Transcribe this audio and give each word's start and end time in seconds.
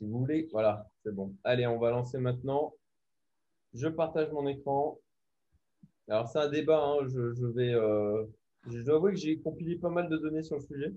Si 0.00 0.06
vous 0.06 0.20
voulez, 0.20 0.48
voilà, 0.50 0.88
c'est 1.02 1.14
bon. 1.14 1.34
Allez, 1.44 1.66
on 1.66 1.78
va 1.78 1.90
lancer 1.90 2.16
maintenant. 2.16 2.72
Je 3.74 3.86
partage 3.86 4.32
mon 4.32 4.46
écran. 4.46 4.98
Alors, 6.08 6.26
c'est 6.26 6.38
un 6.38 6.48
débat. 6.48 6.82
hein, 6.82 7.06
Je, 7.06 7.46
vais, 7.46 7.74
euh, 7.74 8.24
je 8.70 8.80
dois 8.80 8.96
avouer 8.96 9.12
que 9.12 9.18
j'ai 9.18 9.38
compilé 9.40 9.76
pas 9.76 9.90
mal 9.90 10.08
de 10.08 10.16
données 10.16 10.42
sur 10.42 10.56
le 10.56 10.62
sujet. 10.62 10.94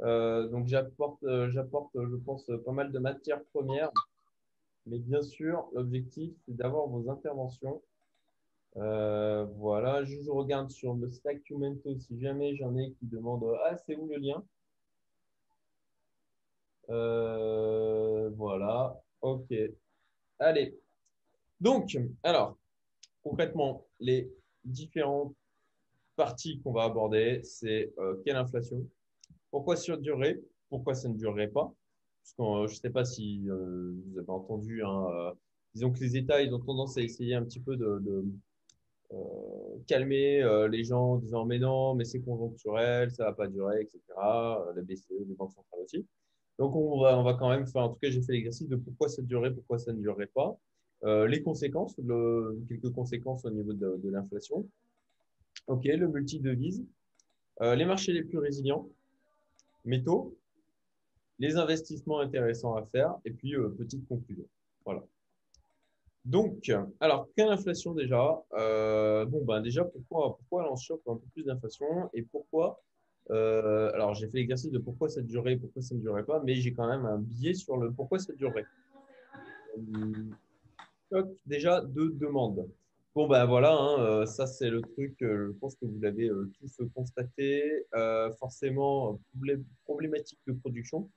Euh, 0.00 0.48
donc, 0.48 0.66
j'apporte, 0.66 1.22
euh, 1.22 1.48
j'apporte, 1.50 1.92
je 1.94 2.16
pense, 2.16 2.50
pas 2.64 2.72
mal 2.72 2.90
de 2.90 2.98
matières 2.98 3.44
premières. 3.52 3.92
Mais 4.86 4.98
bien 4.98 5.22
sûr, 5.22 5.68
l'objectif, 5.72 6.32
c'est 6.44 6.56
d'avoir 6.56 6.88
vos 6.88 7.08
interventions. 7.10 7.80
Voilà, 8.74 10.02
je, 10.04 10.28
regarde 10.28 10.70
sur 10.70 10.94
le 10.94 11.08
Slack 11.08 11.48
Umento 11.50 11.96
si 12.00 12.18
jamais 12.18 12.56
j'en 12.56 12.76
ai 12.76 12.90
qui 12.94 13.06
demandent 13.06 13.56
Ah, 13.64 13.76
c'est 13.76 13.94
où 13.94 14.08
le 14.08 14.16
lien? 14.16 14.42
Euh, 16.90 18.30
Voilà, 18.36 19.00
ok. 19.20 19.52
Allez. 20.38 20.78
Donc, 21.60 21.98
alors, 22.22 22.56
concrètement, 23.22 23.86
les 24.00 24.30
différentes 24.64 25.34
parties 26.16 26.60
qu'on 26.60 26.72
va 26.72 26.84
aborder, 26.84 27.40
c'est 27.44 27.92
euh, 27.98 28.16
quelle 28.24 28.36
inflation, 28.36 28.86
pourquoi 29.50 29.76
sur 29.76 29.98
durée, 29.98 30.40
pourquoi 30.68 30.94
ça 30.94 31.08
ne 31.08 31.16
durerait 31.16 31.48
pas? 31.48 31.72
Parce 32.22 32.34
euh, 32.40 32.66
je 32.68 32.74
ne 32.74 32.80
sais 32.80 32.90
pas 32.90 33.04
si 33.04 33.48
vous 33.48 34.18
avez 34.18 34.30
entendu, 34.30 34.82
hein, 34.84 35.34
disons 35.74 35.90
que 35.92 36.00
les 36.00 36.16
États 36.16 36.40
ont 36.52 36.60
tendance 36.60 36.96
à 36.98 37.02
essayer 37.02 37.34
un 37.34 37.44
petit 37.44 37.60
peu 37.60 37.76
de, 37.76 38.24
calmer 39.86 40.68
les 40.70 40.84
gens 40.84 41.14
en 41.14 41.16
disant 41.16 41.46
mais 41.46 41.58
non, 41.58 41.94
mais 41.94 42.04
c'est 42.04 42.20
conjoncturel, 42.20 43.10
ça 43.10 43.24
va 43.24 43.32
pas 43.32 43.46
durer, 43.48 43.80
etc. 43.82 44.00
La 44.18 44.82
BCE, 44.82 45.26
les 45.26 45.34
banques 45.34 45.52
centrales 45.52 45.80
aussi. 45.82 46.06
Donc 46.58 46.74
on 46.74 47.00
va, 47.00 47.18
on 47.18 47.22
va 47.22 47.34
quand 47.34 47.48
même 47.50 47.66
faire, 47.66 47.82
en 47.82 47.90
tout 47.90 47.98
cas 48.00 48.10
j'ai 48.10 48.20
fait 48.20 48.32
l'exercice 48.32 48.68
de 48.68 48.76
pourquoi 48.76 49.08
ça 49.08 49.22
durerait, 49.22 49.52
pourquoi 49.52 49.78
ça 49.78 49.92
ne 49.92 50.00
durerait 50.00 50.26
pas. 50.26 50.58
Euh, 51.04 51.28
les 51.28 51.42
conséquences, 51.42 51.94
quelques 52.68 52.92
conséquences 52.92 53.44
au 53.44 53.50
niveau 53.50 53.72
de, 53.72 54.10
l'inflation. 54.10 54.66
OK, 55.68 55.84
le 55.84 56.08
multi-devise. 56.08 56.84
Euh, 57.60 57.74
les 57.74 57.84
marchés 57.84 58.12
les 58.12 58.22
plus 58.22 58.38
résilients, 58.38 58.88
métaux, 59.84 60.36
les 61.38 61.56
investissements 61.56 62.20
intéressants 62.20 62.74
à 62.74 62.84
faire, 62.86 63.16
et 63.24 63.30
puis 63.30 63.54
euh, 63.54 63.68
petite 63.68 64.06
conclusion. 64.08 64.44
Voilà. 64.84 65.04
Donc, 66.24 66.70
alors, 67.00 67.28
quelle 67.36 67.48
inflation 67.48 67.94
déjà? 67.94 68.42
Bon, 68.50 69.44
ben 69.44 69.60
déjà, 69.60 69.84
pourquoi, 69.84 70.36
pourquoi 70.36 70.70
on 70.70 70.76
chope 70.76 71.02
un 71.08 71.16
peu 71.16 71.26
plus 71.32 71.44
d'inflation 71.44 72.10
et 72.12 72.22
pourquoi 72.22 72.82
euh, 73.30 73.90
Alors, 73.94 74.14
j'ai 74.14 74.26
fait 74.28 74.38
l'exercice 74.38 74.70
de 74.70 74.78
pourquoi 74.78 75.08
ça 75.08 75.20
durerait, 75.22 75.56
pourquoi 75.56 75.82
ça 75.82 75.94
ne 75.94 76.00
durerait 76.00 76.24
pas, 76.24 76.42
mais 76.44 76.54
j'ai 76.54 76.72
quand 76.72 76.88
même 76.88 77.04
un 77.06 77.18
biais 77.18 77.54
sur 77.54 77.76
le 77.76 77.90
pourquoi 77.92 78.18
ça 78.18 78.32
durerait. 78.34 78.66
Euh, 81.12 81.24
déjà 81.46 81.80
de 81.80 82.08
demande. 82.08 82.68
Bon, 83.14 83.26
ben 83.26 83.46
voilà, 83.46 83.72
hein, 83.72 84.00
euh, 84.00 84.26
ça 84.26 84.46
c'est 84.46 84.70
le 84.70 84.80
truc, 84.82 85.20
euh, 85.22 85.48
je 85.52 85.58
pense 85.58 85.74
que 85.76 85.86
vous 85.86 85.98
l'avez 86.00 86.30
tous 86.60 86.80
constaté. 86.94 87.84
Forcément, 88.38 89.18
problé- 89.34 89.60
problématique 89.84 90.38
de 90.46 90.52
production, 90.52 91.10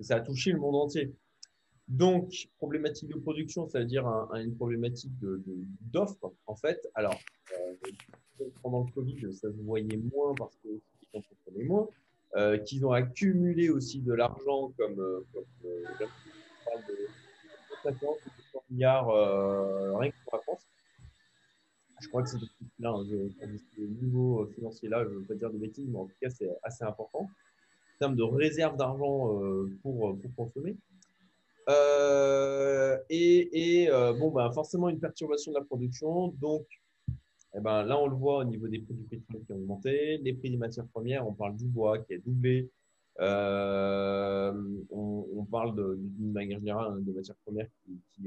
ça 0.00 0.16
a 0.16 0.20
touché 0.20 0.52
le 0.52 0.58
monde 0.58 0.76
entier. 0.76 1.12
Donc, 1.86 2.48
problématique 2.56 3.08
de 3.10 3.18
production, 3.18 3.68
ça 3.68 3.80
veut 3.80 3.84
dire 3.84 4.06
un- 4.06 4.28
un- 4.32 4.42
une 4.42 4.54
problématique 4.56 5.12
d'offre, 5.92 6.32
en 6.46 6.56
fait. 6.56 6.80
Alors, 6.94 7.18
pendant 8.62 8.84
le 8.84 8.92
Covid, 8.92 9.32
ça 9.34 9.52
se 9.52 9.60
voyait 9.62 10.00
moins 10.12 10.34
parce 10.34 10.56
que 10.56 10.68
moins, 11.64 11.88
euh, 12.36 12.58
qu'ils 12.58 12.84
ont 12.84 12.92
accumulé 12.92 13.70
aussi 13.70 14.00
de 14.00 14.12
l'argent, 14.12 14.72
comme, 14.76 14.98
euh, 14.98 15.24
comme 15.32 15.44
euh, 15.64 15.84
parle 16.64 16.82
de 16.88 16.98
50 17.84 18.02
ou 18.02 18.30
200 18.52 18.64
milliards 18.70 19.10
euh, 19.10 19.96
rien 19.96 20.10
que 20.10 20.16
pour 20.24 20.36
la 20.36 20.42
France. 20.42 20.66
Je 22.00 22.08
crois 22.08 22.22
que 22.22 22.28
c'est 22.28 22.38
là, 22.80 22.90
hein, 22.90 23.06
je, 23.08 23.28
ce 23.76 23.80
niveau 23.80 24.46
financier 24.54 24.88
là, 24.88 25.04
je 25.04 25.10
ne 25.10 25.14
veux 25.20 25.24
pas 25.24 25.34
dire 25.34 25.50
de 25.50 25.58
bêtises, 25.58 25.88
mais 25.88 25.98
en 25.98 26.06
tout 26.06 26.16
cas, 26.20 26.28
c'est 26.28 26.50
assez 26.62 26.84
important 26.84 27.20
en 27.20 27.98
termes 28.00 28.16
de 28.16 28.24
réserve 28.24 28.76
d'argent 28.76 29.40
pour, 29.82 30.18
pour 30.18 30.34
consommer. 30.36 30.76
Et 33.08 33.88
bon, 34.18 34.32
ben, 34.32 34.50
forcément, 34.52 34.88
une 34.88 34.98
perturbation 34.98 35.52
de 35.52 35.58
la 35.58 35.64
production. 35.64 36.34
Donc, 36.40 36.66
eh 37.56 37.60
ben, 37.60 37.84
là, 37.84 37.98
on 37.98 38.06
le 38.08 38.16
voit 38.16 38.38
au 38.38 38.44
niveau 38.44 38.66
des 38.68 38.80
prix 38.80 38.94
du 38.94 39.04
pétrole 39.04 39.44
qui 39.44 39.52
ont 39.52 39.56
augmenté, 39.56 40.18
les 40.18 40.32
prix 40.32 40.50
des 40.50 40.56
matières 40.56 40.86
premières, 40.88 41.26
on 41.26 41.32
parle 41.32 41.56
du 41.56 41.66
bois 41.66 41.98
qui 41.98 42.14
a 42.14 42.18
doublé. 42.18 42.70
Euh, 43.20 44.52
on, 44.90 45.46
parle 45.50 45.96
d'une 45.98 46.32
manière 46.32 46.58
générale 46.58 46.92
hein, 46.92 47.00
de 47.00 47.12
matières 47.12 47.36
premières 47.44 47.68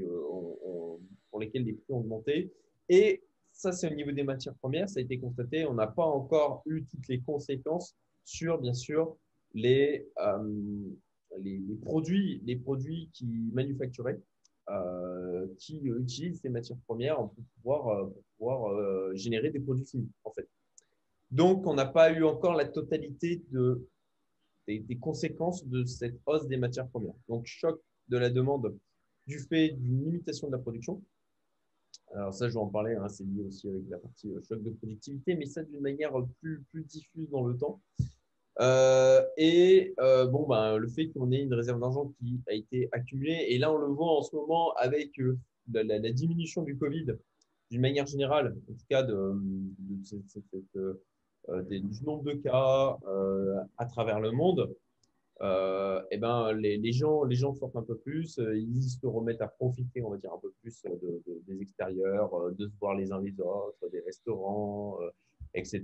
euh, 0.00 0.96
pour 1.30 1.40
lesquelles 1.40 1.64
les 1.64 1.74
prix 1.74 1.92
ont 1.92 1.98
augmenté. 1.98 2.50
Et 2.88 3.22
ça, 3.52 3.72
c'est 3.72 3.90
au 3.90 3.94
niveau 3.94 4.12
des 4.12 4.22
matières 4.22 4.54
premières, 4.54 4.88
ça 4.88 5.00
a 5.00 5.02
été 5.02 5.18
constaté. 5.18 5.66
On 5.66 5.74
n'a 5.74 5.88
pas 5.88 6.04
encore 6.04 6.62
eu 6.64 6.84
toutes 6.84 7.06
les 7.08 7.20
conséquences 7.20 7.94
sur, 8.24 8.58
bien 8.58 8.72
sûr, 8.72 9.16
les, 9.52 10.08
euh, 10.20 10.90
produits, 11.82 12.40
les 12.46 12.56
produits 12.56 13.10
qui 13.12 13.26
manufacturaient, 13.52 14.20
qui 15.58 15.88
euh, 15.88 16.00
utilisent 16.00 16.40
ces 16.40 16.48
matières 16.48 16.78
premières 16.86 17.16
pour 17.16 17.44
pouvoir, 17.56 17.88
euh, 17.88 18.72
euh, 18.72 19.14
générer 19.14 19.50
des 19.50 19.60
produits 19.60 19.86
finis, 19.86 20.10
en 20.24 20.30
fait. 20.30 20.48
Donc, 21.30 21.66
on 21.66 21.74
n'a 21.74 21.86
pas 21.86 22.12
eu 22.12 22.24
encore 22.24 22.54
la 22.54 22.66
totalité 22.66 23.42
de, 23.50 23.86
des, 24.66 24.98
conséquences 24.98 25.66
de 25.66 25.84
cette 25.84 26.18
hausse 26.26 26.46
des 26.46 26.56
matières 26.56 26.88
premières. 26.88 27.14
Donc, 27.28 27.46
choc 27.46 27.80
de 28.08 28.16
la 28.18 28.30
demande 28.30 28.76
du 29.26 29.38
fait 29.38 29.70
d'une 29.70 30.04
limitation 30.04 30.46
de 30.48 30.52
la 30.52 30.58
production. 30.58 31.02
Alors 32.14 32.32
ça, 32.32 32.48
je 32.48 32.54
vais 32.54 32.60
en 32.60 32.68
parler, 32.68 32.94
hein, 32.94 33.08
c'est 33.10 33.24
lié 33.24 33.42
aussi 33.42 33.68
avec 33.68 33.82
la 33.90 33.98
partie 33.98 34.32
choc 34.48 34.62
de 34.62 34.70
productivité, 34.70 35.34
mais 35.34 35.44
ça 35.44 35.62
d'une 35.62 35.80
manière 35.80 36.12
plus 36.40 36.64
diffuse 36.84 37.28
dans 37.28 37.44
le 37.44 37.56
temps. 37.58 37.82
Euh, 38.60 39.24
et 39.36 39.94
euh, 40.00 40.26
bon, 40.26 40.46
ben, 40.48 40.76
le 40.78 40.88
fait 40.88 41.08
qu'on 41.08 41.30
ait 41.30 41.42
une 41.42 41.54
réserve 41.54 41.80
d'argent 41.80 42.12
qui 42.18 42.40
a 42.48 42.54
été 42.54 42.88
accumulée, 42.92 43.46
et 43.50 43.58
là 43.58 43.72
on 43.72 43.78
le 43.78 43.86
voit 43.86 44.18
en 44.18 44.22
ce 44.22 44.34
moment 44.34 44.72
avec 44.72 45.18
euh, 45.20 45.38
la, 45.72 45.98
diminution 46.10 46.62
du 46.62 46.76
Covid, 46.76 47.06
d'une 47.70 47.80
manière 47.80 48.06
générale, 48.06 48.56
en 48.68 48.72
tout 48.72 48.86
cas 48.88 49.02
de, 49.02 49.34
de 50.74 51.78
du 51.78 52.04
nombre 52.04 52.24
de 52.24 52.32
cas 52.32 52.98
à 53.76 53.86
travers 53.86 54.20
le 54.20 54.32
monde, 54.32 54.74
euh, 55.40 56.02
eh 56.10 56.18
ben, 56.18 56.52
les, 56.52 56.92
gens, 56.92 57.22
les 57.22 57.36
gens 57.36 57.54
sortent 57.54 57.76
un 57.76 57.82
peu 57.82 57.96
plus, 57.96 58.38
ils 58.38 58.82
se 58.82 59.06
remettent 59.06 59.40
à 59.40 59.46
profiter, 59.46 60.02
on 60.02 60.10
va 60.10 60.16
dire, 60.16 60.32
un 60.32 60.38
peu 60.38 60.52
plus 60.60 60.82
de, 60.82 61.22
de- 61.26 61.42
des 61.46 61.62
extérieurs, 61.62 62.50
de 62.52 62.66
se 62.66 62.76
voir 62.80 62.96
les 62.96 63.12
uns 63.12 63.20
les 63.20 63.40
autres, 63.40 63.88
des 63.92 64.00
restaurants, 64.00 64.98
etc. 65.58 65.82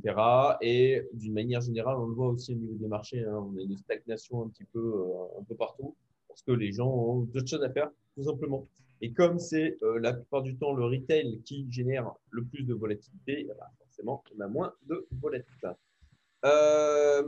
Et 0.60 1.02
d'une 1.12 1.34
manière 1.34 1.60
générale, 1.60 1.96
on 1.98 2.06
le 2.06 2.14
voit 2.14 2.28
aussi 2.28 2.52
au 2.52 2.56
niveau 2.56 2.74
des 2.74 2.88
marchés, 2.88 3.24
hein, 3.24 3.34
on 3.34 3.58
a 3.58 3.62
une 3.62 3.76
stagnation 3.76 4.44
un 4.44 4.48
petit 4.48 4.64
peu, 4.64 4.78
euh, 4.78 5.40
un 5.40 5.44
peu 5.44 5.54
partout, 5.54 5.94
parce 6.28 6.42
que 6.42 6.52
les 6.52 6.72
gens 6.72 6.88
ont 6.88 7.20
d'autres 7.22 7.48
choses 7.48 7.62
à 7.62 7.70
faire, 7.70 7.90
tout 8.14 8.24
simplement. 8.24 8.66
Et 9.00 9.12
comme 9.12 9.38
c'est 9.38 9.76
euh, 9.82 9.98
la 9.98 10.14
plupart 10.14 10.42
du 10.42 10.56
temps 10.56 10.72
le 10.72 10.84
retail 10.84 11.42
qui 11.44 11.66
génère 11.70 12.10
le 12.30 12.44
plus 12.44 12.64
de 12.64 12.74
volatilité, 12.74 13.40
eh 13.40 13.44
ben, 13.44 13.66
forcément, 13.78 14.22
on 14.36 14.40
a 14.40 14.48
moins 14.48 14.72
de 14.86 15.06
volatilité. 15.20 15.68
Euh, 16.44 17.22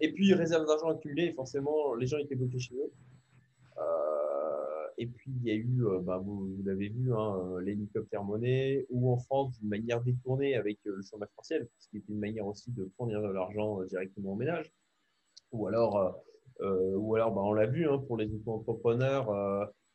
et 0.00 0.12
puis, 0.12 0.34
réserve 0.34 0.66
d'argent 0.66 0.88
accumulée, 0.88 1.32
forcément, 1.32 1.94
les 1.94 2.06
gens 2.06 2.18
étaient 2.18 2.34
bloqués 2.34 2.58
chez 2.58 2.74
eux. 2.74 2.90
Et 5.02 5.06
puis, 5.06 5.32
il 5.42 5.48
y 5.48 5.50
a 5.50 5.54
eu, 5.54 5.84
euh, 5.84 5.98
bah, 5.98 6.18
vous, 6.18 6.62
l'avez 6.64 6.88
vu, 6.88 7.12
hein, 7.12 7.36
euh, 7.44 7.60
l'hélicoptère 7.60 8.22
monnaie, 8.22 8.86
ou 8.88 9.10
en 9.10 9.16
France, 9.16 9.58
d'une 9.58 9.68
manière 9.68 10.00
détournée 10.00 10.54
avec 10.54 10.78
euh, 10.86 10.94
le 10.94 11.02
chômage 11.02 11.28
partiel, 11.34 11.68
ce 11.80 11.88
qui 11.88 11.96
était 11.96 12.12
une 12.12 12.20
manière 12.20 12.46
aussi 12.46 12.70
de 12.70 12.88
fournir 12.96 13.20
de 13.20 13.26
l'argent 13.26 13.82
directement 13.82 14.34
au 14.34 14.36
ménage. 14.36 14.72
Ou 15.50 15.66
alors, 15.66 16.22
ou 16.60 17.14
alors 17.16 17.34
bah, 17.34 17.42
on 17.42 17.52
l'a 17.52 17.66
vu 17.66 17.88
hein, 17.88 17.98
pour 17.98 18.16
les 18.16 18.32
auto-entrepreneurs, 18.32 19.28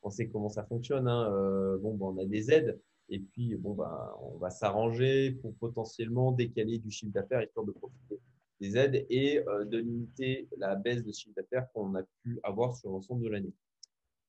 on 0.02 0.10
sait 0.10 0.28
comment 0.28 0.50
ça 0.50 0.64
fonctionne. 0.64 1.08
Hein, 1.08 1.78
bon, 1.80 1.94
bah, 1.94 2.06
on 2.06 2.18
a 2.18 2.26
des 2.26 2.52
aides, 2.52 2.78
et 3.08 3.18
puis 3.18 3.56
on 3.64 3.72
va 3.72 4.50
s'arranger 4.50 5.32
pour 5.32 5.54
potentiellement 5.56 6.32
décaler 6.32 6.78
du 6.78 6.90
chiffre 6.90 7.12
d'affaires 7.12 7.42
histoire 7.42 7.66
de 7.66 7.72
profiter 7.72 8.20
des 8.60 8.76
aides 8.76 9.06
et 9.10 9.40
de 9.40 9.78
limiter 9.78 10.48
la 10.58 10.76
baisse 10.76 11.02
de 11.02 11.12
chiffre 11.12 11.34
d'affaires 11.34 11.66
qu'on 11.72 11.94
a 11.96 12.02
pu 12.22 12.38
avoir 12.44 12.76
sur 12.76 12.90
l'ensemble 12.90 13.24
de 13.24 13.30
l'année, 13.30 13.54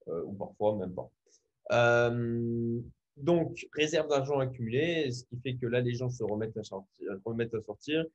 ou 0.07 0.34
parfois 0.34 0.78
même 0.78 0.94
pas. 0.94 1.10
Euh, 1.72 2.80
donc, 3.18 3.68
réserve 3.74 4.07
d'argent 4.07 4.40
accumulée, 4.40 5.12
ce 5.12 5.24
qui 5.25 5.38
fait 5.38 5.56
que 5.56 5.66
là, 5.66 5.81
les 5.81 5.94
gens 5.94 6.10
se 6.10 6.24
remettent 6.24 6.57
à 6.57 6.63
sortir, 6.63 7.12
remettent 7.25 7.54
à 7.54 7.62
sortir 7.62 8.06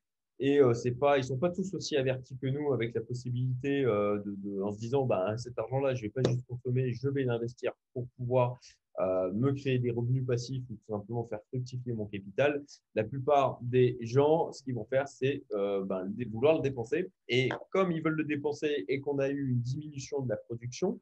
et 0.40 0.58
euh, 0.58 0.74
c'est 0.74 0.92
pas, 0.92 1.18
ils 1.18 1.24
sont 1.24 1.38
pas 1.38 1.50
tous 1.50 1.74
aussi 1.74 1.96
avertis 1.96 2.36
que 2.36 2.48
nous 2.48 2.72
avec 2.72 2.94
la 2.94 3.00
possibilité 3.00 3.84
euh, 3.84 4.20
de, 4.24 4.62
en 4.62 4.72
se 4.72 4.78
disant, 4.78 5.06
bah, 5.06 5.36
cet 5.38 5.58
argent-là, 5.58 5.94
je 5.94 6.02
vais 6.02 6.08
pas 6.08 6.22
juste 6.26 6.44
consommer, 6.46 6.92
je 6.92 7.08
vais 7.08 7.22
l'investir 7.22 7.72
pour 7.92 8.08
pouvoir 8.16 8.58
euh, 9.00 9.32
me 9.32 9.52
créer 9.52 9.78
des 9.78 9.90
revenus 9.90 10.26
passifs 10.26 10.62
ou 10.70 10.74
tout 10.74 10.92
simplement 10.92 11.24
faire 11.26 11.40
fructifier 11.48 11.92
mon 11.92 12.06
capital. 12.06 12.64
La 12.94 13.04
plupart 13.04 13.58
des 13.62 13.96
gens, 14.00 14.52
ce 14.52 14.62
qu'ils 14.62 14.74
vont 14.74 14.84
faire, 14.84 15.06
c'est 15.08 15.44
euh, 15.52 15.84
ben, 15.84 16.12
vouloir 16.32 16.56
le 16.56 16.62
dépenser. 16.62 17.10
Et 17.28 17.48
comme 17.70 17.92
ils 17.92 18.02
veulent 18.02 18.16
le 18.16 18.24
dépenser 18.24 18.84
et 18.88 19.00
qu'on 19.00 19.18
a 19.18 19.28
eu 19.28 19.50
une 19.50 19.60
diminution 19.60 20.20
de 20.22 20.28
la 20.28 20.36
production, 20.36 21.00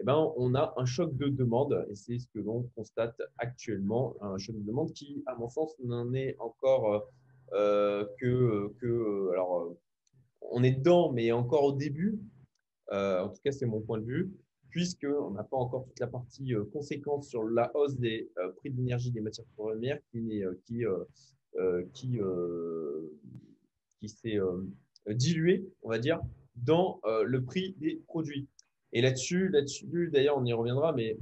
eh 0.00 0.04
ben, 0.04 0.32
on 0.36 0.54
a 0.54 0.74
un 0.76 0.84
choc 0.84 1.16
de 1.16 1.28
demande 1.28 1.86
et 1.88 1.94
c'est 1.94 2.18
ce 2.18 2.26
que 2.28 2.40
l'on 2.40 2.68
constate 2.74 3.20
actuellement, 3.38 4.16
un 4.20 4.38
choc 4.38 4.56
de 4.56 4.62
demande 4.62 4.92
qui, 4.92 5.22
à 5.26 5.36
mon 5.36 5.48
sens, 5.48 5.74
n'en 5.84 6.12
est 6.14 6.36
encore 6.40 7.08
euh, 7.52 8.04
que, 8.18 9.30
alors, 9.32 9.76
on 10.50 10.62
est 10.62 10.72
dedans, 10.72 11.12
mais 11.12 11.30
encore 11.32 11.64
au 11.64 11.72
début. 11.72 12.18
en 12.90 13.28
tout 13.28 13.40
cas, 13.44 13.52
c'est 13.52 13.66
mon 13.66 13.80
point 13.80 13.98
de 13.98 14.04
vue, 14.04 14.32
puisqu'on 14.70 15.30
n'a 15.30 15.44
pas 15.44 15.56
encore 15.56 15.84
toute 15.84 16.00
la 16.00 16.08
partie 16.08 16.52
conséquence 16.72 17.28
sur 17.28 17.44
la 17.44 17.70
hausse 17.76 17.96
des 17.96 18.30
prix 18.56 18.70
de 18.70 18.76
l'énergie 18.76 19.12
des 19.12 19.20
matières 19.20 19.46
premières 19.56 20.00
qui, 20.10 20.42
qui, 20.64 20.84
qui, 24.00 24.08
s'est 24.08 24.40
dilué, 25.06 25.68
on 25.82 25.90
va 25.90 25.98
dire, 25.98 26.20
dans 26.56 27.00
le 27.04 27.44
prix 27.44 27.76
des 27.78 28.02
produits. 28.08 28.48
Et 28.94 29.00
là-dessus, 29.00 29.48
là-dessus, 29.48 30.08
d'ailleurs, 30.12 30.38
on 30.38 30.44
y 30.44 30.52
reviendra, 30.52 30.92
mais 30.92 31.18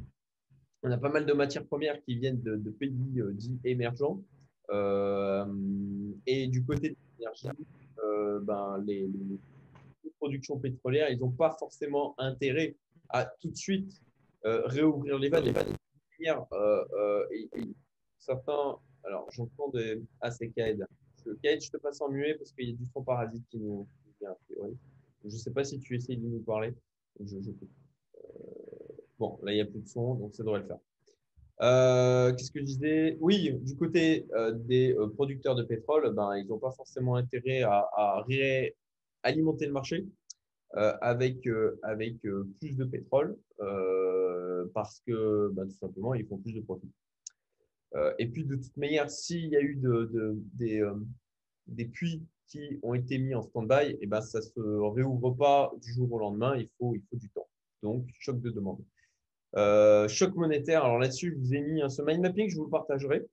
on 0.83 0.91
a 0.91 0.99
pas 0.99 1.09
mal 1.09 1.25
de 1.25 1.33
matières 1.33 1.65
premières 1.67 2.01
qui 2.03 2.17
viennent 2.17 2.43
de, 2.43 2.71
pays 2.71 3.19
euh, 3.19 3.33
dits 3.33 3.59
émergents. 3.65 4.23
Euh, 4.71 5.47
et 6.27 6.49
du 6.49 6.65
côté 6.65 6.91
de 6.91 6.97
l'énergie, 7.19 7.49
euh, 8.05 8.41
ben, 8.41 8.83
les, 8.87 9.09
productions 10.19 10.59
pétrolières, 10.59 11.11
ils 11.11 11.19
n'ont 11.19 11.33
pas 11.33 11.57
forcément 11.59 12.15
intérêt 12.19 12.77
à 13.09 13.25
tout 13.25 13.51
de 13.51 13.57
suite 13.57 14.01
réouvrir 14.45 15.19
les 15.19 15.29
vannes. 15.29 15.53
Les 16.21 16.31
certains, 18.19 18.77
alors 19.03 19.29
j'entends 19.33 19.69
des. 19.71 20.01
Ah, 20.21 20.31
c'est 20.31 20.49
Kaed. 20.51 20.87
Kaed, 21.43 21.61
je 21.61 21.71
te 21.71 21.77
passe 21.77 22.01
en 22.01 22.09
muet 22.09 22.35
parce 22.35 22.53
qu'il 22.53 22.71
y 22.71 22.73
a 22.73 22.77
du 22.77 22.87
son 22.93 23.03
parasite 23.03 23.45
qui 23.51 23.59
nous 23.59 23.89
vient. 24.21 24.37
Je 25.25 25.25
ne 25.25 25.31
sais 25.31 25.51
pas 25.51 25.65
si 25.65 25.81
tu 25.81 25.97
essayes 25.97 26.19
de 26.19 26.29
nous 26.29 26.43
parler. 26.43 26.73
Euh, 27.21 27.27
bon, 29.19 29.39
là, 29.43 29.53
il 29.53 29.57
n'y 29.57 29.61
a 29.61 29.67
plus 29.67 29.81
de 29.81 29.89
son, 29.89 30.15
donc 30.15 30.35
ça 30.35 30.43
devrait 30.43 30.61
le 30.61 30.67
faire. 30.67 30.79
Euh, 31.61 32.33
qu'est-ce 32.35 32.51
que 32.51 32.61
je 32.61 32.65
disais? 32.65 33.17
Oui, 33.21 33.53
du 33.61 33.77
côté 33.77 34.27
euh, 34.35 34.53
des 34.53 34.97
producteurs 35.15 35.55
de 35.55 35.63
pétrole, 35.63 36.13
ben, 36.15 36.37
ils 36.37 36.47
n'ont 36.47 36.59
pas 36.59 36.73
forcément 36.73 37.17
intérêt 37.17 37.63
à, 37.63 38.25
alimenter 39.23 39.67
le 39.67 39.73
marché 39.73 40.07
avec, 40.75 41.47
avec 41.83 42.17
plus 42.59 42.77
de 42.77 42.85
pétrole 42.85 43.37
parce 44.75 45.01
que 45.07 45.51
ben, 45.53 45.67
tout 45.67 45.77
simplement, 45.77 46.15
ils 46.15 46.27
font 46.27 46.39
plus 46.39 46.55
de 46.55 46.61
profit. 46.61 46.91
et 48.19 48.27
puis, 48.27 48.45
de 48.45 48.57
toute 48.57 48.77
manière, 48.77 49.09
s'il 49.11 49.47
y 49.49 49.57
a 49.57 49.61
eu 49.61 49.77
de, 49.77 50.35
des, 50.55 50.83
des 51.69 51.85
puits 51.85 52.23
qui 52.49 52.79
ont 52.83 52.95
été 52.95 53.19
mis 53.19 53.35
en 53.35 53.43
stand-by, 53.43 53.97
eh 54.01 54.07
ben, 54.07 54.21
ça 54.21 54.39
ne 54.39 54.45
se 54.45 54.61
réouvre 54.61 55.31
pas 55.31 55.73
du 55.81 55.93
jour 55.93 56.13
au 56.13 56.19
lendemain, 56.19 56.57
il 56.57 56.69
faut, 56.79 56.95
il 56.95 57.03
faut 57.09 57.17
du 57.17 57.31
temps. 57.31 57.49
Donc, 57.83 58.07
choc 58.19 58.41
de 58.41 58.51
demande. 58.51 58.85
Euh, 59.57 60.09
choc 60.09 60.35
monétaire, 60.35 60.85
alors 60.85 60.99
là-dessus, 60.99 61.33
je 61.33 61.39
vous 61.39 61.55
ai 61.55 61.61
mis 61.61 61.83
ce 61.91 62.03
mind 62.03 62.21
mapping, 62.21 62.49
je 62.49 62.57
vous 62.57 62.65
le 62.65 62.71
partagerai. 62.71 63.27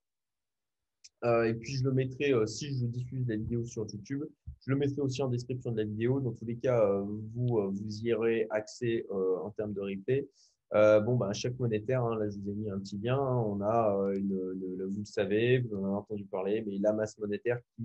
Euh, 1.26 1.44
et 1.44 1.54
puis, 1.54 1.76
je 1.76 1.84
le 1.84 1.92
mettrai, 1.92 2.34
euh, 2.34 2.46
si 2.46 2.78
je 2.78 2.86
diffuse 2.86 3.28
la 3.28 3.36
vidéo 3.36 3.66
sur 3.66 3.86
YouTube, 3.92 4.24
je 4.66 4.72
le 4.72 4.78
mettrai 4.78 5.02
aussi 5.02 5.22
en 5.22 5.28
description 5.28 5.72
de 5.72 5.78
la 5.78 5.84
vidéo. 5.84 6.20
Dans 6.20 6.34
tous 6.34 6.46
les 6.46 6.58
cas, 6.58 7.02
vous, 7.34 7.72
vous 7.72 8.00
y 8.02 8.14
aurez 8.14 8.48
accès 8.50 9.06
en 9.10 9.50
termes 9.52 9.74
de 9.74 9.82
replay. 9.82 10.28
bon, 10.74 11.16
ben, 11.16 11.32
choc 11.34 11.58
monétaire, 11.60 12.04
hein, 12.04 12.18
là, 12.18 12.30
je 12.30 12.38
vous 12.40 12.50
ai 12.50 12.54
mis 12.54 12.70
un 12.70 12.80
petit 12.80 12.98
lien. 12.98 13.18
Hein. 13.18 13.44
on 13.46 13.62
a, 13.62 14.12
une, 14.16 14.86
vous 14.86 15.00
le 15.00 15.06
savez, 15.06 15.60
vous 15.60 15.78
en 15.78 15.86
avez 15.86 15.96
entendu 15.96 16.26
parler, 16.26 16.64
mais 16.66 16.78
la 16.80 16.94
masse 16.94 17.18
monétaire 17.18 17.60
qui 17.76 17.84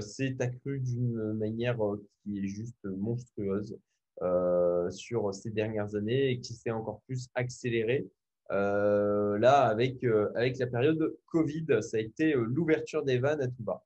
s'est 0.00 0.36
accru 0.40 0.80
d'une 0.80 1.32
manière 1.34 1.84
euh, 1.84 2.04
qui 2.22 2.38
est 2.38 2.46
juste 2.46 2.84
monstrueuse 2.84 3.78
euh, 4.22 4.90
sur 4.90 5.32
ces 5.34 5.50
dernières 5.50 5.94
années 5.94 6.30
et 6.30 6.40
qui 6.40 6.54
s'est 6.54 6.70
encore 6.70 7.02
plus 7.06 7.28
accéléré 7.34 8.08
là 8.48 9.62
avec, 9.62 10.04
avec 10.36 10.56
la 10.58 10.68
période 10.68 11.16
Covid. 11.26 11.66
Ça 11.80 11.96
a 11.96 12.00
été 12.00 12.32
l'ouverture 12.34 13.02
des 13.02 13.18
vannes 13.18 13.40
à 13.42 13.48
tout 13.48 13.62
bas. 13.64 13.84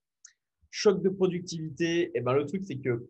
Choc 0.70 1.02
de 1.02 1.08
productivité, 1.08 2.02
et 2.02 2.10
eh 2.16 2.20
ben, 2.20 2.34
le 2.34 2.44
truc 2.44 2.64
c'est 2.66 2.76
que 2.76 3.08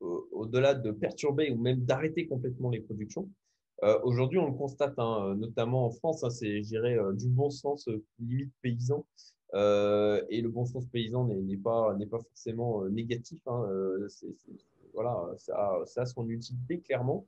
au-delà 0.00 0.74
de 0.74 0.90
perturber 0.90 1.50
ou 1.50 1.56
même 1.56 1.84
d'arrêter 1.84 2.26
complètement 2.26 2.70
les 2.70 2.80
productions, 2.80 3.30
Aujourd'hui, 4.02 4.40
on 4.40 4.48
le 4.48 4.54
constate, 4.54 4.98
hein, 4.98 5.36
notamment 5.36 5.86
en 5.86 5.90
France, 5.92 6.24
hein, 6.24 6.30
c'est, 6.30 6.62
du 6.62 7.28
bon 7.28 7.48
sens 7.48 7.88
limite 8.18 8.52
paysan. 8.60 9.06
Euh, 9.54 10.22
et 10.28 10.40
le 10.40 10.50
bon 10.50 10.66
sens 10.66 10.86
paysan 10.86 11.24
n'est 11.26 11.56
pas, 11.56 11.94
pas 12.10 12.18
forcément 12.18 12.84
euh, 12.84 12.90
négatif. 12.90 13.40
Hein, 13.46 13.64
euh, 13.70 14.08
voilà, 14.92 15.16
ça, 15.38 15.82
ça, 15.86 16.02
a 16.02 16.06
son 16.06 16.28
utilité 16.28 16.80
clairement. 16.80 17.26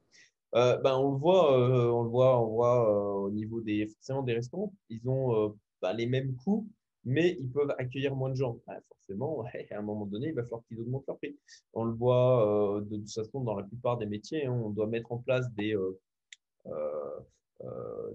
ben, 0.52 0.96
on 0.96 1.12
le 1.12 1.18
voit, 1.18 1.52
on 1.92 2.02
le 2.02 2.10
voit, 2.10 2.40
on 2.40 2.48
voit 2.48 3.22
au 3.22 3.30
niveau 3.30 3.60
des, 3.60 3.86
forcément 3.86 4.22
des 4.22 4.34
restaurants. 4.34 4.72
Ils 4.88 5.08
ont 5.08 5.56
ben, 5.80 5.92
les 5.92 6.06
mêmes 6.06 6.34
coûts, 6.36 6.66
mais 7.04 7.36
ils 7.38 7.50
peuvent 7.50 7.74
accueillir 7.78 8.14
moins 8.16 8.30
de 8.30 8.34
gens. 8.34 8.58
Ben, 8.66 8.80
forcément, 8.88 9.44
à 9.70 9.78
un 9.78 9.82
moment 9.82 10.06
donné, 10.06 10.28
il 10.28 10.34
va 10.34 10.42
falloir 10.42 10.62
qu'ils 10.66 10.80
augmentent 10.80 11.06
leur 11.06 11.18
prix. 11.18 11.38
On 11.74 11.84
le 11.84 11.92
voit 11.92 12.82
de, 12.90 12.96
toute 12.96 13.12
façon 13.12 13.40
dans 13.42 13.56
la 13.56 13.64
plupart 13.64 13.98
des 13.98 14.06
métiers. 14.06 14.46
Hein, 14.46 14.52
on 14.52 14.70
doit 14.70 14.86
mettre 14.88 15.12
en 15.12 15.18
place 15.18 15.50
des, 15.54 15.76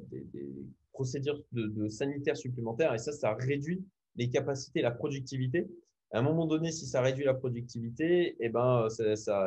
des, 0.10 0.22
des 0.34 0.50
procédures 0.96 1.44
de, 1.52 1.88
sanitaires 1.90 2.38
supplémentaires 2.38 2.94
et 2.94 2.98
ça, 2.98 3.12
ça 3.12 3.34
réduit 3.34 3.86
les 4.16 4.30
capacités, 4.30 4.82
la 4.82 4.92
productivité. 4.92 5.68
À 6.12 6.20
un 6.20 6.22
moment 6.22 6.48
donné, 6.48 6.72
si 6.72 6.86
ça 6.86 7.02
réduit 7.02 7.26
la 7.26 7.34
productivité, 7.34 8.38
eh 8.40 8.50
ben, 8.50 8.88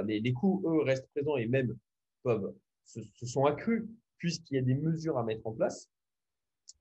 les, 0.04 0.32
coûts, 0.32 0.62
eux, 0.66 0.82
restent 0.82 1.08
présents 1.14 1.36
et 1.36 1.46
même 1.46 1.76
peuvent, 2.22 2.54
se, 2.84 3.00
sont 3.24 3.46
accrus 3.46 3.86
puisqu'il 4.18 4.54
y 4.54 4.58
a 4.58 4.62
des 4.62 4.74
mesures 4.74 5.16
à 5.16 5.24
mettre 5.24 5.46
en 5.46 5.52
place. 5.52 5.88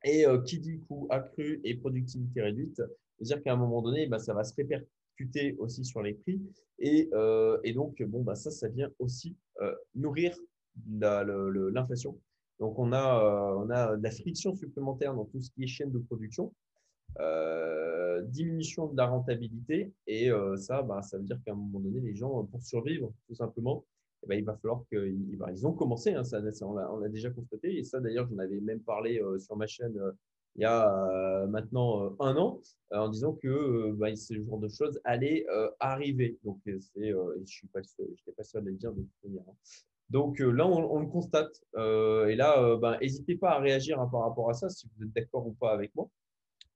Et 0.04 0.28
euh, 0.28 0.42
qui 0.42 0.60
dit 0.60 0.82
coût 0.88 1.08
accru 1.10 1.62
et 1.64 1.76
productivité 1.76 2.42
réduite, 2.42 2.82
c'est-à-dire 3.18 3.42
qu'à 3.42 3.54
un 3.54 3.56
moment 3.56 3.82
donné, 3.82 4.04
eh 4.04 4.08
ben, 4.08 4.20
ça 4.20 4.34
va 4.34 4.44
se 4.44 4.54
répercuter 4.54 5.56
aussi 5.60 5.86
sur 5.86 6.02
les 6.04 6.14
prix. 6.14 6.42
Et, 6.80 7.10
euh, 7.14 7.58
et 7.64 7.74
donc, 7.74 8.04
bon, 8.04 8.22
bah, 8.22 8.36
ça, 8.36 8.52
ça 8.52 8.68
vient 8.68 8.92
aussi 9.00 9.36
euh, 9.62 9.74
nourrir 9.96 10.38
l'inflation. 10.90 12.20
Donc, 12.60 12.80
on 12.80 12.92
a, 12.92 13.56
on 13.58 13.70
a 13.70 13.96
de 13.96 14.04
la 14.04 14.12
friction 14.12 14.56
supplémentaire 14.56 15.14
dans 15.14 15.26
tout 15.26 15.40
ce 15.40 15.52
qui 15.52 15.64
est 15.64 15.68
chaîne 15.68 15.92
de 15.92 16.00
production. 16.00 16.54
Euh, 17.20 18.22
diminution 18.22 18.88
de 18.88 18.98
la 18.98 19.08
rentabilité. 19.08 19.92
Et 20.06 20.30
euh, 20.30 20.56
ça, 20.58 20.82
bah, 20.84 21.02
ça 21.02 21.18
veut 21.18 21.24
dire 21.24 21.40
qu'à 21.46 21.54
un 21.54 21.56
moment 21.56 21.80
donné, 21.80 22.00
les 22.00 22.16
gens, 22.16 22.44
pour 22.46 22.62
survivre, 22.62 23.12
tout 23.28 23.36
simplement, 23.36 23.86
eh 24.24 24.28
ben, 24.28 24.36
il 24.36 24.46
va 24.46 24.56
falloir 24.56 24.84
qu'ils 24.90 25.38
bah, 25.38 25.48
ils 25.52 25.66
ont 25.66 25.74
commencé, 25.74 26.14
hein, 26.14 26.24
ça, 26.24 26.42
on 26.62 27.00
l'a 27.00 27.10
déjà 27.10 27.30
constaté. 27.32 27.78
Et 27.78 27.84
ça, 27.84 28.00
d'ailleurs, 28.00 28.28
j'en 28.30 28.38
avais 28.38 28.60
même 28.60 28.82
parlé 28.82 29.20
euh, 29.20 29.40
sur 29.40 29.56
ma 29.56 29.68
chaîne 29.68 30.00
il 30.56 30.62
y 30.62 30.66
a 30.66 31.46
maintenant 31.50 32.16
un 32.20 32.36
an, 32.36 32.60
en 32.92 33.10
disant 33.10 33.34
que 33.34 33.92
bah, 33.92 34.16
ce 34.16 34.34
genre 34.34 34.58
de 34.58 34.68
choses 34.68 35.00
allait 35.04 35.46
arriver. 35.80 36.40
Donc, 36.44 36.60
je 36.66 36.80
suis 37.46 37.68
pas, 37.68 37.82
pas 38.36 38.44
seul 38.44 38.64
à 38.64 38.66
le 38.66 38.72
dire 38.72 38.92
de 38.92 39.02
toute 39.02 39.24
manière. 39.24 39.44
Donc 40.10 40.40
là, 40.40 40.66
on, 40.66 41.00
le 41.00 41.08
constate. 41.08 41.62
et 41.76 42.36
là, 42.36 42.80
n'hésitez 43.02 43.36
pas 43.36 43.52
à 43.52 43.60
réagir 43.60 44.00
hein, 44.00 44.08
par 44.12 44.22
rapport 44.22 44.50
à 44.50 44.54
ça, 44.54 44.70
si 44.70 44.88
vous 44.96 45.04
êtes 45.06 45.14
d'accord 45.14 45.46
ou 45.46 45.54
pas 45.54 45.72
avec 45.72 45.94
moi. 45.96 46.10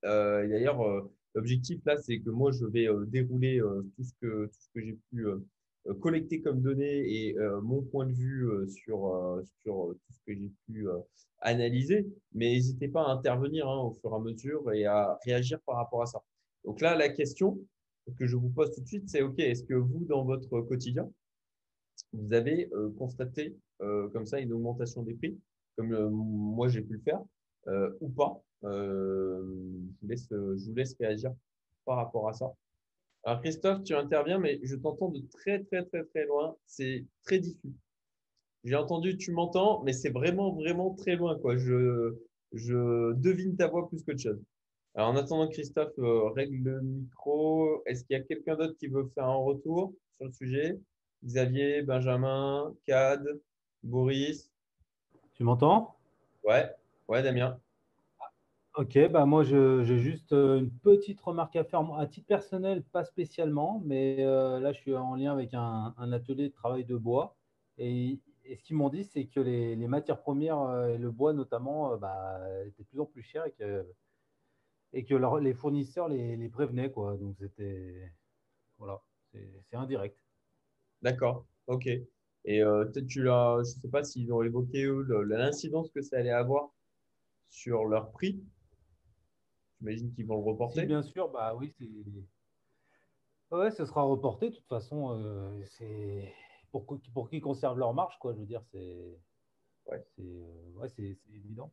Euh, 0.04 0.46
D'ailleurs, 0.48 0.80
euh, 0.82 1.00
l'objectif 1.34 1.80
là, 1.84 1.96
c'est 1.96 2.20
que 2.20 2.30
moi, 2.30 2.50
je 2.52 2.64
vais 2.66 2.88
euh, 2.88 3.04
dérouler 3.06 3.60
euh, 3.60 3.82
tout 3.96 4.04
ce 4.04 4.12
que, 4.20 4.46
tout 4.46 4.58
ce 4.58 4.68
que 4.74 4.84
j'ai 4.84 4.98
pu 5.10 5.26
collecter 6.00 6.40
comme 6.40 6.60
données 6.60 7.26
et 7.26 7.36
mon 7.60 7.82
point 7.82 8.06
de 8.06 8.12
vue 8.12 8.48
sur, 8.68 9.42
sur 9.62 9.88
tout 9.88 10.12
ce 10.12 10.20
que 10.24 10.32
j'ai 10.32 10.52
pu 10.68 10.86
analyser. 11.40 12.06
Mais 12.32 12.52
n'hésitez 12.52 12.86
pas 12.86 13.02
à 13.02 13.10
intervenir 13.10 13.68
hein, 13.68 13.80
au 13.80 13.90
fur 13.90 14.12
et 14.12 14.14
à 14.14 14.18
mesure 14.20 14.72
et 14.72 14.86
à 14.86 15.18
réagir 15.24 15.58
par 15.66 15.74
rapport 15.74 16.02
à 16.02 16.06
ça. 16.06 16.22
Donc 16.64 16.80
là, 16.80 16.94
la 16.94 17.08
question 17.08 17.58
que 18.16 18.28
je 18.28 18.36
vous 18.36 18.48
pose 18.48 18.72
tout 18.72 18.80
de 18.80 18.86
suite, 18.86 19.08
c'est 19.08 19.22
OK, 19.22 19.40
est-ce 19.40 19.64
que 19.64 19.74
vous, 19.74 20.04
dans 20.04 20.24
votre 20.24 20.60
quotidien, 20.60 21.10
vous 22.12 22.32
avez 22.32 22.70
constaté 22.98 23.56
comme 23.78 24.26
ça 24.26 24.38
une 24.38 24.52
augmentation 24.52 25.02
des 25.02 25.14
prix, 25.14 25.38
comme 25.76 26.10
moi 26.10 26.68
j'ai 26.68 26.82
pu 26.82 26.94
le 26.94 27.00
faire, 27.00 27.22
ou 28.00 28.08
pas 28.08 28.42
euh, 28.64 29.42
je, 30.02 30.36
vous 30.36 30.74
laisse, 30.74 30.94
réagir 30.98 31.32
par 31.84 31.96
rapport 31.96 32.28
à 32.28 32.32
ça. 32.32 32.52
Alors 33.24 33.40
Christophe, 33.40 33.82
tu 33.84 33.94
interviens, 33.94 34.38
mais 34.38 34.60
je 34.62 34.76
t'entends 34.76 35.08
de 35.08 35.20
très 35.32 35.62
très 35.64 35.84
très 35.84 36.04
très 36.04 36.24
loin. 36.26 36.56
C'est 36.66 37.04
très 37.24 37.38
diffus. 37.38 37.72
J'ai 38.64 38.76
entendu, 38.76 39.16
tu 39.16 39.32
m'entends, 39.32 39.82
mais 39.82 39.92
c'est 39.92 40.10
vraiment 40.10 40.52
vraiment 40.52 40.94
très 40.94 41.16
loin. 41.16 41.38
Quoi. 41.38 41.56
Je, 41.56 42.16
je 42.52 43.12
devine 43.14 43.56
ta 43.56 43.68
voix 43.68 43.88
plus 43.88 44.04
que 44.04 44.12
de 44.12 44.18
chose. 44.18 44.40
Alors 44.94 45.08
en 45.08 45.16
attendant 45.16 45.48
Christophe 45.48 45.98
euh, 45.98 46.28
règle 46.30 46.56
le 46.56 46.82
micro, 46.82 47.82
est-ce 47.86 48.04
qu'il 48.04 48.16
y 48.16 48.20
a 48.20 48.22
quelqu'un 48.22 48.56
d'autre 48.56 48.76
qui 48.78 48.88
veut 48.88 49.10
faire 49.14 49.24
un 49.24 49.36
retour 49.36 49.94
sur 50.12 50.26
le 50.26 50.32
sujet? 50.32 50.78
Xavier, 51.24 51.82
Benjamin, 51.82 52.74
Cad, 52.86 53.24
Boris 53.82 54.50
Tu 55.34 55.44
m'entends? 55.44 55.96
Ouais, 56.44 56.70
ouais 57.08 57.22
Damien. 57.22 57.58
Ok, 58.74 58.98
bah 59.10 59.26
moi 59.26 59.44
j'ai 59.44 59.98
juste 59.98 60.32
euh, 60.32 60.58
une 60.58 60.70
petite 60.70 61.20
remarque 61.20 61.56
à 61.56 61.64
faire 61.64 61.82
à 61.94 62.06
titre 62.06 62.26
personnel, 62.26 62.82
pas 62.82 63.04
spécialement, 63.04 63.82
mais 63.84 64.16
euh, 64.20 64.60
là 64.60 64.72
je 64.72 64.78
suis 64.80 64.96
en 64.96 65.14
lien 65.14 65.32
avec 65.32 65.52
un, 65.52 65.94
atelier 65.98 66.48
de 66.48 66.54
travail 66.54 66.84
de 66.84 66.96
bois 66.96 67.36
et 67.76 68.18
et 68.44 68.56
ce 68.56 68.64
qu'ils 68.64 68.76
m'ont 68.76 68.88
dit, 68.88 69.04
c'est 69.04 69.26
que 69.26 69.40
les, 69.40 69.76
matières 69.86 70.20
premières, 70.20 70.86
et 70.88 70.98
le 70.98 71.10
bois 71.10 71.32
notamment, 71.32 71.96
bah, 71.96 72.40
étaient 72.66 72.82
de 72.82 72.88
plus 72.88 73.00
en 73.00 73.06
plus 73.06 73.22
chers 73.22 73.46
et 73.46 73.52
que, 73.52 73.86
et 74.92 75.04
que 75.04 75.14
les 75.38 75.54
fournisseurs 75.54 76.08
les, 76.08 76.36
les, 76.36 76.48
prévenaient. 76.48 76.90
Quoi. 76.90 77.16
Donc, 77.16 77.36
c'était. 77.38 78.12
Voilà, 78.78 79.00
c'est 79.32 79.76
indirect. 79.76 80.18
D'accord, 81.02 81.46
ok. 81.66 81.86
Et 81.86 82.60
peut-être 82.60 83.06
tu 83.06 83.22
l'as, 83.22 83.56
je 83.58 83.76
ne 83.76 83.82
sais 83.82 83.88
pas 83.88 84.02
s'ils 84.02 84.32
ont 84.32 84.42
évoqué 84.42 84.90
l'incidence 85.26 85.90
que 85.90 86.00
ça 86.02 86.16
allait 86.18 86.30
avoir 86.30 86.70
sur 87.48 87.84
leur 87.84 88.10
prix. 88.10 88.42
J'imagine 89.82 90.12
qu'ils 90.12 90.26
vont 90.26 90.36
le 90.36 90.44
reporter. 90.44 90.86
bien 90.86 91.02
sûr, 91.02 91.28
bah 91.28 91.54
oui, 91.56 91.74
c'est. 91.78 91.88
Ouais, 93.50 93.70
ce 93.70 93.84
sera 93.84 94.02
reporté. 94.02 94.50
De 94.50 94.54
toute 94.54 94.68
façon, 94.68 95.10
euh, 95.10 95.62
c'est 95.66 96.32
pour, 96.70 96.86
pour 97.12 97.28
qu'ils 97.28 97.42
conservent 97.42 97.78
leur 97.78 97.92
marge, 97.92 98.16
quoi. 98.20 98.32
Je 98.32 98.38
veux 98.38 98.46
dire, 98.46 98.62
c'est. 98.70 99.18
Ouais. 99.86 100.02
C'est 100.16 100.22
euh, 100.22 100.72
ouais, 100.76 101.18
évident. 101.34 101.72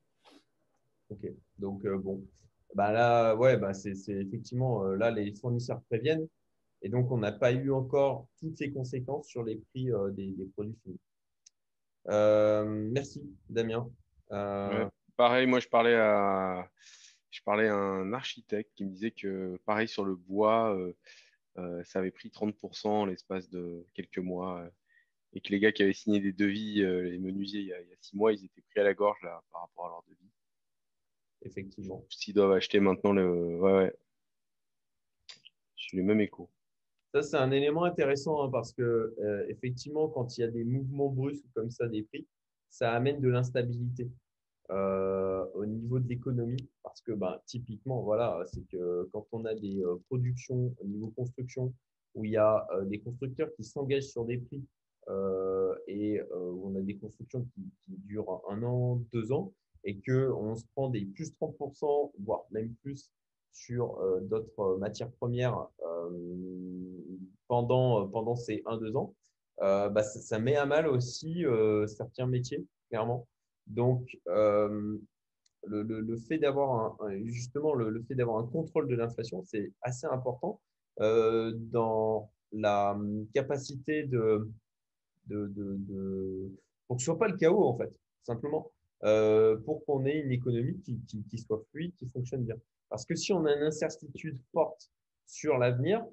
Ok. 1.09 1.27
Donc, 1.59 1.85
euh, 1.85 1.97
bon. 1.97 2.25
Bah 2.75 2.91
là, 2.91 3.35
ouais, 3.35 3.57
bah 3.57 3.73
c'est 3.73 3.93
effectivement, 4.07 4.83
là, 4.83 5.11
les 5.11 5.33
fournisseurs 5.33 5.81
préviennent. 5.83 6.27
Et 6.81 6.89
donc, 6.89 7.11
on 7.11 7.17
n'a 7.17 7.31
pas 7.31 7.51
eu 7.51 7.71
encore 7.71 8.27
toutes 8.39 8.59
les 8.59 8.71
conséquences 8.71 9.27
sur 9.27 9.43
les 9.43 9.57
prix 9.57 9.89
des, 10.11 10.31
des, 10.31 10.45
produits 10.45 10.77
finis. 10.83 10.99
merci, 12.05 13.21
Damien. 13.49 13.89
pareil, 15.17 15.45
moi, 15.47 15.59
je 15.59 15.67
parlais 15.67 15.95
à 15.95 16.69
je 17.31 17.41
parlais 17.43 17.67
à 17.67 17.75
un 17.75 18.13
architecte 18.13 18.71
qui 18.75 18.85
me 18.85 18.89
disait 18.89 19.11
que, 19.11 19.59
pareil, 19.65 19.87
sur 19.87 20.03
le 20.03 20.15
bois, 20.15 20.75
euh, 20.75 20.93
euh, 21.57 21.83
ça 21.83 21.99
avait 21.99 22.11
pris 22.11 22.29
30% 22.29 22.87
en 22.87 23.05
l'espace 23.05 23.49
de 23.49 23.85
quelques 23.93 24.19
mois. 24.19 24.61
Euh, 24.61 24.69
et 25.33 25.41
que 25.41 25.49
les 25.49 25.59
gars 25.59 25.71
qui 25.71 25.83
avaient 25.83 25.93
signé 25.93 26.19
des 26.19 26.33
devis, 26.33 26.81
les 26.81 27.19
menuisiers, 27.19 27.59
il 27.59 27.67
y, 27.67 27.73
a, 27.73 27.77
six 28.01 28.15
mois, 28.15 28.33
ils 28.33 28.43
étaient 28.43 28.63
pris 28.63 28.79
à 28.79 28.83
la 28.83 28.95
gorge 28.95 29.21
là, 29.21 29.43
par 29.51 29.61
rapport 29.61 29.85
à 29.85 29.89
leur 29.89 30.03
devis. 30.09 30.31
Effectivement. 31.43 32.03
S'ils 32.09 32.33
doivent 32.33 32.53
acheter 32.53 32.79
maintenant 32.79 33.13
le. 33.13 33.59
Ouais, 33.59 33.71
ouais. 33.73 33.95
J'ai 35.75 35.97
le 35.97 36.03
même 36.03 36.19
écho. 36.19 36.49
Ça, 37.13 37.21
c'est 37.23 37.37
un 37.37 37.51
élément 37.51 37.83
intéressant 37.83 38.43
hein, 38.43 38.49
parce 38.51 38.71
que, 38.71 39.15
effectivement, 39.49 40.07
quand 40.09 40.37
il 40.37 40.41
y 40.41 40.43
a 40.43 40.47
des 40.47 40.63
mouvements 40.63 41.09
brusques 41.09 41.45
comme 41.55 41.71
ça 41.71 41.87
des 41.87 42.03
prix, 42.03 42.27
ça 42.69 42.93
amène 42.93 43.19
de 43.19 43.29
l'instabilité. 43.29 44.09
Euh, 44.71 45.45
au 45.55 45.65
niveau 45.65 45.97
de 45.97 46.07
l'économie, 46.07 46.69
parce 46.83 47.01
que 47.01 47.11
ben, 47.11 47.39
typiquement, 47.47 48.03
voilà, 48.03 48.39
c'est 48.45 48.61
que 48.67 49.09
quand 49.11 49.25
on 49.31 49.43
a 49.45 49.55
des 49.55 49.81
euh, 49.81 49.95
productions 50.09 50.75
au 50.77 50.85
niveau 50.85 51.07
construction 51.07 51.73
où 52.13 52.23
il 52.23 52.31
y 52.31 52.37
a 52.37 52.67
euh, 52.75 52.85
des 52.85 52.99
constructeurs 52.99 53.51
qui 53.55 53.63
s'engagent 53.63 54.09
sur 54.09 54.25
des 54.25 54.37
prix 54.37 54.63
et 55.87 56.21
où 56.21 56.69
on 56.69 56.75
a 56.75 56.81
des 56.81 56.95
constructions 56.97 57.43
qui, 57.55 57.63
durent 57.87 58.43
un 58.47 58.61
an, 58.61 59.01
deux 59.11 59.31
ans, 59.31 59.51
et 59.83 59.97
que 59.97 60.29
on 60.29 60.55
se 60.55 60.65
prend 60.75 60.89
des 60.89 61.03
plus 61.03 61.31
30%, 61.41 62.11
voire 62.19 62.45
même 62.51 62.75
plus 62.83 63.09
sur 63.51 63.99
d'autres 64.21 64.77
matières 64.77 65.11
premières 65.11 65.67
pendant, 67.47 68.07
pendant 68.07 68.35
ces 68.35 68.61
un, 68.65 68.77
deux 68.77 68.95
ans, 68.95 69.13
bah, 69.59 70.03
ça, 70.03 70.39
met 70.39 70.55
à 70.55 70.65
mal 70.65 70.87
aussi 70.87 71.43
certains 71.87 72.27
métiers, 72.27 72.65
clairement. 72.89 73.27
Donc, 73.69 74.17
euh, 74.27 74.97
le, 75.67 76.17
fait 76.17 76.37
d'avoir 76.37 76.97
un 76.99 78.47
contrôle 78.47 78.87
de 78.87 78.95
l'inflation, 78.95 79.43
c'est 79.45 79.71
assez 79.81 80.07
important 80.07 80.59
euh, 80.99 81.53
dans 81.55 82.31
la 82.51 82.93
hum, 82.93 83.27
capacité 83.33 84.03
de, 84.03 84.49
pour 86.87 86.97
que 86.97 87.01
ce 87.01 87.05
soit 87.05 87.19
pas 87.19 87.27
le 87.27 87.37
chaos 87.37 87.63
en 87.63 87.77
fait, 87.77 87.93
simplement, 88.23 88.71
euh, 89.03 89.57
pour 89.57 89.85
qu'on 89.85 90.05
ait 90.05 90.19
une 90.19 90.31
économie 90.31 90.81
qui, 90.81 91.37
soit 91.37 91.63
fluide, 91.71 91.93
qui 91.95 92.07
fonctionne 92.07 92.43
bien. 92.43 92.55
Parce 92.89 93.05
que 93.05 93.15
si 93.15 93.31
on 93.33 93.45
a 93.45 93.53
une 93.53 93.63
incertitude 93.63 94.39
forte 94.51 94.91
sur 95.25 95.57
l'avenir, 95.57 96.05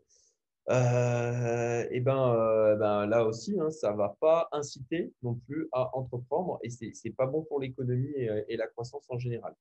euh, 0.68 1.87
et 1.90 2.00
ben, 2.00 2.35
euh, 2.35 2.75
ben, 2.76 3.06
là 3.06 3.25
aussi, 3.25 3.59
hein, 3.61 3.71
ça 3.71 3.92
va 3.92 4.16
pas 4.21 4.49
inciter 4.52 5.12
non 5.23 5.35
plus 5.35 5.68
à 5.73 5.97
entreprendre 5.97 6.59
et 6.62 6.71
c'est 6.71 6.92
n'est 7.04 7.12
pas 7.12 7.26
bon 7.26 7.45
pour 7.45 7.61
l'économie 7.61 8.12
et, 8.16 8.56
la 8.56 8.66
croissance 8.66 9.04
en 9.09 9.18
général. 9.18 9.54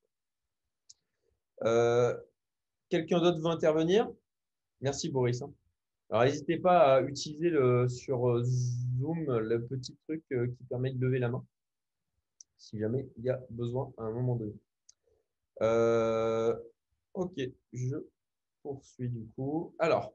Euh, 1.63 2.15
quelqu'un 2.89 3.19
d'autre 3.19 3.39
veut 3.39 3.51
intervenir? 3.51 4.09
Merci 4.81 5.09
Boris. 5.09 5.41
Hein. 5.43 5.53
Alors 6.09 6.23
n'hésitez 6.23 6.57
pas 6.57 6.95
à 6.95 7.01
utiliser 7.01 7.51
sur 7.87 8.43
Zoom 8.43 9.37
le 9.37 9.63
petit 9.63 9.95
truc 10.07 10.23
qui 10.27 10.63
permet 10.69 10.91
de 10.91 10.99
lever 10.99 11.19
la 11.19 11.29
main 11.29 11.45
si 12.57 12.79
jamais 12.79 13.07
il 13.17 13.25
y 13.25 13.29
a 13.29 13.39
besoin 13.49 13.91
à 13.97 14.03
un 14.03 14.11
moment 14.11 14.35
donné. 14.35 14.53
Ok, 17.15 17.39
je 17.73 17.97
poursuis 18.61 19.09
du 19.09 19.27
coup. 19.35 19.73
Alors, 19.79 20.13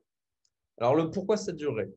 le 0.78 1.10
pourquoi 1.10 1.36
ça 1.36 1.52
durerait 1.52 1.90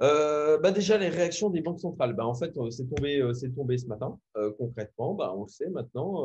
euh, 0.00 0.58
bah 0.58 0.70
déjà, 0.70 0.96
les 0.96 1.08
réactions 1.08 1.50
des 1.50 1.60
banques 1.60 1.80
centrales. 1.80 2.14
Bah, 2.14 2.26
en 2.26 2.34
fait, 2.34 2.56
euh, 2.56 2.70
c'est 2.70 2.86
tombé, 2.86 3.20
euh, 3.20 3.32
c'est 3.32 3.50
tombé 3.50 3.78
ce 3.78 3.86
matin. 3.86 4.18
concrètement, 4.58 5.14
bah, 5.14 5.34
on 5.36 5.42
le 5.42 5.48
sait 5.48 5.68
maintenant, 5.70 6.24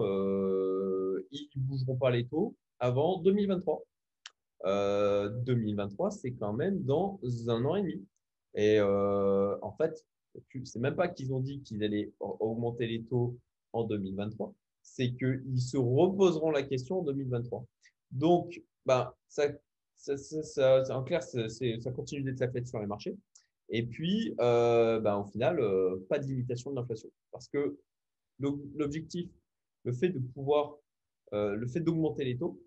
ils 1.31 1.49
ne 1.55 1.61
bougeront 1.61 1.95
pas 1.95 2.11
les 2.11 2.27
taux 2.27 2.55
avant 2.79 3.19
2023. 3.19 3.83
2023, 4.65 6.11
c'est 6.11 6.31
quand 6.33 6.53
même 6.53 6.83
dans 6.83 7.19
un 7.47 7.65
an 7.65 7.75
et 7.75 7.81
demi. 7.81 8.05
Et 8.55 8.79
en 8.81 9.71
fait, 9.77 10.05
c'est 10.63 10.79
même 10.79 10.95
pas 10.95 11.07
qu'ils 11.07 11.33
ont 11.33 11.39
dit 11.39 11.61
qu'ils 11.61 11.83
allaient 11.83 12.11
augmenter 12.19 12.87
les 12.87 13.03
taux 13.03 13.37
en 13.73 13.83
2023, 13.85 14.53
c'est 14.83 15.13
qu'ils 15.13 15.61
se 15.61 15.77
reposeront 15.77 16.51
la 16.51 16.61
question 16.61 16.99
en 16.99 17.03
2023. 17.03 17.65
Donc, 18.11 18.61
bah, 18.85 19.17
ça 19.27 19.47
ça, 19.95 20.83
en 20.89 21.03
clair, 21.03 21.23
ça 21.23 21.91
continue 21.95 22.23
d'être 22.23 22.39
la 22.39 22.51
fête 22.51 22.67
sur 22.67 22.79
les 22.79 22.85
marchés. 22.85 23.15
Et 23.69 23.83
puis, 23.83 24.35
euh, 24.39 24.99
ben, 24.99 25.17
au 25.17 25.25
final, 25.25 25.59
euh, 25.59 26.05
pas 26.09 26.19
de 26.19 26.25
limitation 26.25 26.71
de 26.71 26.75
l'inflation. 26.75 27.09
Parce 27.31 27.47
que 27.47 27.77
l'objectif, 28.39 29.29
le 29.83 29.93
fait 29.93 30.09
de 30.09 30.19
pouvoir, 30.19 30.77
euh, 31.33 31.55
le 31.55 31.67
fait 31.67 31.79
d'augmenter 31.79 32.25
les 32.25 32.37
taux, 32.37 32.59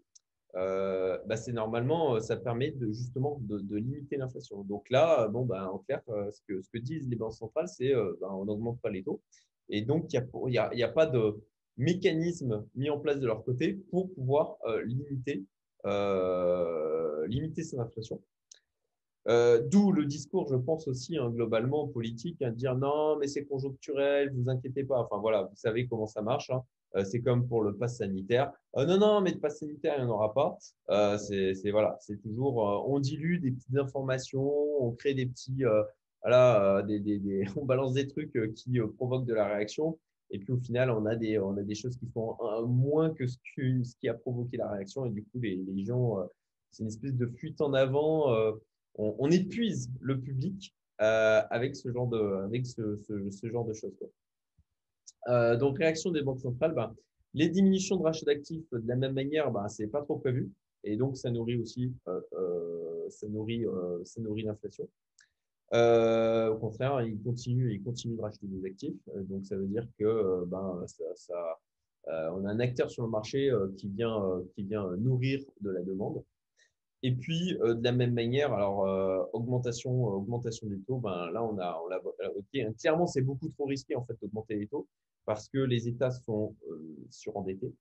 ben, 0.55 1.37
c'est 1.37 1.53
normalement, 1.53 2.19
ça 2.21 2.37
permet 2.37 2.75
justement 2.81 3.39
de, 3.43 3.77
limiter 3.77 4.17
l'inflation. 4.17 4.63
Donc 4.65 4.89
là, 4.89 5.29
bon, 5.29 5.45
ben, 5.45 5.67
en 5.67 5.79
clair, 5.81 6.03
ce 6.07 6.41
que, 6.49 6.63
ce 6.63 6.71
que 6.71 6.79
disent 6.79 7.09
les 7.09 7.17
banques 7.17 7.35
centrales, 7.35 7.69
c'est 7.69 7.93
ben, 7.93 8.29
on 8.31 8.47
n'augmente 8.47 8.81
pas 8.81 8.91
les 8.91 9.03
taux. 9.03 9.21
Et 9.69 9.83
donc, 9.83 10.13
il 10.13 10.23
n'y 10.47 10.59
a, 10.59 10.75
y 10.75 10.83
a, 10.83 10.89
pas 10.89 11.07
de 11.07 11.37
mécanisme 11.77 12.67
mis 12.75 12.91
en 12.91 12.99
place 12.99 13.21
de 13.21 13.27
leur 13.27 13.45
côté 13.45 13.75
pour 13.91 14.13
pouvoir 14.13 14.57
limiter 14.85 15.45
euh, 15.87 17.27
limiter 17.29 17.63
cette 17.63 17.79
inflation. 17.79 18.21
Euh, 19.29 19.61
d'où 19.61 19.93
le 19.93 20.05
discours, 20.05 20.49
je 20.49 20.57
pense 20.57 20.89
aussi, 20.89 21.17
hein, 21.17 21.31
globalement 21.31 21.87
politique, 21.89 22.43
à 22.43 22.49
hein, 22.49 22.51
dire 22.53 22.77
non, 22.77 23.17
mais 23.19 23.29
c'est 23.29 23.45
conjoncturel, 23.45 24.33
vous 24.35 24.49
inquiétez 24.49 24.85
pas. 24.85 24.99
Enfin 24.99 25.19
voilà, 25.19 25.43
vous 25.43 25.57
savez 25.57 25.87
comment 25.87 26.07
ça 26.07 26.23
marche. 26.23 26.51
Hein. 26.51 26.63
Euh, 26.97 27.05
c'est 27.05 27.21
comme 27.21 27.47
pour 27.47 27.63
le 27.63 27.77
pass 27.77 27.99
sanitaire. 27.99 28.53
non, 28.77 28.99
non, 28.99 29.21
mais 29.21 29.33
de 29.33 29.39
pass 29.39 29.59
sanitaire, 29.59 29.95
il 29.99 30.05
n'y 30.05 30.11
en 30.11 30.15
aura 30.15 30.35
pas. 30.35 30.57
c'est 31.19 31.71
voilà, 31.71 31.97
c'est 32.01 32.21
toujours, 32.21 32.57
on 32.89 32.99
dilue 32.99 33.39
des 33.39 33.53
petites 33.53 33.77
informations, 33.77 34.53
on 34.81 34.93
crée 34.93 35.15
des 35.15 35.27
petits, 35.27 35.63
voilà, 36.23 36.83
des, 36.83 36.99
des, 36.99 37.45
on 37.57 37.65
balance 37.65 37.93
des 37.93 38.09
trucs 38.09 38.37
qui 38.55 38.79
provoquent 38.97 39.27
de 39.27 39.35
la 39.35 39.47
réaction. 39.47 39.99
Et 40.31 40.39
puis 40.39 40.53
au 40.53 40.59
final, 40.59 40.91
on 40.91 41.07
a 41.07 41.15
des, 41.15 41.39
on 41.39 41.57
a 41.57 41.63
des 41.63 41.75
choses 41.75 41.97
qui 41.97 42.07
font 42.07 42.37
moins 42.67 43.11
que 43.11 43.27
ce, 43.27 43.37
qui 44.01 44.09
a 44.09 44.15
provoqué 44.15 44.57
la 44.57 44.71
réaction. 44.71 45.07
Et 45.07 45.11
du 45.11 45.23
coup, 45.25 45.39
les, 45.41 45.85
gens, 45.85 46.21
euh, 46.21 46.25
c'est 46.71 46.83
une 46.83 46.89
espèce 46.89 47.15
de 47.15 47.27
fuite 47.27 47.61
en 47.61 47.73
avant. 47.73 48.33
Euh, 48.33 48.53
on, 48.97 49.31
épuise 49.31 49.91
le 50.01 50.21
public 50.21 50.75
euh, 51.01 51.43
avec 51.51 51.77
ce 51.77 51.93
genre 51.93 52.09
de, 52.09 52.19
avec 52.45 52.67
ce, 52.67 52.97
genre 53.45 53.67
de 53.67 53.75
choses. 53.75 53.93
donc, 55.61 55.79
réaction 55.79 56.11
des 56.11 56.23
banques 56.23 56.41
centrales, 56.41 56.75
ben, 56.75 56.95
les 57.35 57.49
diminutions 57.49 57.97
de 57.97 58.03
rachat 58.03 58.25
d'actifs, 58.25 58.65
de 58.73 58.89
la 58.89 58.97
même 58.97 59.13
manière, 59.13 59.51
ben, 59.51 59.69
ce 59.69 59.83
n'est 59.83 59.89
pas 59.89 60.03
trop 60.03 60.17
prévu. 60.17 60.51
Et 60.83 60.97
donc, 60.97 61.17
ça 61.17 61.31
nourrit 61.31 61.57
aussi 61.57 61.93
ça 63.09 63.29
nourrit, 63.29 63.65
ça 64.05 64.21
nourrit 64.21 64.43
l'inflation. 64.43 64.89
Euh, 65.73 66.49
au 66.51 66.59
contraire, 66.59 67.03
il 67.03 67.21
continue, 67.23 67.73
il 67.75 67.83
continue 67.83 68.17
de 68.17 68.23
racheter 68.23 68.47
des 68.47 68.65
actifs. 68.67 68.97
Euh, 69.15 69.23
donc, 69.25 69.45
ça 69.45 69.57
veut 69.57 69.67
dire 69.67 69.87
que 69.99 70.05
euh, 70.05 70.45
ben, 70.47 70.85
ça, 70.87 71.59
on 72.09 72.45
a 72.45 72.51
un 72.51 72.61
acteur 72.61 72.89
sur 72.89 73.03
le 73.03 73.11
marché 73.11 73.51
qui 73.77 73.89
vient, 73.89 74.41
qui 74.55 74.63
vient 74.63 74.89
nourrir 74.97 75.41
de 75.61 75.71
la 75.71 75.83
demande. 75.83 76.23
Et 77.03 77.13
puis, 77.13 77.55
de 77.59 77.83
la 77.83 77.91
même 77.91 78.15
manière, 78.15 78.53
alors 78.53 79.29
augmentation, 79.33 80.05
augmentation 80.05 80.69
des 80.69 80.79
taux, 80.83 80.99
ben, 80.99 81.31
là, 81.33 81.43
on 81.43 81.59
a, 81.59 81.83
on 81.85 81.91
a 81.91 82.73
clairement, 82.79 83.09
c'est 83.09 83.23
beaucoup 83.23 83.49
trop 83.49 83.65
risqué 83.65 83.97
en 83.97 84.05
fait 84.05 84.15
d'augmenter 84.23 84.55
les 84.55 84.69
taux 84.69 84.87
parce 85.25 85.49
que 85.49 85.59
les 85.59 85.89
États 85.89 86.13
sont 86.13 86.55
surendettés. 87.11 87.75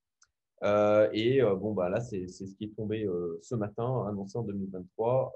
et 0.63 1.41
bon, 1.43 1.75
bah, 1.75 1.89
là, 1.89 1.99
c'est 1.99 2.27
ce 2.27 2.45
qui 2.55 2.63
est 2.63 2.75
tombé 2.75 3.07
ce 3.43 3.53
matin, 3.53 4.07
annoncé 4.07 4.39
en 4.39 4.43
2023 4.43 5.35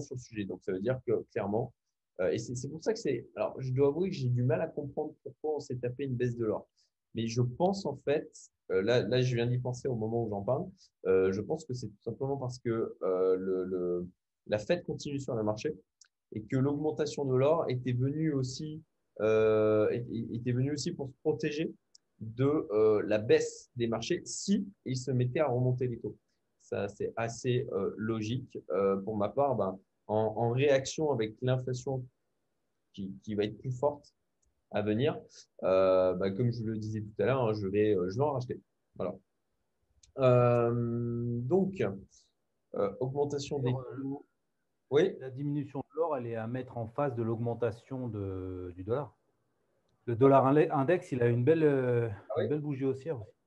sur 0.00 0.14
le 0.16 0.20
sujet. 0.20 0.44
Donc, 0.44 0.62
ça 0.62 0.72
veut 0.72 0.80
dire 0.80 0.98
que 1.06 1.24
clairement, 1.32 1.72
Euh, 2.20 2.32
et 2.32 2.38
c'est 2.38 2.68
pour 2.68 2.82
ça 2.82 2.92
que 2.92 2.98
c'est. 2.98 3.28
Alors, 3.36 3.54
je 3.60 3.72
dois 3.72 3.88
avouer 3.88 4.10
que 4.10 4.16
j'ai 4.16 4.28
du 4.28 4.42
mal 4.42 4.60
à 4.60 4.66
comprendre 4.66 5.14
pourquoi 5.22 5.56
on 5.56 5.60
s'est 5.60 5.76
tapé 5.76 6.04
une 6.04 6.16
baisse 6.16 6.36
de 6.36 6.46
l'or. 6.46 6.66
Mais 7.14 7.26
je 7.28 7.42
pense 7.42 7.86
en 7.86 7.96
fait, 8.04 8.30
euh, 8.70 8.82
là, 8.82 9.02
là, 9.02 9.20
je 9.22 9.34
viens 9.34 9.46
d'y 9.46 9.58
penser 9.58 9.88
au 9.88 9.94
moment 9.94 10.24
où 10.24 10.28
j'en 10.28 10.42
parle, 10.42 10.66
euh, 11.06 11.32
je 11.32 11.40
pense 11.40 11.64
que 11.64 11.74
c'est 11.74 11.88
tout 11.88 12.02
simplement 12.02 12.36
parce 12.36 12.58
que 12.58 12.96
le, 13.00 14.06
la 14.46 14.58
fête 14.58 14.82
continue 14.84 15.20
sur 15.20 15.34
le 15.34 15.42
marché 15.42 15.74
et 16.32 16.42
que 16.42 16.56
l'augmentation 16.56 17.24
de 17.24 17.36
l'or 17.36 17.66
était 17.68 17.92
venue 17.92 18.32
aussi, 18.32 18.82
était 19.20 20.52
venue 20.52 20.72
aussi 20.72 20.92
pour 20.92 21.08
se 21.08 21.14
protéger 21.22 21.72
de 22.20 22.68
la 23.06 23.18
baisse 23.18 23.70
des 23.76 23.86
marchés 23.86 24.22
si 24.24 24.66
ils 24.84 24.96
se 24.96 25.12
mettaient 25.12 25.40
à 25.40 25.48
remonter 25.48 25.86
les 25.86 25.98
taux. 25.98 26.16
Ça, 26.68 26.86
c'est 26.88 27.14
assez 27.16 27.66
logique. 27.96 28.58
pour 29.04 29.16
ma 29.16 29.30
part, 29.30 29.54
ben, 29.56 29.78
en, 30.08 30.50
réaction 30.50 31.12
avec 31.12 31.34
l'inflation 31.42 32.04
qui, 32.92 33.34
va 33.34 33.44
être 33.44 33.58
plus 33.58 33.70
forte 33.70 34.14
à 34.70 34.82
venir, 34.82 35.18
euh, 35.62 36.14
bah, 36.14 36.30
comme 36.30 36.50
je 36.50 36.60
vous 36.60 36.68
le 36.68 36.78
disais 36.78 37.00
tout 37.00 37.22
à 37.22 37.26
l'heure, 37.26 37.42
hein, 37.42 37.52
je, 37.54 37.66
vais, 37.66 37.94
euh, 37.94 38.10
je 38.10 38.16
vais 38.16 38.24
en 38.24 38.32
racheter. 38.32 38.60
Voilà. 38.96 39.14
Euh, 40.18 41.38
donc, 41.42 41.82
augmentation 43.00 43.60
des 43.60 43.72
coûts. 43.72 44.26
Oui. 44.90 45.16
La 45.20 45.30
diminution 45.30 45.80
de 45.80 45.96
l'or, 45.96 46.16
elle 46.16 46.26
est 46.26 46.36
à 46.36 46.46
mettre 46.46 46.76
en 46.76 46.88
face 46.88 47.14
de 47.14 47.22
l'augmentation 47.22 48.08
du 48.08 48.82
dollar. 48.84 49.16
Le 50.06 50.16
dollar 50.16 50.46
index, 50.46 51.12
il 51.12 51.22
a 51.22 51.28
une 51.28 51.44
belle, 51.44 52.12
ah 52.30 52.46
belle 52.46 52.60
bougie 52.60 52.84
haussière 52.84 53.20
aussi. 53.20 53.37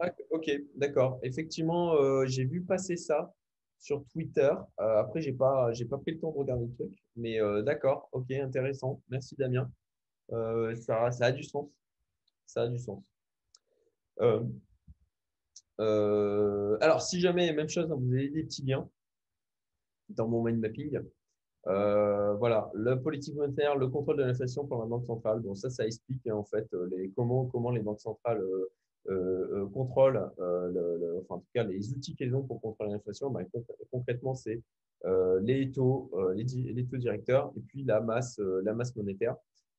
Ah, 0.00 0.12
ok, 0.30 0.50
d'accord. 0.76 1.18
Effectivement, 1.22 1.94
j'ai 2.26 2.44
vu 2.44 2.62
passer 2.62 2.96
ça 2.96 3.32
sur 3.78 4.04
Twitter. 4.08 4.50
Euh, 4.80 5.00
après, 5.00 5.20
j'ai 5.22 5.32
pas, 5.32 5.72
j'ai 5.72 5.84
pas 5.84 5.98
pris 5.98 6.12
le 6.12 6.20
temps 6.20 6.32
de 6.32 6.38
regarder 6.38 6.66
le 6.66 6.72
truc, 6.74 6.92
mais 7.16 7.40
euh, 7.40 7.62
d'accord, 7.62 8.08
ok, 8.12 8.30
intéressant. 8.32 9.00
Merci 9.08 9.36
Damien. 9.36 9.70
Euh, 10.32 10.74
ça, 10.76 11.06
a 11.20 11.32
du 11.32 11.42
sens. 11.42 11.68
Ça 12.46 12.62
a 12.62 12.68
du 12.68 12.78
sens. 12.78 13.02
alors, 16.80 17.02
si 17.02 17.20
jamais, 17.20 17.52
même 17.52 17.68
chose, 17.68 17.90
hein, 17.90 17.96
vous 17.98 18.12
avez 18.12 18.28
des 18.28 18.44
petits 18.44 18.62
liens 18.62 18.88
dans 20.08 20.28
mon 20.28 20.42
mind 20.42 20.60
mapping. 20.60 21.00
voilà, 21.64 22.70
la 22.74 22.96
politique 22.96 23.36
monétaire, 23.36 23.76
le 23.76 23.88
contrôle 23.88 24.16
de 24.16 24.24
l'inflation 24.24 24.66
par 24.66 24.80
la 24.80 24.86
banque 24.86 25.04
centrale. 25.06 25.40
Bon, 25.40 25.54
ça, 25.54 25.70
ça 25.70 25.86
explique 25.86 26.26
hein, 26.26 26.34
en 26.34 26.44
fait 26.44 26.66
les, 26.90 27.10
comment, 27.10 27.46
comment 27.46 27.70
les 27.70 27.80
banques 27.80 28.00
centrales 28.00 28.42
euh, 29.06 29.62
euh, 29.62 29.66
contrôle, 29.68 30.30
euh, 30.38 31.20
enfin 31.20 31.36
en 31.36 31.38
tout 31.38 31.48
cas 31.54 31.64
les 31.64 31.92
outils 31.92 32.14
qu'elles 32.14 32.34
ont 32.34 32.42
pour 32.42 32.60
contrôler 32.60 32.90
l'inflation, 32.90 33.30
ben, 33.30 33.46
concrètement 33.90 34.34
c'est 34.34 34.60
les 35.40 35.70
taux, 35.70 36.10
les, 36.34 36.84
taux 36.84 36.96
directeurs 36.98 37.50
et 37.56 37.60
puis 37.60 37.84
la 37.84 38.00
masse, 38.00 38.38
la 38.38 38.74
masse 38.74 38.94
monétaire. 38.96 39.36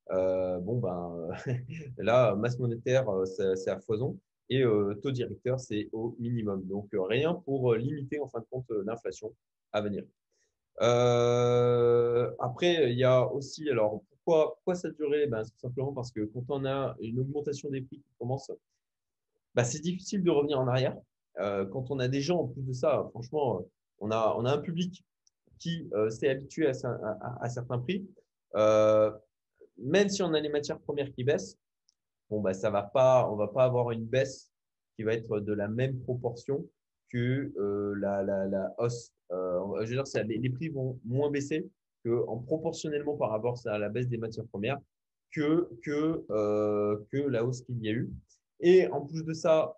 bon 0.09 0.79
ben 0.79 1.29
là 1.97 2.35
masse 2.35 2.57
monétaire 2.57 3.05
c'est 3.25 3.69
à 3.69 3.79
foison 3.79 4.17
et 4.49 4.63
taux 5.03 5.11
directeur 5.11 5.59
c'est 5.59 5.89
au 5.91 6.15
minimum. 6.19 6.65
Donc 6.65 6.89
rien 6.93 7.35
pour 7.35 7.75
limiter 7.75 8.19
en 8.19 8.27
fin 8.27 8.39
de 8.39 8.47
compte 8.49 8.71
l'inflation 8.85 9.35
à 9.73 9.81
venir. 9.81 10.03
après, 12.39 12.91
il 12.91 12.97
y 12.97 13.03
a 13.03 13.27
aussi, 13.27 13.69
alors 13.69 14.01
pourquoi, 14.09 14.55
pourquoi 14.55 14.75
ça 14.75 14.89
durait 14.89 15.27
ben, 15.27 15.43
Tout 15.43 15.59
simplement 15.59 15.93
parce 15.93 16.11
que 16.11 16.21
quand 16.21 16.45
on 16.49 16.65
a 16.65 16.95
une 17.01 17.19
augmentation 17.19 17.69
des 17.69 17.81
prix 17.81 17.97
qui 17.97 18.11
commence 18.17 18.49
bah, 19.59 19.65
c'est 19.65 19.81
difficile 19.81 20.23
de 20.23 20.31
revenir 20.31 20.57
en 20.57 20.69
arrière. 20.69 20.95
Euh, 21.41 21.65
quand 21.65 21.91
on 21.91 21.99
a 21.99 22.07
des 22.07 22.21
gens, 22.21 22.43
en 22.43 22.47
plus 22.47 22.61
de 22.61 22.71
ça, 22.71 23.05
franchement, 23.09 23.67
on 23.99 24.09
a, 24.09 24.33
on 24.37 24.45
a 24.45 24.53
un 24.53 24.57
public 24.57 25.03
qui 25.57 25.89
euh, 25.91 26.09
s'est 26.09 26.29
habitué 26.29 26.67
à, 26.67 26.71
à, 27.41 27.49
certains 27.49 27.77
prix. 27.77 28.07
Euh, 28.55 29.11
même 29.77 30.07
si 30.07 30.23
on 30.23 30.33
a 30.33 30.39
les 30.39 30.47
matières 30.47 30.79
premières 30.79 31.11
qui 31.11 31.25
baissent, 31.25 31.57
bon, 32.29 32.39
bah, 32.39 32.53
ça 32.53 32.69
va 32.69 32.83
pas, 32.83 33.29
on 33.29 33.33
ne 33.33 33.37
va 33.37 33.49
pas 33.49 33.65
avoir 33.65 33.91
une 33.91 34.05
baisse 34.05 34.49
qui 34.95 35.03
va 35.03 35.13
être 35.13 35.41
de 35.41 35.51
la 35.51 35.67
même 35.67 35.99
proportion 36.03 36.65
que 37.11 37.51
la, 37.99 38.23
la, 38.23 38.73
hausse. 38.77 39.11
je 39.29 39.77
veux 39.77 39.85
dire, 39.87 40.25
les, 40.25 40.37
les, 40.37 40.49
prix 40.49 40.69
vont 40.69 40.97
moins 41.03 41.29
baisser 41.29 41.69
proportionnellement 42.45 43.17
par 43.17 43.31
rapport 43.31 43.59
à 43.65 43.77
la 43.77 43.89
baisse 43.89 44.07
des 44.07 44.17
matières 44.17 44.47
premières 44.47 44.79
que, 45.33 45.69
que, 45.83 46.25
que 47.11 47.27
la 47.27 47.43
hausse 47.43 47.63
qu'il 47.63 47.83
y 47.83 47.89
a 47.89 47.91
eu. 47.91 48.09
Et 48.59 48.87
en 48.87 49.01
plus 49.01 49.23
de 49.23 49.33
ça, 49.33 49.77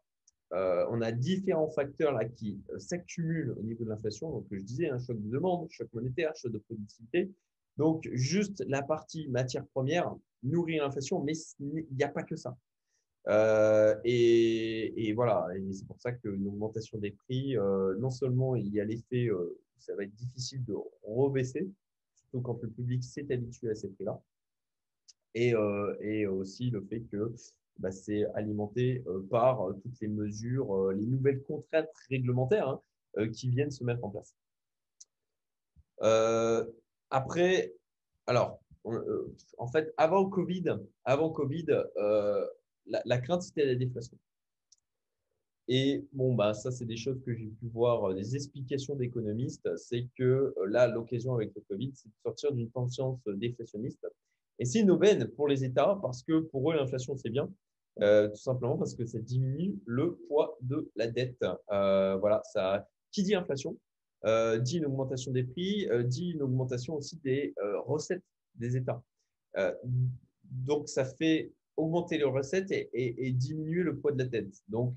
euh, 0.54 0.86
on 0.90 1.02
a 1.02 1.12
différents 1.12 1.70
facteurs 1.70 2.12
là 2.12 2.26
qui 2.26 2.62
euh, 2.72 2.80
s'accumulent 2.80 3.56
au 3.58 3.64
niveau 3.64 3.86
de 3.86 3.90
l'inflation. 3.90 4.30
Donc, 4.32 4.48
je 4.52 4.62
disais, 4.62 4.90
un 4.90 5.00
choc 5.00 5.18
de 5.22 5.30
demande, 5.30 5.70
choc 5.72 5.88
monétaire, 5.94 6.36
choc 6.36 6.52
de 6.52 6.58
productivité. 6.58 7.32
Donc, 7.78 8.10
juste 8.12 8.64
la 8.68 8.82
partie 8.82 9.30
matière 9.30 9.66
première 9.68 10.14
nourrit 10.44 10.78
l'inflation, 10.78 11.24
mais 11.24 11.34
il 11.60 11.86
n'y 11.96 12.04
a 12.04 12.10
pas 12.10 12.24
que 12.24 12.36
ça. 12.36 12.58
Euh, 13.28 13.96
et, 14.04 15.14
voilà, 15.14 15.48
et 15.56 15.72
c'est 15.72 15.88
pour 15.88 16.02
ça 16.02 16.12
qu'une 16.12 16.48
augmentation 16.48 16.98
des 16.98 17.12
prix, 17.12 17.56
non 18.00 18.10
seulement 18.10 18.56
il 18.56 18.74
y 18.74 18.82
a 18.82 18.86
l'effet, 18.86 19.30
ça 19.80 19.96
va 19.96 20.04
être 20.04 20.16
difficile 20.16 20.66
de 20.66 20.76
rebaisser, 21.04 21.70
surtout 22.16 22.42
quand 22.42 22.62
le 22.62 22.70
public 22.70 23.04
s'est 23.04 23.32
habitué 23.32 23.70
à 23.70 23.76
ces 23.76 23.90
prix-là, 23.90 24.20
et, 25.36 26.26
aussi 26.26 26.72
le 26.72 26.82
fait 26.82 27.02
que 27.02 27.34
bah, 27.80 27.92
c'est 27.92 28.26
alimenté 28.36 29.04
euh, 29.08 29.26
par 29.30 29.68
euh, 29.68 29.74
toutes 29.74 30.00
les 30.02 30.08
mesures, 30.08 30.76
euh, 30.76 30.94
les 30.94 31.06
nouvelles 31.06 31.42
contraintes 31.44 31.90
réglementaires 32.10 32.80
hein, 33.18 33.28
qui 33.30 33.50
viennent 33.50 33.72
se 33.72 33.84
mettre 33.84 34.04
en 34.04 34.10
place. 34.10 34.36
après, 37.10 37.74
alors, 38.28 38.60
en 39.58 39.68
fait, 39.68 39.94
avant 39.98 40.30
Covid, 40.30 40.78
COVID, 41.06 41.66
la, 42.88 43.18
crainte 43.20 43.44
c'était 43.44 43.66
la 43.66 43.76
déflation. 43.76 44.18
Et 45.68 46.06
bon, 46.14 46.34
bah, 46.36 46.54
ça, 46.54 46.72
c'est 46.72 46.86
des 46.86 46.98
choses 46.98 47.22
que 47.24 47.34
j'ai 47.34 47.48
pu 47.48 47.68
voir, 47.68 48.14
des 48.14 48.36
explications 48.36 48.96
d'économistes. 48.96 49.70
C'est 49.78 50.08
que 50.18 50.54
là, 50.68 50.88
l'occasion 50.88 51.36
avec 51.36 51.54
le 51.56 51.62
Covid, 51.62 51.92
c'est 51.94 52.10
de 52.10 52.16
sortir 52.24 52.52
d'une 52.54 52.70
tension 52.72 53.20
déflationniste. 53.26 54.08
Et 54.62 54.66
c'est 54.66 54.80
une 54.80 54.92
aubaine 54.92 55.28
pour 55.28 55.48
les 55.48 55.66
États 55.66 55.98
parce 56.04 56.22
que 56.22 56.40
pour 56.40 56.72
eux, 56.72 56.76
l'inflation, 56.76 57.18
c'est 57.18 57.32
bien. 57.32 57.52
Euh, 58.00 58.30
tout 58.30 58.36
simplement 58.36 58.78
parce 58.78 58.94
que 58.94 59.08
ça 59.08 59.18
diminue 59.18 59.74
le 59.88 60.18
poids 60.28 60.56
de 60.62 60.92
la 60.96 61.08
dette. 61.08 61.44
Euh, 61.72 62.16
voilà, 62.18 62.44
ça, 62.54 62.88
qui 63.12 63.24
dit 63.24 63.34
inflation 63.34 63.76
euh, 64.24 64.60
dit 64.60 64.78
une 64.78 64.86
augmentation 64.86 65.32
des 65.32 65.44
prix, 65.44 65.88
dit 66.06 66.30
une 66.30 66.44
augmentation 66.44 66.94
aussi 66.94 67.18
des 67.24 67.56
recettes 67.88 68.22
des 68.54 68.78
États. 68.78 69.02
donc, 70.44 70.88
ça 70.88 71.06
fait 71.06 71.52
augmenter 71.76 72.20
les 72.20 72.24
recettes 72.26 72.72
et, 72.72 73.32
diminuer 73.32 73.82
le 73.82 73.98
poids 73.98 74.12
de 74.12 74.20
la 74.20 74.26
dette. 74.26 74.54
Donc, 74.68 74.96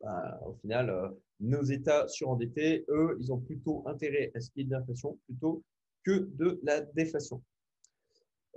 bah, 0.00 0.40
au 0.46 0.52
final, 0.60 1.12
nos 1.40 1.64
États 1.64 2.06
surendettés, 2.06 2.84
eux, 2.88 3.16
ils 3.18 3.32
ont 3.32 3.40
plutôt 3.40 3.82
intérêt 3.88 4.30
à 4.36 4.40
ce 4.40 4.48
qu'il 4.50 4.62
y 4.62 4.64
ait 4.64 4.68
de 4.68 4.74
l'inflation 4.74 5.18
plutôt 5.26 5.64
que 6.04 6.30
de 6.36 6.60
la 6.62 6.82
déflation. 6.82 7.42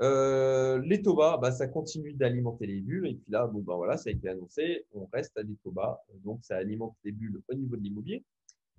Euh, 0.02 0.82
les 0.84 1.02
taux 1.02 1.16
bas, 1.16 1.38
bah, 1.42 1.52
ça 1.52 1.68
continue 1.68 2.14
d'alimenter 2.14 2.68
les 2.68 2.82
bulles. 2.82 3.08
Et 3.08 3.16
puis 3.16 3.32
là, 3.32 3.48
bon, 3.48 3.62
bah, 3.62 3.76
voilà, 3.76 3.98
ça 3.98 4.10
a 4.10 4.14
été 4.14 4.28
annoncé, 4.30 4.86
on 4.94 5.06
reste 5.12 5.38
à 5.38 5.44
des 5.44 5.56
taux 5.64 5.72
bas. 5.72 6.02
Donc, 6.24 6.44
ça 6.44 6.58
alimente 6.58 6.96
les 7.04 7.12
bulles 7.12 7.42
au 7.48 7.54
niveau 7.54 7.76
de 7.76 7.82
l'immobilier 7.82 8.24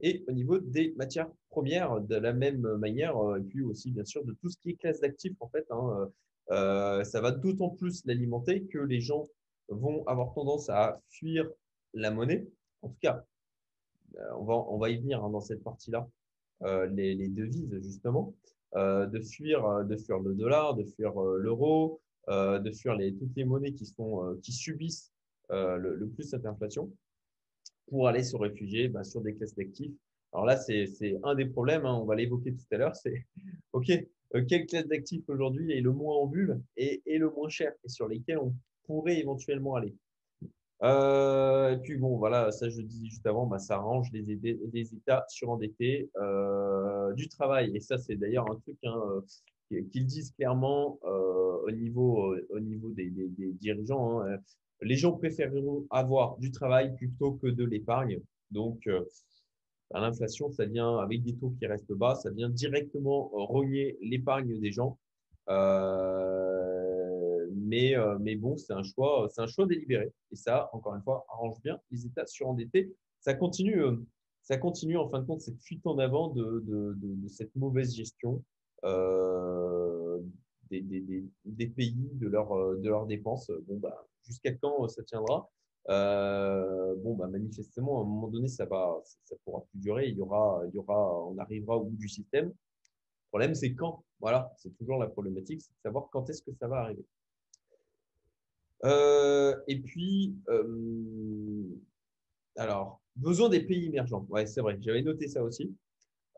et 0.01 0.25
au 0.29 0.33
niveau 0.33 0.59
des 0.59 0.93
matières 0.97 1.31
premières 1.49 2.01
de 2.01 2.17
la 2.17 2.33
même 2.33 2.61
manière. 2.77 3.17
Euh, 3.17 3.39
et 3.39 3.43
puis 3.43 3.63
aussi, 3.63 3.91
bien 3.91 4.05
sûr, 4.05 4.25
de 4.25 4.33
tout 4.33 4.51
ce 4.51 4.59
qui 4.59 4.71
est 4.71 4.75
classe 4.75 5.01
d'actifs, 5.01 5.37
en 5.41 5.49
fait. 5.49 5.67
Hein, 5.71 6.11
euh, 6.51 7.05
ça 7.05 7.21
va 7.21 7.33
d'autant 7.33 7.71
plus 7.71 8.05
l'alimenter 8.05 8.65
que 8.67 8.79
les 8.79 9.01
gens 9.01 9.27
vont 9.69 10.07
avoir 10.07 10.33
tendance 10.35 10.69
à 10.69 11.01
fuir 11.09 11.49
la 11.95 12.11
monnaie. 12.11 12.47
En 12.83 12.89
tout 12.89 12.99
cas, 13.01 13.25
on 14.39 14.45
va, 14.45 14.55
on 14.55 14.79
va 14.79 14.91
y 14.91 14.99
venir 14.99 15.25
hein, 15.25 15.31
dans 15.31 15.41
cette 15.41 15.63
partie-là, 15.65 16.09
les, 16.63 17.15
les, 17.15 17.29
devises, 17.29 17.69
justement. 17.83 18.35
Euh, 18.75 19.07
de, 19.07 19.21
fuir, 19.21 19.65
euh, 19.65 19.85
de 19.85 19.97
fuir 19.97 20.19
le 20.19 20.35
dollar, 20.35 20.75
de 20.75 20.85
fuir 20.85 21.17
euh, 21.23 21.39
l'euro, 21.39 22.01
de 22.29 22.73
fuir 22.73 22.97
les, 22.97 23.15
toutes 23.15 23.37
les 23.37 23.45
monnaies 23.45 23.73
qui, 23.73 23.87
sont, 23.87 24.37
qui 24.43 24.51
subissent 24.51 25.13
le, 25.49 26.11
plus 26.13 26.25
cette 26.25 26.45
inflation 26.45 26.93
pour 27.87 28.09
aller 28.09 28.25
se 28.25 28.37
réfugier 28.37 28.89
bah, 28.89 29.05
sur 29.05 29.21
des 29.21 29.37
classes 29.37 29.55
d'actifs. 29.55 29.95
Alors 30.33 30.45
là, 30.45 30.57
c'est 30.57 30.89
un 31.23 31.37
des 31.37 31.47
problèmes, 31.47 31.87
hein, 31.87 31.95
on 31.95 32.05
va 32.05 32.17
l'évoquer 32.17 32.53
tout 32.53 32.67
à 32.73 32.79
l'heure, 32.79 32.97
c'est 32.97 33.25
OK, 33.73 33.93
quelle 34.49 34.67
classe 34.67 34.89
d'actifs 34.89 35.23
aujourd'hui 35.29 35.71
est 35.71 35.81
le 35.81 35.93
moins 35.93 36.17
en 36.17 36.27
bulle 36.27 36.61
et, 36.77 37.01
et, 37.07 37.19
le 37.19 37.31
moins 37.31 37.49
cher 37.49 37.73
et 37.85 37.89
sur 37.89 38.09
lesquels 38.09 38.39
on 38.39 38.53
pourrait 38.83 39.21
éventuellement 39.21 39.77
aller? 39.77 39.95
Euh, 40.83 41.73
et 41.73 41.79
puis 41.79 41.97
bon, 41.97 42.19
voilà, 42.19 42.51
ça 42.53 42.69
je 42.69 42.83
disais 42.83 43.07
juste 43.07 43.27
avant, 43.27 43.47
bah, 43.47 43.59
ça 43.59 43.77
arrange 43.77 44.11
les, 44.13 44.95
États 44.95 45.25
surendettés 45.29 46.11
euh, 46.17 47.13
du 47.15 47.29
travail. 47.29 47.75
Et 47.75 47.81
ça, 47.81 47.99
c'est 47.99 48.17
d'ailleurs 48.17 48.51
un 48.51 48.57
truc 48.57 48.77
hein, 48.85 49.23
euh, 49.73 49.83
qu'ils 49.91 50.07
disent 50.07 50.33
clairement 50.33 50.99
au 51.03 51.71
niveau, 51.71 52.37
au 52.51 52.61
niveau 52.61 52.91
des 52.91 53.11
dirigeants. 53.61 54.23
Hein. 54.23 54.39
Les 54.83 54.97
gens 54.97 55.13
préféreront 55.13 55.87
avoir 55.91 56.37
du 56.39 56.51
travail 56.51 56.95
plutôt 56.97 57.33
que 57.33 57.47
de 57.47 57.65
l'épargne. 57.65 58.21
Donc, 58.51 58.89
bah, 59.91 60.01
l'inflation, 60.01 60.51
ça 60.53 60.67
vient 60.67 60.99
avec 60.99 61.23
des 61.23 61.35
taux 61.35 61.55
qui 61.59 61.67
restent 61.67 61.93
bas, 61.93 62.15
ça 62.15 62.31
vient 62.31 62.51
directement 62.51 63.31
rogner 63.33 63.97
l'épargne 64.03 64.61
des 64.61 64.73
gens. 64.73 64.99
Mais, 67.67 67.95
mais 68.21 68.37
bon, 68.37 68.57
c'est 68.57 68.73
un 68.73 68.83
choix, 68.83 69.29
c'est 69.31 69.41
un 69.43 69.47
choix 69.47 69.67
délibéré. 69.67 70.13
Et 70.33 70.37
ça, 70.37 70.71
encore 70.73 70.95
une 70.95 71.03
fois, 71.03 71.27
arrange 71.29 71.61
bien 71.63 71.79
les 71.91 72.07
États 72.07 72.27
surendettés. 72.27 72.95
Ça 73.21 73.35
continue, 73.35 73.83
ça 74.43 74.57
continue 74.57 74.97
en 74.97 75.09
fin 75.09 75.21
de 75.21 75.27
compte 75.27 75.41
cette 75.41 75.61
fuite 75.61 75.87
en 75.87 75.99
avant 75.99 76.29
de, 76.29 76.97
cette 77.29 77.55
mauvaise 77.57 77.95
gestion 77.95 78.43
des, 80.71 81.69
pays, 81.69 82.11
de, 82.15 82.29
leur, 82.29 82.77
de 82.77 82.89
leurs 82.89 83.07
dépenses. 83.07 83.51
Bon, 83.69 83.79
bah, 83.79 84.07
jusqu'à 84.25 84.53
quand 84.53 84.89
ça 84.89 85.03
tiendra? 85.03 85.51
Euh, 85.89 86.97
bon, 86.99 87.15
bah, 87.15 87.29
manifestement, 87.29 88.01
à 88.01 88.03
un 88.03 88.07
moment 88.07 88.29
donné, 88.29 88.49
ça 88.49 88.65
va, 88.67 89.01
ça, 89.25 89.37
pourra 89.45 89.63
plus 89.71 89.79
durer. 89.79 90.09
Il 90.09 90.17
y 90.17 90.21
aura, 90.21 90.63
il 90.69 90.75
y 90.75 90.79
aura, 90.79 91.27
on 91.27 91.39
arrivera 91.39 91.77
au 91.77 91.85
bout 91.85 91.97
du 91.97 92.09
système. 92.09 92.47
Le 92.49 93.29
problème, 93.31 93.55
c'est 93.55 93.75
quand? 93.75 94.05
Voilà, 94.21 94.53
c'est 94.57 94.75
toujours 94.77 94.99
la 94.99 95.09
problématique, 95.09 95.61
c'est 95.61 95.73
de 95.73 95.81
savoir 95.83 96.09
quand 96.11 96.29
est-ce 96.31 96.43
que 96.43 96.53
ça 96.59 96.69
va 96.69 96.79
arriver. 96.79 97.05
Euh, 98.85 99.57
et 99.69 99.81
puis, 99.81 100.37
euh, 100.49 101.65
alors, 102.57 103.01
besoin 103.17 103.49
des 103.49 103.61
pays 103.61 103.87
émergents. 103.87 104.27
Ouais, 104.29 104.47
c'est 104.47 104.61
vrai, 104.61 104.79
j'avais 104.81 105.03
noté 105.03 105.29
ça 105.29 105.43
aussi. 105.43 105.75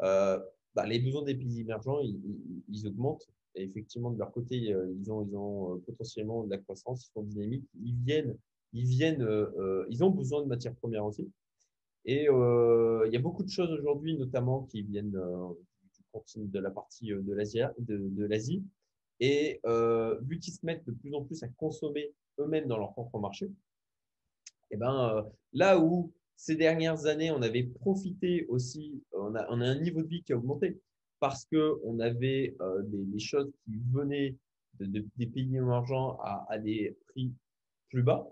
Bah, 0.01 0.87
les 0.87 1.01
besoins 1.01 1.23
des 1.23 1.35
pays 1.35 1.61
émergents, 1.61 2.01
ils, 2.01 2.87
augmentent. 2.87 3.27
Et 3.55 3.65
effectivement, 3.65 4.11
de 4.11 4.19
leur 4.19 4.31
côté, 4.31 4.57
ils 4.57 5.11
ont, 5.11 5.27
ils 5.27 5.37
ont 5.37 5.79
potentiellement 5.87 6.45
de 6.45 6.51
la 6.51 6.59
croissance, 6.59 7.07
ils 7.07 7.13
sont 7.13 7.23
dynamiques, 7.23 7.67
ils 7.83 7.97
viennent 7.97 8.37
ils 8.73 8.85
viennent, 8.85 9.23
euh, 9.23 9.51
euh, 9.59 9.87
ils 9.91 10.05
ont 10.05 10.11
besoin 10.11 10.43
de 10.43 10.47
matières 10.47 10.75
premières 10.75 11.05
aussi. 11.05 11.31
Et 12.05 12.29
euh, 12.29 13.05
il 13.07 13.13
y 13.13 13.17
a 13.17 13.21
beaucoup 13.21 13.43
de 13.43 13.51
choses 13.51 13.71
aujourd'hui, 13.71 14.17
notamment 14.17 14.63
qui 14.63 14.83
viennent 14.83 15.11
de 15.11 16.59
la 16.59 16.71
partie 16.71 17.09
de 17.09 18.25
l'Asie. 18.25 18.65
Et 19.21 19.61
vu 20.23 20.39
qu'ils 20.39 20.55
se 20.55 20.65
mettent 20.65 20.87
de 20.87 20.93
plus 20.93 21.15
en 21.15 21.25
plus 21.25 21.43
à 21.43 21.49
consommer 21.49 22.13
eux-mêmes 22.39 22.67
dans 22.67 22.79
leur 22.79 22.93
propre 22.93 23.19
marché, 23.19 23.47
et 24.71 24.75
eh 24.75 24.77
ben, 24.77 25.27
là 25.55 25.79
où 25.79 26.13
ces 26.37 26.55
dernières 26.55 27.07
années, 27.07 27.31
on 27.31 27.41
avait 27.41 27.65
profité 27.65 28.47
aussi, 28.49 29.03
on 29.13 29.35
a, 29.35 29.49
un 29.51 29.81
niveau 29.81 30.03
de 30.03 30.09
vie 30.09 30.23
qui 30.23 30.33
a 30.33 30.37
augmenté 30.37 30.79
parce 31.21 31.47
qu'on 31.47 31.99
avait 31.99 32.55
des, 32.85 33.19
choses 33.19 33.51
qui 33.65 33.79
venaient 33.91 34.37
de, 34.79 35.05
des 35.17 35.27
pays 35.27 35.57
émergents 35.57 36.19
à, 36.21 36.47
à, 36.51 36.59
des 36.59 36.97
prix 37.09 37.33
plus 37.89 38.03
bas. 38.03 38.31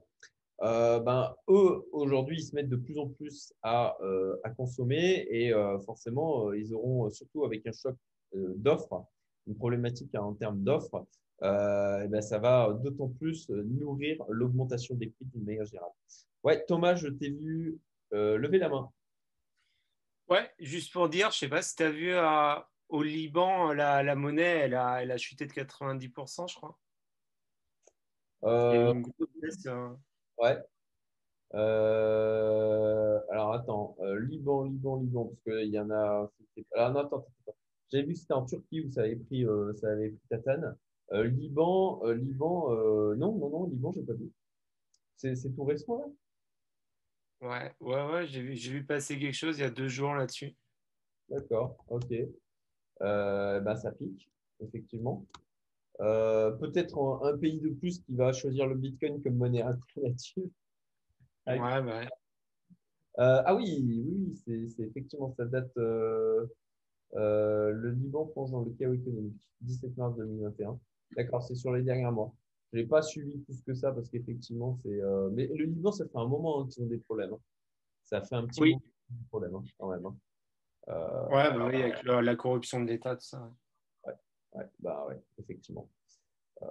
Euh, 0.63 1.01
ben, 1.01 1.35
eux, 1.49 1.87
aujourd'hui, 1.93 2.39
ils 2.39 2.45
se 2.45 2.55
mettent 2.55 2.69
de 2.69 2.77
plus 2.77 2.99
en 2.99 3.09
plus 3.09 3.53
à, 3.63 3.97
euh, 4.03 4.37
à 4.43 4.51
consommer 4.51 5.27
et 5.29 5.53
euh, 5.53 5.79
forcément, 5.81 6.53
ils 6.53 6.73
auront, 6.75 7.11
surtout 7.11 7.45
avec 7.45 7.67
un 7.67 7.73
choc 7.73 7.97
d'offres, 8.35 9.07
une 9.47 9.57
problématique 9.57 10.15
en 10.15 10.35
termes 10.35 10.63
d'offres, 10.63 11.07
ben, 11.41 12.21
ça 12.21 12.39
va 12.39 12.73
d'autant 12.73 13.09
plus 13.09 13.49
nourrir 13.51 14.23
l'augmentation 14.29 14.95
des 14.95 15.09
prix 15.09 15.25
d'une 15.27 15.45
manière 15.45 15.65
générale. 15.65 15.91
Ouais, 16.43 16.65
Thomas, 16.67 16.95
je 16.95 17.09
t'ai 17.09 17.31
vu 17.31 17.79
lever 18.13 18.59
la 18.59 18.69
main. 18.69 18.91
Ouais, 20.29 20.51
juste 20.59 20.93
pour 20.93 21.09
dire, 21.09 21.31
je 21.31 21.39
sais 21.39 21.49
pas 21.49 21.63
si 21.63 21.77
tu 21.77 21.83
as 21.83 21.91
vu 21.91 22.15
au 22.89 23.03
Liban, 23.03 23.73
la, 23.73 24.03
la 24.03 24.15
monnaie, 24.15 24.43
elle 24.43 24.75
a, 24.75 25.03
elle 25.03 25.11
a, 25.11 25.19
chuté 25.19 25.47
de 25.47 25.53
90%, 25.53 26.49
je 26.49 26.57
crois. 26.57 26.79
grosse 28.43 29.29
baisse, 29.41 29.67
hein. 29.67 29.99
Ouais. 30.39 30.59
Euh, 31.55 33.21
alors 33.31 33.53
attends, 33.55 33.97
euh, 34.01 34.19
Liban, 34.21 34.65
Liban, 34.65 34.97
Liban, 34.97 35.25
parce 35.27 35.41
qu'il 35.43 35.71
y 35.71 35.79
en 35.79 35.91
a. 35.91 36.31
Alors 36.75 36.93
non, 36.93 37.01
attends, 37.01 37.27
attends. 37.43 37.57
J'avais 37.91 38.05
vu 38.05 38.15
que 38.15 38.19
c'était 38.19 38.35
en 38.35 38.45
Turquie 38.45 38.81
où 38.83 38.91
ça 38.91 39.03
avait 39.03 39.17
pris, 39.17 39.45
euh, 39.47 39.73
ça 39.75 39.91
avait 39.91 40.11
pris 40.11 40.27
Tatane. 40.29 40.77
Liban, 41.13 42.03
Liban, 42.13 42.71
non, 43.17 43.37
non, 43.39 43.51
non, 43.51 43.69
Liban, 43.69 43.93
j'ai 43.93 44.03
pas 44.03 44.15
vu. 44.15 44.31
C'est 45.17 45.55
tout 45.55 45.65
récent 45.65 45.99
là? 45.99 46.07
Ouais, 47.43 47.75
ouais, 47.81 48.13
ouais, 48.13 48.27
j'ai 48.27 48.43
vu, 48.43 48.55
vu 48.55 48.85
passer 48.85 49.19
quelque 49.19 49.35
chose 49.35 49.59
il 49.59 49.63
y 49.63 49.65
a 49.65 49.71
deux 49.71 49.89
jours 49.89 50.15
là-dessus. 50.15 50.55
D'accord, 51.29 51.77
ok. 51.89 52.13
bah, 53.01 53.77
ça 53.77 53.93
pique, 53.93 54.31
effectivement. 54.61 55.27
Euh, 56.01 56.51
peut-être 56.53 56.99
un, 57.23 57.37
pays 57.39 57.59
de 57.61 57.71
plus 57.71 58.01
qui 58.01 58.15
va 58.15 58.33
choisir 58.33 58.67
le 58.67 58.75
Bitcoin 58.75 59.23
comme 59.23 59.37
monnaie 59.37 59.63
alternative. 59.63 60.51
Ouais, 61.47 61.59
ouais. 61.59 62.09
Euh, 63.19 63.43
ah 63.47 63.55
oui, 63.55 63.83
oui, 63.83 64.69
c'est 64.77 64.83
effectivement, 64.83 65.33
ça 65.37 65.47
date. 65.47 65.71
Euh, 65.79 66.47
le 67.15 67.91
Liban 67.93 68.27
plonge 68.27 68.51
dans 68.51 68.63
le 68.63 68.73
chaos 68.73 68.93
économique, 68.93 69.41
17 69.63 69.97
mars 69.97 70.17
2021. 70.17 70.79
D'accord, 71.15 71.43
c'est 71.43 71.55
sur 71.55 71.73
les 71.73 71.83
derniers 71.83 72.11
mois. 72.11 72.35
Je 72.73 72.79
n'ai 72.79 72.87
pas 72.87 73.03
suivi 73.03 73.39
plus 73.39 73.63
que 73.63 73.75
ça 73.75 73.93
parce 73.93 74.09
qu'effectivement, 74.09 74.79
c'est. 74.83 75.01
mais 75.33 75.47
le 75.47 75.65
Liban, 75.65 75.93
ça 75.93 76.07
fait 76.07 76.19
un 76.19 76.27
moment 76.27 76.63
hein, 76.63 76.69
qu'ils 76.69 76.83
ont 76.83 76.87
des 76.87 76.99
problèmes. 76.99 77.33
Hein. 77.33 77.41
Ça 78.03 78.23
fait 78.23 78.35
un 78.35 78.47
petit 78.47 78.61
oui. 78.61 78.71
moment 78.73 78.83
des 79.11 79.25
problèmes 79.29 79.55
hein, 79.55 79.65
quand 79.79 79.91
même. 79.91 80.07
ouais, 80.07 81.57
bah 81.57 81.67
oui, 81.69 81.83
avec 81.83 82.03
la, 82.05 82.37
corruption 82.37 82.81
de 82.81 82.87
l'État, 82.87 83.17
tout 83.17 83.25
ça. 83.25 83.51
Ouais, 84.53 84.65
bah 84.81 85.07
ouais, 85.09 85.21
effectivement. 85.39 85.89
Euh, 86.63 86.67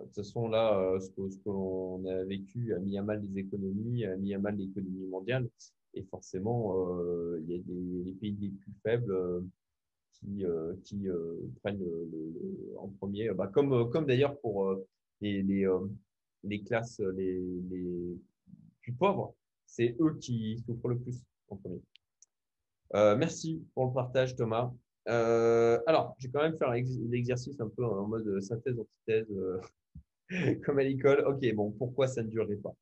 de 0.00 0.04
toute 0.06 0.14
façon, 0.14 0.48
là, 0.48 0.78
euh, 0.78 1.00
ce 1.00 1.10
que, 1.10 1.28
ce 1.28 1.38
l'on 1.46 2.04
a 2.06 2.24
vécu 2.24 2.74
a 2.74 2.78
mis 2.78 2.96
à 2.98 3.02
mal 3.02 3.20
les 3.22 3.40
économies, 3.40 4.04
a 4.04 4.16
mis 4.16 4.34
à 4.34 4.38
mal 4.38 4.56
l'économie 4.56 5.06
mondiale. 5.06 5.48
Et 5.94 6.04
forcément, 6.04 6.74
euh, 6.76 7.40
il 7.42 7.50
y 7.50 7.54
a 7.54 7.58
des 7.58 8.04
les 8.04 8.12
pays 8.12 8.36
les 8.40 8.50
plus 8.50 8.72
faibles 8.82 9.42
qui, 10.12 10.44
qui 10.84 11.06
prennent 11.62 11.78
le, 11.78 12.74
en 12.78 12.88
premier, 12.88 13.30
bah, 13.30 13.46
comme, 13.46 13.88
comme 13.90 14.06
d'ailleurs 14.06 14.38
pour 14.40 14.74
les, 15.20 15.42
les, 16.44 16.62
classes 16.62 17.00
les, 17.00 17.40
les 17.70 18.16
plus 18.82 18.92
pauvres, 18.92 19.34
c'est 19.66 19.96
eux 20.00 20.16
qui 20.20 20.58
souffrent 20.66 20.88
le 20.88 20.98
plus 20.98 21.22
en 21.48 21.56
premier. 21.56 21.80
merci 23.16 23.62
pour 23.74 23.86
le 23.86 23.92
partage, 23.92 24.34
Thomas. 24.34 24.72
Euh, 25.08 25.80
alors, 25.86 26.14
je 26.18 26.26
vais 26.26 26.32
quand 26.32 26.42
même 26.42 26.56
faire 26.56 26.70
l'exercice 26.70 27.60
un 27.60 27.68
peu 27.68 27.84
en 27.84 28.06
mode 28.06 28.40
synthèse-antithèse, 28.40 29.26
euh, 29.30 29.60
comme 30.64 30.78
à 30.78 30.82
l'école. 30.82 31.24
Ok, 31.26 31.54
bon, 31.54 31.70
pourquoi 31.72 32.06
ça 32.06 32.22
ne 32.22 32.28
durerait 32.28 32.56
pas? 32.56 32.74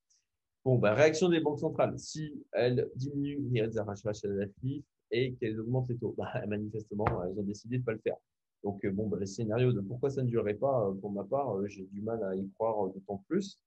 Bon, 0.65 0.79
bah, 0.79 0.95
réaction 0.95 1.29
des 1.29 1.41
banques 1.41 1.61
centrales. 1.61 1.99
Si 1.99 2.45
elles 2.53 2.91
diminuent 2.97 3.49
les 3.53 3.79
achats 3.79 4.11
actifs 4.43 4.85
et 5.11 5.35
qu'elles 5.35 5.61
augmentent 5.61 5.89
les 5.89 5.97
taux, 5.97 6.15
bah, 6.19 6.33
manifestement, 6.47 7.07
elles 7.25 7.39
ont 7.39 7.43
décidé 7.43 7.77
de 7.77 7.83
ne 7.83 7.87
pas 7.87 7.93
le 7.93 7.99
faire. 7.99 8.17
Donc, 8.65 8.85
euh, 8.85 8.91
bon, 8.91 9.09
bah, 9.09 9.19
le 9.21 9.27
scénario 9.27 9.73
de 9.73 9.81
pourquoi 9.81 10.11
ça 10.11 10.23
ne 10.23 10.29
durerait 10.29 10.55
pas, 10.55 10.93
pour 11.01 11.11
ma 11.11 11.25
part, 11.25 11.57
j'ai 11.69 11.85
du 11.87 12.01
mal 12.03 12.23
à 12.25 12.35
y 12.35 12.49
croire 12.55 12.89
d'autant 12.89 13.23
plus. 13.29 13.59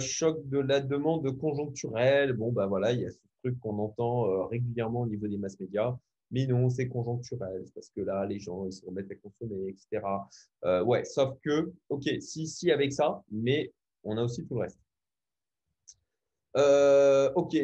choc 0.00 0.48
de 0.48 0.58
la 0.58 0.80
demande 0.80 1.36
conjoncturelle. 1.38 2.32
Bon, 2.32 2.52
bah 2.52 2.66
voilà, 2.66 2.92
il 2.92 3.00
y 3.00 3.06
a 3.06 3.10
ce 3.10 3.18
truc 3.42 3.58
qu'on 3.60 3.78
entend 3.78 4.46
régulièrement 4.46 5.02
au 5.02 5.06
niveau 5.06 5.28
des 5.28 5.38
masses 5.38 5.60
médias. 5.60 5.96
Mais 6.30 6.46
non, 6.46 6.70
c'est 6.70 6.88
conjoncturel, 6.88 7.64
parce 7.74 7.90
que 7.90 8.02
là, 8.02 8.24
les 8.24 8.38
gens, 8.38 8.64
ils 8.66 8.72
se 8.72 8.86
remettent 8.86 9.10
à 9.10 9.16
consommer, 9.16 9.68
etc. 9.68 10.00
Euh, 10.64 10.84
ouais, 10.84 11.04
sauf 11.04 11.36
que, 11.42 11.72
OK, 11.88 12.08
si, 12.20 12.46
si, 12.46 12.70
avec 12.70 12.92
ça, 12.92 13.22
mais 13.32 13.72
on 14.04 14.16
a 14.16 14.22
aussi 14.22 14.46
tout 14.46 14.54
le 14.54 14.60
reste. 14.60 14.78
Euh, 16.56 17.32
OK, 17.34 17.56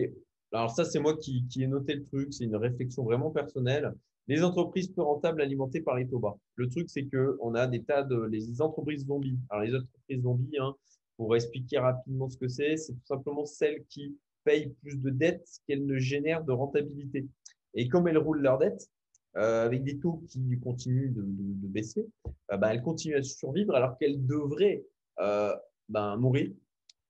alors 0.57 0.71
ça, 0.71 0.85
c'est 0.85 0.99
moi 0.99 1.17
qui, 1.17 1.47
ai 1.59 1.67
noté 1.67 1.95
le 1.95 2.05
truc, 2.05 2.33
c'est 2.33 2.45
une 2.45 2.57
réflexion 2.57 3.05
vraiment 3.05 3.31
personnelle. 3.31 3.93
Les 4.29 4.43
entreprises 4.43 4.89
peu 4.89 5.03
rentables 5.03 5.41
alimentées 5.41 5.81
par 5.81 5.97
les 5.97 6.09
taux 6.09 6.19
bas. 6.19 6.37
Le 6.57 6.69
truc, 6.69 6.91
c'est 6.91 7.07
qu'on 7.07 7.55
a 7.55 7.67
des 7.67 7.83
tas 7.85 8.03
de 8.03 8.25
les 8.25 8.61
entreprises 8.61 9.07
zombies. 9.07 9.39
Alors, 9.51 9.65
les 9.65 9.75
entreprises 9.75 10.23
zombies, 10.23 10.59
hein, 10.59 10.75
pour 11.17 11.35
expliquer 11.37 11.79
rapidement 11.79 12.29
ce 12.29 12.37
que 12.37 12.49
c'est, 12.49 12.77
c'est 12.77 12.93
tout 12.93 13.07
simplement 13.07 13.47
celles 13.47 13.85
qui 13.89 14.17
payent 14.45 14.75
plus 14.83 15.01
de 15.01 15.11
dettes 15.11 15.49
qu'elles 15.67 15.87
ne 15.87 15.99
génèrent 15.99 16.45
de 16.45 16.53
rentabilité. 16.53 17.27
Et 17.75 17.89
comme 17.89 18.09
elles 18.09 18.19
roulent 18.19 18.43
leurs 18.43 18.59
dettes, 18.59 18.89
euh, 19.37 19.67
avec 19.67 19.85
des 19.85 19.99
taux 19.99 20.23
qui 20.31 20.59
continuent 20.61 21.13
de, 21.13 21.69
baisser, 21.69 22.07
euh, 22.51 22.57
bah, 22.57 22.73
elles 22.73 22.83
continuent 22.83 23.19
à 23.19 23.23
survivre 23.23 23.75
alors 23.75 23.99
qu'elles 23.99 24.25
devraient 24.25 24.83
euh, 25.21 25.55
ben, 25.91 26.17
mourir 26.17 26.51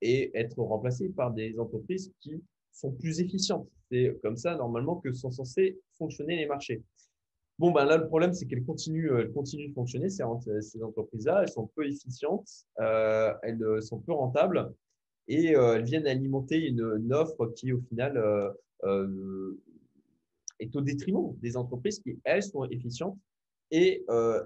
et 0.02 0.36
être 0.36 0.58
remplacées 0.58 1.08
par 1.10 1.32
des 1.32 1.56
entreprises 1.58 2.12
qui 2.20 2.42
sont 2.76 2.92
plus 2.92 3.20
efficientes. 3.20 3.68
C'est 3.90 4.18
comme 4.22 4.36
ça, 4.36 4.54
normalement, 4.56 4.96
que 4.96 5.12
sont 5.12 5.30
censés 5.30 5.78
fonctionner 5.98 6.36
les 6.36 6.46
marchés. 6.46 6.82
Bon, 7.58 7.70
ben 7.70 7.84
là, 7.84 7.96
le 7.96 8.06
problème, 8.06 8.34
c'est 8.34 8.46
qu'elles 8.46 8.64
continuent, 8.64 9.10
elles 9.18 9.32
continuent 9.32 9.68
de 9.68 9.74
fonctionner, 9.74 10.10
ces, 10.10 10.22
entreprises-là. 10.22 11.42
Elles 11.42 11.50
sont 11.50 11.70
peu 11.74 11.86
efficientes, 11.86 12.66
elles 12.78 13.82
sont 13.82 14.00
peu 14.00 14.12
rentables 14.12 14.74
et 15.28 15.52
elles 15.52 15.84
viennent 15.84 16.06
alimenter 16.06 16.66
une, 16.66 17.12
offre 17.12 17.46
qui, 17.56 17.72
au 17.72 17.80
final, 17.80 18.22
est 20.58 20.76
au 20.76 20.80
détriment 20.80 21.34
des 21.38 21.56
entreprises 21.56 22.00
qui, 22.00 22.18
elles, 22.24 22.42
sont 22.42 22.64
efficientes 22.64 23.18
et, 23.70 24.04
euh, 24.10 24.42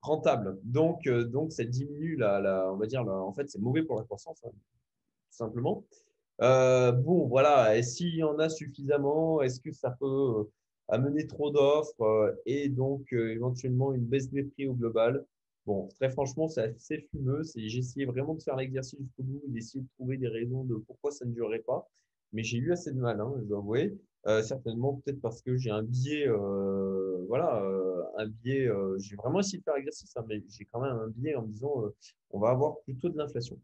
rentables. 0.00 0.58
Donc, 0.62 1.06
euh, 1.06 1.24
donc, 1.24 1.52
ça 1.52 1.64
diminue 1.64 2.16
la, 2.16 2.70
on 2.72 2.76
va 2.76 2.86
dire, 2.86 3.06
en 3.06 3.32
fait, 3.32 3.48
c'est 3.48 3.60
mauvais 3.60 3.82
pour 3.82 3.96
la 3.96 4.04
croissance, 4.04 4.40
hein, 4.44 4.50
tout 4.52 5.36
simplement. 5.36 5.84
Euh, 6.42 6.92
bon, 6.92 7.26
voilà, 7.28 7.76
et 7.76 7.82
s'il 7.82 8.14
y 8.16 8.22
en 8.22 8.38
a 8.38 8.48
suffisamment, 8.48 9.42
est-ce 9.42 9.60
que 9.60 9.72
ça 9.72 9.90
peut 9.90 10.48
amener 10.88 11.26
trop 11.26 11.50
d'offres 11.50 12.36
et 12.46 12.68
donc 12.68 13.12
éventuellement 13.12 13.92
une 13.92 14.04
baisse 14.06 14.30
des 14.30 14.44
prix 14.44 14.66
au 14.66 14.74
global? 14.74 15.24
Bon, 15.66 15.88
très 15.88 16.08
franchement, 16.10 16.48
c'est 16.48 16.62
assez 16.62 16.98
fumeux. 17.10 17.42
J'ai 17.54 17.78
essayé 17.78 18.06
vraiment 18.06 18.34
de 18.34 18.42
faire 18.42 18.56
l'exercice 18.56 18.98
jusqu'au 18.98 19.22
bout, 19.22 19.42
d'essayer 19.48 19.82
de 19.82 19.88
trouver 19.98 20.16
des 20.16 20.28
raisons 20.28 20.64
de 20.64 20.76
pourquoi 20.76 21.10
ça 21.10 21.26
ne 21.26 21.32
durerait 21.32 21.60
pas. 21.60 21.88
Mais 22.32 22.42
j'ai 22.42 22.58
eu 22.58 22.72
assez 22.72 22.92
de 22.92 22.98
mal, 22.98 23.20
hein, 23.20 23.34
je 23.40 23.44
dois 23.44 23.58
avouer. 23.58 23.98
Euh, 24.26 24.42
certainement, 24.42 24.94
peut-être 24.96 25.20
parce 25.20 25.42
que 25.42 25.56
j'ai 25.56 25.70
un 25.70 25.82
biais, 25.82 26.26
euh, 26.28 27.24
voilà, 27.28 27.62
euh, 27.64 28.02
un 28.18 28.28
biais. 28.28 28.68
j'ai 28.98 29.16
vraiment 29.16 29.40
essayé 29.40 29.58
de 29.58 29.64
faire 29.64 29.74
l'exercice, 29.76 30.16
hein, 30.16 30.24
mais 30.28 30.42
j'ai 30.48 30.64
quand 30.66 30.80
même 30.80 30.96
un 30.96 31.08
biais 31.08 31.34
en 31.34 31.42
me 31.42 31.48
disant 31.48 31.84
on 32.30 32.38
va 32.40 32.50
avoir 32.50 32.80
plutôt 32.80 33.08
de 33.10 33.16
l'inflation. 33.18 33.60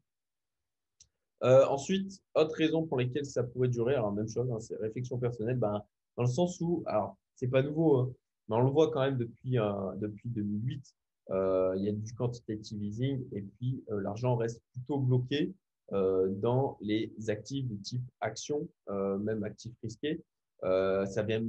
Ensuite, 1.43 2.21
autre 2.35 2.55
raison 2.57 2.87
pour 2.87 2.99
laquelle 2.99 3.27
ça 3.27 3.43
pourrait 3.43 3.69
durer, 3.69 3.95
alors 3.95 4.13
même 4.13 4.29
chose, 4.29 4.51
hein, 4.51 4.61
c'est 4.61 4.77
réflexion 4.77 5.19
personnelle, 5.19 5.57
ben, 5.57 5.83
dans 6.17 6.25
le 6.25 6.29
sens 6.29 6.61
où, 6.61 6.83
alors, 6.87 7.17
c'est 7.35 7.49
pas 7.49 7.63
nouveau, 7.63 7.99
hein, 7.99 8.13
mais 8.49 8.57
on 8.57 8.63
le 8.63 8.71
voit 8.71 8.91
quand 8.91 9.01
même 9.01 9.19
depuis, 9.19 9.57
depuis 9.99 10.29
2008, 10.31 10.95
il 11.29 11.83
y 11.85 11.89
a 11.89 11.93
du 11.93 12.15
quantitative 12.15 12.83
easing 12.83 13.25
et 13.33 13.43
puis 13.43 13.85
l'argent 13.89 14.37
reste 14.37 14.63
plutôt 14.73 14.99
bloqué 14.99 15.53
dans 15.91 16.79
les 16.81 17.13
actifs 17.29 17.67
de 17.67 17.77
type 17.83 18.03
action, 18.21 18.69
même 18.89 19.43
actifs 19.43 19.75
risqués. 19.83 20.23
Euh, 20.65 21.05
ça 21.07 21.23
vient 21.23 21.43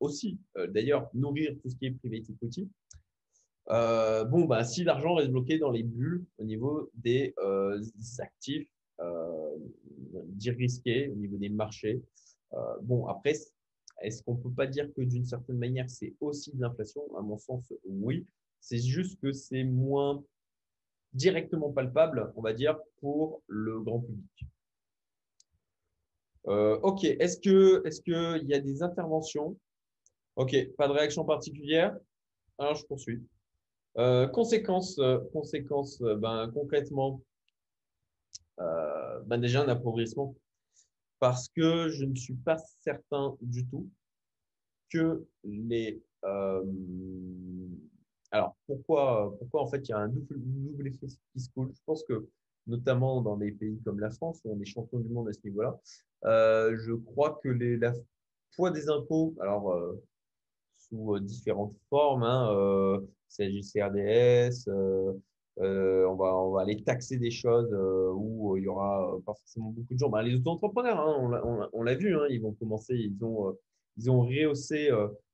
aussi, 0.00 0.38
euh, 0.56 0.66
d'ailleurs, 0.66 1.10
nourrir 1.14 1.54
tout 1.60 1.68
ce 1.68 1.76
qui 1.76 1.86
est 1.86 1.90
private 1.90 2.30
equity. 2.30 2.68
Euh, 3.70 4.24
bon, 4.24 4.44
bah, 4.44 4.64
si 4.64 4.84
l'argent 4.84 5.14
reste 5.14 5.30
bloqué 5.30 5.58
dans 5.58 5.70
les 5.70 5.82
bulles 5.82 6.24
au 6.38 6.44
niveau 6.44 6.90
des 6.94 7.34
actifs 8.18 8.68
dits 9.00 10.50
risqués, 10.50 11.08
au 11.08 11.14
niveau 11.14 11.36
des 11.36 11.48
marchés, 11.48 12.02
bon, 12.82 13.06
après, 13.06 13.34
est-ce 14.00 14.22
qu'on 14.22 14.34
ne 14.34 14.42
peut 14.42 14.50
pas 14.50 14.66
dire 14.66 14.92
que 14.94 15.02
d'une 15.02 15.24
certaine 15.24 15.58
manière, 15.58 15.88
c'est 15.88 16.14
aussi 16.20 16.52
de 16.54 16.60
l'inflation? 16.60 17.02
À 17.16 17.22
mon 17.22 17.38
sens, 17.38 17.72
oui. 17.84 18.26
C'est 18.60 18.78
juste 18.78 19.20
que 19.20 19.32
c'est 19.32 19.64
moins 19.64 20.22
directement 21.12 21.70
palpable, 21.70 22.32
on 22.36 22.42
va 22.42 22.52
dire, 22.52 22.78
pour 23.00 23.42
le 23.46 23.80
grand 23.80 24.00
public. 24.00 24.46
Euh, 26.46 26.78
ok, 26.82 27.04
est-ce 27.04 27.38
qu'il 27.38 27.82
est 27.84 28.02
qu'il 28.02 28.48
y 28.48 28.54
a 28.54 28.60
des 28.60 28.82
interventions? 28.82 29.56
Ok, 30.36 30.54
pas 30.76 30.88
de 30.88 30.92
réaction 30.92 31.24
particulière 31.24 31.96
Alors, 32.58 32.74
je 32.74 32.84
poursuis. 32.84 33.22
Euh, 33.96 34.26
conséquences, 34.26 34.98
euh, 34.98 35.20
conséquences 35.32 36.00
ben, 36.00 36.50
concrètement, 36.52 37.22
ben, 38.58 39.38
déjà 39.38 39.62
un 39.62 39.68
appauvrissement. 39.68 40.34
Parce 41.20 41.48
que 41.48 41.88
je 41.88 42.04
ne 42.04 42.14
suis 42.14 42.34
pas 42.34 42.56
certain 42.80 43.36
du 43.40 43.66
tout 43.66 43.88
que 44.90 45.24
les. 45.44 46.02
alors, 48.30 48.56
pourquoi, 48.66 49.34
pourquoi 49.38 49.62
en 49.62 49.66
fait 49.66 49.88
il 49.88 49.90
y 49.90 49.92
a 49.92 49.98
un 49.98 50.08
double, 50.08 50.36
double 50.38 50.88
effet 50.88 51.06
fiscal? 51.32 51.68
Je 51.72 51.80
pense 51.86 52.04
que 52.04 52.28
notamment 52.66 53.20
dans 53.22 53.36
des 53.36 53.52
pays 53.52 53.80
comme 53.84 54.00
la 54.00 54.10
France, 54.10 54.40
où 54.44 54.54
on 54.54 54.60
est 54.60 54.64
champion 54.64 54.98
du 54.98 55.08
monde 55.08 55.28
à 55.28 55.32
ce 55.32 55.40
niveau-là, 55.44 55.78
euh, 56.24 56.76
je 56.78 56.92
crois 56.92 57.40
que 57.42 57.48
les, 57.48 57.76
la 57.76 57.92
poids 58.56 58.70
des 58.70 58.88
impôts, 58.88 59.34
alors 59.40 59.72
euh, 59.72 60.02
sous 60.78 61.14
euh, 61.14 61.20
différentes 61.20 61.76
formes, 61.90 62.22
hein, 62.22 63.00
CRDS, 63.28 64.68
on, 65.58 66.14
va, 66.14 66.36
on 66.36 66.52
va 66.52 66.62
aller 66.62 66.82
taxer 66.82 67.16
des 67.16 67.30
choses 67.30 67.72
où 68.14 68.56
il 68.56 68.64
y 68.64 68.68
aura 68.68 69.18
pas 69.24 69.34
forcément 69.34 69.70
beaucoup 69.70 69.94
de 69.94 69.98
gens. 69.98 70.08
Ben, 70.08 70.22
les 70.22 70.34
auto-entrepreneurs, 70.34 70.98
hein, 71.00 71.68
on 71.72 71.82
l'a 71.82 71.94
vu, 71.94 72.16
hein, 72.16 72.26
ils 72.30 72.40
vont 72.40 72.52
commencer, 72.52 72.94
ils 72.94 73.24
ont, 73.24 73.56
ils 73.96 74.10
ont 74.10 74.22
rehaussé 74.22 74.90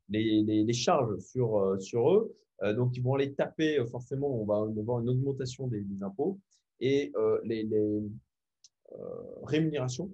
les, 0.08 0.42
les, 0.42 0.72
charges 0.72 1.18
sur, 1.18 1.76
sur 1.80 2.12
eux. 2.12 2.36
donc, 2.74 2.96
ils 2.96 3.02
vont 3.02 3.14
aller 3.14 3.32
taper, 3.32 3.84
forcément, 3.90 4.28
on 4.28 4.44
va 4.44 4.56
avoir 4.78 5.00
une 5.00 5.08
augmentation 5.08 5.68
des, 5.68 5.80
des 5.80 6.02
impôts 6.02 6.38
et 6.80 7.12
les, 7.44 7.62
les 7.64 8.02
rémunérations 9.44 10.10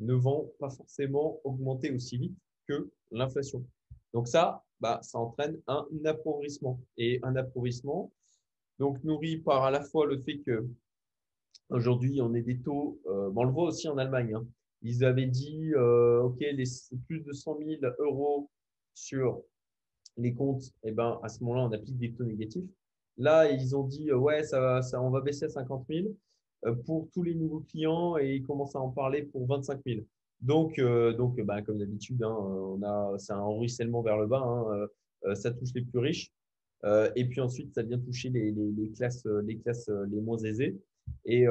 ne 0.00 0.14
vont 0.14 0.52
pas 0.58 0.70
forcément 0.70 1.40
augmenter 1.44 1.90
aussi 1.92 2.18
vite 2.18 2.36
que 2.66 2.90
l'inflation. 3.10 3.64
Donc 4.12 4.28
ça, 4.28 4.64
bah, 4.80 5.00
ça 5.02 5.18
entraîne 5.18 5.60
un 5.66 5.86
appauvrissement. 6.04 6.80
Et 6.96 7.20
un 7.22 7.36
appauvrissement, 7.36 8.10
donc 8.80 9.02
nourri 9.04 9.36
par 9.36 9.62
à 9.62 9.70
la 9.70 9.80
fois 9.80 10.06
le 10.06 10.18
fait 10.18 10.38
que 10.38 10.66
aujourd'hui 11.68 12.20
on 12.20 12.34
est 12.34 12.42
des 12.42 12.58
taux, 12.58 13.00
euh, 13.06 13.30
on 13.36 13.44
le 13.44 13.52
voit 13.52 13.68
aussi 13.68 13.88
en 13.88 13.96
Allemagne, 13.96 14.34
hein. 14.34 14.44
ils 14.82 15.04
avaient 15.04 15.26
dit, 15.26 15.72
euh, 15.74 16.22
OK, 16.22 16.40
les, 16.40 16.64
plus 17.06 17.20
de 17.20 17.32
100 17.32 17.58
000 17.58 17.82
euros 18.00 18.50
sur 18.94 19.40
les 20.16 20.34
comptes, 20.34 20.64
eh 20.82 20.90
ben, 20.90 21.20
à 21.22 21.28
ce 21.28 21.44
moment-là, 21.44 21.68
on 21.68 21.72
applique 21.72 21.96
des 21.96 22.12
taux 22.12 22.24
négatifs. 22.24 22.68
Là, 23.16 23.50
ils 23.50 23.76
ont 23.76 23.84
dit, 23.84 24.12
ouais, 24.12 24.42
ça, 24.42 24.82
ça, 24.82 25.00
on 25.00 25.10
va 25.10 25.20
baisser 25.20 25.44
à 25.44 25.48
50 25.48 25.86
000. 25.88 26.08
Euh, 26.66 26.74
pour 26.74 27.08
tous 27.12 27.22
les 27.22 27.34
nouveaux 27.34 27.60
clients 27.60 28.18
et 28.18 28.36
ils 28.36 28.42
commencent 28.42 28.76
à 28.76 28.80
en 28.80 28.90
parler 28.90 29.22
pour 29.22 29.46
25 29.46 29.80
000. 29.86 30.00
Donc, 30.40 30.78
euh, 30.78 31.12
donc 31.14 31.40
bah, 31.40 31.62
comme 31.62 31.78
d'habitude, 31.78 32.22
hein, 32.22 33.16
c'est 33.18 33.32
un 33.32 33.46
ruissellement 33.46 34.02
vers 34.02 34.18
le 34.18 34.26
bas. 34.26 34.42
Hein, 34.42 34.88
euh, 35.24 35.34
ça 35.34 35.50
touche 35.52 35.70
les 35.74 35.82
plus 35.82 35.98
riches. 35.98 36.30
Et 37.14 37.24
puis 37.26 37.40
ensuite, 37.40 37.74
ça 37.74 37.82
vient 37.82 37.98
toucher 37.98 38.30
les, 38.30 38.50
les, 38.52 38.70
les 38.72 38.90
classes, 38.90 39.26
les 39.44 39.58
classes 39.58 39.90
les 40.08 40.20
moins 40.20 40.38
aisées. 40.38 40.78
Et, 41.24 41.44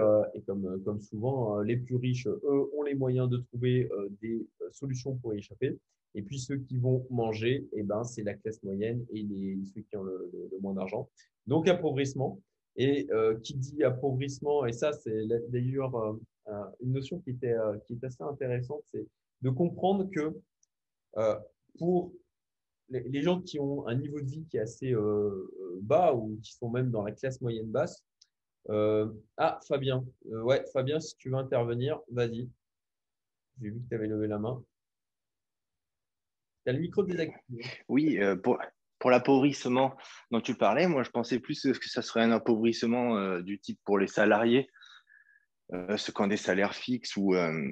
comme, 0.45 0.99
souvent, 1.01 1.59
les 1.61 1.77
plus 1.77 1.95
riches, 1.95 2.27
eux, 2.27 2.69
ont 2.75 2.83
les 2.83 2.95
moyens 2.95 3.29
de 3.29 3.37
trouver 3.37 3.89
des 4.21 4.47
solutions 4.71 5.15
pour 5.17 5.33
y 5.33 5.37
échapper. 5.37 5.77
Et 6.15 6.21
puis 6.21 6.39
ceux 6.39 6.57
qui 6.57 6.77
vont 6.77 7.05
manger, 7.09 7.67
eh 7.73 7.83
ben, 7.83 8.03
c'est 8.03 8.23
la 8.23 8.33
classe 8.33 8.61
moyenne 8.63 9.05
et 9.13 9.21
les, 9.23 9.59
ceux 9.73 9.81
qui 9.81 9.95
ont 9.95 10.03
le, 10.03 10.31
moins 10.61 10.73
d'argent. 10.73 11.09
Donc 11.47 11.67
appauvrissement. 11.67 12.41
Et 12.75 13.07
euh, 13.11 13.37
qui 13.39 13.55
dit 13.55 13.83
appauvrissement, 13.83 14.65
et 14.65 14.71
ça, 14.71 14.93
c'est 14.93 15.27
d'ailleurs 15.49 15.95
euh, 15.95 16.63
une 16.81 16.93
notion 16.93 17.19
qui, 17.19 17.31
était, 17.31 17.53
euh, 17.53 17.77
qui 17.85 17.93
est 17.93 18.03
assez 18.03 18.23
intéressante, 18.23 18.83
c'est 18.91 19.05
de 19.41 19.49
comprendre 19.49 20.09
que 20.09 20.33
pour 21.77 22.13
les, 22.89 23.21
gens 23.21 23.41
qui 23.41 23.59
ont 23.59 23.87
un 23.87 23.95
niveau 23.95 24.19
de 24.19 24.25
vie 24.25 24.45
qui 24.49 24.57
est 24.57 24.61
assez 24.61 24.93
bas 25.81 26.13
ou 26.13 26.39
qui 26.43 26.53
sont 26.53 26.69
même 26.69 26.91
dans 26.91 27.03
la 27.03 27.11
classe 27.11 27.41
moyenne 27.41 27.69
basse, 27.69 28.03
ah, 28.67 29.59
Fabien, 29.67 30.05
ouais, 30.25 30.63
Fabien, 30.73 30.99
si 30.99 31.15
tu 31.17 31.29
veux 31.29 31.37
intervenir, 31.37 31.99
vas-y. 32.11 32.49
J'ai 33.61 33.69
vu 33.69 33.81
que 33.81 33.89
tu 33.89 33.95
avais 33.95 34.07
levé 34.07 34.27
la 34.27 34.39
main. 34.39 34.63
Tu 36.65 36.69
as 36.69 36.73
le 36.73 36.79
micro 36.79 37.03
désactivé. 37.03 37.63
Oui, 37.87 38.19
pour, 38.43 38.59
l'appauvrissement 39.09 39.95
dont 40.31 40.41
tu 40.41 40.55
parlais, 40.55 40.87
moi 40.87 41.03
je 41.03 41.09
pensais 41.09 41.39
plus 41.39 41.61
que 41.61 41.89
ça 41.89 42.01
serait 42.01 42.21
un 42.21 42.31
appauvrissement 42.31 43.17
euh, 43.17 43.41
du 43.41 43.59
type 43.59 43.79
pour 43.85 43.97
les 43.97 44.07
salariés, 44.07 44.69
euh, 45.73 45.97
ceux 45.97 46.11
qui 46.11 46.21
ont 46.21 46.27
des 46.27 46.37
salaires 46.37 46.75
fixes 46.75 47.17
euh, 47.17 47.69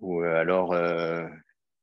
ou 0.00 0.22
alors 0.22 0.74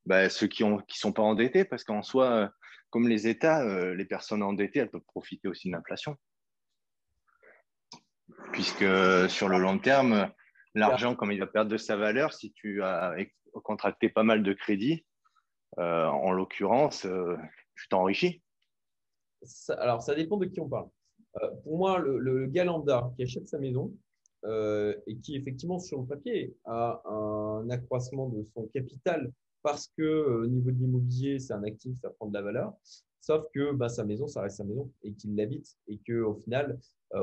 bah, 0.08 0.30
ceux 0.30 0.48
qui 0.48 0.64
ne 0.64 0.82
qui 0.82 0.98
sont 0.98 1.14
pas 1.14 1.22
endettés, 1.22 1.66
parce 1.66 1.84
qu'en 1.84 2.02
soi, 2.02 2.52
comme 2.90 3.08
les 3.08 3.28
États, 3.28 3.94
les 3.94 4.06
personnes 4.06 4.44
endettées, 4.44 4.80
elles 4.80 4.90
peuvent 4.90 5.02
profiter 5.02 5.48
aussi 5.48 5.70
de 5.70 5.74
l'inflation. 5.74 6.16
Puisque 8.52 8.86
sur 9.30 9.50
le 9.50 9.58
long 9.58 9.78
terme, 9.78 10.32
l'argent, 10.74 11.16
comme 11.16 11.32
il 11.32 11.40
va 11.40 11.48
perdre 11.48 11.72
de 11.72 11.78
sa 11.78 11.96
valeur, 11.96 12.34
si 12.34 12.52
tu 12.54 12.82
as 12.84 13.16
contracté 13.64 14.10
pas 14.10 14.24
mal 14.24 14.44
de 14.44 14.54
crédits, 14.54 15.06
en 15.78 16.32
l'occurrence, 16.32 17.06
tu 17.76 17.88
t'enrichis 17.90 18.42
Alors, 19.70 20.02
ça 20.02 20.16
dépend 20.16 20.38
de 20.38 20.46
qui 20.46 20.60
on 20.60 20.70
parle. 20.70 20.90
Euh, 21.42 21.50
pour 21.64 21.78
moi, 21.78 22.00
le, 22.00 22.18
le, 22.18 22.48
gars 22.48 22.64
lambda 22.64 23.12
qui 23.16 23.24
achète 23.24 23.48
sa 23.48 23.60
maison 23.60 23.94
euh, 24.46 24.96
et 25.08 25.18
qui, 25.18 25.36
effectivement, 25.36 25.80
sur 25.80 26.00
le 26.02 26.08
papier, 26.08 26.56
a 26.66 27.02
un 27.06 27.70
accroissement 27.70 28.30
de 28.30 28.46
son 28.54 28.68
capital 28.68 29.32
parce 29.68 29.90
que 29.98 30.02
euh, 30.02 30.44
au 30.44 30.48
niveau 30.48 30.72
de 30.72 30.78
l'immobilier, 30.78 31.40
c'est 31.40 31.52
un 31.52 31.64
actif, 31.64 31.98
ça 32.00 32.10
prend 32.10 32.28
de 32.28 32.34
la 32.34 32.42
valeur. 32.42 32.74
Sauf 33.20 33.44
que 33.54 33.74
bah, 33.74 33.90
sa 33.90 34.06
maison, 34.06 34.28
ça 34.28 34.42
reste 34.42 34.58
sa 34.58 34.64
maison 34.64 34.90
et 35.04 35.14
qu'il 35.14 35.36
l'habite 35.36 35.76
et 35.88 36.00
qu'au 36.08 36.36
final, 36.36 36.80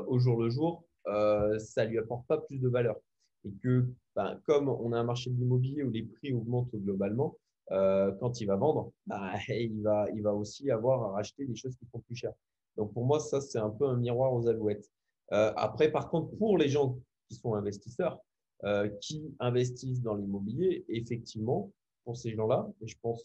au 0.07 0.19
jour 0.19 0.43
le 0.43 0.51
jour, 0.51 0.85
ça 1.07 1.85
ne 1.85 1.89
lui 1.89 1.99
apporte 1.99 2.27
pas 2.27 2.39
plus 2.39 2.59
de 2.59 2.69
valeur. 2.69 2.97
Et 3.45 3.53
que, 3.63 3.87
bah, 4.15 4.39
comme 4.45 4.69
on 4.69 4.93
a 4.93 4.99
un 4.99 5.05
marché 5.05 5.31
de 5.31 5.37
l'immobilier 5.37 5.83
où 5.83 5.91
les 5.91 6.03
prix 6.03 6.35
augmentent 6.35 6.75
globalement, 6.75 7.39
euh, 7.71 8.13
quand 8.21 8.41
il 8.41 8.47
va 8.47 8.57
vendre, 8.57 8.93
bah, 9.07 9.33
il, 9.49 9.83
va, 9.83 10.07
il 10.15 10.23
va 10.23 10.35
aussi 10.35 10.71
avoir 10.71 11.03
à 11.05 11.13
racheter 11.13 11.47
des 11.47 11.57
choses 11.57 11.77
qui 11.77 11.87
font 11.87 12.01
plus 12.01 12.17
cher. 12.17 12.33
Donc 12.77 12.93
pour 12.93 13.07
moi, 13.07 13.21
ça, 13.21 13.41
c'est 13.41 13.59
un 13.59 13.71
peu 13.71 13.87
un 13.87 13.97
miroir 13.97 14.35
aux 14.35 14.49
alouettes. 14.49 14.91
Euh, 15.33 15.53
après, 15.57 15.91
par 15.91 16.11
contre, 16.11 16.37
pour 16.37 16.59
les 16.59 16.69
gens 16.69 16.99
qui 17.29 17.37
sont 17.37 17.55
investisseurs, 17.55 18.19
euh, 18.65 18.89
qui 19.01 19.35
investissent 19.41 20.03
dans 20.03 20.15
l'immobilier, 20.15 20.85
effectivement, 20.89 21.71
pour 22.05 22.17
ces 22.17 22.35
gens-là, 22.35 22.69
et 22.81 22.87
je 22.87 22.97
pense, 23.01 23.25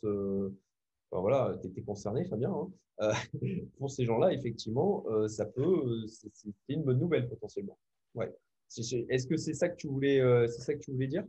voilà, 1.11 1.57
tu 1.61 1.67
étais 1.67 1.81
concerné, 1.81 2.25
Fabien, 2.25 2.53
hein, 2.53 2.69
pour 3.77 3.89
ces 3.89 4.05
gens-là, 4.05 4.33
effectivement, 4.33 5.05
ça 5.27 5.45
peut, 5.45 6.05
c'est 6.07 6.51
une 6.69 6.83
bonne 6.83 6.99
nouvelle 6.99 7.27
potentiellement. 7.27 7.77
Ouais. 8.13 8.33
Est-ce 8.77 9.27
que 9.27 9.37
c'est 9.37 9.53
ça 9.53 9.69
que 9.69 9.75
tu 9.75 9.87
voulais, 9.87 10.21
c'est 10.47 10.61
ça 10.61 10.73
que 10.73 10.79
tu 10.79 10.91
voulais 10.91 11.07
dire? 11.07 11.23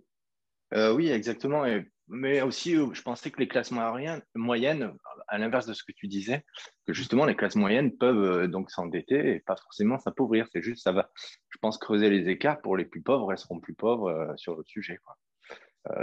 Oui, 0.73 1.09
exactement. 1.11 1.65
mais 2.09 2.43
aussi, 2.43 2.75
je 2.75 3.03
pensais 3.03 3.31
que 3.31 3.41
les 3.41 3.49
classes 3.49 3.73
moyennes, 3.73 4.95
à 5.29 5.39
l'inverse 5.39 5.67
de 5.67 5.73
ce 5.73 5.83
que 5.85 5.93
tu 5.93 6.07
disais, 6.09 6.45
que 6.87 6.93
justement 6.93 7.25
les 7.25 7.37
classes 7.37 7.57
moyennes 7.57 7.97
peuvent 7.97 8.47
donc 8.49 8.71
s'endetter 8.71 9.37
et 9.37 9.41
pas 9.41 9.57
forcément 9.57 9.99
s'appauvrir. 9.99 10.47
C'est 10.53 10.63
juste, 10.63 10.83
ça 10.83 10.93
va, 10.93 11.11
je 11.49 11.59
pense, 11.59 11.79
creuser 11.79 12.11
les 12.11 12.29
écarts 12.29 12.61
pour 12.61 12.77
les 12.77 12.85
plus 12.85 13.01
pauvres 13.01 13.29
resteront 13.29 13.61
plus 13.61 13.75
pauvres 13.75 14.35
sur 14.37 14.57
le 14.57 14.65
sujet. 14.65 14.99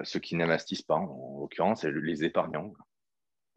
Ceux 0.04 0.20
qui 0.20 0.36
n'investissent 0.36 0.82
pas, 0.82 0.96
en 0.96 1.40
l'occurrence, 1.42 1.82
c'est 1.82 1.92
les 1.92 2.24
épargnants. 2.24 2.74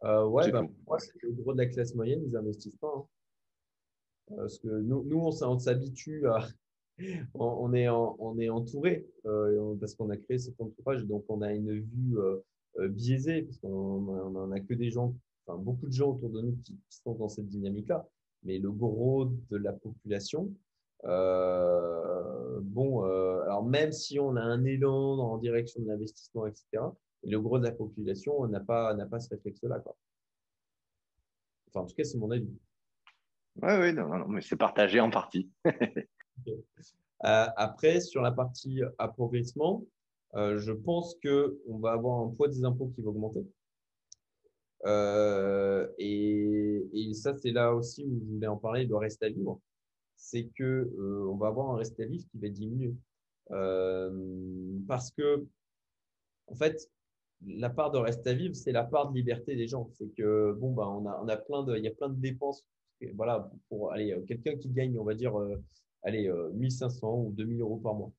Euh, 0.03 0.25
ouais, 0.25 0.51
bah, 0.51 0.67
moi, 0.87 0.97
le 1.21 1.31
gros 1.31 1.53
de 1.53 1.59
la 1.59 1.67
classe 1.67 1.93
moyenne, 1.93 2.21
ils 2.25 2.31
n'investissent 2.31 2.77
pas. 2.77 2.93
Hein. 2.95 3.05
Parce 4.35 4.59
que 4.59 4.67
nous, 4.67 5.03
nous 5.03 5.19
on 5.19 5.59
s'habitue 5.59 6.27
à. 6.27 6.47
on, 7.33 7.73
est 7.73 7.89
on 7.89 8.37
est 8.39 8.49
entouré 8.49 9.07
euh, 9.25 9.75
parce 9.79 9.95
qu'on 9.95 10.09
a 10.09 10.17
créé 10.17 10.37
cet 10.37 10.59
entourage, 10.59 11.05
donc 11.05 11.25
on 11.29 11.41
a 11.41 11.51
une 11.51 11.79
vue 11.79 12.17
euh, 12.17 12.87
biaisée, 12.89 13.43
parce 13.43 13.57
qu'on 13.59 14.01
n'en 14.29 14.51
a 14.51 14.59
que 14.59 14.73
des 14.73 14.91
gens, 14.91 15.15
enfin 15.45 15.57
beaucoup 15.57 15.87
de 15.87 15.93
gens 15.93 16.11
autour 16.11 16.29
de 16.29 16.41
nous 16.41 16.57
qui, 16.63 16.79
sont 16.89 17.15
dans 17.15 17.29
cette 17.29 17.47
dynamique-là. 17.47 18.07
Mais 18.43 18.59
le 18.59 18.71
gros 18.71 19.25
de 19.25 19.57
la 19.57 19.73
population, 19.73 20.51
bon, 21.03 23.03
alors 23.43 23.63
même 23.63 23.91
si 23.91 24.19
on 24.19 24.35
a 24.35 24.41
un 24.41 24.63
élan 24.65 25.19
en 25.19 25.37
direction 25.37 25.81
de 25.81 25.87
l'investissement, 25.87 26.47
etc., 26.47 26.83
le 27.23 27.39
gros 27.39 27.59
de 27.59 27.65
la 27.65 27.71
population 27.71 28.47
n'a 28.47 28.59
pas, 28.59 28.93
n'a 28.93 29.05
pas 29.05 29.19
ce 29.19 29.29
réflexe-là. 29.29 29.81
Enfin, 31.67 31.81
en 31.81 31.85
tout 31.85 31.95
cas, 31.95 32.03
c'est 32.03 32.17
mon 32.17 32.31
avis. 32.31 32.49
Oui, 33.61 33.73
oui, 33.79 33.93
non, 33.93 34.07
non, 34.07 34.27
mais 34.27 34.41
c'est 34.41 34.55
partagé 34.55 34.99
en 34.99 35.09
partie. 35.09 35.49
Euh, 37.23 37.45
après, 37.55 38.01
sur 38.01 38.23
la 38.23 38.31
partie 38.31 38.81
appauvrissement, 38.97 39.85
euh, 40.33 40.57
je 40.57 40.71
pense 40.71 41.15
qu'on 41.23 41.77
va 41.77 41.91
avoir 41.91 42.21
un 42.21 42.29
poids 42.29 42.47
des 42.47 42.63
impôts 42.63 42.91
qui 42.95 43.03
va 43.03 43.09
augmenter. 43.09 43.45
Euh, 44.85 45.87
et, 45.99 46.83
et, 46.93 47.13
ça, 47.13 47.37
c'est 47.37 47.51
là 47.51 47.75
aussi 47.75 48.05
où 48.05 48.19
je 48.19 48.25
voulais 48.25 48.47
en 48.47 48.57
parler, 48.57 48.85
le 48.85 48.95
reste 48.95 49.21
à 49.21 49.29
vivre. 49.29 49.59
C'est 50.23 50.49
que 50.55 50.89
on 51.29 51.35
va 51.35 51.47
avoir 51.47 51.71
un 51.71 51.77
reste 51.77 51.99
à 51.99 52.05
vivre 52.05 52.25
qui 52.31 52.37
va 52.37 52.47
diminuer. 52.47 52.93
parce 54.87 55.11
que, 55.11 55.45
en 56.47 56.55
fait, 56.55 56.89
la 57.45 57.69
part 57.69 57.91
de 57.91 57.97
reste 57.97 58.25
à 58.27 58.33
vivre, 58.33 58.55
c'est 58.55 58.71
la 58.71 58.83
part 58.83 59.09
de 59.09 59.15
liberté 59.15 59.55
des 59.55 59.67
gens. 59.67 59.89
C'est 59.93 60.09
que 60.15 60.53
bon, 60.53 60.71
bah, 60.73 60.87
on 60.87 61.05
a, 61.07 61.19
on 61.23 61.27
a 61.27 61.37
plein 61.37 61.63
de, 61.63 61.75
il 61.75 61.83
y 61.83 61.87
a 61.87 61.91
plein 61.91 62.09
de 62.09 62.19
dépenses. 62.19 62.63
Voilà, 63.15 63.49
pour 63.67 63.91
aller 63.91 64.11
euh, 64.11 64.21
quelqu'un 64.27 64.55
qui 64.55 64.69
gagne, 64.69 64.97
on 64.99 65.03
va 65.03 65.15
dire, 65.15 65.37
euh, 65.39 65.61
allez, 66.03 66.31
1500 66.53 67.07
euh, 67.07 67.27
ou 67.27 67.31
2000 67.31 67.61
euros 67.61 67.77
par 67.77 67.95
mois. 67.95 68.11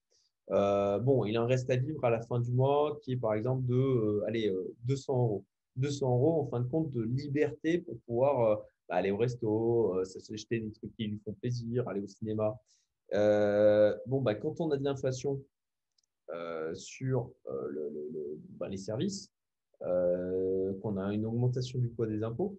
bon, 1.01 1.25
il 1.25 1.37
a 1.37 1.43
un 1.43 1.47
reste 1.47 1.71
à 1.71 1.77
vivre 1.77 2.05
à 2.05 2.11
la 2.11 2.21
fin 2.21 2.41
du 2.41 2.51
mois 2.51 2.99
qui 3.03 3.13
est 3.13 3.17
par 3.17 3.35
exemple 3.35 3.65
de, 3.67 4.23
allez, 4.27 4.53
200 4.85 5.17
euros. 5.17 5.45
200 5.77 6.07
euros 6.07 6.43
en 6.43 6.47
fin 6.47 6.61
de 6.61 6.69
compte 6.69 6.91
de 6.91 7.03
liberté 7.03 7.79
pour 7.79 7.97
pouvoir 8.01 8.63
bah, 8.89 8.97
aller 8.97 9.11
au 9.11 9.17
resto, 9.17 10.05
s'acheter 10.05 10.61
des 10.61 10.73
trucs 10.73 10.95
qui 10.97 11.07
lui 11.07 11.21
font 11.25 11.33
plaisir, 11.35 11.89
aller 11.89 12.01
au 12.01 12.07
cinéma. 12.07 12.55
bon, 14.07 14.21
bah, 14.21 14.35
quand 14.35 14.61
on 14.61 14.71
a 14.71 14.77
de 14.77 14.85
l'inflation 14.85 15.43
euh, 16.31 16.75
sur 16.75 17.31
euh, 17.47 18.39
ben, 18.59 18.69
les 18.69 18.79
services, 18.79 19.31
euh, 19.83 20.73
qu'on 20.81 20.97
a 20.97 21.13
une 21.13 21.27
augmentation 21.27 21.79
du 21.79 21.89
poids 21.89 22.07
des 22.07 22.23
impôts, 22.23 22.59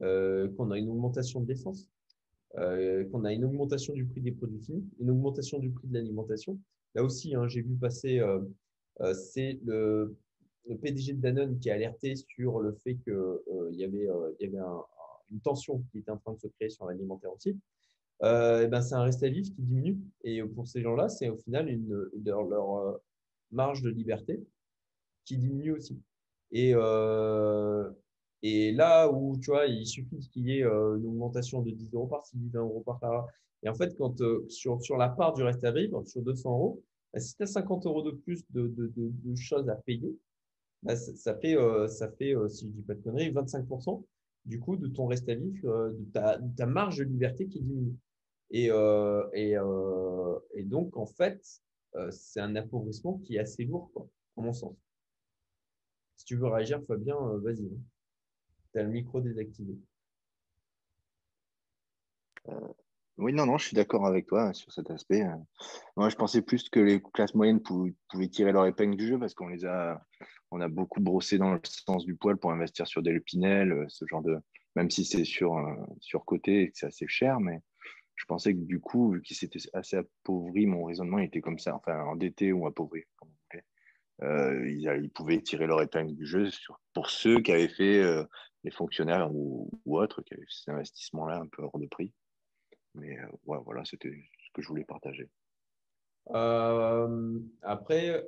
qu'on 0.00 0.70
a 0.70 0.78
une 0.78 0.90
augmentation 0.90 1.40
de 1.40 1.48
l'essence, 1.48 1.90
qu'on 2.54 3.24
a 3.24 3.32
une 3.32 3.44
augmentation 3.44 3.94
du 3.94 4.06
prix 4.06 4.20
des 4.20 4.30
produits 4.30 4.60
finis, 4.60 4.88
une 5.00 5.10
augmentation 5.10 5.58
du 5.58 5.70
prix 5.70 5.88
de 5.88 5.94
l'alimentation. 5.94 6.60
Là 6.94 7.02
aussi, 7.02 7.34
hein, 7.34 7.48
j'ai 7.48 7.62
vu 7.62 7.74
passer, 7.74 8.22
c'est 9.12 9.58
le, 9.64 10.16
PDG 10.80 11.14
de 11.14 11.20
Danone 11.20 11.58
qui 11.58 11.68
a 11.70 11.74
alerté 11.74 12.14
sur 12.14 12.60
le 12.60 12.72
fait 12.74 12.94
qu'il 12.94 13.72
y 13.72 13.82
avait, 13.82 14.06
y 14.38 14.46
avait 14.46 14.58
une 15.30 15.40
tension 15.40 15.82
qui 15.90 15.98
était 15.98 16.10
en 16.10 16.18
train 16.18 16.32
de 16.34 16.38
se 16.40 16.48
créer 16.48 16.70
sur 16.70 16.86
l'alimentaire 16.86 17.32
aussi. 17.32 17.58
ben, 18.20 18.80
c'est 18.82 18.94
un 18.94 19.02
reste 19.02 19.22
à 19.22 19.28
vivre 19.28 19.48
qui 19.54 19.62
diminue. 19.62 19.98
Et 20.24 20.42
pour 20.42 20.66
ces 20.66 20.82
gens-là, 20.82 21.08
c'est 21.08 21.28
au 21.28 21.36
final 21.36 21.68
une, 21.68 22.08
leur, 22.24 23.00
marge 23.50 23.82
de 23.82 23.90
liberté 23.90 24.40
qui 25.24 25.36
diminue 25.36 25.72
aussi. 25.72 26.00
Et, 26.50 26.72
euh, 26.74 27.90
et 28.42 28.72
là 28.72 29.10
où, 29.10 29.38
tu 29.38 29.50
vois, 29.50 29.66
il 29.66 29.86
suffit 29.86 30.18
qu'il 30.30 30.48
y 30.48 30.58
ait 30.58 30.64
euh, 30.64 30.96
une 30.96 31.06
augmentation 31.06 31.62
de 31.62 31.70
10 31.70 31.92
euros 31.94 32.06
par-ci, 32.06 32.36
20 32.52 32.60
euros 32.60 32.82
par-là. 32.84 33.26
Et 33.62 33.68
en 33.68 33.74
fait, 33.74 33.96
quand 33.96 34.20
euh, 34.20 34.46
sur, 34.48 34.82
sur 34.82 34.96
la 34.96 35.08
part 35.08 35.34
du 35.34 35.42
reste 35.42 35.64
à 35.64 35.72
vivre, 35.72 36.04
sur 36.06 36.22
200 36.22 36.50
euros, 36.50 36.82
bah, 37.12 37.20
si 37.20 37.36
tu 37.36 37.42
as 37.42 37.46
50 37.46 37.86
euros 37.86 38.02
de 38.02 38.12
plus 38.12 38.44
de, 38.50 38.68
de, 38.76 39.34
choses 39.36 39.68
à 39.68 39.74
payer, 39.74 40.16
bah, 40.82 40.96
ça, 40.96 41.34
fait, 41.36 41.56
ça 41.88 42.10
fait 42.12 42.34
si 42.48 42.66
je 42.66 42.70
dis 42.70 42.82
pas 42.82 42.94
de 42.94 43.02
conneries, 43.02 43.32
25% 43.32 44.04
du 44.48 44.58
coup 44.58 44.76
de 44.76 44.88
ton 44.88 45.06
reste 45.06 45.28
à 45.28 45.34
vivre, 45.34 45.90
de 45.90 46.04
ta, 46.12 46.40
ta 46.56 46.66
marge 46.66 46.98
de 46.98 47.04
liberté 47.04 47.46
qui 47.46 47.60
diminue. 47.60 47.96
Et, 48.50 48.70
et, 49.34 49.56
et 50.54 50.64
donc, 50.64 50.96
en 50.96 51.06
fait, 51.06 51.62
euh, 51.94 52.10
c'est 52.10 52.40
un 52.40 52.54
appauvrissement 52.56 53.18
qui 53.18 53.36
est 53.36 53.40
assez 53.40 53.64
lourd, 53.64 53.90
quoi, 53.92 54.08
à 54.36 54.42
mon 54.42 54.52
sens. 54.52 54.76
Si 56.16 56.24
tu 56.24 56.36
veux 56.36 56.48
réagir, 56.48 56.82
Fabien, 56.84 57.16
euh, 57.16 57.38
vas-y. 57.38 57.66
Hein. 57.66 57.80
Tu 58.72 58.78
as 58.78 58.82
le 58.82 58.90
micro 58.90 59.20
désactivé. 59.20 59.78
Euh, 63.18 63.22
oui, 63.22 63.32
non, 63.32 63.46
non, 63.46 63.58
je 63.58 63.66
suis 63.66 63.74
d'accord 63.74 64.06
avec 64.06 64.26
toi 64.26 64.52
sur 64.52 64.72
cet 64.72 64.90
aspect. 64.90 65.24
Moi, 65.96 66.08
je 66.08 66.16
pensais 66.16 66.42
plus 66.42 66.68
que 66.68 66.80
les 66.80 67.02
classes 67.14 67.34
moyennes 67.34 67.60
pouvaient, 67.60 68.28
tirer 68.30 68.52
leur 68.52 68.66
épingle 68.66 68.96
du 68.96 69.06
jeu 69.06 69.18
parce 69.18 69.34
qu'on 69.34 69.48
les 69.48 69.64
a, 69.64 70.00
on 70.50 70.60
a 70.60 70.68
beaucoup 70.68 71.00
brossé 71.00 71.38
dans 71.38 71.52
le 71.52 71.60
sens 71.64 72.04
du 72.04 72.14
poil 72.14 72.36
pour 72.36 72.52
investir 72.52 72.86
sur 72.86 73.02
des 73.02 73.10
lupinels, 73.10 73.86
ce 73.88 74.04
genre 74.06 74.22
de, 74.22 74.38
même 74.76 74.90
si 74.90 75.04
c'est 75.04 75.24
sur, 75.24 75.56
sur 76.00 76.24
côté 76.24 76.62
et 76.62 76.70
que 76.70 76.78
c'est 76.78 76.86
assez 76.86 77.08
cher, 77.08 77.40
mais 77.40 77.60
je 78.16 78.24
pensais 78.24 78.52
que 78.52 78.60
du 78.60 78.80
coup, 78.80 79.12
vu 79.12 79.22
qu'il 79.22 79.36
s'était 79.36 79.60
assez 79.72 79.96
appauvri, 79.96 80.66
mon 80.66 80.84
raisonnement 80.84 81.18
était 81.18 81.40
comme 81.40 81.58
ça, 81.58 81.76
enfin 81.76 82.00
endetté 82.04 82.52
ou 82.52 82.66
appauvri, 82.66 83.04
comme 83.16 83.30
euh, 84.22 84.68
ils, 84.68 85.10
pouvaient 85.10 85.40
tirer 85.40 85.66
leur 85.66 85.80
épingle 85.80 86.14
du 86.14 86.26
jeu 86.26 86.48
pour 86.92 87.08
ceux 87.08 87.40
qui 87.40 87.52
avaient 87.52 87.68
fait 87.68 88.02
euh, 88.02 88.24
les 88.64 88.70
fonctionnaires 88.70 89.32
ou, 89.32 89.70
autres, 89.86 90.22
qui 90.22 90.34
avaient 90.34 90.42
fait 90.42 90.62
ces 90.64 90.70
investissements-là 90.72 91.38
un 91.38 91.46
peu 91.46 91.62
hors 91.62 91.78
de 91.78 91.86
prix. 91.86 92.12
Mais 92.94 93.18
euh, 93.18 93.26
voilà, 93.44 93.84
c'était 93.84 94.10
ce 94.10 94.50
que 94.52 94.62
je 94.62 94.68
voulais 94.68 94.84
partager. 94.84 95.28
après, 97.62 98.24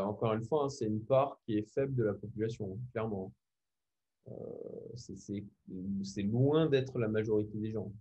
encore 0.00 0.34
une 0.34 0.44
fois, 0.44 0.64
hein, 0.64 0.68
c'est 0.68 0.86
une 0.86 1.04
part 1.04 1.38
qui 1.44 1.58
est 1.58 1.68
faible 1.72 1.94
de 1.94 2.04
la 2.04 2.14
population, 2.14 2.72
hein, 2.72 2.78
clairement. 2.92 3.32
c'est 4.96 6.22
loin 6.22 6.66
d'être 6.66 6.98
la 6.98 7.08
majorité 7.08 7.58
des 7.58 7.72
gens 7.72 7.92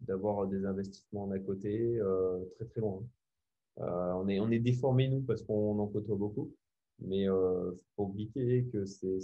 d'avoir 0.00 0.46
des 0.46 0.64
investissements 0.64 1.30
à 1.30 1.38
côté, 1.38 1.98
euh, 1.98 2.44
très 2.56 2.64
très 2.66 2.80
loin. 2.80 3.02
Euh, 3.78 4.12
on, 4.12 4.28
est, 4.28 4.40
on 4.40 4.50
est 4.50 4.58
nous, 4.58 5.22
parce 5.22 5.42
qu'on 5.42 5.78
en 5.78 5.86
côtoie 5.86 6.16
beaucoup. 6.16 6.52
Mais 7.02 7.28
euh, 7.28 7.72
faut 7.96 8.04
oublier 8.04 8.64
que 8.72 8.84
c'est 8.84 9.18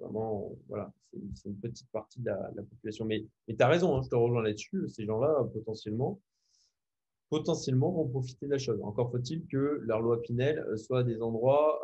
vraiment, 0.00 0.56
voilà, 0.68 0.92
c'est 1.34 1.48
une 1.48 1.58
petite 1.58 1.90
partie 1.90 2.20
de 2.20 2.26
la, 2.26 2.62
population. 2.62 3.04
Mais, 3.04 3.26
mais 3.46 3.56
tu 3.56 3.62
as 3.62 3.68
raison, 3.68 3.96
hein, 3.96 4.02
je 4.02 4.08
te 4.08 4.14
rejoins 4.14 4.42
là-dessus. 4.42 4.88
Ces 4.88 5.04
gens-là, 5.04 5.44
potentiellement, 5.52 6.20
potentiellement 7.28 7.92
vont 7.92 8.08
profiter 8.08 8.46
de 8.46 8.52
la 8.52 8.58
chose. 8.58 8.80
Encore 8.82 9.10
faut-il 9.10 9.46
que 9.46 9.80
leur 9.82 10.00
loi 10.00 10.22
Pinel 10.22 10.64
soit 10.78 11.04
des 11.04 11.20
endroits 11.20 11.80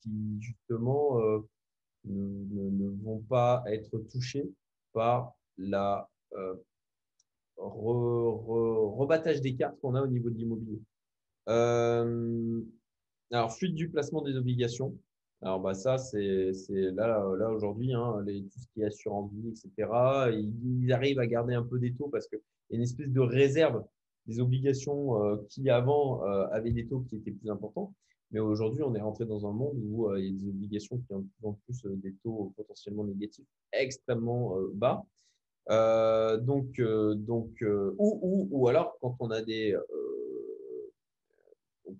qui, 0.00 0.38
justement, 0.40 1.18
ne, 2.04 2.70
ne, 2.70 3.02
vont 3.02 3.20
pas 3.20 3.64
être 3.66 3.98
touchés 4.10 4.52
par 4.92 5.32
la 5.56 6.08
rebattage 7.56 9.40
des 9.40 9.54
cartes 9.54 9.78
qu'on 9.80 9.94
a 9.94 10.02
au 10.02 10.06
niveau 10.06 10.28
de 10.28 10.36
l'immobilier. 10.36 10.82
Euh, 13.34 13.38
alors, 13.38 13.52
fuite 13.52 13.74
du 13.74 13.88
placement 13.88 14.22
des 14.22 14.36
obligations. 14.36 14.96
Alors, 15.42 15.60
bah, 15.60 15.74
ça, 15.74 15.98
c'est 15.98 16.52
là, 16.94 17.26
aujourd'hui, 17.50 17.92
hein, 17.92 18.24
tout 18.26 18.58
ce 18.58 18.66
qui 18.72 18.80
est 18.80 18.86
assurance 18.86 19.30
vie, 19.32 19.48
etc. 19.48 19.90
Ils, 20.32 20.92
arrivent 20.92 21.18
à 21.18 21.26
garder 21.26 21.54
un 21.54 21.62
peu 21.62 21.78
des 21.78 21.92
taux 21.94 22.08
parce 22.08 22.28
qu'il 22.28 22.38
y 22.70 22.74
a 22.74 22.76
une 22.76 22.82
espèce 22.82 23.10
de 23.10 23.20
réserve 23.20 23.84
des 24.26 24.40
obligations 24.40 25.22
euh, 25.22 25.36
qui, 25.50 25.68
avant, 25.68 26.24
euh, 26.24 26.46
avaient 26.52 26.72
des 26.72 26.86
taux 26.86 27.00
qui 27.00 27.16
étaient 27.16 27.32
plus 27.32 27.50
importants. 27.50 27.92
Mais 28.30 28.40
aujourd'hui, 28.40 28.82
on 28.82 28.94
est 28.94 29.00
rentré 29.00 29.26
dans 29.26 29.46
un 29.46 29.52
monde 29.52 29.76
où 29.82 30.12
il 30.16 30.24
y 30.24 30.28
a 30.28 30.32
des 30.32 30.48
obligations 30.48 30.98
qui 30.98 31.12
ont 31.12 31.20
de 31.20 31.28
plus 31.38 31.46
en 31.46 31.58
plus 31.64 31.84
des 32.00 32.14
taux 32.24 32.52
potentiellement 32.56 33.04
négatifs 33.04 33.46
extrêmement 33.72 34.56
bas. 34.72 35.04
Euh, 35.70 36.36
donc, 36.36 36.78
euh, 36.78 37.14
donc 37.14 37.50
euh, 37.62 37.94
ou, 37.98 38.48
ou, 38.50 38.68
alors 38.68 38.98
quand 39.00 39.16
on 39.20 39.30
a 39.30 39.40
des 39.40 39.74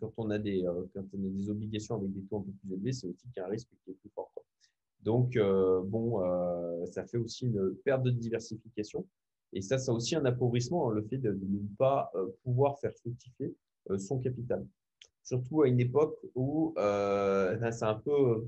quand 0.00 0.12
on 0.16 0.30
a 0.30 0.38
des 0.38 0.64
quand 0.94 1.04
on 1.12 1.24
a 1.24 1.28
des 1.28 1.50
obligations 1.50 1.96
avec 1.96 2.12
des 2.12 2.22
taux 2.22 2.38
un 2.38 2.42
peu 2.42 2.52
plus 2.52 2.74
élevés, 2.74 2.92
c'est 2.92 3.06
aussi 3.06 3.28
qu'il 3.28 3.36
y 3.36 3.40
a 3.40 3.46
un 3.46 3.50
risque 3.50 3.68
qui 3.84 3.90
est 3.90 3.94
plus 3.94 4.10
fort. 4.10 4.32
Donc 5.02 5.36
bon, 5.36 6.20
ça 6.86 7.04
fait 7.04 7.18
aussi 7.18 7.46
une 7.46 7.74
perte 7.84 8.02
de 8.02 8.10
diversification. 8.10 9.06
Et 9.52 9.60
ça, 9.60 9.78
c'est 9.78 9.90
aussi 9.90 10.16
un 10.16 10.24
appauvrissement, 10.24 10.90
hein, 10.90 10.94
le 10.94 11.02
fait 11.02 11.18
de, 11.18 11.30
ne 11.30 11.76
pas 11.78 12.10
pouvoir 12.42 12.78
faire 12.80 12.92
fructifier 12.96 13.54
son 13.98 14.18
capital. 14.18 14.66
surtout 15.22 15.62
à 15.62 15.68
une 15.68 15.80
époque 15.80 16.18
où 16.34 16.74
c'est 16.76 17.84
un 17.84 18.00
peu 18.02 18.44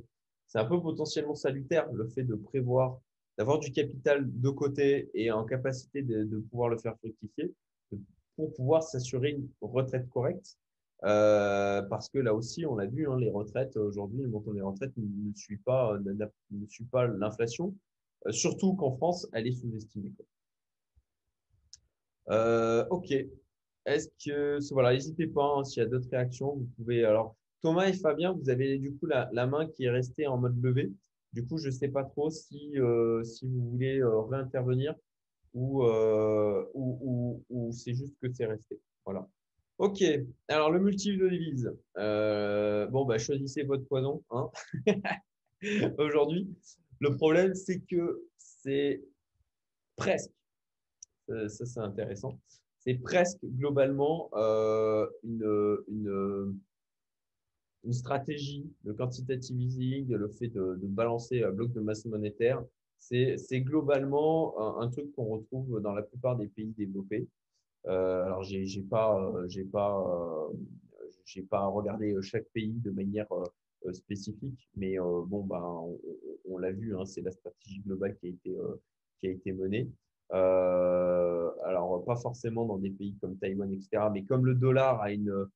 c'est 0.47 0.59
un 0.59 0.65
peu 0.65 0.81
potentiellement 0.81 1.35
salutaire 1.35 1.91
le 1.93 2.07
fait 2.09 2.23
de 2.23 2.35
prévoir, 2.35 3.01
d'avoir 3.37 3.59
du 3.59 3.73
capital 3.73 4.25
de 4.27 4.51
côté 4.51 5.11
et 5.15 5.31
en 5.31 5.45
capacité 5.45 6.03
de, 6.03 6.39
pouvoir 6.51 6.69
le 6.69 6.79
faire 6.79 6.97
fructifier 6.99 7.53
pour 8.37 8.53
pouvoir 8.55 8.83
s'assurer 8.83 9.31
une 9.31 9.49
retraite 9.61 10.09
correcte. 10.11 10.59
Euh, 11.05 11.83
parce 11.83 12.09
que 12.09 12.19
là 12.19 12.35
aussi, 12.35 12.65
on 12.67 12.77
l'a 12.77 12.87
vu, 12.87 13.09
hein, 13.09 13.19
les 13.19 13.31
retraites 13.31 13.77
aujourd'hui, 13.77 14.23
le 14.23 14.29
montant 14.29 14.53
des 14.53 14.63
retraites 14.63 14.97
ne, 14.97 15.33
suit 15.35 15.59
pas, 15.59 15.99
ne, 15.99 16.67
suit 16.69 16.85
pas 16.85 17.07
l'inflation, 17.07 17.75
euh, 18.27 18.33
surtout 18.33 18.75
qu'en 18.75 18.97
France, 18.97 19.29
elle 19.33 19.47
est 19.47 19.53
sous-estimée. 19.53 20.13
Euh, 22.31 22.85
ok. 22.91 23.13
Est-ce 23.85 24.09
que 24.25 24.59
voilà, 24.73 24.93
n'hésitez 24.93 25.29
pas 25.29 25.59
hein, 25.59 25.65
s'il 25.65 25.83
y 25.83 25.87
a 25.87 25.89
d'autres 25.89 26.09
réactions, 26.11 26.57
vous 26.57 26.69
pouvez 26.77 27.05
alors 27.05 27.37
Thomas 27.63 27.87
et 27.87 27.93
Fabien, 27.93 28.33
vous 28.33 28.51
avez 28.51 28.79
du 28.79 28.95
coup 28.97 29.07
la, 29.07 29.47
main 29.47 29.67
qui 29.67 29.85
est 29.85 29.91
restée 29.91 30.27
en 30.27 30.39
mode 30.39 30.61
levé. 30.63 30.93
Du 31.33 31.47
coup, 31.47 31.59
je 31.59 31.67
ne 31.67 31.73
sais 31.73 31.89
pas 31.89 32.05
trop 32.05 32.31
si, 32.31 32.79
euh, 32.79 33.23
si 33.25 33.47
vous 33.47 33.71
voulez 33.71 34.01
euh, 34.01 34.21
réintervenir 34.21 34.95
euh, 35.57 36.65
ou, 36.75 37.43
ou, 37.49 37.73
c'est 37.73 37.95
juste 37.95 38.15
que 38.21 38.33
c'est 38.33 38.47
resté. 38.47 38.81
Voilà. 39.05 39.29
Ok. 39.79 40.03
Alors, 40.49 40.71
le 40.71 40.81
multiple 40.81 41.19
de 41.19 41.29
devise. 41.29 41.73
bon, 42.91 43.05
bah, 43.05 43.19
choisissez 43.19 43.63
votre 43.63 43.85
poison 43.87 44.23
hein. 44.31 44.51
aujourd'hui. 45.99 46.49
Le 47.01 47.15
problème, 47.17 47.55
c'est 47.55 47.81
que 47.81 48.23
c'est 48.39 49.03
presque, 49.97 50.33
ça 51.29 51.67
c'est 51.67 51.81
intéressant, 51.81 52.39
c'est 52.79 52.95
presque 52.95 53.45
globalement 53.45 54.31
une, 55.23 55.85
une 55.89 56.59
une 57.87 57.93
stratégie, 57.93 58.69
de 58.85 58.93
quantitative 58.93 59.61
easing, 59.61 60.09
le 60.13 60.29
fait 60.29 60.49
de, 60.49 60.79
balancer 60.83 61.43
un 61.45 61.53
bloc 61.53 61.73
de 61.73 61.81
masse 61.81 62.05
monétaire, 62.05 62.63
c'est 62.99 63.61
globalement 63.61 64.81
un, 64.81 64.89
truc 64.89 65.13
qu'on 65.15 65.27
retrouve 65.27 65.81
dans 65.81 65.93
la 65.93 66.03
plupart 66.03 66.37
des 66.37 66.49
pays 66.49 66.75
développés. 66.77 67.29
Euh, 67.89 68.25
alors, 68.25 68.43
j'ai 68.43 68.83
pas, 68.83 69.33
j'ai 69.49 69.65
pas, 69.65 69.99
euh, 69.99 70.53
j'ai 71.25 71.43
pas 71.43 71.67
regardé 71.67 72.15
chaque 72.23 72.47
pays 72.53 72.75
de 72.75 72.91
manière 72.91 73.27
euh, 73.33 73.93
spécifique, 73.93 74.69
mais 74.77 74.97
bon, 74.99 75.45
ben, 75.45 75.63
on, 76.49 76.59
l'a 76.59 76.73
vu, 76.73 76.97
hein, 76.97 77.05
c'est 77.05 77.23
la 77.23 77.31
stratégie 77.31 77.81
globale 77.81 78.17
qui 78.17 78.27
a 78.27 78.31
été, 78.31 78.57
qui 79.21 79.29
a 79.29 79.31
été 79.31 79.53
menée. 79.53 79.89
alors, 80.31 82.05
pas 82.05 82.17
forcément 82.17 82.65
dans 82.67 82.79
des 82.79 82.91
pays 82.91 83.17
comme 83.21 83.37
Taïwan, 83.39 83.73
etc., 83.73 84.09
mais 84.13 84.25
comme 84.25 84.45
le 84.47 84.55
dollar 84.55 85.01
a 85.01 85.13
une, 85.13 85.47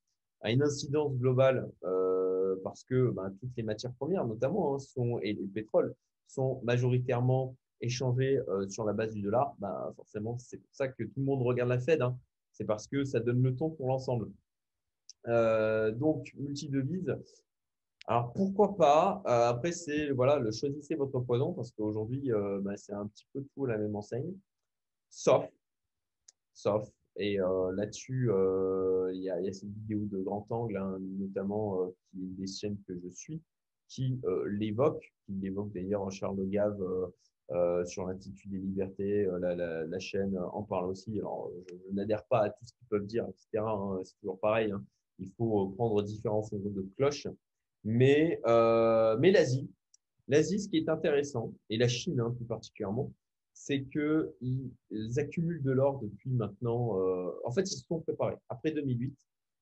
a 0.41 0.51
une 0.51 0.63
incidence 0.63 1.15
globale 1.17 1.69
euh, 1.83 2.55
parce 2.63 2.83
que 2.83 3.11
ben, 3.11 3.33
toutes 3.39 3.55
les 3.55 3.63
matières 3.63 3.93
premières, 3.93 4.25
notamment, 4.25 4.75
hein, 4.75 4.79
sont, 4.79 5.19
et 5.19 5.33
le 5.33 5.47
pétrole, 5.47 5.93
sont 6.27 6.61
majoritairement 6.63 7.55
échangées 7.81 8.39
euh, 8.47 8.67
sur 8.69 8.85
la 8.85 8.93
base 8.93 9.13
du 9.13 9.21
dollar. 9.21 9.53
Ben, 9.59 9.91
forcément, 9.95 10.37
c'est 10.37 10.57
pour 10.57 10.73
ça 10.73 10.87
que 10.87 11.03
tout 11.03 11.19
le 11.19 11.23
monde 11.23 11.41
regarde 11.41 11.69
la 11.69 11.79
Fed. 11.79 12.01
Hein. 12.01 12.17
C'est 12.51 12.65
parce 12.65 12.87
que 12.87 13.03
ça 13.03 13.19
donne 13.19 13.41
le 13.41 13.55
ton 13.55 13.69
pour 13.69 13.87
l'ensemble. 13.87 14.29
Euh, 15.27 15.91
donc, 15.91 16.33
multi-devise. 16.37 17.15
Alors, 18.07 18.33
pourquoi 18.33 18.75
pas? 18.75 19.21
Après, 19.25 19.71
c'est 19.71 20.09
voilà, 20.11 20.39
le 20.39 20.51
choisissez 20.51 20.95
votre 20.95 21.19
poison 21.19 21.53
parce 21.53 21.71
qu'aujourd'hui, 21.71 22.31
ben, 22.61 22.75
c'est 22.75 22.93
un 22.93 23.07
petit 23.07 23.27
peu 23.31 23.45
tout 23.53 23.65
la 23.65 23.77
même 23.77 23.95
enseigne. 23.95 24.33
Sauf, 25.09 25.45
sauf 26.53 26.91
et 27.17 27.39
euh, 27.39 27.71
là-dessus, 27.73 28.31
euh, 28.31 29.11
il 29.13 29.21
y, 29.21 29.29
a 29.29 29.53
cette 29.53 29.69
vidéo 29.69 30.05
de 30.05 30.19
grand 30.19 30.45
angle, 30.49 30.77
hein, 30.77 30.97
notamment 30.99 31.83
euh, 31.83 31.87
qui 32.09 32.23
est 32.23 32.41
des 32.41 32.47
chaînes 32.47 32.77
que 32.87 32.97
je 32.97 33.09
suis, 33.09 33.41
qui 33.89 34.19
l'évoque, 34.47 35.13
qui 35.25 35.33
l'évoque 35.33 35.73
d'ailleurs 35.73 36.09
Charles 36.11 36.37
Le 36.37 37.13
Gave 37.51 37.85
sur 37.85 38.07
l'Institut 38.07 38.47
des 38.47 38.57
libertés. 38.57 39.27
La, 39.39 39.99
chaîne 39.99 40.37
en 40.37 40.63
parle 40.63 40.89
aussi. 40.89 41.19
Alors, 41.19 41.51
je, 41.69 41.93
n'adhère 41.93 42.23
pas 42.25 42.45
à 42.45 42.49
tout 42.49 42.65
ce 42.65 42.73
qu'ils 42.73 42.87
peuvent 42.87 43.05
dire, 43.05 43.25
etc. 43.27 43.63
Hein, 43.65 43.99
c'est 44.03 44.17
toujours 44.19 44.39
pareil. 44.39 44.71
Hein. 44.71 44.83
Il 45.19 45.29
faut 45.37 45.69
prendre 45.69 46.01
différents 46.01 46.43
sons 46.43 46.59
de 46.59 46.87
cloche. 46.97 47.27
Mais, 47.83 48.39
mais 48.45 49.31
l'Asie, 49.31 49.69
l'Asie, 50.27 50.59
ce 50.59 50.69
qui 50.69 50.77
est 50.77 50.89
intéressant, 50.89 51.53
et 51.69 51.77
la 51.77 51.87
Chine 51.87 52.23
plus 52.37 52.45
particulièrement, 52.45 53.11
c'est 53.53 53.83
qu'ils 53.83 55.19
accumulent 55.19 55.61
de 55.61 55.71
l'or 55.71 55.99
depuis 56.01 56.31
maintenant. 56.31 56.99
Euh, 56.99 57.31
en 57.45 57.51
fait, 57.51 57.61
ils 57.61 57.77
se 57.77 57.85
sont 57.85 57.99
préparés. 57.99 58.37
Après 58.49 58.71
2008, 58.71 59.13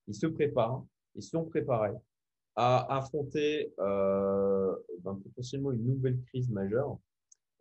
ils 0.08 0.14
se 0.14 0.26
préparent, 0.26 0.84
ils 1.14 1.22
se 1.22 1.30
sont 1.30 1.44
préparés 1.44 1.94
à 2.56 2.96
affronter 2.96 3.72
euh, 3.78 4.74
ben, 5.02 5.20
potentiellement 5.22 5.72
une 5.72 5.84
nouvelle 5.84 6.20
crise 6.26 6.50
majeure. 6.50 6.98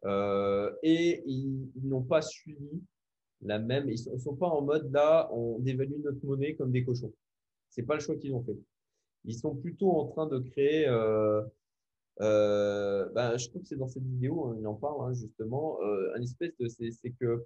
Euh, 0.06 0.72
et 0.84 1.22
ils, 1.26 1.70
n'ont 1.84 2.04
pas 2.04 2.22
suivi 2.22 2.82
la 3.42 3.60
même. 3.60 3.90
Ils 3.90 4.12
ne 4.12 4.18
sont, 4.18 4.36
pas 4.36 4.48
en 4.48 4.62
mode 4.62 4.92
là, 4.92 5.30
on 5.34 5.60
dévalue 5.60 6.02
notre 6.04 6.26
monnaie 6.26 6.56
comme 6.56 6.72
des 6.72 6.84
cochons. 6.84 7.14
C'est 7.70 7.84
pas 7.84 7.96
le 7.96 8.02
choix 8.02 8.16
qu'ils 8.16 8.34
ont 8.34 8.44
fait. 8.44 8.58
Ils 9.26 9.38
sont 9.38 9.56
plutôt 9.56 9.92
en 9.92 10.08
train 10.08 10.28
de 10.28 10.40
créer 10.40 10.88
euh, 12.22 13.08
ben, 13.14 13.38
je 13.38 13.48
trouve 13.48 13.62
que 13.62 13.68
c'est 13.68 13.78
dans 13.78 13.88
cette 13.88 14.04
vidéo, 14.04 14.48
hein, 14.48 14.58
il 14.60 14.68
en 14.68 14.76
parle 14.76 15.10
hein, 15.10 15.14
justement, 15.14 15.80
euh, 15.82 16.14
un 16.16 16.22
espèce 16.22 16.52
de, 16.60 16.68
c'est 16.68 17.12
que 17.12 17.46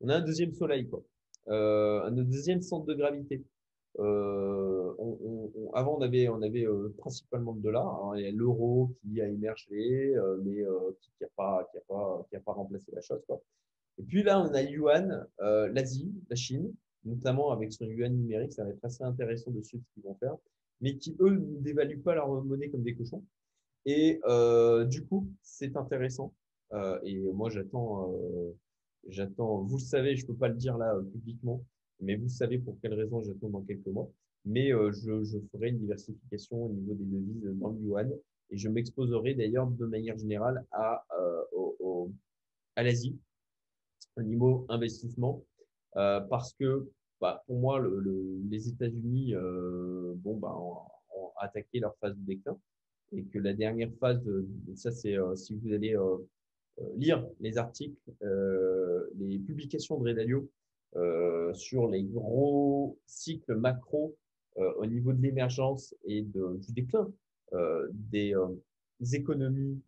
on 0.00 0.08
a 0.08 0.16
un 0.16 0.20
deuxième 0.20 0.54
soleil, 0.54 0.88
quoi, 0.88 1.02
euh, 1.48 2.02
un 2.04 2.12
deuxième 2.12 2.62
centre 2.62 2.86
de 2.86 2.94
gravité. 2.94 3.44
Euh, 3.98 4.92
avant, 5.74 5.98
on 5.98 6.00
avait, 6.00 6.66
euh, 6.66 6.94
principalement 6.98 7.52
le 7.52 7.60
dollar. 7.60 7.86
Hein, 7.86 8.12
il 8.16 8.24
y 8.24 8.26
a 8.26 8.32
l'euro 8.32 8.94
qui 9.00 9.20
a 9.20 9.28
émergé, 9.28 10.14
euh, 10.14 10.38
mais 10.44 10.62
qui 11.00 11.10
n'a 11.20 11.28
pas, 11.36 12.52
remplacé 12.52 12.92
la 12.92 13.00
chose. 13.00 13.20
Et 13.98 14.02
puis 14.02 14.22
là, 14.22 14.40
on 14.40 14.54
a 14.54 14.62
yuan, 14.62 15.26
l'Asie, 15.38 16.12
la 16.30 16.36
Chine, 16.36 16.72
notamment 17.04 17.50
avec 17.50 17.72
son 17.72 17.86
yuan 17.86 18.14
numérique. 18.14 18.52
Ça 18.52 18.64
va 18.64 18.70
être 18.70 18.84
assez 18.84 19.02
intéressant 19.02 19.50
de 19.50 19.62
suivre 19.62 19.84
ce 19.86 19.94
qu'ils 19.94 20.04
vont 20.04 20.14
faire, 20.14 20.36
mais 20.80 20.96
qui 20.96 21.16
eux 21.20 21.30
ne 21.30 21.60
dévaluent 21.60 22.02
pas 22.02 22.14
leur 22.14 22.28
monnaie 22.28 22.70
comme 22.70 22.82
des 22.82 22.94
cochons. 22.94 23.24
Et 23.86 24.20
du 24.88 25.04
coup, 25.06 25.28
c'est 25.42 25.76
intéressant. 25.76 26.32
Et 27.02 27.18
moi, 27.18 27.50
j'attends, 27.50 28.14
j'attends. 29.08 29.62
Vous 29.62 29.78
le 29.78 29.82
savez, 29.82 30.14
je 30.14 30.26
peux 30.26 30.34
pas 30.34 30.48
le 30.48 30.54
dire 30.54 30.78
là 30.78 30.94
publiquement, 31.12 31.64
mais 32.00 32.16
vous 32.16 32.28
savez 32.28 32.58
pour 32.58 32.78
quelle 32.80 32.94
raison 32.94 33.22
j'attends 33.22 33.48
dans 33.48 33.62
quelques 33.62 33.86
mois. 33.86 34.10
Mais 34.44 34.70
je, 34.70 35.24
je, 35.24 35.38
ferai 35.52 35.70
une 35.70 35.78
diversification 35.78 36.66
au 36.66 36.68
niveau 36.68 36.94
des 36.94 37.04
devises 37.04 37.58
dans 37.58 37.70
le 37.70 37.80
yuan 37.80 38.12
et 38.50 38.56
je 38.56 38.68
m'exposerai 38.68 39.34
d'ailleurs 39.34 39.66
de 39.66 39.84
manière 39.84 40.16
générale 40.16 40.64
à, 40.70 41.04
au, 41.52 42.10
à 42.76 42.82
l'Asie 42.82 43.18
au 44.16 44.22
niveau 44.22 44.64
investissement 44.68 45.44
parce 45.92 46.54
que 46.54 46.88
bah, 47.20 47.42
pour 47.46 47.58
moi, 47.58 47.80
le, 47.80 48.40
les 48.48 48.68
États-Unis 48.68 49.34
bon, 49.34 50.36
bah, 50.36 50.56
ont 50.56 51.30
attaqué 51.40 51.80
leur 51.80 51.96
phase 51.98 52.16
de 52.16 52.24
déclin 52.24 52.56
et 53.12 53.24
que 53.24 53.38
la 53.38 53.54
dernière 53.54 53.90
phase, 54.00 54.22
de, 54.24 54.46
ça 54.74 54.90
c'est 54.90 55.16
euh, 55.16 55.34
si 55.34 55.54
vous 55.54 55.72
allez 55.72 55.96
euh, 55.96 56.16
euh, 56.80 56.84
lire 56.96 57.26
les 57.40 57.58
articles, 57.58 57.96
les 59.18 59.38
publications 59.38 59.98
de 59.98 60.08
Redalio 60.08 60.48
sur 61.52 61.88
les 61.88 62.02
gros 62.04 62.98
cycles 63.06 63.54
macro 63.56 64.16
au 64.56 64.86
niveau 64.86 65.12
de 65.12 65.22
l'émergence 65.22 65.94
et 66.04 66.22
de, 66.22 66.56
du 66.56 66.72
déclin 66.72 67.08
des, 67.92 68.34
économies 69.12 69.80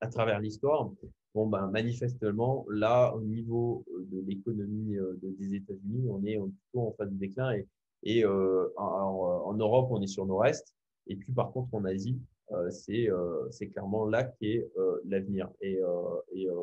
à 0.00 0.08
travers 0.08 0.40
l'histoire, 0.40 0.90
bon, 1.34 1.46
ben, 1.46 1.68
manifestement, 1.68 2.66
là, 2.70 3.14
au 3.14 3.20
niveau 3.20 3.84
de 4.10 4.20
l'économie 4.20 4.96
des 5.22 5.54
États-Unis, 5.54 6.08
on 6.08 6.24
est 6.24 6.38
plutôt 6.38 6.88
en 6.88 6.92
phase 6.92 7.10
de 7.10 7.16
déclin 7.16 7.52
et, 7.52 7.66
et 8.02 8.24
en, 8.24 8.70
en, 8.76 9.54
Europe, 9.54 9.88
on 9.90 10.00
est 10.00 10.08
sur 10.08 10.26
nos 10.26 10.38
restes. 10.38 10.74
Et 11.06 11.16
puis, 11.16 11.32
par 11.32 11.52
contre, 11.52 11.74
en 11.74 11.84
Asie, 11.84 12.18
euh, 12.18 12.18
euh, 12.18 12.39
c'est 12.70 13.68
clairement 13.68 14.06
là 14.06 14.24
qu'est 14.24 14.68
euh, 14.76 15.00
l'avenir. 15.04 15.48
Et, 15.60 15.78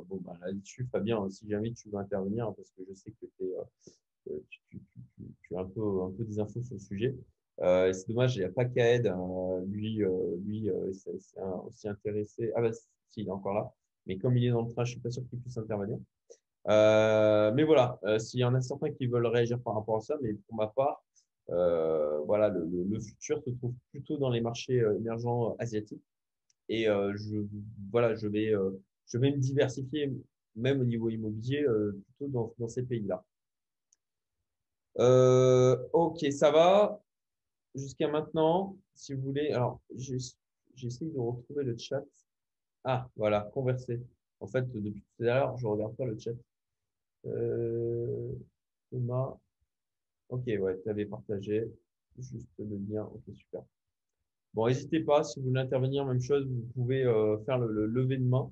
bon, 0.07 0.19
bah, 0.21 0.37
là-dessus, 0.41 0.87
Fabien, 0.91 1.29
si 1.29 1.47
jamais 1.49 1.73
tu 1.73 1.89
veux 1.89 1.97
intervenir, 1.97 2.53
parce 2.55 2.71
que 2.71 2.83
je 2.87 2.93
sais 2.93 3.11
que 3.11 3.25
tu, 3.37 3.53
as 5.55 5.59
un 5.59 5.65
peu, 5.65 6.11
des 6.19 6.39
infos 6.39 6.61
sur 6.61 6.75
le 6.75 6.79
sujet. 6.79 7.15
c'est 7.57 8.07
dommage, 8.07 8.35
il 8.35 8.39
n'y 8.39 8.45
a 8.45 8.49
pas 8.49 8.65
Kaed. 8.65 9.07
Hein, 9.07 9.63
lui, 9.67 10.01
lui 10.45 10.69
c'est 10.93 11.11
aussi 11.65 11.87
intéressé. 11.87 12.51
Ah, 12.55 12.61
bah, 12.61 12.73
si, 12.73 13.21
il 13.21 13.27
est 13.27 13.31
encore 13.31 13.53
là. 13.53 13.71
Mais 14.05 14.17
comme 14.17 14.37
il 14.37 14.45
est 14.45 14.51
dans 14.51 14.63
le 14.63 14.71
train, 14.71 14.85
je 14.85 14.91
ne 14.91 14.93
suis 14.93 15.01
pas 15.01 15.11
sûr 15.11 15.23
qu'il 15.29 15.39
puisse 15.39 15.57
intervenir. 15.57 15.97
mais 16.65 17.63
voilà, 17.63 17.99
s'il 18.19 18.39
y 18.41 18.43
en 18.43 18.53
a 18.55 18.61
certains 18.61 18.91
qui 18.91 19.07
veulent 19.07 19.27
réagir 19.27 19.59
par 19.61 19.75
rapport 19.75 19.97
à 19.97 20.01
ça, 20.01 20.15
mais 20.21 20.33
pour 20.33 20.55
ma 20.55 20.67
part, 20.67 20.97
euh, 20.97 21.06
voilà, 21.49 22.49
le, 22.49 22.99
futur 22.99 23.41
se 23.43 23.49
trouve 23.51 23.73
plutôt 23.91 24.17
dans 24.17 24.29
les 24.29 24.41
marchés 24.41 24.81
euh, 24.81 24.97
émergents 24.97 25.51
euh, 25.51 25.55
asiatiques. 25.59 26.03
Et 26.69 26.83
je, 26.85 27.45
voilà, 27.91 28.13
je 28.15 28.27
vais, 28.27 28.51
je 29.05 29.17
vais 29.17 29.31
me 29.31 29.37
diversifier, 29.37 30.11
même 30.57 30.81
au 30.81 30.83
niveau 30.83 31.09
immobilier, 31.09 31.65
plutôt 32.07 32.29
dans, 32.29 32.53
dans 32.59 32.67
ces 32.67 32.83
pays-là. 32.83 33.23
ok, 35.93 36.25
ça 36.33 36.51
va. 36.51 37.01
jusqu'à 37.73 38.09
maintenant, 38.09 38.77
si 38.95 39.13
vous 39.13 39.21
voulez, 39.21 39.51
alors 39.51 39.79
j'essaie 39.95 41.05
de 41.05 41.17
retrouver 41.17 41.63
le 41.63 41.77
chat. 41.77 42.03
Ah, 42.83 43.09
voilà, 43.15 43.49
converser. 43.53 44.01
En 44.41 44.47
fait, 44.47 44.69
depuis 44.71 45.01
tout 45.17 45.23
à 45.23 45.25
l'heure, 45.25 45.57
je 45.57 45.67
regarde 45.67 45.95
pas 45.95 46.05
le 46.05 46.17
chat. 46.19 46.31
Euh, 47.25 48.33
Thomas. 48.89 49.37
Ok, 50.29 50.43
ouais, 50.47 50.79
tu 50.83 50.89
avais 50.89 51.05
partagé 51.05 51.71
juste 52.17 52.49
le 52.59 52.77
lien. 52.89 53.03
Ok, 53.03 53.23
super. 53.33 53.63
Bon, 54.53 54.67
n'hésitez 54.67 54.99
pas, 55.01 55.23
si 55.23 55.39
vous 55.39 55.47
voulez 55.47 55.61
intervenir, 55.61 56.05
même 56.05 56.21
chose, 56.21 56.45
vous 56.47 56.67
pouvez 56.73 57.03
euh, 57.03 57.37
faire 57.45 57.59
le, 57.59 57.85
lever 57.85 58.17
de 58.17 58.23
main. 58.23 58.51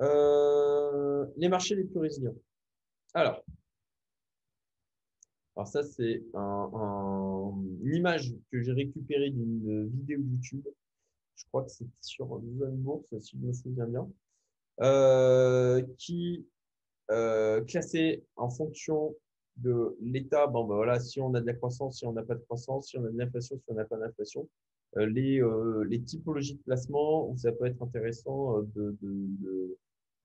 Euh, 0.00 1.26
les 1.36 1.48
marchés 1.48 1.74
les 1.74 1.84
plus 1.84 1.98
résilients. 1.98 2.36
Alors, 3.14 3.42
alors 5.56 5.66
ça, 5.66 5.82
c'est 5.82 6.22
un, 6.34 7.52
une 7.82 7.94
image 7.94 8.32
que 8.52 8.62
j'ai 8.62 8.72
récupérée 8.72 9.30
d'une 9.30 9.88
vidéo 9.88 10.20
YouTube. 10.20 10.66
Je 11.34 11.44
crois 11.46 11.64
que 11.64 11.70
c'est 11.70 11.86
sur 12.00 12.26
Zone 12.28 12.76
Bourse, 12.76 13.06
si 13.20 13.36
je 13.38 13.46
me 13.46 13.52
souviens 13.52 13.86
bien, 13.86 14.08
euh, 14.80 15.82
qui 15.98 16.46
classait 17.66 18.22
en 18.36 18.48
fonction 18.48 19.14
de 19.60 19.96
l'état. 20.00 20.46
Bon, 20.46 20.64
ben 20.64 20.76
voilà, 20.76 21.00
si 21.00 21.20
on 21.20 21.34
a 21.34 21.40
de 21.40 21.46
la 21.46 21.54
croissance, 21.54 21.98
si 21.98 22.06
on 22.06 22.12
n'a 22.12 22.22
pas 22.22 22.34
de 22.34 22.40
croissance, 22.40 22.88
si 22.88 22.98
on 22.98 23.04
a 23.04 23.10
de 23.10 23.18
l'inflation, 23.18 23.56
si 23.58 23.64
on 23.68 23.74
n'a 23.74 23.84
pas 23.84 23.98
d'inflation. 23.98 24.48
Euh, 24.96 25.06
les, 25.06 25.40
euh, 25.40 25.84
les 25.84 26.02
typologies 26.02 26.56
de 26.56 26.62
placement 26.62 27.28
où 27.30 27.36
ça 27.36 27.52
peut 27.52 27.66
être 27.66 27.80
intéressant 27.82 28.58
euh, 28.58 28.62
de, 28.74 28.96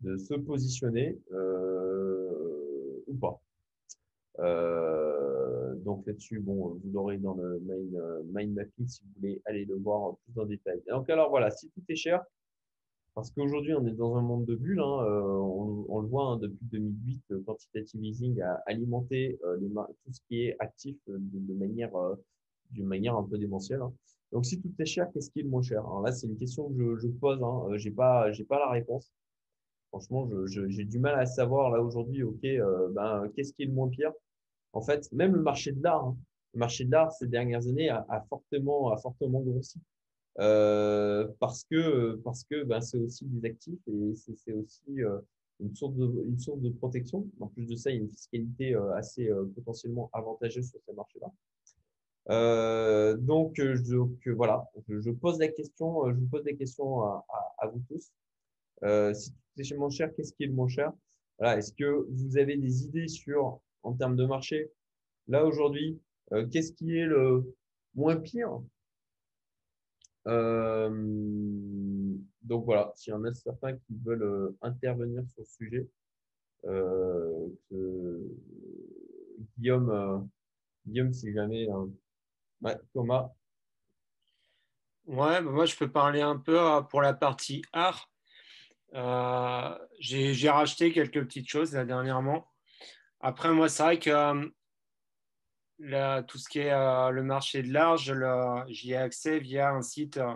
de, 0.02 0.18
se 0.18 0.34
positionner 0.36 1.20
ou 3.08 3.14
pas. 3.16 3.42
Donc 5.86 6.06
là-dessus, 6.08 6.40
bon, 6.40 6.80
vous 6.84 6.92
l'aurez 6.92 7.18
dans 7.18 7.36
le 7.36 7.62
euh, 7.70 8.24
mind 8.34 8.56
mapping 8.56 8.88
si 8.88 9.02
vous 9.04 9.10
voulez 9.18 9.42
aller 9.46 9.66
le 9.66 9.76
voir 9.76 10.16
plus 10.26 10.42
en 10.42 10.46
détail. 10.46 10.82
Donc 10.90 11.10
alors 11.10 11.30
voilà, 11.30 11.52
si 11.52 11.70
tout 11.70 11.84
est 11.88 11.96
cher, 11.96 12.24
parce 13.16 13.32
qu'aujourd'hui 13.32 13.74
on 13.74 13.88
est 13.88 13.94
dans 13.94 14.18
un 14.18 14.22
monde 14.22 14.46
de 14.46 14.56
bulles, 14.56 14.82
hein, 14.82 15.04
euh, 15.04 15.22
on, 15.22 15.86
on, 15.88 16.00
le 16.02 16.08
voit 16.08 16.32
hein, 16.32 16.38
depuis 16.38 16.66
2008, 16.66 17.24
le 17.30 17.40
quantitative 17.40 18.04
easing 18.04 18.42
a 18.42 18.62
alimenté 18.66 19.40
euh, 19.46 19.58
tout 19.58 20.12
ce 20.12 20.20
qui 20.28 20.42
est 20.42 20.56
actif 20.60 20.98
de, 21.08 21.18
de 21.18 21.54
manière, 21.54 21.92
d'une 22.72 22.86
manière 22.86 23.16
un 23.16 23.24
peu 23.24 23.38
démentielle. 23.38 23.82
Hein. 23.82 23.94
Donc 24.34 24.46
si 24.46 24.62
tout 24.62 24.72
est 24.80 24.86
cher, 24.86 25.10
qu'est-ce 25.14 25.32
qui 25.32 25.40
est 25.40 25.44
le 25.44 25.50
moins 25.50 25.62
cher? 25.62 25.80
Alors 25.80 26.02
là, 26.02 26.12
c'est 26.12 26.28
une 26.28 26.36
question 26.36 26.70
que 26.70 26.76
je, 26.78 27.08
je 27.08 27.08
pose. 27.08 27.42
Hein. 27.42 27.78
J'ai 27.78 27.92
pas, 27.92 28.32
j'ai 28.34 28.44
pas 28.44 28.60
la 28.60 28.70
réponse. 28.70 29.12
Franchement, 29.90 30.30
j'ai 30.46 30.84
du 30.84 31.00
mal 31.00 31.18
à 31.18 31.26
savoir 31.26 31.72
là 31.72 31.82
aujourd'hui. 31.82 32.22
Ok, 32.24 32.42
ben 32.42 33.30
qu'est-ce 33.34 33.54
qui 33.54 33.64
est 33.64 33.68
le 33.68 33.72
moins 33.72 33.88
pire? 33.88 34.12
En 34.74 34.82
fait, 34.82 35.10
même 35.14 35.34
le 35.34 35.42
marché 35.42 35.72
de 35.72 35.82
l'art, 35.82 36.04
hein, 36.04 36.18
le 36.54 36.60
marché 36.60 36.84
de 36.84 36.92
l'art 36.92 37.14
ces 37.14 37.28
dernières 37.28 37.66
années 37.66 37.88
a, 37.88 38.06
a, 38.10 38.20
fortement, 38.28 38.92
a 38.92 38.98
fortement 38.98 39.40
grossi. 39.40 39.80
Euh, 40.40 41.28
parce 41.40 41.64
que 41.64 42.16
parce 42.24 42.44
que 42.44 42.64
ben, 42.64 42.82
c'est 42.82 42.98
aussi 42.98 43.26
des 43.26 43.48
actifs 43.48 43.80
et 43.88 44.14
c'est 44.16 44.52
aussi 44.52 45.02
euh, 45.02 45.20
une 45.62 45.74
source 45.74 45.96
de 45.96 46.26
une 46.28 46.40
source 46.40 46.60
de 46.62 46.70
protection. 46.70 47.26
En 47.40 47.48
plus 47.48 47.66
de 47.66 47.76
ça, 47.76 47.92
il 47.92 47.96
y 47.96 48.00
a 48.00 48.02
une 48.02 48.10
fiscalité 48.10 48.76
euh, 48.76 48.94
assez 48.96 49.30
euh, 49.30 49.46
potentiellement 49.56 50.10
avantageuse 50.14 50.70
sur 50.70 50.80
ces 50.86 50.94
marchés-là. 50.94 51.32
Euh, 52.32 53.16
donc, 53.18 53.62
donc 53.88 54.28
voilà, 54.30 54.68
je, 54.90 55.12
pose 55.12 55.40
la 55.40 55.48
question, 55.48 56.10
je 56.10 56.16
vous 56.16 56.28
pose 56.28 56.44
des 56.44 56.56
questions 56.56 57.04
à, 57.04 57.26
à, 57.30 57.66
à 57.66 57.68
vous 57.68 57.82
tous. 57.88 58.12
si 59.14 59.32
c'est 59.64 59.76
moins 59.78 59.92
cher, 59.92 60.14
qu'est-ce 60.16 60.34
qui 60.34 60.44
est 60.44 60.48
le 60.48 60.54
moins 60.54 60.68
cher 60.68 60.92
Voilà, 61.38 61.58
est-ce 61.58 61.72
que 61.72 62.08
vous 62.10 62.38
avez 62.38 62.58
des 62.58 62.84
idées 62.86 63.08
sur 63.08 63.62
en 63.84 63.94
termes 63.94 64.16
de 64.16 64.26
marché? 64.26 64.72
Là, 65.28 65.46
aujourd'hui, 65.46 66.00
euh, 66.34 66.48
qu'est-ce 66.48 66.74
qui 66.74 66.98
est 66.98 67.06
le 67.06 67.56
moins 67.96 68.18
pire? 68.18 68.62
Euh, 70.28 70.90
Donc 72.42 72.66
voilà, 72.66 72.92
s'il 72.96 73.12
y 73.12 73.16
en 73.16 73.24
a 73.26 73.34
certains 73.34 73.74
qui 73.74 73.96
veulent 74.04 74.24
euh, 74.24 74.58
intervenir 74.62 75.24
sur 75.30 75.42
le 75.42 75.46
sujet, 75.46 75.90
euh. 76.66 77.48
Guillaume, 79.58 80.30
Guillaume, 80.86 81.14
si 81.14 81.34
jamais. 81.34 81.68
Thomas. 82.94 83.30
Ouais, 85.06 85.42
bah 85.42 85.52
moi 85.52 85.66
je 85.66 85.76
peux 85.76 85.92
parler 85.92 86.22
un 86.22 86.38
peu 86.38 86.58
pour 86.90 87.02
la 87.02 87.14
partie 87.14 87.62
art. 87.72 88.10
J'ai 90.00 90.50
racheté 90.50 90.92
quelques 90.92 91.24
petites 91.26 91.48
choses 91.48 91.74
là 91.74 91.86
dernièrement. 91.86 92.48
Après, 93.20 93.52
moi, 93.52 93.70
c'est 93.70 93.82
vrai 93.82 93.98
que 93.98 94.52
tout 95.80 96.38
ce 96.38 96.48
qui 96.50 96.60
est 96.60 96.72
euh, 96.72 97.10
le 97.10 97.24
marché 97.24 97.64
de 97.64 97.72
l'art, 97.72 97.98
j'y 97.98 98.92
ai 98.92 98.98
accès 98.98 99.40
via 99.40 99.72
un 99.72 99.82
site 99.82 100.18
euh, 100.18 100.34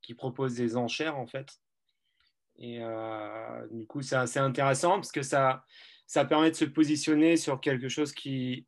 qui 0.00 0.14
propose 0.14 0.54
des 0.54 0.76
enchères, 0.76 1.16
en 1.18 1.26
fait. 1.26 1.48
Et 2.56 2.78
euh, 2.80 3.66
du 3.70 3.86
coup, 3.86 4.02
c'est 4.02 4.16
assez 4.16 4.38
intéressant 4.38 4.96
parce 4.96 5.12
que 5.12 5.22
ça, 5.22 5.64
ça 6.06 6.24
permet 6.24 6.50
de 6.50 6.56
se 6.56 6.64
positionner 6.64 7.36
sur 7.36 7.60
quelque 7.60 7.88
chose 7.88 8.12
qui 8.12 8.66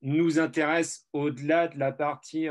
nous 0.00 0.40
intéresse 0.40 1.06
au-delà 1.12 1.68
de 1.68 1.78
la 1.78 1.92
partie 1.92 2.48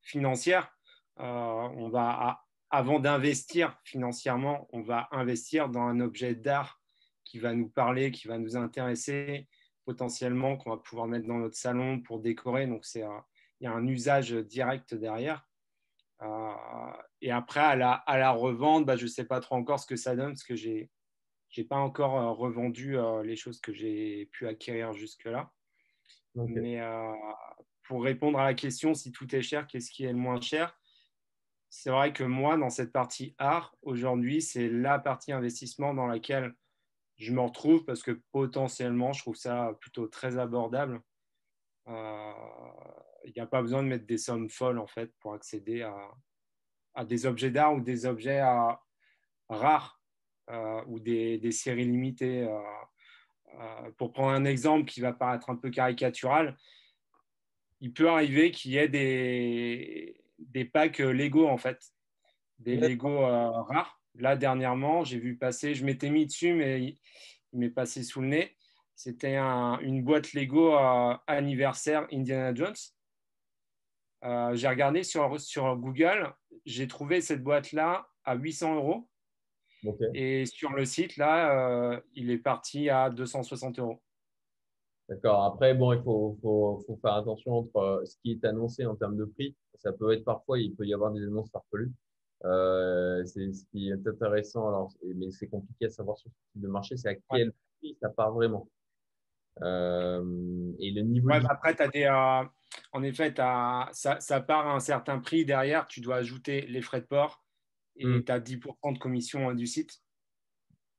financière. 0.00 0.72
On 1.16 1.88
va, 1.88 2.44
avant 2.70 3.00
d'investir 3.00 3.76
financièrement, 3.82 4.68
on 4.72 4.82
va 4.82 5.08
investir 5.10 5.68
dans 5.68 5.82
un 5.82 5.98
objet 5.98 6.36
d'art 6.36 6.80
qui 7.24 7.40
va 7.40 7.52
nous 7.52 7.68
parler, 7.68 8.12
qui 8.12 8.28
va 8.28 8.38
nous 8.38 8.56
intéresser, 8.56 9.48
potentiellement 9.84 10.56
qu'on 10.56 10.70
va 10.70 10.76
pouvoir 10.76 11.06
mettre 11.06 11.26
dans 11.26 11.38
notre 11.38 11.56
salon 11.56 12.00
pour 12.00 12.20
décorer. 12.20 12.66
Donc, 12.66 12.84
c'est 12.84 13.04
il 13.60 13.66
y 13.66 13.68
a 13.68 13.72
un 13.72 13.86
usage 13.86 14.32
direct 14.32 14.92
derrière. 14.92 15.46
Euh, 16.22 16.52
et 17.20 17.30
après, 17.30 17.60
à 17.60 17.76
la, 17.76 17.92
à 17.92 18.18
la 18.18 18.30
revente, 18.30 18.84
bah, 18.84 18.96
je 18.96 19.04
ne 19.04 19.08
sais 19.08 19.24
pas 19.24 19.40
trop 19.40 19.54
encore 19.54 19.78
ce 19.78 19.86
que 19.86 19.96
ça 19.96 20.16
donne 20.16 20.32
parce 20.32 20.42
que 20.42 20.56
je 20.56 20.86
n'ai 21.56 21.64
pas 21.64 21.76
encore 21.76 22.18
euh, 22.18 22.32
revendu 22.32 22.96
euh, 22.96 23.22
les 23.22 23.36
choses 23.36 23.60
que 23.60 23.72
j'ai 23.72 24.26
pu 24.32 24.48
acquérir 24.48 24.92
jusque-là. 24.92 25.52
Okay. 26.34 26.52
Mais 26.52 26.80
pour 27.84 28.02
répondre 28.02 28.38
à 28.38 28.44
la 28.44 28.54
question, 28.54 28.94
si 28.94 29.12
tout 29.12 29.32
est 29.34 29.42
cher, 29.42 29.66
qu'est-ce 29.66 29.90
qui 29.90 30.04
est 30.04 30.12
le 30.12 30.18
moins 30.18 30.40
cher? 30.40 30.76
C'est 31.68 31.90
vrai 31.90 32.12
que 32.12 32.24
moi, 32.24 32.56
dans 32.56 32.70
cette 32.70 32.90
partie 32.90 33.34
art, 33.38 33.76
aujourd'hui, 33.82 34.40
c'est 34.42 34.68
la 34.68 34.98
partie 34.98 35.30
investissement 35.30 35.94
dans 35.94 36.06
laquelle 36.06 36.54
je 37.18 37.32
me 37.32 37.40
retrouve 37.40 37.84
parce 37.84 38.02
que 38.02 38.20
potentiellement, 38.32 39.12
je 39.12 39.20
trouve 39.20 39.36
ça 39.36 39.76
plutôt 39.80 40.06
très 40.06 40.38
abordable. 40.38 41.02
Euh, 41.88 42.32
il 43.24 43.32
n'y 43.34 43.42
a 43.42 43.46
pas 43.46 43.62
besoin 43.62 43.82
de 43.82 43.88
mettre 43.88 44.06
des 44.06 44.18
sommes 44.18 44.50
folles 44.50 44.78
en 44.78 44.86
fait 44.86 45.12
pour 45.20 45.34
accéder 45.34 45.82
à, 45.82 45.96
à 46.94 47.04
des 47.04 47.26
objets 47.26 47.50
d'art 47.50 47.74
ou 47.74 47.80
des 47.80 48.06
objets 48.06 48.38
à, 48.38 48.80
rares 49.48 50.00
euh, 50.50 50.82
ou 50.86 50.98
des, 50.98 51.38
des, 51.38 51.52
séries 51.52 51.84
limitées. 51.84 52.48
Euh, 52.48 53.90
pour 53.98 54.12
prendre 54.12 54.30
un 54.32 54.44
exemple 54.44 54.86
qui 54.86 55.00
va 55.00 55.12
paraître 55.12 55.50
un 55.50 55.56
peu 55.56 55.70
caricatural, 55.70 56.56
il 57.80 57.92
peut 57.92 58.08
arriver 58.08 58.50
qu'il 58.50 58.72
y 58.72 58.78
ait 58.78 58.88
des, 58.88 60.24
des 60.38 60.64
packs 60.64 60.98
Lego 60.98 61.46
en 61.48 61.58
fait, 61.58 61.92
des 62.58 62.76
Lego 62.76 63.20
rares 63.20 64.01
Là, 64.16 64.36
dernièrement, 64.36 65.04
j'ai 65.04 65.18
vu 65.18 65.36
passer, 65.36 65.74
je 65.74 65.84
m'étais 65.84 66.10
mis 66.10 66.26
dessus, 66.26 66.54
mais 66.54 66.82
il, 66.82 66.98
il 67.52 67.58
m'est 67.58 67.70
passé 67.70 68.02
sous 68.02 68.20
le 68.20 68.28
nez. 68.28 68.56
C'était 68.94 69.36
un, 69.36 69.78
une 69.80 70.02
boîte 70.02 70.32
Lego 70.32 70.76
euh, 70.76 71.14
anniversaire 71.26 72.06
Indiana 72.12 72.54
Jones. 72.54 72.74
Euh, 74.24 74.54
j'ai 74.54 74.68
regardé 74.68 75.02
sur, 75.02 75.40
sur 75.40 75.76
Google, 75.76 76.32
j'ai 76.64 76.86
trouvé 76.86 77.20
cette 77.20 77.42
boîte-là 77.42 78.06
à 78.24 78.36
800 78.36 78.76
euros. 78.76 79.08
Okay. 79.84 80.04
Et 80.14 80.46
sur 80.46 80.70
le 80.70 80.84
site, 80.84 81.16
là, 81.16 81.90
euh, 81.90 82.00
il 82.14 82.30
est 82.30 82.38
parti 82.38 82.88
à 82.88 83.10
260 83.10 83.80
euros. 83.80 84.00
D'accord. 85.08 85.42
Après, 85.42 85.74
bon, 85.74 85.92
il 85.92 86.02
faut, 86.02 86.38
faut, 86.40 86.84
faut, 86.86 86.96
faire 87.02 87.14
attention 87.14 87.58
entre 87.58 87.76
euh, 87.76 88.04
ce 88.04 88.16
qui 88.22 88.32
est 88.32 88.44
annoncé 88.44 88.86
en 88.86 88.94
termes 88.94 89.16
de 89.16 89.24
prix. 89.24 89.56
Ça 89.74 89.92
peut 89.92 90.12
être 90.12 90.24
parfois, 90.24 90.60
il 90.60 90.74
peut 90.76 90.86
y 90.86 90.94
avoir 90.94 91.12
des 91.12 91.22
annonces 91.22 91.50
farfelues. 91.50 91.90
Euh, 92.44 93.24
c'est 93.24 93.52
ce 93.52 93.64
qui 93.66 93.90
est 93.90 94.08
intéressant, 94.08 94.68
alors, 94.68 94.92
mais 95.14 95.30
c'est 95.30 95.48
compliqué 95.48 95.86
à 95.86 95.90
savoir 95.90 96.16
sur 96.18 96.30
ce 96.30 96.52
type 96.52 96.62
de 96.62 96.68
marché, 96.68 96.96
c'est 96.96 97.08
à 97.08 97.14
quel 97.14 97.48
ouais. 97.48 97.54
prix 97.78 97.96
ça 98.00 98.08
part 98.08 98.32
vraiment. 98.32 98.68
Euh, 99.62 100.72
et 100.78 100.90
le 100.90 101.02
niveau. 101.02 101.28
Ouais, 101.28 101.40
après, 101.48 101.80
as 101.80 101.88
des, 101.88 102.04
euh, 102.04 102.44
en 102.92 103.02
effet, 103.02 103.34
as, 103.38 103.88
ça, 103.92 104.18
ça, 104.18 104.40
part 104.40 104.66
à 104.66 104.74
un 104.74 104.80
certain 104.80 105.20
prix. 105.20 105.44
Derrière, 105.44 105.86
tu 105.86 106.00
dois 106.00 106.16
ajouter 106.16 106.62
les 106.62 106.82
frais 106.82 107.02
de 107.02 107.06
port 107.06 107.44
et 107.96 108.06
mm. 108.06 108.24
tu 108.24 108.32
as 108.32 108.40
10% 108.40 108.94
de 108.94 108.98
commission 108.98 109.48
hein, 109.50 109.54
du 109.54 109.66
site. 109.66 110.00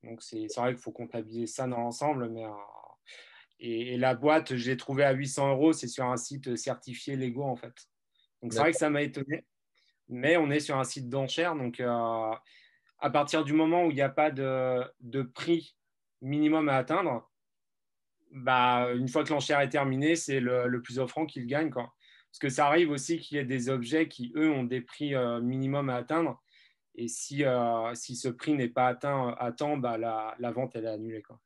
Donc, 0.04 0.22
c'est 0.22 0.48
vrai 0.56 0.74
qu'il 0.74 0.82
faut 0.82 0.92
comptabiliser 0.92 1.48
ça 1.48 1.68
dans 1.68 1.78
l'ensemble. 1.78 2.30
Mais, 2.30 2.46
et, 3.60 3.96
et, 3.96 3.98
la 3.98 4.16
boîte, 4.16 4.56
je 4.56 4.70
l'ai 4.70 4.78
trouvée 4.78 5.04
à 5.04 5.14
800 5.14 5.52
euros. 5.52 5.74
C'est 5.74 5.88
sur 5.88 6.06
un 6.06 6.18
site 6.18 6.56
certifié 6.56 7.16
Lego, 7.16 7.44
en 7.44 7.56
fait. 7.56 7.74
Donc, 8.42 8.54
c'est 8.54 8.60
vrai 8.60 8.72
que 8.72 8.78
ça 8.78 8.90
m'a 8.90 9.02
étonné 9.02 9.46
mais 10.10 10.38
on 10.38 10.50
est 10.50 10.60
sur 10.60 10.78
un 10.78 10.84
site 10.84 11.10
d'enchères. 11.10 11.56
Donc, 11.56 11.80
euh, 11.80 12.32
à 13.00 13.10
partir 13.10 13.44
du 13.44 13.54
moment 13.54 13.86
où 13.86 13.92
il 13.92 13.96
n'y 13.96 14.02
a 14.02 14.10
pas 14.10 14.32
de, 14.32 14.82
de, 15.02 15.22
prix 15.22 15.76
minimum 16.22 16.70
à 16.70 16.78
atteindre, 16.78 17.30
bah, 18.32 18.90
une 18.96 19.08
fois 19.08 19.24
que 19.24 19.30
l'enchère 19.30 19.60
est 19.60 19.70
terminée, 19.70 20.16
c'est 20.16 20.40
le, 20.40 20.68
le, 20.68 20.82
plus 20.82 21.00
offrant 21.00 21.26
qui 21.26 21.40
le 21.40 21.46
gagne. 21.46 21.70
Quoi. 21.70 21.94
Parce 22.32 22.40
que 22.40 22.50
ça 22.50 22.68
arrive 22.68 22.90
aussi 22.90 23.20
qu'il 23.20 23.38
y 23.38 23.40
ait 23.40 23.46
des 23.46 23.70
objets 23.70 24.08
qui, 24.08 24.32
eux, 24.36 24.52
ont 24.52 24.64
des 24.64 24.82
prix 24.82 25.14
minimum 25.42 25.90
à 25.90 25.96
atteindre. 25.96 26.42
Et 26.96 27.08
si, 27.08 27.44
si 27.94 28.16
ce 28.16 28.30
prix 28.30 28.54
n'est 28.54 28.70
pas 28.70 28.88
atteint 28.88 29.36
à 29.38 29.52
temps, 29.52 29.78
bah, 29.78 29.98
la, 29.98 30.36
la, 30.40 30.52
vente, 30.52 30.76
elle 30.76 30.86
est 30.86 30.90
annulée. 30.90 31.22
Quoi. 31.22 31.40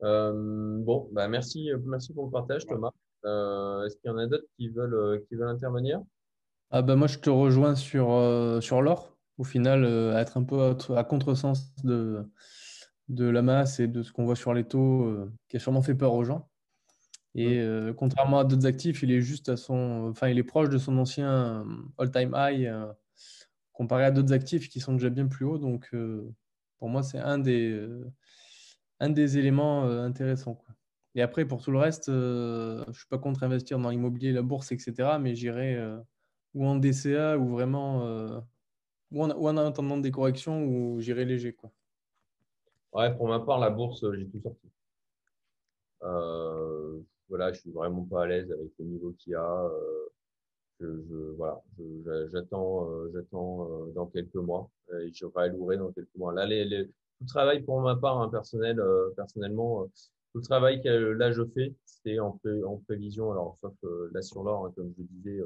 bon, 0.00 1.08
bah 1.12 1.28
merci, 1.28 1.70
merci 1.86 2.12
pour 2.12 2.26
le 2.26 2.30
partage, 2.30 2.66
Thomas. 2.66 2.90
Est-ce 3.22 3.96
qu'il 3.96 4.10
y 4.10 4.12
en 4.12 4.18
a 4.18 4.26
d'autres 4.26 4.48
qui 4.58 4.68
veulent, 4.68 5.22
qui 5.28 5.36
veulent 5.36 5.48
intervenir? 5.48 6.02
Ah 6.74 6.82
bah 6.82 6.96
moi, 6.96 7.06
je 7.06 7.18
te 7.18 7.30
rejoins 7.30 7.74
sur, 7.76 8.08
sur 8.60 8.82
l'or. 8.82 9.16
Au 9.38 9.44
final, 9.44 9.84
être 10.16 10.36
un 10.36 10.44
peu 10.44 10.60
à, 10.62 10.98
à 10.98 11.04
contresens 11.04 11.74
de, 11.84 12.24
de 13.08 13.24
la 13.26 13.42
masse 13.42 13.80
et 13.80 13.88
de 13.88 14.02
ce 14.02 14.12
qu'on 14.12 14.24
voit 14.24 14.36
sur 14.36 14.54
les 14.54 14.64
taux, 14.64 15.14
qui 15.48 15.56
a 15.56 15.60
sûrement 15.60 15.82
fait 15.82 15.94
peur 15.94 16.14
aux 16.14 16.24
gens. 16.24 16.48
Et 17.34 17.58
euh, 17.58 17.92
contrairement 17.92 18.38
à 18.38 18.44
d'autres 18.44 18.66
actifs, 18.66 19.02
il 19.02 19.10
est 19.10 19.20
juste 19.20 19.48
à 19.48 19.56
son, 19.56 20.08
enfin, 20.10 20.28
il 20.28 20.38
est 20.38 20.44
proche 20.44 20.68
de 20.68 20.78
son 20.78 20.96
ancien 20.98 21.30
euh, 21.30 21.64
all-time 21.98 22.34
high 22.36 22.66
euh, 22.66 22.92
comparé 23.72 24.04
à 24.04 24.10
d'autres 24.12 24.32
actifs 24.32 24.68
qui 24.68 24.80
sont 24.80 24.92
déjà 24.92 25.10
bien 25.10 25.26
plus 25.26 25.44
hauts. 25.44 25.58
Donc, 25.58 25.92
pour 26.78 26.88
moi, 26.88 27.02
c'est 27.02 27.18
un 27.18 27.38
des, 27.38 27.84
un 29.00 29.10
des 29.10 29.36
éléments 29.36 29.82
intéressants. 29.82 30.54
Quoi. 30.54 30.76
Et 31.16 31.22
après, 31.22 31.44
pour 31.44 31.60
tout 31.60 31.72
le 31.72 31.78
reste, 31.78 32.06
je 32.06 32.84
ne 32.86 32.92
suis 32.92 33.08
pas 33.08 33.18
contre 33.18 33.42
investir 33.42 33.80
dans 33.80 33.90
l'immobilier, 33.90 34.30
la 34.30 34.42
bourse, 34.42 34.70
etc. 34.70 35.18
Mais 35.20 35.34
j'irai 35.34 35.76
ou 36.54 36.66
en 36.66 36.76
DCA 36.76 37.36
ou 37.38 37.48
vraiment 37.48 38.04
ou 39.10 39.22
en, 39.22 39.30
ou 39.30 39.48
en, 39.48 39.56
attendant 39.56 39.98
des 39.98 40.10
corrections 40.10 40.64
ou 40.64 41.00
j'irai 41.00 41.24
léger. 41.24 41.52
Quoi. 41.52 41.70
Ouais, 42.92 43.14
pour 43.16 43.28
ma 43.28 43.40
part, 43.40 43.58
la 43.58 43.70
bourse, 43.70 44.04
j'ai 44.16 44.26
tout 44.28 44.40
sorti. 44.40 44.68
Euh, 46.02 47.00
voilà, 47.28 47.52
je 47.52 47.60
suis 47.60 47.70
vraiment 47.70 48.04
pas 48.04 48.24
à 48.24 48.26
l'aise 48.26 48.50
avec 48.52 48.70
le 48.78 48.84
niveau 48.84 49.12
qu'il 49.18 49.32
y 49.32 49.36
a. 49.36 49.64
Euh, 49.64 50.08
je, 50.80 50.86
voilà, 51.36 51.62
j'attends, 52.32 52.90
euh, 52.90 53.10
j'attends 53.12 53.68
euh, 53.68 53.92
dans 53.92 54.06
quelques 54.06 54.34
mois 54.34 54.70
et 55.00 55.12
je 55.12 55.24
réallouerai 55.24 55.76
dans 55.78 55.92
quelques 55.92 56.14
mois. 56.16 56.32
Là, 56.32 56.46
les, 56.46 56.64
les, 56.64 56.86
tout 56.86 56.92
le 57.22 57.26
travail 57.26 57.62
pour 57.62 57.80
ma 57.80 57.96
part, 57.96 58.20
hein, 58.20 58.28
personnel, 58.28 58.80
personnellement, 59.16 59.86
tout 60.32 60.38
le 60.38 60.42
travail 60.42 60.82
que 60.82 60.88
là 60.88 61.32
je 61.32 61.42
fais, 61.54 61.74
c'est 61.84 62.18
en, 62.18 62.38
en, 62.66 62.76
prévision. 62.78 63.32
Alors, 63.32 63.56
sauf 63.60 63.74
là 64.12 64.20
sur 64.20 64.42
l'or, 64.42 64.66
hein, 64.66 64.72
comme 64.76 64.92
je 64.98 65.02
disais, 65.02 65.40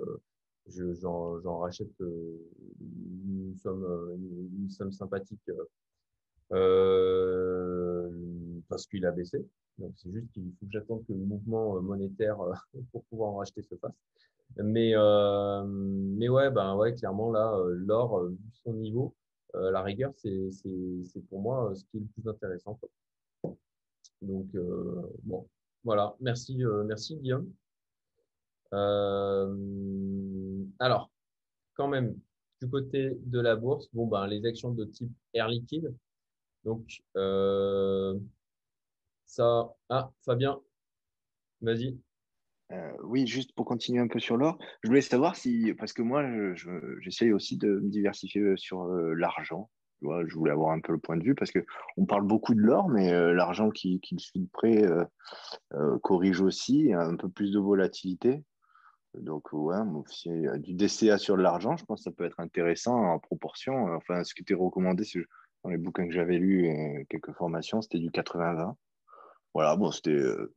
j'en, 0.71 1.59
rachète 1.59 1.93
une 2.01 3.55
somme, 3.57 3.85
une 4.59 4.71
somme 4.71 4.93
sympathique 4.93 5.51
parce 8.69 8.87
qu'il 8.87 9.07
a 9.07 9.11
baissé. 9.11 9.45
Donc, 9.79 9.93
c'est 9.97 10.11
juste 10.11 10.31
qu'il 10.33 10.53
faut 10.59 10.67
que 10.67 10.73
j'attende 10.73 11.07
que 11.07 11.13
le 11.13 11.25
mouvement 11.25 11.77
euh, 11.77 11.81
monétaire 11.81 12.41
euh, 12.41 12.53
pour 12.93 13.05
pouvoir 13.05 13.31
en 13.31 13.37
racheter 13.37 13.63
se 13.63 13.75
fasse. 13.77 13.95
Mais, 14.57 14.93
euh, 14.95 15.65
mais 15.65 16.29
ouais, 16.29 16.51
ben 16.51 16.75
ouais, 16.77 16.95
clairement, 16.95 17.31
là, 17.31 17.57
l'or, 17.69 18.25
vu 18.29 18.37
son 18.65 18.73
niveau, 18.73 19.15
la 19.55 19.83
rigueur, 19.83 20.13
c'est 20.17 21.21
pour 21.29 21.41
moi 21.41 21.73
ce 21.75 21.85
qui 21.85 21.99
est 21.99 22.01
le 22.01 22.07
plus 22.07 22.29
intéressant. 22.29 22.79
Donc, 24.23 24.47
bon, 25.23 25.47
voilà. 25.85 26.17
Merci, 26.21 26.63
merci 26.87 27.17
Guillaume. 27.17 27.53
Alors, 30.79 31.11
quand 31.75 31.89
même, 31.89 32.19
du 32.61 32.69
côté 32.69 33.13
de 33.25 33.41
la 33.41 33.57
bourse, 33.57 33.89
bon, 33.93 34.07
ben, 34.07 34.27
les 34.27 34.45
actions 34.47 34.73
de 34.73 34.85
type 34.85 35.11
air 35.35 35.49
liquide. 35.49 35.95
Donc, 36.65 37.03
ça. 39.29 39.75
Ah, 39.89 40.11
Fabien, 40.25 40.61
vas-y. 41.61 41.99
Euh, 42.73 42.93
oui, 43.03 43.27
juste 43.27 43.55
pour 43.55 43.65
continuer 43.65 44.01
un 44.01 44.09
peu 44.09 44.19
sur 44.19 44.37
l'or, 44.37 44.59
je 44.83 44.89
voulais 44.89 45.01
savoir 45.01 45.37
si, 45.37 45.73
parce 45.79 45.93
que 45.93 46.03
moi, 46.03 46.25
j'essaye 47.01 47.33
aussi 47.33 47.57
de 47.57 47.81
me 47.81 47.89
diversifier 47.89 48.43
euh, 48.43 48.57
sur 48.57 48.83
euh, 48.83 49.15
l'argent. 49.15 49.71
Je 50.03 50.35
voulais 50.35 50.53
avoir 50.53 50.73
un 50.73 50.81
peu 50.81 50.93
le 50.93 50.99
point 50.99 51.17
de 51.17 51.25
vue 51.25 51.35
parce 51.35 51.51
qu'on 51.51 52.07
parle 52.07 52.25
beaucoup 52.25 52.55
de 52.55 52.61
l'or, 52.61 52.89
mais 52.89 53.11
l'argent 53.35 53.69
qui, 53.71 53.99
qui, 53.99 54.15
le 54.15 54.21
suit 54.21 54.39
de 54.39 54.49
près 54.53 54.85
corrige 56.03 56.41
aussi, 56.41 56.93
un 56.93 57.17
peu 57.17 57.29
plus 57.29 57.51
de 57.51 57.59
volatilité. 57.59 58.45
Donc, 59.15 59.53
ouais, 59.53 59.77
du 60.59 60.75
DCA 60.75 61.19
sur 61.19 61.37
l'argent, 61.37 61.77
je 61.77 61.85
pense 61.85 62.01
que 62.01 62.05
ça 62.05 62.11
peut 62.11 62.25
être 62.25 62.41
intéressant 62.41 62.95
en 62.95 63.19
proportion. 63.19 63.95
Enfin, 63.95 64.23
ce 64.25 64.35
qui 64.35 64.43
était 64.43 64.55
recommandé 64.55 65.05
dans 65.65 65.71
les 65.71 65.79
bouquins 65.79 66.07
que 66.07 66.15
j'avais 66.15 66.39
lus 66.39 66.67
et 66.67 67.07
quelques 67.09 67.33
formations, 67.33 67.83
c'était 67.83 67.99
du 67.99 68.11
80-20 68.11 68.75
voilà, 69.55 69.77
bon, 69.77 69.91
c'était 69.91 70.11
euh, 70.11 70.55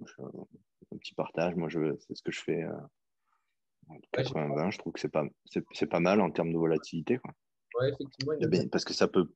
un 0.91 0.97
petit 0.97 1.14
partage. 1.14 1.56
Moi, 1.56 1.70
c'est 1.72 2.16
ce 2.16 2.22
que 2.22 2.32
je 2.32 2.41
fais. 2.41 2.64
Euh, 2.64 2.78
80 4.12 4.72
je 4.72 4.78
trouve 4.78 4.93
que 4.93 4.99
c'est 4.99 5.10
pas, 5.10 5.26
c'est, 5.45 5.86
pas 5.88 5.99
mal 5.99 6.22
en 6.22 6.32
termes 6.32 6.54
de 6.54 6.58
volatilité. 6.58 7.18
Quoi. 7.18 7.34
Ouais, 7.80 7.89
effectivement. 7.89 8.34
parce 8.72 8.86
que 8.86 8.93
ça 8.93 9.08
peut, 9.08 9.34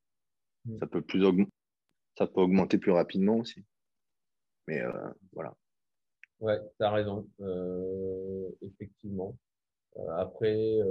mm. 0.65 0.79
ça 0.79 0.87
peut, 0.87 1.01
plus 1.01 1.23
ça 2.17 2.27
peut 2.27 2.41
augmenter 2.41 2.77
plus 2.77 2.91
rapidement 2.91 3.37
aussi. 3.37 3.65
Mais 4.67 4.81
euh, 4.81 5.09
voilà. 5.33 5.55
Ouais, 6.39 6.59
tu 6.77 6.85
as 6.85 6.91
raison. 6.91 7.27
Euh, 7.41 8.49
effectivement. 8.61 9.35
après, 10.17 10.81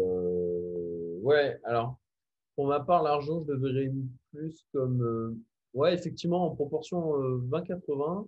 ouais, 1.22 1.60
alors, 1.64 1.98
pour 2.56 2.66
ma 2.66 2.80
part, 2.80 3.02
l'argent, 3.02 3.44
je 3.46 3.52
devrais 3.52 3.90
plus 4.32 4.66
comme. 4.72 5.40
ouais, 5.74 5.94
effectivement, 5.94 6.46
en 6.46 6.54
proportion 6.54 7.12
20-80 7.50 8.26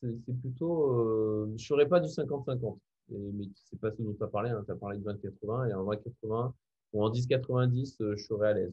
c'est 0.00 0.40
plutôt. 0.40 0.92
Euh, 0.92 1.46
je 1.48 1.52
ne 1.52 1.58
serais 1.58 1.88
pas 1.88 2.00
du 2.00 2.08
50-50. 2.08 2.78
Mais 3.10 3.44
c'est 3.54 3.78
pas 3.78 3.92
ce 3.92 4.02
dont 4.02 4.14
tu 4.14 4.22
as 4.22 4.28
parlé. 4.28 4.50
Hein. 4.50 4.62
Tu 4.64 4.72
as 4.72 4.76
parlé 4.76 4.98
de 4.98 5.04
20-80 5.04 5.70
et 5.70 5.74
en 5.74 5.84
20-80 5.84 6.52
ou 6.92 7.04
en 7.04 7.10
10-90, 7.10 8.02
euh, 8.02 8.16
je 8.16 8.24
serais 8.24 8.48
à 8.48 8.52
l'aise. 8.54 8.72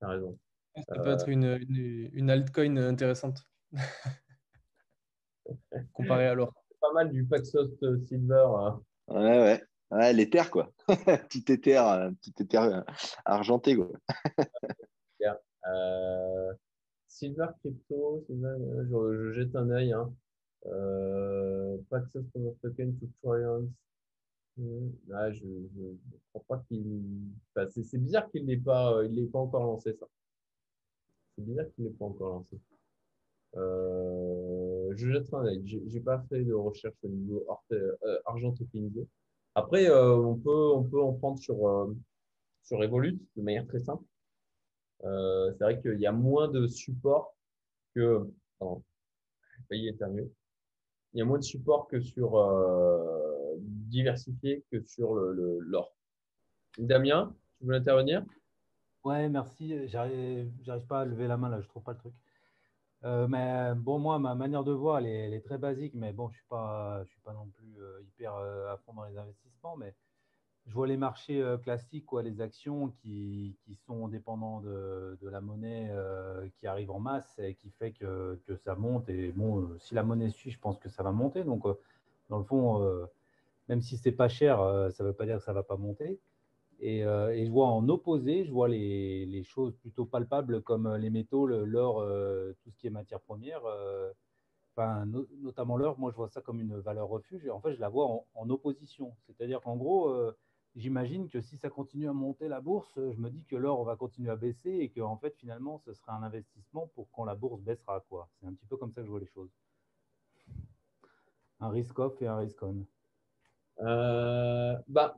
Tu 0.00 0.06
as 0.06 0.08
raison. 0.08 0.36
Ça 0.88 0.96
peut 0.96 1.10
être 1.10 1.28
une, 1.28 1.58
une, 2.12 2.30
altcoin 2.30 2.76
intéressante? 2.76 3.42
Comparé 5.92 6.26
à 6.26 6.34
l'or. 6.34 6.52
Pas 6.88 6.94
mal 6.94 7.12
du 7.12 7.26
Paxos 7.26 7.68
euh, 7.82 7.98
Silver. 8.06 8.46
Hein. 8.56 8.82
Ouais, 9.08 9.38
ouais. 9.38 9.62
Ouais, 9.90 10.12
l'Ether, 10.14 10.44
quoi. 10.50 10.72
petit 10.88 11.44
Ether, 11.52 11.82
petit 12.22 12.34
Ether 12.40 12.80
argenté, 13.26 13.76
quoi. 13.76 13.88
Silver 17.06 17.48
Crypto, 17.60 18.24
je, 18.28 18.34
je, 18.34 19.32
jette 19.32 19.54
un 19.56 19.68
œil. 19.70 19.92
Hein. 19.92 20.14
Euh, 20.66 21.76
Paxos 21.90 22.24
Token 22.62 22.96
to 22.98 23.06
Triumph. 23.22 23.68
Hmm, 24.56 24.90
ah, 25.12 25.30
je 25.32 25.44
ne 25.44 25.96
crois 26.32 26.44
pas 26.48 26.64
qu'il. 26.68 27.02
Enfin, 27.54 27.68
c'est 27.70 27.98
bizarre 27.98 28.30
qu'il 28.30 28.46
n'ait 28.46 28.56
pas, 28.56 29.02
il 29.04 29.28
pas 29.30 29.40
encore 29.40 29.64
lancé 29.64 29.94
ça. 29.94 30.06
C'est 31.36 31.44
bizarre 31.44 31.66
qu'il 31.74 31.84
n'ait 31.84 31.90
pas 31.90 32.06
encore 32.06 32.30
lancé. 32.30 32.58
Euh, 33.56 34.92
je 34.96 35.10
jette 35.10 35.32
un 35.32 35.44
œil. 35.46 35.62
J'ai 35.64 36.00
pas 36.00 36.22
fait 36.28 36.44
de 36.44 36.52
recherche 36.52 36.96
au 37.02 37.08
niveau 37.08 37.46
euh, 37.72 37.96
argent 38.26 38.52
tokenisé. 38.52 39.06
Après, 39.54 39.88
euh, 39.88 40.16
on, 40.16 40.36
peut, 40.36 40.72
on 40.74 40.84
peut 40.84 41.00
en 41.00 41.12
prendre 41.14 41.38
sur, 41.38 41.66
euh, 41.66 41.96
sur 42.62 42.82
Evolute 42.82 43.20
de 43.36 43.42
manière 43.42 43.66
très 43.66 43.80
simple. 43.80 44.04
c'est 45.02 45.60
vrai 45.60 45.80
qu'il 45.80 46.00
y 46.00 46.06
a 46.06 46.12
moins 46.12 46.48
de 46.48 46.66
support 46.66 47.34
que. 47.94 48.26
Il 49.70 49.94
y 51.14 51.20
a 51.20 51.24
moins 51.24 51.38
de 51.38 51.44
support 51.44 51.88
que 51.88 52.00
sur 52.00 52.36
diversifié 53.60 54.64
que 54.70 54.82
sur 54.82 55.14
le, 55.14 55.58
l'or. 55.60 55.94
Damien, 56.76 57.34
tu 57.58 57.66
veux 57.66 57.74
intervenir? 57.74 58.24
Ouais, 59.04 59.28
merci. 59.28 59.88
J'arrive 59.88 60.86
pas 60.88 61.00
à 61.00 61.04
lever 61.04 61.26
la 61.28 61.36
main 61.36 61.48
là, 61.48 61.60
je 61.60 61.68
trouve 61.68 61.82
pas 61.82 61.92
le 61.92 61.98
truc. 61.98 62.14
Euh, 63.04 63.28
mais 63.28 63.74
bon, 63.76 63.98
moi, 63.98 64.18
ma 64.18 64.34
manière 64.34 64.64
de 64.64 64.72
voir, 64.72 64.98
elle 64.98 65.32
est, 65.34 65.40
très 65.40 65.58
basique, 65.58 65.94
mais 65.94 66.12
bon, 66.12 66.28
je 66.30 66.36
suis 66.36 66.46
pas, 66.48 67.02
je 67.04 67.10
suis 67.10 67.20
pas 67.20 67.32
non 67.32 67.46
plus 67.46 67.80
euh, 67.80 68.02
hyper 68.02 68.34
à 68.34 68.76
fond 68.78 68.94
dans 68.94 69.04
les 69.04 69.16
investissements, 69.16 69.76
mais 69.76 69.94
je 70.68 70.74
vois 70.74 70.86
les 70.86 70.96
marchés 70.98 71.40
euh, 71.40 71.56
classiques, 71.56 72.04
quoi, 72.04 72.22
les 72.22 72.40
actions 72.40 72.90
qui, 73.00 73.56
qui 73.64 73.74
sont 73.86 74.06
dépendants 74.08 74.60
de, 74.60 75.18
de 75.20 75.28
la 75.28 75.40
monnaie 75.40 75.88
euh, 75.90 76.46
qui 76.58 76.66
arrive 76.66 76.90
en 76.90 77.00
masse 77.00 77.38
et 77.38 77.54
qui 77.54 77.70
fait 77.70 77.92
que, 77.92 78.38
que, 78.46 78.54
ça 78.56 78.74
monte. 78.74 79.08
Et 79.08 79.32
bon, 79.32 79.62
euh, 79.62 79.78
si 79.78 79.94
la 79.94 80.02
monnaie 80.02 80.30
suit, 80.30 80.50
je 80.50 80.58
pense 80.58 80.78
que 80.78 80.90
ça 80.90 81.02
va 81.02 81.10
monter. 81.10 81.42
Donc, 81.42 81.64
dans 82.28 82.38
le 82.38 82.44
fond, 82.44 83.08
même 83.68 83.80
si 83.80 83.96
c'est 83.96 84.12
pas 84.12 84.28
cher, 84.28 84.58
ça 84.92 85.02
ne 85.02 85.08
veut 85.08 85.14
pas 85.14 85.24
dire 85.24 85.38
que 85.38 85.44
ça 85.44 85.54
va 85.54 85.62
pas 85.62 85.76
monter. 85.76 86.20
Et, 86.80 87.00
et, 87.00 87.46
je 87.46 87.50
vois 87.50 87.66
en 87.66 87.88
opposé, 87.88 88.44
je 88.44 88.52
vois 88.52 88.68
les, 88.68 89.42
choses 89.44 89.74
plutôt 89.76 90.04
palpables 90.04 90.62
comme 90.62 90.94
les 90.96 91.10
métaux, 91.10 91.46
l'or, 91.46 92.04
tout 92.62 92.70
ce 92.70 92.76
qui 92.78 92.86
est 92.86 92.90
matière 92.90 93.20
première. 93.20 93.62
Enfin, 94.76 95.04
notamment 95.40 95.76
l'or, 95.76 95.98
moi 95.98 96.12
je 96.12 96.16
vois 96.16 96.28
ça 96.28 96.40
comme 96.40 96.60
une 96.60 96.78
valeur 96.78 97.08
refuge. 97.08 97.48
En 97.48 97.60
fait, 97.60 97.74
je 97.74 97.80
la 97.80 97.88
vois 97.88 98.06
en, 98.34 98.50
opposition. 98.50 99.16
C'est-à-dire 99.26 99.60
qu'en 99.60 99.76
gros, 99.76 100.32
j'imagine 100.78 101.28
que 101.28 101.40
si 101.40 101.56
ça 101.58 101.68
continue 101.68 102.08
à 102.08 102.12
monter 102.12 102.48
la 102.48 102.60
bourse, 102.60 102.92
je 102.96 103.18
me 103.18 103.30
dis 103.30 103.44
que 103.44 103.56
l'or 103.56 103.84
va 103.84 103.96
continuer 103.96 104.30
à 104.30 104.36
baisser 104.36 104.70
et 104.70 104.88
que 104.90 105.00
en 105.00 105.16
fait 105.16 105.34
finalement 105.36 105.78
ce 105.78 105.92
sera 105.92 106.14
un 106.14 106.22
investissement 106.22 106.86
pour 106.94 107.10
quand 107.10 107.24
la 107.24 107.34
bourse 107.34 107.60
baissera. 107.60 108.04
C'est 108.40 108.46
un 108.46 108.54
petit 108.54 108.66
peu 108.66 108.76
comme 108.76 108.92
ça 108.92 109.00
que 109.00 109.06
je 109.06 109.10
vois 109.10 109.20
les 109.20 109.26
choses. 109.26 109.50
Un 111.60 111.70
risk 111.70 111.98
off 111.98 112.20
et 112.22 112.26
un 112.26 112.36
risk 112.36 112.62
on. 112.62 112.86
Euh, 113.80 114.76
bah 114.88 115.16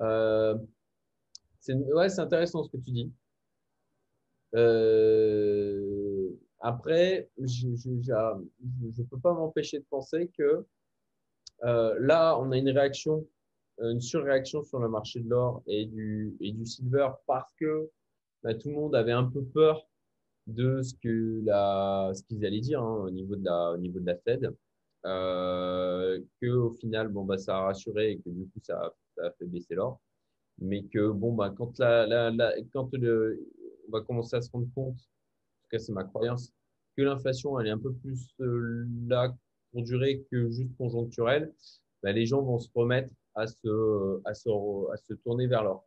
Euh, 0.00 0.56
c'est 1.60 2.18
intéressant 2.18 2.62
ce 2.64 2.70
que 2.70 2.76
tu 2.76 2.90
dis. 2.90 3.12
Euh, 4.54 6.30
après, 6.60 7.30
je 7.38 7.68
ne 7.68 9.04
peux 9.04 9.18
pas 9.18 9.32
m'empêcher 9.32 9.78
de 9.78 9.84
penser 9.84 10.30
que 10.36 10.66
euh, 11.64 11.96
là, 12.00 12.38
on 12.38 12.52
a 12.52 12.58
une 12.58 12.70
réaction, 12.70 13.26
une 13.78 14.00
surréaction 14.00 14.62
sur 14.62 14.78
le 14.78 14.88
marché 14.88 15.20
de 15.20 15.28
l'or 15.28 15.62
et 15.66 15.86
du, 15.86 16.36
et 16.40 16.52
du 16.52 16.66
silver 16.66 17.08
parce 17.26 17.52
que 17.58 17.90
bah, 18.42 18.54
tout 18.54 18.68
le 18.68 18.74
monde 18.74 18.94
avait 18.94 19.12
un 19.12 19.24
peu 19.24 19.42
peur 19.42 19.86
de 20.46 20.82
ce 20.82 20.94
que 20.94 21.40
la, 21.44 22.12
ce 22.14 22.22
qu'ils 22.24 22.44
allaient 22.44 22.60
dire 22.60 22.82
hein, 22.82 23.04
au 23.06 23.10
niveau 23.10 23.36
de 23.36 23.44
la, 23.44 23.72
au 23.72 23.78
niveau 23.78 23.98
de 24.00 24.06
la 24.06 24.16
Fed, 24.16 24.54
que 25.02 26.50
au 26.50 26.70
final, 26.72 27.08
bon 27.08 27.24
bah 27.24 27.38
ça 27.38 27.56
a 27.56 27.60
rassuré 27.62 28.12
et 28.12 28.18
que 28.18 28.30
du 28.30 28.44
coup 28.48 28.60
ça, 28.62 28.94
ça 29.14 29.26
a 29.26 29.30
fait 29.32 29.46
baisser 29.46 29.74
l'or, 29.74 30.00
mais 30.58 30.84
que 30.84 31.10
bon 31.10 31.32
bah 31.32 31.52
quand 31.56 31.78
la, 31.78 32.32
quand 32.72 32.90
on 32.94 33.90
va 33.90 34.00
commencer 34.02 34.36
à 34.36 34.40
se 34.42 34.50
rendre 34.50 34.68
compte, 34.74 34.96
en 34.96 35.62
tout 35.62 35.68
cas 35.70 35.78
c'est 35.78 35.92
ma 35.92 36.04
croyance, 36.04 36.52
que 36.96 37.02
l'inflation 37.02 37.58
elle 37.58 37.68
est 37.68 37.70
un 37.70 37.78
peu 37.78 37.92
plus 37.92 38.28
euh, 38.40 38.86
là 39.06 39.34
pour 39.72 39.82
durer 39.82 40.24
que 40.30 40.50
juste 40.50 40.76
conjoncturelle, 40.76 41.52
bah, 42.02 42.12
les 42.12 42.26
gens 42.26 42.42
vont 42.42 42.58
se 42.58 42.68
remettre 42.74 43.10
à 43.34 43.46
se, 43.46 44.20
à 44.24 44.34
se, 44.34 44.48
à 44.92 44.96
se 44.96 45.14
tourner 45.14 45.46
vers 45.46 45.64
l'or. 45.64 45.84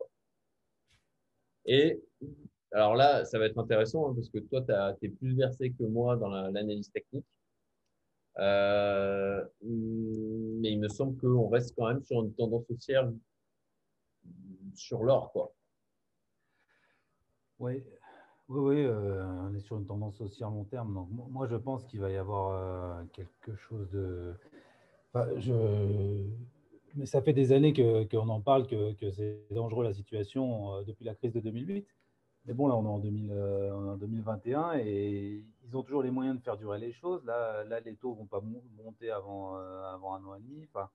Et 1.65 2.01
alors 2.71 2.95
là, 2.95 3.23
ça 3.25 3.39
va 3.39 3.45
être 3.45 3.57
intéressant 3.57 4.09
hein, 4.09 4.13
parce 4.15 4.29
que 4.29 4.39
toi, 4.39 4.61
tu 4.99 5.05
es 5.05 5.09
plus 5.09 5.35
versé 5.35 5.71
que 5.71 5.83
moi 5.83 6.17
dans 6.17 6.29
l'analyse 6.29 6.91
technique. 6.91 7.25
Euh, 8.39 9.43
mais 9.61 10.71
il 10.71 10.79
me 10.79 10.89
semble 10.89 11.17
qu'on 11.17 11.47
reste 11.47 11.75
quand 11.75 11.87
même 11.87 12.03
sur 12.03 12.23
une 12.23 12.33
tendance 12.33 12.69
haussière 12.69 13.09
sur 14.75 15.03
l'or, 15.03 15.31
quoi. 15.31 15.53
Oui, 17.59 17.83
oui, 18.49 18.59
oui 18.59 18.85
euh, 18.85 19.25
on 19.25 19.55
est 19.55 19.59
sur 19.59 19.77
une 19.77 19.87
tendance 19.87 20.21
haussière 20.21 20.51
long 20.51 20.65
terme. 20.65 20.93
Donc, 20.93 21.09
moi, 21.11 21.47
je 21.47 21.55
pense 21.55 21.83
qu'il 21.85 21.99
va 21.99 22.11
y 22.11 22.17
avoir 22.17 22.51
euh, 22.51 23.03
quelque 23.13 23.55
chose 23.55 23.89
de. 23.89 24.33
Mais 26.95 27.07
ça 27.07 27.21
fait 27.23 27.33
des 27.33 27.51
années 27.51 27.73
qu'on 27.73 28.29
en 28.29 28.41
parle, 28.41 28.67
que, 28.67 28.93
que 28.93 29.11
c'est 29.11 29.47
dangereux 29.49 29.83
la 29.83 29.93
situation 29.93 30.83
depuis 30.83 31.05
la 31.05 31.15
crise 31.15 31.33
de 31.33 31.39
2008. 31.39 31.87
Mais 32.47 32.53
bon, 32.53 32.67
là, 32.67 32.75
on 32.75 32.85
est 32.85 32.87
en, 32.87 32.99
2000, 32.99 33.31
euh, 33.33 33.95
2021 33.97 34.75
et 34.79 35.43
ils 35.65 35.75
ont 35.75 35.83
toujours 35.83 36.01
les 36.01 36.11
moyens 36.11 36.37
de 36.37 36.41
faire 36.41 36.55
durer 36.55 36.79
les 36.79 36.93
choses. 36.93 37.25
Là, 37.25 37.65
là 37.65 37.81
les 37.81 37.95
taux 37.95 38.11
ne 38.13 38.19
vont 38.19 38.25
pas 38.25 38.41
monter 38.77 39.11
avant, 39.11 39.57
euh, 39.57 39.83
avant 39.93 40.15
un 40.15 40.23
an 40.23 40.35
et 40.35 40.39
demi. 40.39 40.63
Enfin, 40.63 40.89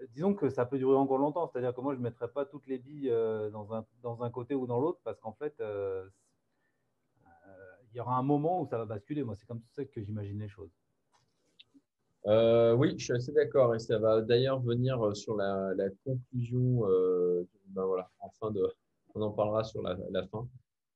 euh, 0.00 0.06
disons 0.12 0.34
que 0.34 0.50
ça 0.50 0.66
peut 0.66 0.78
durer 0.78 0.96
encore 0.96 1.18
longtemps. 1.18 1.46
C'est-à-dire 1.46 1.72
que 1.72 1.80
moi, 1.80 1.94
je 1.94 2.00
ne 2.00 2.02
mettrai 2.02 2.26
pas 2.28 2.44
toutes 2.46 2.66
les 2.66 2.78
billes 2.78 3.10
dans, 3.52 3.72
un, 3.72 3.86
dans 4.02 4.24
un 4.24 4.30
côté 4.30 4.56
ou 4.56 4.66
dans 4.66 4.80
l'autre 4.80 4.98
parce 5.04 5.20
qu'en 5.20 5.32
fait, 5.32 5.54
il 7.92 7.96
y 7.96 8.00
aura 8.00 8.16
un 8.16 8.22
moment 8.24 8.62
où 8.62 8.66
ça 8.66 8.78
va 8.78 8.84
basculer. 8.84 9.22
Moi, 9.22 9.36
c'est 9.36 9.46
comme 9.46 9.62
ça 9.70 9.84
que 9.84 10.02
j'imagine 10.02 10.40
les 10.40 10.48
choses. 10.48 10.72
oui, 12.26 12.94
je 12.98 13.04
suis 13.04 13.12
assez 13.12 13.32
d'accord 13.32 13.72
et 13.76 13.78
ça 13.78 14.00
va 14.00 14.20
d'ailleurs 14.20 14.58
venir 14.58 15.14
sur 15.14 15.36
la, 15.36 15.74
conclusion. 16.04 16.80
ben 17.68 17.84
on 19.14 19.20
en 19.20 19.30
parlera 19.30 19.62
sur 19.62 19.82
la 19.82 20.26
fin. 20.26 20.48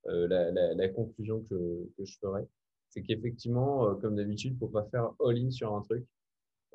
Euh, 0.08 0.74
la, 0.74 0.88
conclusion 0.88 1.42
que, 1.50 1.88
je 1.98 2.18
ferai, 2.20 2.46
c'est 2.90 3.02
qu'effectivement, 3.02 3.88
euh, 3.88 3.94
comme 3.94 4.16
d'habitude, 4.16 4.52
il 4.52 4.54
ne 4.54 4.58
faut 4.60 4.68
pas 4.68 4.84
faire 4.84 5.10
all-in 5.24 5.50
sur 5.50 5.74
un 5.74 5.82
truc. 5.82 6.06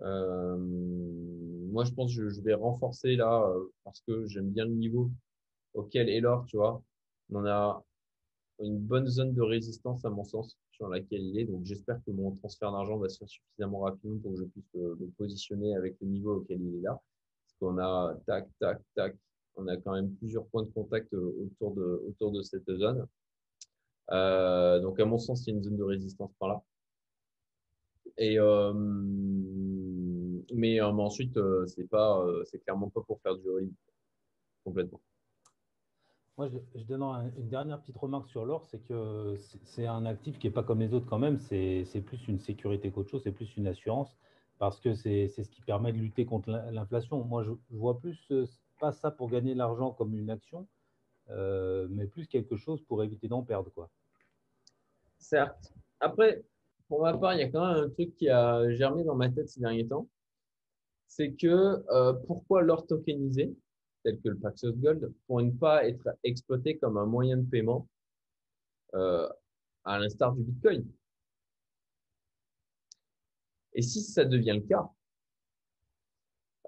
Euh, 0.02 0.58
moi, 0.58 1.86
je 1.86 1.92
pense 1.92 2.16
que 2.16 2.30
je, 2.30 2.42
vais 2.42 2.54
renforcer 2.54 3.16
là 3.16 3.54
parce 3.84 4.02
que 4.02 4.26
j'aime 4.28 4.50
bien 4.50 4.66
le 4.66 4.72
niveau 4.72 5.12
auquel 5.74 6.10
est 6.10 6.20
l'or, 6.20 6.46
tu 6.48 6.58
vois. 6.58 6.84
On 7.32 7.46
a 7.46 7.84
une 8.60 8.78
bonne 8.80 9.08
zone 9.08 9.34
de 9.34 9.42
résistance, 9.42 10.04
à 10.04 10.10
mon 10.10 10.24
sens, 10.26 10.58
sur 10.72 10.90
laquelle 10.90 11.22
il 11.22 11.40
est. 11.40 11.46
Donc, 11.46 11.66
j'espère 11.66 12.00
que 12.06 12.12
mon 12.12 12.32
transfert 12.36 12.72
d'argent 12.72 12.98
va 12.98 13.08
se 13.10 13.20
faire 13.20 13.30
suffisamment 13.30 13.80
rapidement 13.80 14.20
pour 14.20 14.34
que 14.34 14.40
je 14.40 14.46
puisse 14.46 14.70
le, 14.74 15.10
positionner 15.18 15.76
avec 15.76 15.96
le 16.02 16.08
niveau 16.08 16.36
auquel 16.38 16.62
il 16.62 16.76
est 16.78 16.82
là. 16.82 17.00
Parce 17.44 17.56
qu'on 17.60 17.78
a 17.78 18.16
tac, 18.26 18.50
tac, 18.60 18.82
tac. 18.96 19.16
On 19.56 19.68
a 19.68 19.78
quand 19.78 19.94
même 19.94 20.14
plusieurs 20.16 20.46
points 20.48 20.64
de 20.64 20.72
contact 20.72 21.14
autour 21.14 22.32
de 22.32 22.42
cette 22.42 22.70
zone. 22.74 23.08
Euh, 24.12 24.80
donc, 24.80 25.00
à 25.00 25.06
mon 25.06 25.18
sens, 25.18 25.46
il 25.46 25.52
y 25.52 25.54
a 25.54 25.58
une 25.58 25.64
zone 25.64 25.78
de 25.78 25.84
résistance 25.84 26.34
par 26.40 26.50
là. 26.50 26.62
Et, 28.18 28.38
euh, 28.38 28.74
mais, 30.54 30.82
euh, 30.82 30.88
ensuite, 30.88 31.40
c'est 31.68 31.90
pas, 31.90 32.24
clairement 32.64 32.90
pas 32.90 33.02
pour 33.02 33.22
faire 33.22 33.38
du 33.38 33.48
all 33.50 33.70
complètement. 34.64 35.02
Moi, 36.38 36.50
je, 36.76 36.84
donne 36.84 37.04
une 37.38 37.50
dernière 37.50 37.80
petite 37.82 37.98
remarque 37.98 38.30
sur 38.30 38.46
l'or, 38.46 38.66
c'est 38.66 38.80
que 38.80 39.36
c'est 39.64 39.86
un 39.86 40.06
actif 40.06 40.40
qui 40.40 40.48
n'est 40.48 40.54
pas 40.54 40.64
comme 40.64 40.80
les 40.80 40.94
autres 40.94 41.06
quand 41.06 41.20
même. 41.20 41.40
C'est 41.40 42.04
plus 42.06 42.28
une 42.28 42.40
sécurité 42.40 42.92
qu'autre 42.92 43.10
chose, 43.10 43.22
c'est 43.24 43.32
plus 43.32 43.56
une 43.58 43.68
assurance 43.68 44.16
parce 44.58 44.80
que 44.80 44.94
c'est 44.94 45.28
ce 45.28 45.50
qui 45.50 45.62
permet 45.62 45.92
de 45.92 45.98
lutter 45.98 46.26
contre 46.26 46.50
l'inflation. 46.50 47.24
Moi, 47.24 47.44
je, 47.44 47.52
je, 47.72 47.78
vois 47.78 48.00
plus 48.00 48.30
pas 48.80 48.92
ça 48.92 49.12
pour 49.12 49.30
gagner 49.30 49.54
de 49.54 49.58
l'argent 49.58 49.92
comme 49.92 50.16
une 50.16 50.30
action, 50.30 50.68
mais 51.30 52.08
plus 52.08 52.28
quelque 52.28 52.58
chose 52.58 52.82
pour 52.84 53.04
éviter 53.04 53.28
d'en 53.28 53.44
perdre. 53.44 53.72
Quoi 53.72 53.90
certes. 55.22 55.74
Après, 56.00 56.44
pour 56.88 57.02
ma 57.02 57.18
part, 57.18 57.34
il 57.34 57.40
y 57.40 57.44
a 57.44 57.50
quand 57.50 57.66
même 57.66 57.86
un 57.86 57.90
truc 57.90 58.16
qui 58.18 58.30
a 58.30 58.70
germé 58.76 59.04
dans 59.04 59.16
ma 59.16 59.30
tête 59.30 59.50
ces 59.50 59.62
derniers 59.62 59.88
temps. 59.88 60.10
C'est 61.08 61.34
que 61.34 61.84
euh, 61.90 62.14
pourquoi 62.28 62.62
l'or 62.62 62.86
tokenisé, 62.88 63.56
tel 64.04 64.20
que 64.22 64.30
le 64.30 64.38
Paxos 64.38 64.74
Gold, 64.74 65.14
pour 65.28 65.42
ne 65.42 65.52
pas 65.52 65.88
être 65.88 66.10
exploité 66.24 66.78
comme 66.78 66.98
un 66.98 67.06
moyen 67.06 67.38
de 67.38 67.50
paiement 67.50 67.88
euh, 68.96 69.28
à 69.84 70.00
l'instar 70.00 70.34
du 70.34 70.44
Bitcoin? 70.44 70.86
Et 73.74 73.82
si 73.82 74.02
ça 74.02 74.26
devient 74.26 74.60
le 74.62 74.68
cas, 74.68 74.90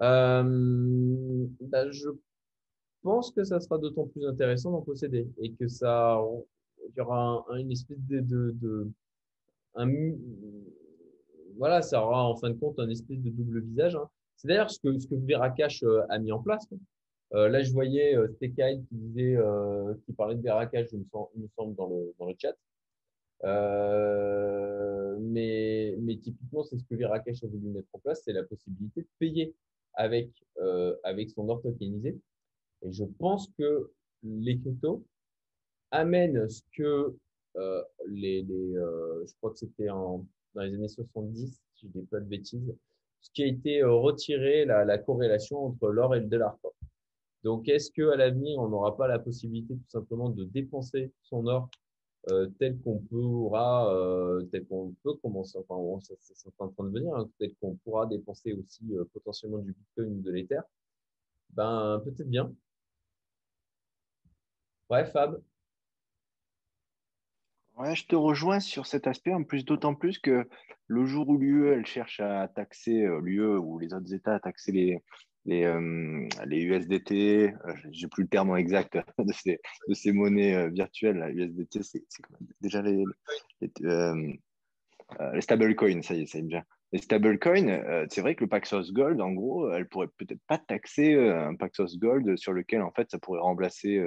euh, 0.02 1.46
bah, 1.60 1.90
je 1.90 2.08
pense 3.02 3.30
que 3.30 3.44
ça 3.44 3.60
sera 3.60 3.78
d'autant 3.78 4.06
plus 4.06 4.26
intéressant 4.26 4.72
d'en 4.72 4.82
posséder 4.82 5.28
et 5.38 5.52
que 5.52 5.68
ça, 5.68 6.18
il 6.88 6.96
y 6.96 7.00
aura 7.00 7.44
une 7.58 7.70
espèce 7.72 8.00
de, 8.08 8.90
voilà, 11.56 11.82
ça 11.82 12.02
aura 12.04 12.24
en 12.24 12.36
fin 12.36 12.50
de 12.50 12.58
compte 12.58 12.78
un 12.78 12.88
espèce 12.88 13.20
de 13.20 13.30
double 13.30 13.60
visage. 13.60 13.94
Hein. 13.96 14.08
C'est 14.36 14.48
d'ailleurs 14.48 14.70
ce 14.70 14.80
que, 14.80 14.98
ce 14.98 15.06
que 15.06 15.14
euh, 15.14 16.06
a 16.08 16.18
mis 16.18 16.32
en 16.32 16.42
place. 16.42 16.66
Euh, 17.34 17.48
là, 17.48 17.62
je 17.62 17.72
voyais 17.72 18.16
euh, 18.16 18.28
qui 18.38 18.48
disait, 18.92 19.36
euh, 19.36 19.94
qui 20.04 20.12
parlait 20.12 20.36
de 20.36 20.42
Veracash, 20.42 20.88
il 20.92 21.04
il 21.34 21.42
me 21.42 21.48
semble 21.56 21.74
dans, 21.74 21.88
le, 21.88 22.14
dans 22.18 22.26
le 22.26 22.34
chat. 22.38 22.54
Mais, 25.20 25.96
mais 26.00 26.16
typiquement, 26.16 26.62
c'est 26.62 26.78
ce 26.78 26.84
que 26.84 26.94
Veracash 26.94 27.42
a 27.42 27.48
voulu 27.48 27.68
mettre 27.68 27.88
en 27.92 27.98
place, 27.98 28.22
c'est 28.24 28.32
la 28.32 28.44
possibilité 28.44 29.02
de 29.02 29.08
payer 29.18 29.54
avec, 29.94 30.30
avec 31.02 31.30
son 31.30 31.48
or 31.48 31.60
tokenisé. 31.62 32.16
Et 32.82 32.92
je 32.92 33.04
pense 33.04 33.48
que 33.58 33.90
les 34.22 34.58
cryptos, 34.58 35.04
amène 35.94 36.48
ce 36.48 36.62
que 36.76 37.16
euh, 37.56 37.82
les, 38.08 38.44
euh, 38.50 39.24
je 39.26 39.32
crois 39.36 39.50
que 39.52 39.58
c'était 39.58 39.86
dans 39.86 40.26
les 40.56 40.74
années 40.74 40.88
70, 40.88 41.60
si 41.74 41.86
je 41.86 42.00
dis 42.00 42.06
pas 42.06 42.20
de 42.20 42.26
bêtises, 42.26 42.74
ce 43.20 43.30
qui 43.32 43.44
a 43.44 43.46
été 43.46 43.82
euh, 43.82 43.92
retiré, 43.92 44.64
la, 44.64 44.84
la 44.84 44.98
corrélation 44.98 45.66
entre 45.66 45.88
l'or 45.88 46.14
et 46.14 46.20
le 46.20 46.26
dollar. 46.26 46.58
Donc, 47.44 47.68
est-ce 47.68 47.90
qu'à 47.92 48.16
l'avenir, 48.16 48.58
on 48.58 48.68
n'aura 48.68 48.96
pas 48.96 49.06
la 49.06 49.18
possibilité 49.18 49.74
tout 49.74 49.90
simplement 49.90 50.30
de 50.30 50.44
dépenser 50.44 51.12
son 51.22 51.46
or 51.46 51.68
tel 52.58 52.80
qu'on 52.80 53.00
pourra, 53.00 53.94
tel 54.50 54.66
qu'on 54.66 54.94
peut 55.02 55.12
commencer, 55.16 55.58
enfin, 55.58 55.76
c'est 56.18 56.48
en 56.56 56.68
train 56.68 56.84
de 56.84 56.90
venir, 56.98 57.14
hein, 57.14 57.28
tel 57.38 57.54
qu'on 57.56 57.74
pourra 57.84 58.06
dépenser 58.06 58.54
aussi 58.54 58.82
potentiellement 59.12 59.58
du 59.58 59.74
Bitcoin 59.74 60.20
ou 60.20 60.22
de 60.22 60.30
l'Ether 60.30 60.60
Ben, 61.50 62.00
peut-être 62.02 62.30
bien. 62.30 62.50
Bref, 64.88 65.12
Fab, 65.12 65.38
Ouais, 67.76 67.94
je 67.96 68.06
te 68.06 68.14
rejoins 68.14 68.60
sur 68.60 68.86
cet 68.86 69.06
aspect, 69.06 69.34
en 69.34 69.42
plus 69.42 69.64
d'autant 69.64 69.94
plus 69.94 70.18
que 70.18 70.48
le 70.86 71.04
jour 71.06 71.28
où 71.28 71.38
l'UE 71.38 71.84
cherche 71.84 72.20
à 72.20 72.46
taxer 72.48 73.02
euh, 73.02 73.20
l'UE 73.20 73.56
ou 73.56 73.78
les 73.78 73.92
autres 73.94 74.12
États 74.14 74.34
à 74.34 74.40
taxer 74.40 74.72
les 74.72 75.02
les, 75.46 75.64
euh, 75.64 76.26
les 76.46 76.62
USDT, 76.62 77.52
euh, 77.52 77.74
j'ai 77.90 78.08
plus 78.08 78.22
le 78.22 78.28
terme 78.28 78.56
exact 78.56 78.98
de 79.18 79.32
ces, 79.94 80.12
monnaies 80.12 80.54
euh, 80.54 80.68
virtuelles. 80.68 81.32
USDT, 81.34 81.82
c'est 81.82 82.02
déjà 82.60 82.82
les, 82.82 83.04
les, 83.60 83.70
les 85.32 85.40
stablecoins, 85.40 86.02
ça 86.02 86.14
y 86.14 86.22
est, 86.22 86.26
ça 86.26 86.38
y 86.38 86.40
est 86.40 86.44
bien. 86.44 86.64
Les 86.92 87.00
stablecoins, 87.00 88.06
c'est 88.08 88.20
vrai 88.20 88.36
que 88.36 88.44
le 88.44 88.48
Paxos 88.48 88.92
Gold, 88.92 89.20
en 89.20 89.32
gros, 89.32 89.70
elle 89.72 89.88
pourrait 89.88 90.08
peut-être 90.16 90.40
pas 90.46 90.58
taxer 90.58 91.16
un 91.16 91.56
Paxos 91.56 91.98
Gold 91.98 92.36
sur 92.36 92.52
lequel 92.52 92.82
en 92.82 92.92
fait 92.92 93.10
ça 93.10 93.18
pourrait 93.18 93.40
remplacer 93.40 94.00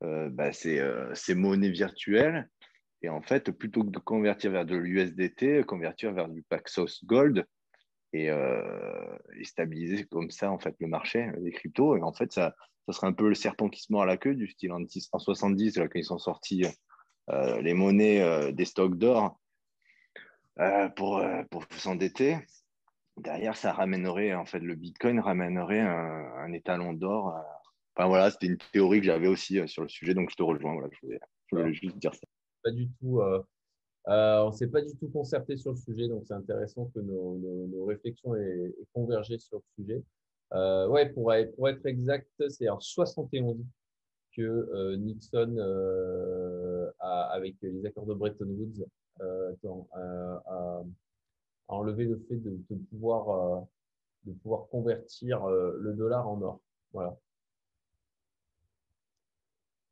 bah, 0.00 0.50
ces, 0.52 0.82
ces 1.12 1.34
monnaies 1.34 1.68
virtuelles 1.68 2.48
et 3.04 3.08
en 3.08 3.22
fait, 3.22 3.50
plutôt 3.50 3.84
que 3.84 3.90
de 3.90 3.98
convertir 3.98 4.50
vers 4.50 4.64
de 4.64 4.76
l'USDT, 4.76 5.64
convertir 5.64 6.12
vers 6.12 6.28
du 6.28 6.42
Paxos 6.42 7.04
Gold. 7.04 7.46
et, 8.12 8.26
et, 8.26 9.44
stabiliser 9.44 10.04
comme 10.04 10.30
ça 10.30 10.50
en 10.50 10.58
fait 10.58 10.74
le 10.80 10.86
marché 10.86 11.30
des 11.38 11.50
cryptos. 11.50 11.96
Et 11.96 12.02
en 12.02 12.12
fait, 12.12 12.32
ça, 12.32 12.54
ça 12.86 12.92
serait 12.92 13.08
un 13.08 13.12
peu 13.12 13.28
le 13.28 13.34
serpent 13.34 13.68
qui 13.68 13.82
se 13.82 13.92
mord 13.92 14.02
à 14.02 14.06
la 14.06 14.16
queue 14.16 14.34
du 14.34 14.46
style 14.48 14.72
en 14.72 14.78
1970, 14.78 15.78
là, 15.78 15.88
quand 15.88 15.98
ils 15.98 16.04
sont 16.04 16.18
sortis 16.18 16.64
les 17.28 17.74
monnaies 17.74 18.52
des 18.52 18.64
stocks 18.64 18.96
d'or 18.96 19.40
pour, 20.96 21.24
pour 21.50 21.64
s'endetter 21.72 22.38
derrière, 23.16 23.56
ça 23.56 23.72
ramènerait, 23.72 24.34
en 24.34 24.44
fait, 24.44 24.60
le 24.60 24.74
Bitcoin 24.74 25.20
ramènerait 25.20 25.80
un, 25.80 26.52
étalon 26.52 26.92
d'or. 26.92 27.34
Enfin 27.96 28.08
voilà, 28.08 28.30
c'était 28.30 28.46
une 28.46 28.58
théorie 28.58 29.00
que 29.00 29.06
j'avais 29.06 29.28
aussi 29.28 29.58
euh, 29.58 29.66
sur 29.66 29.82
le 29.82 29.88
sujet, 29.88 30.14
donc 30.14 30.30
je 30.30 30.36
te 30.36 30.42
rejoins. 30.42 30.74
Voilà, 30.74 30.88
je 30.92 31.56
voulais, 31.56 31.72
juste 31.74 31.96
dire 31.96 32.14
ça. 32.14 32.26
Du 32.72 32.88
tout. 33.00 33.20
Euh, 33.20 33.42
euh, 34.08 34.44
on 34.44 34.52
s'est 34.52 34.66
pas 34.66 34.82
du 34.82 34.94
tout 34.96 35.08
concerté 35.08 35.56
sur 35.56 35.72
le 35.72 35.76
sujet, 35.78 36.08
donc 36.08 36.24
c'est 36.26 36.34
intéressant 36.34 36.90
que 36.94 37.00
nos, 37.00 37.84
réflexions 37.86 38.34
aient, 38.36 38.74
convergé 38.92 39.38
sur 39.38 39.58
le 39.58 39.84
sujet. 39.84 40.02
ouais, 40.88 41.08
pour, 41.10 41.32
être 41.32 41.86
exact, 41.86 42.30
c'est 42.48 42.68
en 42.68 42.80
71 42.80 43.56
que 44.36 44.94
Nixon, 44.96 45.56
avec 47.00 47.56
les 47.62 47.86
accords 47.86 48.06
de 48.06 48.14
Bretton 48.14 48.46
Woods, 48.46 48.84
a, 49.20 50.82
enlever 51.68 52.04
le 52.04 52.18
fait 52.28 52.36
de, 52.36 52.58
pouvoir, 52.90 53.30
euh, 53.30 53.60
de 54.24 54.32
pouvoir 54.32 54.68
convertir 54.68 55.44
euh, 55.44 55.76
le 55.80 55.92
dollar 55.94 56.28
en 56.28 56.40
or. 56.42 56.60
Voilà. 56.92 57.16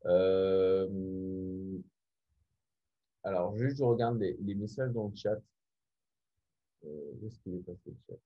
Euh, 0.07 0.89
alors, 3.25 3.57
juste, 3.57 3.79
je 3.79 3.85
regarde 3.85 4.19
les, 4.19 4.55
messages 4.55 4.93
dans 4.93 5.09
le 5.09 5.15
chat. 5.15 5.39
où 6.83 7.27
est-ce 7.27 7.39
qu'il 7.41 7.55
est 7.55 7.61
passé 7.61 7.91
le 7.91 7.97
chat? 8.07 8.19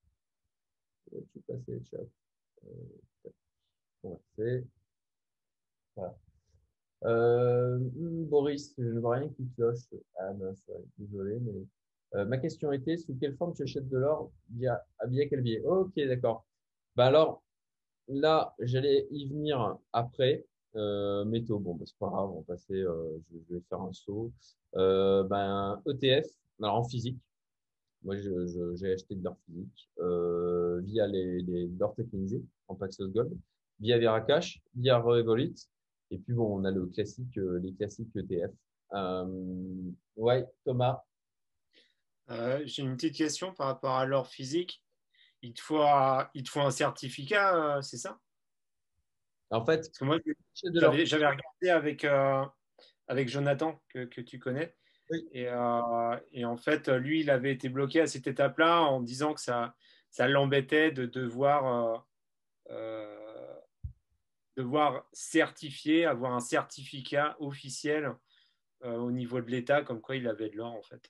Où 1.12 1.18
est-ce 1.18 1.38
passé 1.47 1.72
le 1.72 1.82
chat? 1.84 2.05
Voilà. 5.97 6.16
Boris, 8.28 8.74
je 8.78 8.84
ne 8.84 9.01
vois 9.01 9.16
rien 9.16 9.28
qui 9.28 9.49
cloche. 9.57 9.88
Ah 10.18 10.32
mince, 10.34 10.62
désolé, 10.99 11.38
mais 11.40 11.66
euh, 12.14 12.24
ma 12.24 12.38
question 12.38 12.72
était 12.72 12.97
sous 12.97 13.14
quelle 13.16 13.36
forme 13.36 13.55
tu 13.55 13.62
achètes 13.62 13.88
de 13.88 13.99
l'or 13.99 14.30
via, 14.51 14.84
via 15.07 15.28
quel 15.28 15.42
biais 15.42 15.61
Ok, 15.64 15.94
d'accord. 15.97 16.47
Bah 16.94 17.07
alors, 17.07 17.42
là, 18.09 18.55
j'allais 18.61 19.07
y 19.11 19.28
venir 19.28 19.78
après. 19.92 20.47
Euh, 20.77 21.24
métaux, 21.24 21.59
bon, 21.59 21.74
bah, 21.74 21.85
c'est 21.87 21.97
pas 21.99 22.09
grave, 22.09 22.31
on 22.31 22.41
va 22.41 22.55
passer, 22.55 22.74
euh, 22.74 23.18
je, 23.31 23.55
vais 23.55 23.62
faire 23.68 23.81
un 23.81 23.93
saut. 23.93 24.31
Euh, 24.77 25.22
ben, 25.24 25.83
ETF, 25.87 26.27
alors 26.61 26.77
en 26.77 26.85
physique. 26.85 27.18
Moi, 28.03 28.16
j'ai 28.16 28.93
acheté 28.93 29.14
de 29.14 29.24
l'or 29.24 29.37
physique 29.47 29.89
via 30.85 31.07
les, 31.07 31.41
les 31.43 31.68
tokenisé 31.79 32.43
en 32.68 32.74
Paxos 32.74 33.09
Gold, 33.09 33.37
via 33.81 33.99
Veracash, 33.99 34.62
via 34.74 34.99
Revolut. 34.99 35.55
Et 36.11 36.18
puis, 36.18 36.35
bon, 36.35 36.61
on 36.61 36.64
a 36.64 36.70
le 36.70 36.87
classique, 36.87 37.35
les 37.37 37.72
classiques 37.72 38.14
ETF. 38.14 38.53
ouais, 40.16 40.47
Thomas, 40.64 41.03
j'ai 42.64 42.83
une 42.83 42.97
petite 42.97 43.16
question 43.16 43.53
par 43.55 43.66
rapport 43.66 43.97
à 43.97 44.05
l'or 44.05 44.29
physique. 44.29 44.85
Il 45.43 45.55
te 45.55 45.61
faut, 45.61 45.83
il 46.35 46.43
te 46.45 46.51
faut 46.51 46.61
un 46.61 46.70
certificat, 46.70 47.81
c'est 47.83 47.99
ça? 47.99 48.20
En 49.51 49.64
fait, 49.64 49.90
j'avais 50.74 51.05
regardé 51.05 51.68
avec, 51.70 52.05
euh, 52.05 52.44
avec 53.09 53.28
Jonathan, 53.28 53.80
que, 53.88 54.05
que 54.05 54.20
tu 54.20 54.38
connais. 54.38 54.74
Et, 55.32 55.49
et, 56.32 56.44
en 56.44 56.57
fait, 56.57 56.88
lui, 56.88 57.20
il 57.20 57.30
avait 57.30 57.53
été 57.53 57.68
bloqué 57.68 58.01
à 58.01 58.07
cette 58.09 58.26
étape-là 58.26 58.80
en 58.82 59.01
disant 59.01 59.34
que 59.34 59.40
ça, 59.40 59.76
ça 60.11 60.26
l'embêtait 60.26 60.90
de 60.90 61.07
devoir, 61.07 62.05
devoir 64.57 65.09
certifier, 65.12 66.07
avoir 66.07 66.32
un 66.32 66.40
certificat 66.40 67.36
officiel 67.38 68.16
au 68.82 69.12
niveau 69.12 69.40
de 69.40 69.49
l'État, 69.49 69.82
comme 69.82 70.01
quoi 70.01 70.16
il 70.16 70.26
avait 70.26 70.51
de 70.51 70.57
l'or, 70.57 70.74
en 70.74 70.82
fait. 70.82 71.09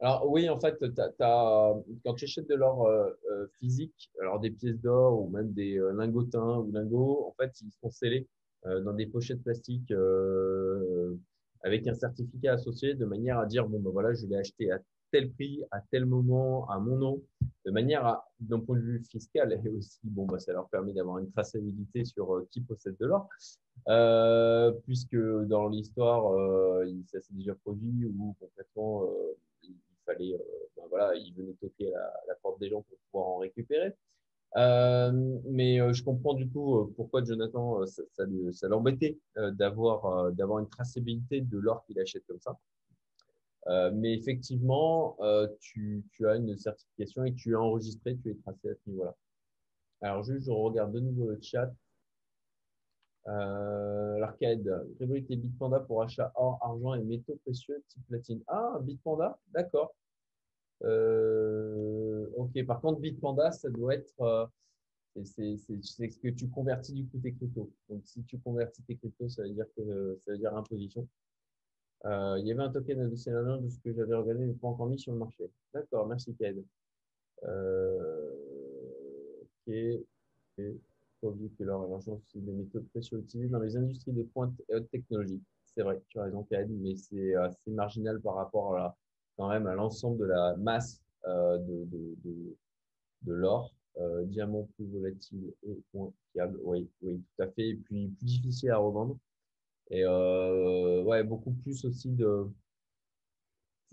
Alors 0.00 0.28
oui, 0.28 0.48
en 0.50 0.60
fait, 0.60 0.76
quand 0.78 2.14
tu 2.16 2.24
achètes 2.24 2.48
de 2.48 2.54
l'or 2.54 2.86
euh, 2.86 3.08
euh, 3.30 3.46
physique, 3.58 4.10
alors 4.20 4.40
des 4.40 4.50
pièces 4.50 4.78
d'or 4.80 5.22
ou 5.22 5.30
même 5.30 5.52
des 5.52 5.78
euh, 5.78 5.92
lingotins 5.92 6.58
ou 6.58 6.70
lingots, 6.70 7.26
en 7.26 7.34
fait, 7.40 7.52
ils 7.62 7.72
sont 7.80 7.90
scellés 7.90 8.26
dans 8.84 8.94
des 8.94 9.06
pochettes 9.06 9.44
plastiques 9.44 9.92
avec 11.62 11.86
un 11.86 11.94
certificat 11.94 12.54
associé 12.54 12.94
de 12.94 13.04
manière 13.04 13.38
à 13.38 13.46
dire 13.46 13.68
bon 13.68 13.78
ben 13.78 13.90
voilà, 13.90 14.12
je 14.12 14.26
l'ai 14.26 14.36
acheté 14.36 14.72
à 14.72 14.80
tel 15.12 15.30
prix, 15.30 15.62
à 15.70 15.80
tel 15.92 16.04
moment, 16.04 16.68
à 16.68 16.80
mon 16.80 16.96
nom, 16.96 17.22
de 17.64 17.70
manière 17.70 18.04
à, 18.04 18.28
d'un 18.40 18.58
point 18.58 18.76
de 18.76 18.82
vue 18.82 19.04
fiscal 19.04 19.52
et 19.52 19.68
aussi 19.68 20.00
bon 20.02 20.26
bah 20.26 20.40
ça 20.40 20.52
leur 20.52 20.68
permet 20.68 20.92
d'avoir 20.92 21.18
une 21.18 21.30
traçabilité 21.30 22.04
sur 22.04 22.44
qui 22.50 22.60
possède 22.60 22.96
de 22.98 23.06
l'or, 23.06 23.28
puisque 24.84 25.16
dans 25.16 25.68
l'histoire, 25.68 26.24
ça 27.06 27.20
s'est 27.20 27.34
déjà 27.34 27.54
produit 27.54 28.04
ou 28.06 28.34
complètement 28.40 29.08
fallait, 30.04 30.34
euh, 30.34 30.38
ben 30.76 30.84
voilà, 30.88 31.14
il 31.16 31.34
venait 31.34 31.54
toquer 31.54 31.94
à 31.94 32.12
la, 32.28 32.34
porte 32.36 32.60
des 32.60 32.70
gens 32.70 32.82
pour 32.82 32.98
pouvoir 33.10 33.28
en 33.28 33.38
récupérer. 33.38 33.94
Euh, 34.56 35.12
mais 35.44 35.80
euh, 35.80 35.92
je 35.92 36.02
comprends 36.02 36.32
du 36.32 36.48
coup 36.48 36.92
pourquoi 36.96 37.22
Jonathan, 37.24 37.84
ça, 37.84 38.02
ça, 38.52 38.68
l'embêtait 38.68 39.18
d'avoir 39.36 40.32
d'avoir 40.32 40.60
une 40.60 40.68
traçabilité 40.68 41.40
de 41.40 41.58
l'or 41.58 41.84
qu'il 41.84 41.98
achète 42.00 42.24
comme 42.26 42.40
ça. 42.40 42.56
mais 43.92 44.14
effectivement, 44.14 45.18
tu, 45.60 46.04
tu, 46.12 46.28
as 46.28 46.36
une 46.36 46.56
certification 46.56 47.24
et 47.24 47.34
tu 47.34 47.52
es 47.52 47.56
enregistré, 47.56 48.16
tu 48.16 48.30
es 48.30 48.34
tracé 48.34 48.70
à 48.70 48.74
ce 48.74 48.90
niveau-là. 48.90 49.14
Alors 50.00 50.22
juste, 50.22 50.46
je 50.46 50.50
regarde 50.50 50.92
de 50.92 51.00
nouveau 51.00 51.30
le 51.30 51.38
chat. 51.42 51.72
Euh, 53.28 53.75
L'arcade, 54.40 54.86
Revolut 55.00 55.26
et 55.28 55.36
Bitpanda 55.36 55.80
pour 55.80 56.02
achat 56.02 56.32
or, 56.34 56.58
argent 56.62 56.94
et 56.94 57.02
métaux 57.02 57.38
précieux 57.44 57.82
type 57.88 58.06
platine. 58.06 58.42
Ah, 58.46 58.78
Bitpanda, 58.82 59.38
d'accord. 59.52 59.94
Euh, 60.84 62.26
ok, 62.36 62.64
par 62.66 62.80
contre, 62.80 63.00
Bitpanda, 63.00 63.50
ça 63.52 63.70
doit 63.70 63.94
être. 63.94 64.20
Euh, 64.20 64.46
c'est 65.24 65.56
ce 65.56 66.18
que 66.18 66.28
tu 66.28 66.48
convertis 66.48 66.92
du 66.92 67.06
coup 67.06 67.18
tes 67.18 67.32
cryptos. 67.32 67.70
Donc, 67.88 68.02
si 68.04 68.22
tu 68.24 68.38
convertis 68.38 68.82
tes 68.82 68.96
cryptos, 68.96 69.30
ça 69.30 69.42
veut 69.42 69.50
dire 69.50 69.64
que 69.74 70.18
ça 70.24 70.32
veut 70.32 70.38
dire 70.38 70.54
imposition. 70.54 71.08
Euh, 72.04 72.36
il 72.38 72.46
y 72.46 72.52
avait 72.52 72.62
un 72.62 72.70
token 72.70 73.00
adossé 73.00 73.30
à 73.30 73.42
de 73.42 73.68
ce 73.68 73.78
que 73.78 73.94
j'avais 73.94 74.14
regardé, 74.14 74.44
mais 74.44 74.52
pas 74.52 74.68
encore 74.68 74.86
mis 74.86 74.98
sur 74.98 75.12
le 75.12 75.18
marché. 75.18 75.50
D'accord, 75.72 76.06
merci 76.06 76.34
Ked. 76.34 76.62
Euh, 77.44 78.30
ok. 79.66 79.74
okay 80.58 80.76
et 81.60 81.64
l'argent 81.64 82.00
sont 82.00 82.20
des 82.34 82.52
méthodes 82.52 82.88
précieuses 82.88 83.24
utilisées 83.24 83.48
dans 83.48 83.60
les 83.60 83.76
industries 83.76 84.12
de 84.12 84.22
pointe 84.22 84.52
et 84.68 84.74
haute 84.74 84.90
technologie. 84.90 85.42
C'est 85.64 85.82
vrai, 85.82 86.00
tu 86.08 86.18
as 86.18 86.24
raison, 86.24 86.42
Kaed, 86.44 86.70
mais 86.70 86.96
c'est 86.96 87.34
assez 87.34 87.70
marginal 87.70 88.20
par 88.20 88.34
rapport 88.34 88.76
à 88.76 88.96
quand 89.36 89.48
même 89.48 89.66
à 89.66 89.74
l'ensemble 89.74 90.18
de 90.18 90.24
la 90.24 90.56
masse 90.56 91.00
euh, 91.26 91.58
de, 91.58 91.84
de, 91.92 92.56
de, 93.22 93.32
l'or. 93.32 93.72
Euh, 93.98 94.24
diamant 94.24 94.68
plus 94.76 94.86
volatile 94.86 95.54
et 95.62 95.82
point 95.90 96.12
fiable, 96.32 96.60
oui, 96.62 96.86
oui, 97.00 97.18
tout 97.18 97.42
à 97.42 97.48
fait. 97.48 97.70
Et 97.70 97.76
puis 97.76 98.08
plus 98.08 98.26
difficile 98.26 98.70
à 98.70 98.76
revendre. 98.76 99.18
Et 99.90 100.04
euh, 100.04 101.02
ouais, 101.04 101.24
beaucoup 101.24 101.52
plus 101.52 101.82
aussi 101.84 102.10
de. 102.10 102.46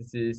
C'est, 0.06 0.34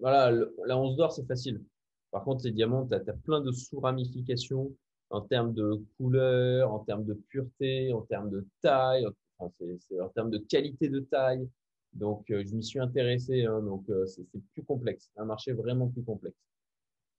voilà, 0.00 0.30
la 0.66 0.78
once 0.78 0.96
d'or, 0.96 1.12
c'est 1.12 1.26
facile. 1.26 1.62
Par 2.10 2.24
contre, 2.24 2.44
les 2.44 2.52
diamants, 2.52 2.86
tu 2.86 2.94
as, 2.94 3.00
plein 3.24 3.40
de 3.40 3.50
sous-ramifications 3.50 4.72
en 5.10 5.20
termes 5.22 5.54
de 5.54 5.82
couleur, 5.96 6.72
en 6.72 6.80
termes 6.80 7.04
de 7.04 7.14
pureté, 7.14 7.92
en 7.92 8.02
termes 8.02 8.30
de 8.30 8.46
taille, 8.60 9.06
enfin, 9.38 9.52
en 10.00 10.08
termes 10.08 10.30
de 10.30 10.38
qualité 10.38 10.88
de 10.88 11.00
taille. 11.00 11.48
Donc, 11.94 12.30
euh, 12.30 12.44
je 12.46 12.54
m'y 12.54 12.62
suis 12.62 12.80
intéressé. 12.80 13.44
Hein, 13.44 13.62
donc, 13.62 13.88
euh, 13.90 14.06
c'est 14.06 14.24
plus 14.52 14.62
complexe, 14.64 15.10
un 15.16 15.24
marché 15.24 15.52
vraiment 15.52 15.88
plus 15.88 16.02
complexe. 16.04 16.36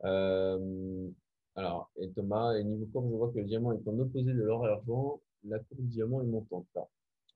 Euh, 0.06 1.10
alors, 1.56 1.92
et 1.98 2.10
Thomas, 2.12 2.56
et 2.56 2.64
niveau 2.64 2.86
courbe, 2.86 3.10
je 3.12 3.16
vois 3.16 3.32
que 3.32 3.40
le 3.40 3.46
diamant 3.46 3.74
est 3.74 3.88
en 3.88 4.00
opposé 4.00 4.32
de 4.34 4.42
l'or 4.42 4.66
et 4.66 4.70
l'argent. 4.70 5.20
La 5.44 5.60
courbe 5.60 5.82
du 5.82 5.88
diamant 5.88 6.22
est 6.22 6.26
montante. 6.26 6.68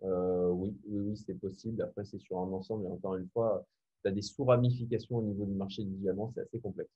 Oui, 0.01 0.75
oui, 0.87 0.99
oui 0.99 1.17
c'est 1.17 1.33
possible. 1.35 1.81
Après, 1.81 2.03
c'est 2.05 2.19
sur 2.19 2.37
un 2.39 2.51
ensemble. 2.51 2.85
Et 2.85 2.89
encore 2.89 3.15
une 3.15 3.29
fois, 3.29 3.65
tu 4.03 4.09
as 4.09 4.11
des 4.11 4.21
sous-ramifications 4.21 5.17
au 5.17 5.23
niveau 5.23 5.45
du 5.45 5.53
marché 5.53 5.83
du 5.83 5.95
diamant. 5.95 6.31
C'est 6.35 6.41
assez 6.41 6.59
complexe. 6.59 6.91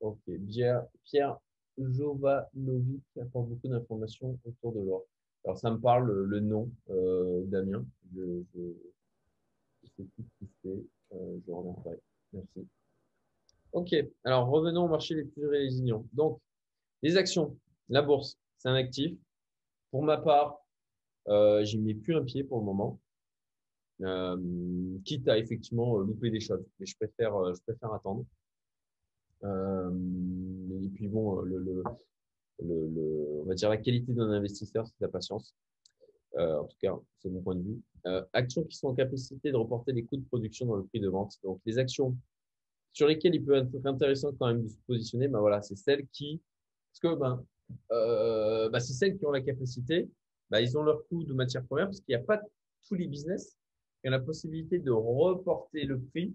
Ok. 0.00 0.18
Pierre, 1.04 1.38
Jovanovic 1.78 3.02
apporte 3.20 3.48
beaucoup 3.48 3.68
d'informations 3.68 4.38
autour 4.44 4.72
de 4.72 4.80
l'or. 4.80 5.04
Alors, 5.44 5.58
ça 5.58 5.70
me 5.70 5.78
parle 5.78 6.10
le 6.10 6.40
nom, 6.40 6.70
euh, 6.90 7.42
Damien. 7.46 7.84
Je, 8.14 8.42
je, 8.54 8.60
sais 9.96 10.04
plus 10.14 10.24
qui 10.38 10.48
c'est. 10.62 10.84
Euh, 11.12 11.38
je 11.46 11.50
reviendrai. 11.50 11.98
Merci. 12.32 12.66
Ok. 13.72 13.94
Alors, 14.24 14.48
revenons 14.48 14.84
au 14.84 14.88
marché 14.88 15.14
les 15.14 15.24
plus 15.24 15.46
résilients. 15.46 16.04
Donc, 16.12 16.40
les 17.02 17.16
actions, 17.16 17.56
la 17.88 18.02
bourse, 18.02 18.38
c'est 18.58 18.68
un 18.68 18.74
actif. 18.74 19.16
Pour 19.90 20.02
ma 20.02 20.18
part, 20.18 20.60
euh, 21.28 21.64
j'y 21.64 21.78
mets 21.78 21.94
plus 21.94 22.14
un 22.14 22.24
pied 22.24 22.44
pour 22.44 22.58
le 22.58 22.64
moment. 22.64 23.00
Euh, 24.02 24.36
quitte 25.04 25.28
à 25.28 25.36
effectivement 25.36 25.98
euh, 25.98 26.04
louper 26.04 26.30
des 26.30 26.40
choses. 26.40 26.64
Mais 26.78 26.86
je 26.86 26.96
préfère, 26.96 27.34
euh, 27.36 27.52
je 27.54 27.60
préfère 27.62 27.92
attendre. 27.92 28.24
Euh, 29.44 29.90
et 30.82 30.88
puis 30.88 31.08
bon, 31.08 31.40
le, 31.40 31.58
le, 31.58 31.82
le, 32.62 33.40
on 33.40 33.44
va 33.44 33.54
dire 33.54 33.70
la 33.70 33.76
qualité 33.76 34.12
d'un 34.12 34.30
investisseur, 34.30 34.86
c'est 34.86 35.00
la 35.00 35.08
patience. 35.08 35.54
Euh, 36.36 36.58
en 36.58 36.64
tout 36.64 36.76
cas, 36.80 36.96
c'est 37.18 37.28
mon 37.30 37.42
point 37.42 37.56
de 37.56 37.62
vue. 37.62 37.80
Euh, 38.06 38.24
actions 38.32 38.64
qui 38.64 38.76
sont 38.76 38.88
en 38.88 38.94
capacité 38.94 39.50
de 39.50 39.56
reporter 39.56 39.92
les 39.92 40.04
coûts 40.04 40.16
de 40.16 40.24
production 40.24 40.66
dans 40.66 40.76
le 40.76 40.84
prix 40.84 41.00
de 41.00 41.08
vente. 41.08 41.36
Donc, 41.42 41.60
les 41.66 41.78
actions 41.78 42.16
sur 42.92 43.06
lesquelles 43.06 43.34
il 43.34 43.44
peut 43.44 43.54
être 43.54 43.86
intéressant 43.86 44.32
quand 44.38 44.48
même 44.48 44.62
de 44.62 44.68
se 44.68 44.76
positionner, 44.86 45.28
ben 45.28 45.40
voilà, 45.40 45.62
c'est 45.62 45.76
celles 45.76 46.06
qui, 46.08 46.40
parce 46.90 47.00
que 47.14 47.20
ben, 47.20 47.44
euh, 47.92 48.68
ben 48.68 48.80
c'est 48.80 48.92
celles 48.92 49.16
qui 49.16 49.24
ont 49.26 49.30
la 49.30 49.40
capacité, 49.40 50.08
ben, 50.50 50.60
ils 50.60 50.76
ont 50.76 50.82
leur 50.82 51.06
coût 51.08 51.24
de 51.24 51.32
matière 51.32 51.64
première 51.64 51.86
parce 51.86 52.00
qu'il 52.00 52.16
n'y 52.16 52.22
a 52.22 52.24
pas 52.24 52.40
tous 52.86 52.94
les 52.94 53.06
business 53.06 53.56
qui 54.02 54.08
ont 54.08 54.12
la 54.12 54.20
possibilité 54.20 54.78
de 54.78 54.90
reporter 54.90 55.84
le 55.84 56.00
prix 56.00 56.34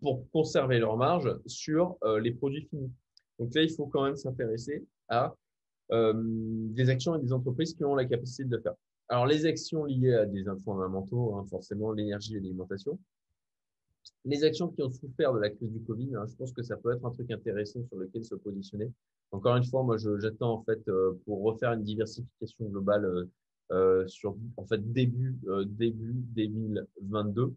pour 0.00 0.28
conserver 0.30 0.78
leur 0.78 0.96
marge 0.96 1.36
sur 1.46 1.96
euh, 2.04 2.20
les 2.20 2.32
produits 2.32 2.66
finis. 2.70 2.92
Donc 3.38 3.54
là, 3.54 3.62
il 3.62 3.70
faut 3.70 3.86
quand 3.86 4.04
même 4.04 4.16
s'intéresser 4.16 4.84
à 5.08 5.34
euh, 5.92 6.12
des 6.16 6.88
actions 6.88 7.14
et 7.16 7.20
des 7.20 7.32
entreprises 7.32 7.74
qui 7.74 7.84
ont 7.84 7.94
la 7.94 8.04
capacité 8.04 8.44
de 8.44 8.56
le 8.56 8.62
faire. 8.62 8.74
Alors, 9.08 9.26
les 9.26 9.44
actions 9.46 9.84
liées 9.84 10.14
à 10.14 10.26
des 10.26 10.44
fondamentaux, 10.64 11.36
hein, 11.36 11.44
forcément 11.50 11.92
l'énergie 11.92 12.36
et 12.36 12.40
l'alimentation. 12.40 12.98
Les 14.24 14.44
actions 14.44 14.68
qui 14.68 14.82
ont 14.82 14.90
souffert 14.90 15.34
de 15.34 15.40
la 15.40 15.50
crise 15.50 15.70
du 15.70 15.80
Covid, 15.80 16.14
hein, 16.14 16.24
je 16.26 16.34
pense 16.36 16.52
que 16.52 16.62
ça 16.62 16.76
peut 16.76 16.92
être 16.92 17.04
un 17.04 17.10
truc 17.10 17.30
intéressant 17.30 17.84
sur 17.84 17.98
lequel 17.98 18.24
se 18.24 18.34
positionner. 18.34 18.90
Encore 19.30 19.56
une 19.56 19.64
fois, 19.64 19.82
moi, 19.82 19.96
j'attends 19.98 20.54
en 20.54 20.62
fait 20.62 20.86
euh, 20.88 21.12
pour 21.26 21.42
refaire 21.42 21.72
une 21.72 21.82
diversification 21.82 22.66
globale 22.66 23.28
sur 24.06 24.36
en 24.58 24.66
fait 24.66 24.92
début 24.92 25.36
début 25.66 26.12
2022 26.36 27.54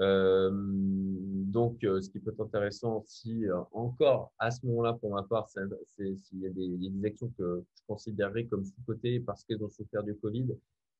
euh, 0.00 0.50
donc, 0.52 1.82
euh, 1.82 2.00
ce 2.00 2.10
qui 2.10 2.20
peut 2.20 2.30
être 2.30 2.40
intéressant 2.40 2.98
aussi, 2.98 3.46
euh, 3.46 3.60
encore 3.72 4.32
à 4.38 4.50
ce 4.50 4.64
moment-là, 4.66 4.94
pour 4.94 5.12
ma 5.12 5.24
part, 5.24 5.48
c'est 5.48 6.16
s'il 6.16 6.40
y, 6.40 6.46
a 6.46 6.50
des 6.50 7.06
actions 7.06 7.32
que 7.36 7.64
je 7.74 7.82
considérerais 7.86 8.44
comme 8.44 8.64
sous-cotées 8.64 9.20
parce 9.20 9.44
qu'elles 9.44 9.62
ont 9.62 9.68
souffert 9.68 10.04
du 10.04 10.14
Covid 10.16 10.46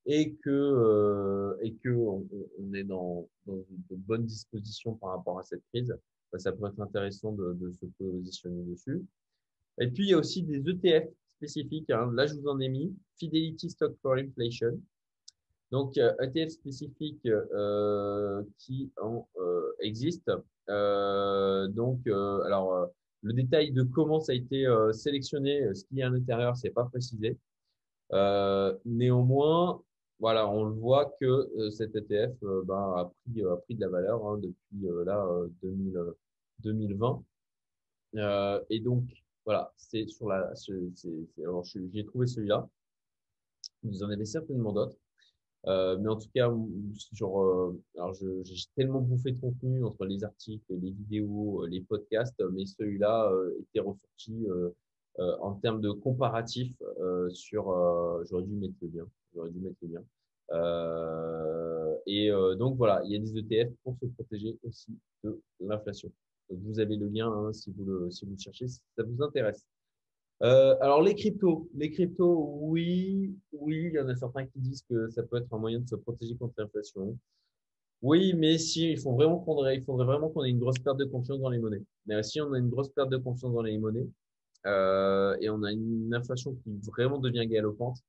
et 0.05 0.35
que, 0.43 1.57
et 1.61 1.73
que 1.75 1.89
on, 1.89 2.73
est 2.73 2.83
dans, 2.83 3.27
dans, 3.45 3.57
de 3.57 3.95
bonnes 3.95 4.25
dispositions 4.25 4.95
par 4.95 5.11
rapport 5.11 5.39
à 5.39 5.43
cette 5.43 5.63
crise, 5.71 5.95
bah, 6.31 6.39
ça 6.39 6.51
pourrait 6.51 6.71
être 6.71 6.81
intéressant 6.81 7.31
de, 7.31 7.53
de, 7.53 7.71
se 7.71 7.85
positionner 7.97 8.63
dessus. 8.63 9.05
Et 9.79 9.87
puis, 9.87 10.05
il 10.05 10.09
y 10.09 10.13
a 10.13 10.17
aussi 10.17 10.43
des 10.43 10.57
ETF 10.67 11.09
spécifiques. 11.37 11.89
Hein. 11.89 12.11
Là, 12.13 12.25
je 12.25 12.33
vous 12.35 12.47
en 12.47 12.59
ai 12.59 12.69
mis. 12.69 12.93
Fidelity 13.17 13.69
Stock 13.69 13.95
for 14.01 14.15
Inflation. 14.15 14.79
Donc, 15.71 15.97
ETF 15.97 16.35
euh, 16.35 16.49
spécifiques 16.49 17.25
euh, 17.25 18.43
qui 18.57 18.91
en 19.01 19.27
euh, 19.37 19.71
existent. 19.81 20.43
donc, 20.67 22.07
alors, 22.07 22.89
le 23.21 23.33
détail 23.33 23.71
de 23.71 23.83
comment 23.83 24.19
ça 24.19 24.31
a 24.31 24.35
été 24.35 24.65
sélectionné, 24.93 25.73
ce 25.73 25.85
qu'il 25.85 25.97
y 25.97 26.03
a 26.03 26.07
à 26.07 26.09
l'intérieur, 26.09 26.57
c'est 26.57 26.71
pas 26.71 26.85
précisé. 26.85 27.37
néanmoins, 28.85 29.81
voilà, 30.19 30.49
on 30.49 30.65
le 30.65 30.73
voit 30.73 31.13
que 31.19 31.69
cet 31.71 31.95
ETF 31.95 32.39
ben, 32.65 32.93
a, 32.97 33.11
pris, 33.25 33.43
a 33.43 33.55
pris 33.57 33.75
de 33.75 33.81
la 33.81 33.89
valeur 33.89 34.27
hein, 34.27 34.37
depuis 34.37 35.05
là 35.05 35.25
2020. 36.63 37.23
et 38.69 38.79
donc, 38.79 39.03
voilà, 39.45 39.73
c'est 39.77 40.07
sur 40.07 40.27
la. 40.27 40.53
j'ai 40.63 42.05
trouvé 42.05 42.27
celui-là. 42.27 42.67
Vous 43.83 44.03
en 44.03 44.09
avez 44.09 44.25
certainement 44.25 44.73
d'autres. 44.73 44.97
Euh, 45.67 45.97
mais 45.99 46.07
en 46.09 46.15
tout 46.17 46.29
cas, 46.33 46.49
sur, 46.95 47.41
euh, 47.41 47.81
alors 47.97 48.13
j'ai 48.13 48.63
tellement 48.75 49.01
bouffé 49.01 49.31
de 49.31 49.39
contenu 49.39 49.83
entre 49.83 50.05
les 50.05 50.23
articles, 50.23 50.63
les 50.69 50.91
vidéos, 50.91 51.63
euh, 51.63 51.67
les 51.67 51.81
podcasts, 51.81 52.41
mais 52.51 52.65
celui-là 52.65 53.31
était 53.61 53.81
ressorti 53.81 54.47
en 55.17 55.53
termes 55.55 55.81
de 55.81 55.91
comparatif 55.91 56.73
sur. 57.29 57.65
j'aurais 58.29 58.43
dû 58.43 58.55
mettre 58.55 58.75
le 58.81 58.87
lien. 58.87 59.07
J'aurais 59.33 59.51
dû 59.51 59.59
mettre 59.59 59.77
le 59.81 59.89
lien. 59.89 60.03
et 62.05 62.29
donc 62.57 62.77
voilà, 62.77 63.01
il 63.05 63.11
y 63.11 63.15
a 63.15 63.19
des 63.19 63.37
ETF 63.37 63.73
pour 63.83 63.97
se 64.01 64.05
protéger 64.05 64.57
aussi 64.63 64.97
de 65.23 65.41
l'inflation. 65.59 66.11
Vous 66.49 66.79
avez 66.79 66.95
le 66.95 67.07
lien 67.07 67.27
hein, 67.31 67.53
si 67.53 67.71
vous 67.71 67.85
le 67.85 68.09
si 68.11 68.25
vous 68.25 68.31
le 68.31 68.39
cherchez, 68.39 68.67
si 68.67 68.79
ça 68.97 69.03
vous 69.03 69.21
intéresse. 69.21 69.65
Euh, 70.41 70.75
alors 70.81 71.01
les 71.01 71.15
cryptos, 71.15 71.69
les 71.75 71.91
cryptos, 71.91 72.59
oui, 72.61 73.35
oui, 73.51 73.89
il 73.91 73.93
y 73.93 73.99
en 73.99 74.07
a 74.07 74.15
certains 74.15 74.45
qui 74.45 74.59
disent 74.59 74.83
que 74.89 75.09
ça 75.09 75.23
peut 75.23 75.37
être 75.37 75.53
un 75.53 75.57
moyen 75.57 75.79
de 75.79 75.87
se 75.87 75.95
protéger 75.95 76.35
contre 76.35 76.53
l'inflation. 76.57 77.17
Oui, 78.01 78.33
mais 78.33 78.57
si, 78.57 78.91
il 78.91 78.99
faut 78.99 79.13
vraiment 79.13 79.39
qu'on 79.39 79.55
faudrait 79.55 79.79
vraiment 79.87 80.29
qu'on 80.29 80.43
ait 80.45 80.49
une 80.51 80.59
grosse 80.59 80.79
perte 80.79 80.97
de 80.97 81.05
confiance 81.05 81.39
dans 81.39 81.49
les 81.49 81.59
monnaies. 81.59 81.83
Mais 82.05 82.23
si 82.23 82.39
on 82.41 82.53
a 82.53 82.59
une 82.59 82.69
grosse 82.69 82.89
perte 82.89 83.09
de 83.09 83.17
confiance 83.17 83.53
dans 83.53 83.61
les 83.61 83.77
monnaies 83.77 84.07
euh, 84.65 85.35
et 85.41 85.49
on 85.49 85.63
a 85.63 85.71
une 85.71 86.13
inflation 86.13 86.55
qui 86.55 86.71
vraiment 86.89 87.19
devient 87.19 87.45
galopante, 87.47 87.99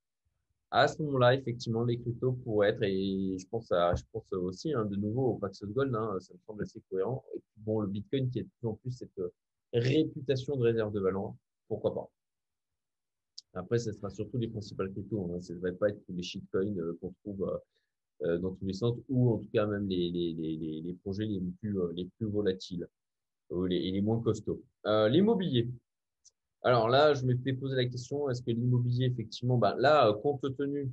à 0.71 0.87
ce 0.89 1.03
moment-là, 1.03 1.35
effectivement, 1.35 1.85
les 1.85 1.99
cryptos 1.99 2.33
pourraient 2.45 2.71
être, 2.71 2.83
et 2.85 3.37
je 3.39 3.47
pense 3.49 3.73
à, 3.73 3.95
je 3.97 4.05
pense 4.13 4.33
aussi, 4.33 4.73
hein, 4.73 4.85
de 4.85 4.97
nouveau 4.97 5.31
au 5.31 5.35
Paxos 5.35 5.67
Gold, 5.67 5.95
hein, 5.95 6.17
ça 6.21 6.35
me 6.35 6.39
semble 6.47 6.63
assez 6.63 6.81
cohérent. 6.91 7.25
Et 7.35 7.41
bon, 7.57 7.81
le 7.81 7.89
Bitcoin 7.89 8.31
qui 8.31 8.41
a 8.41 8.43
de 8.45 8.49
plus 8.61 8.69
en 8.69 8.75
plus 8.75 8.93
cette 8.93 9.21
réputation 9.73 10.57
de 10.57 10.63
réserve 10.63 10.93
de 10.93 11.01
valeur, 11.01 11.35
pourquoi 11.69 11.95
pas. 11.95 12.11
Après, 13.55 13.79
ce 13.79 13.93
sera 13.93 14.11
surtout 14.11 14.39
les 14.39 14.49
principales 14.49 14.93
cryptos. 14.93 15.31
Hein. 15.33 15.41
Ça 15.41 15.55
ne 15.55 15.59
va 15.59 15.73
pas 15.73 15.89
être 15.89 16.03
les 16.09 16.23
shitcoins 16.23 16.77
euh, 16.79 16.97
qu'on 17.01 17.13
trouve 17.25 17.49
euh, 17.49 17.59
euh, 18.27 18.39
dans 18.39 18.55
tous 18.55 18.65
les 18.65 18.75
sens, 18.75 18.97
ou 19.09 19.33
en 19.35 19.39
tout 19.39 19.49
cas 19.53 19.67
même 19.67 19.89
les, 19.89 20.97
projets 21.03 21.27
les 21.27 21.41
plus, 21.61 21.77
les 21.95 22.09
plus 22.19 22.27
volatiles 22.27 22.87
et 23.53 23.91
les 23.91 24.01
moins 24.01 24.21
costauds. 24.21 24.63
l'immobilier. 24.85 25.69
Alors 26.63 26.89
là, 26.89 27.15
je 27.15 27.25
m'étais 27.25 27.53
posé 27.55 27.75
la 27.75 27.87
question, 27.87 28.31
est-ce 28.31 28.43
que 28.43 28.51
l'immobilier, 28.51 29.07
effectivement, 29.07 29.59
bah, 29.59 29.75
là, 29.79 30.13
compte 30.23 30.45
tenu 30.57 30.93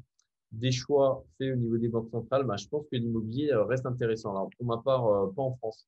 des 0.52 0.72
choix 0.72 1.26
faits 1.38 1.54
au 1.54 1.58
niveau 1.58 1.78
des 1.78 1.90
banques 1.90 2.10
centrales, 2.10 2.46
bah, 2.46 2.56
je 2.58 2.68
pense 2.68 2.86
que 2.92 2.96
l'immobilier 2.96 3.54
reste 3.54 3.86
intéressant. 3.86 4.32
Alors 4.32 4.50
pour 4.58 4.66
ma 4.66 4.78
part, 4.78 5.34
pas 5.36 5.44
en 5.44 5.56
France. 5.58 5.88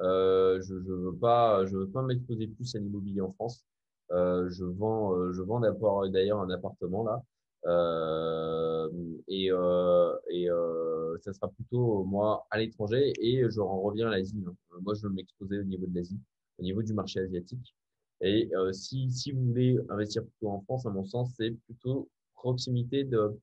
Je 0.00 0.74
ne 0.74 1.10
veux 1.10 1.16
pas, 1.16 1.62
veux 1.64 1.88
pas 1.88 2.02
m'exposer 2.02 2.48
plus 2.48 2.74
à 2.74 2.78
l'immobilier 2.78 3.20
en 3.20 3.32
France. 3.34 3.64
Euh, 4.12 4.48
je 4.50 4.64
vends, 4.64 5.14
euh, 5.14 5.32
je 5.32 5.42
vends 5.42 5.60
d'ailleurs 6.08 6.40
un 6.40 6.50
appartement 6.50 7.04
là. 7.04 7.22
Euh, 7.66 8.88
et, 9.26 9.50
euh, 9.50 10.14
et 10.30 10.48
euh, 10.48 11.18
ça 11.20 11.32
sera 11.32 11.48
plutôt 11.48 12.04
moi 12.04 12.46
à 12.50 12.58
l'étranger 12.58 13.12
et 13.20 13.42
je 13.50 13.60
reviens 13.60 14.08
à 14.08 14.10
l'Asie. 14.12 14.42
Hein. 14.46 14.54
Moi, 14.80 14.94
je 14.94 15.06
veux 15.06 15.12
m'exposer 15.12 15.58
au 15.58 15.64
niveau 15.64 15.86
de 15.86 15.94
l'Asie, 15.94 16.20
au 16.58 16.62
niveau 16.62 16.82
du 16.82 16.94
marché 16.94 17.20
asiatique. 17.20 17.74
Et 18.20 18.48
euh, 18.54 18.72
si, 18.72 19.10
si 19.10 19.32
vous 19.32 19.44
voulez 19.48 19.78
investir 19.88 20.22
plutôt 20.22 20.50
en 20.50 20.60
France, 20.62 20.86
à 20.86 20.90
mon 20.90 21.04
sens, 21.04 21.34
c'est 21.36 21.50
plutôt 21.66 22.08
proximité 22.34 23.04
de, 23.04 23.36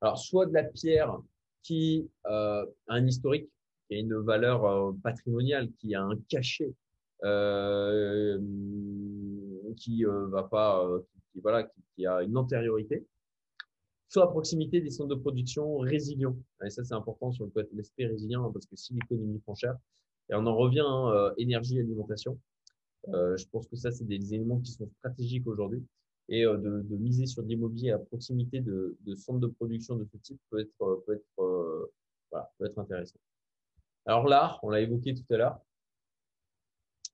alors 0.00 0.18
soit 0.18 0.46
de 0.46 0.52
la 0.52 0.64
pierre 0.64 1.18
qui 1.62 2.08
a 2.24 2.64
un 2.88 3.06
historique, 3.06 3.50
qui 3.88 3.96
a 3.96 3.98
une 3.98 4.16
valeur 4.16 4.94
patrimoniale, 5.02 5.70
qui 5.78 5.94
a 5.94 6.02
un 6.02 6.16
cachet, 6.28 6.72
euh, 7.24 8.38
qui 9.76 10.04
euh, 10.04 10.26
va 10.28 10.42
pas, 10.44 10.84
euh, 10.84 11.00
qui, 11.32 11.40
voilà, 11.40 11.70
qui, 11.94 12.06
a 12.06 12.22
une 12.22 12.36
antériorité, 12.36 13.06
soit 14.08 14.24
à 14.24 14.26
proximité 14.28 14.80
des 14.80 14.90
centres 14.90 15.14
de 15.14 15.20
production 15.20 15.78
résilients. 15.78 16.36
Et 16.64 16.70
ça, 16.70 16.84
c'est 16.84 16.94
important 16.94 17.32
sur 17.32 17.48
l'aspect 17.72 18.06
résilient, 18.06 18.46
hein, 18.46 18.50
parce 18.52 18.66
que 18.66 18.76
si 18.76 18.94
l'économie 18.94 19.38
prend 19.38 19.54
cher, 19.54 19.76
et 20.30 20.34
on 20.34 20.46
en 20.46 20.56
revient, 20.56 20.84
hein, 20.84 21.10
euh, 21.12 21.32
énergie, 21.36 21.78
alimentation, 21.78 22.38
euh, 23.08 23.36
je 23.36 23.46
pense 23.48 23.68
que 23.68 23.76
ça, 23.76 23.92
c'est 23.92 24.06
des 24.06 24.34
éléments 24.34 24.58
qui 24.58 24.72
sont 24.72 24.88
stratégiques 24.98 25.46
aujourd'hui. 25.46 25.84
Et 26.28 26.42
de, 26.42 26.96
miser 26.96 27.26
sur 27.26 27.42
l'immobilier 27.42 27.92
à 27.92 28.00
proximité 28.00 28.60
de, 28.60 28.96
centres 29.14 29.38
de 29.38 29.46
production 29.46 29.94
de 29.94 30.04
ce 30.04 30.16
type 30.16 30.40
peut 30.50 30.58
être, 30.58 31.04
peut 31.06 31.14
être, 31.14 31.92
peut 32.58 32.66
être 32.66 32.78
intéressant. 32.80 33.20
Alors 34.06 34.26
l'art, 34.26 34.58
on 34.64 34.70
l'a 34.70 34.80
évoqué 34.80 35.14
tout 35.14 35.22
à 35.32 35.36
l'heure. 35.36 35.60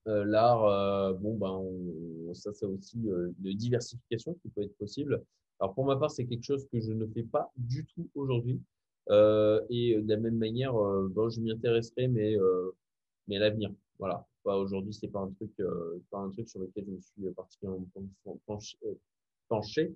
Euh, 0.09 0.25
l'art, 0.25 0.65
euh, 0.65 1.13
bon, 1.15 1.37
ben, 1.37 2.35
ça, 2.35 2.53
c'est 2.53 2.67
aussi 2.67 2.99
euh, 3.09 3.31
une 3.45 3.57
diversification 3.57 4.35
qui 4.43 4.49
peut 4.49 4.63
être 4.63 4.77
possible. 4.77 5.23
Alors, 5.61 5.75
pour 5.75 5.85
ma 5.85 5.97
part, 5.97 6.11
c'est 6.11 6.27
quelque 6.27 6.45
chose 6.45 6.67
que 6.73 6.81
je 6.81 6.93
ne 6.93 7.07
fais 7.07 7.23
pas 7.23 7.51
du 7.57 7.87
tout 7.87 8.09
aujourd'hui. 8.15 8.61
et 9.09 9.97
de 10.01 10.09
la 10.09 10.17
même 10.17 10.39
manière, 10.39 10.73
bon, 10.75 11.29
je 11.29 11.41
m'y 11.41 11.53
intéresserai, 11.53 12.09
mais, 12.09 12.37
mais 13.29 13.37
à 13.37 13.41
l'avenir. 13.41 13.73
Voilà. 13.99 14.27
Pas 14.45 14.57
aujourd'hui, 14.57 14.93
c'est 14.93 15.09
pas 15.09 15.21
un 15.21 15.31
truc, 15.31 15.53
pas 16.11 16.19
un 16.19 16.31
truc 16.31 16.49
sur 16.49 16.61
lequel 16.61 16.85
je 16.87 16.91
me 16.91 17.01
suis 17.01 17.35
particulièrement 17.37 17.87
penché. 19.49 19.95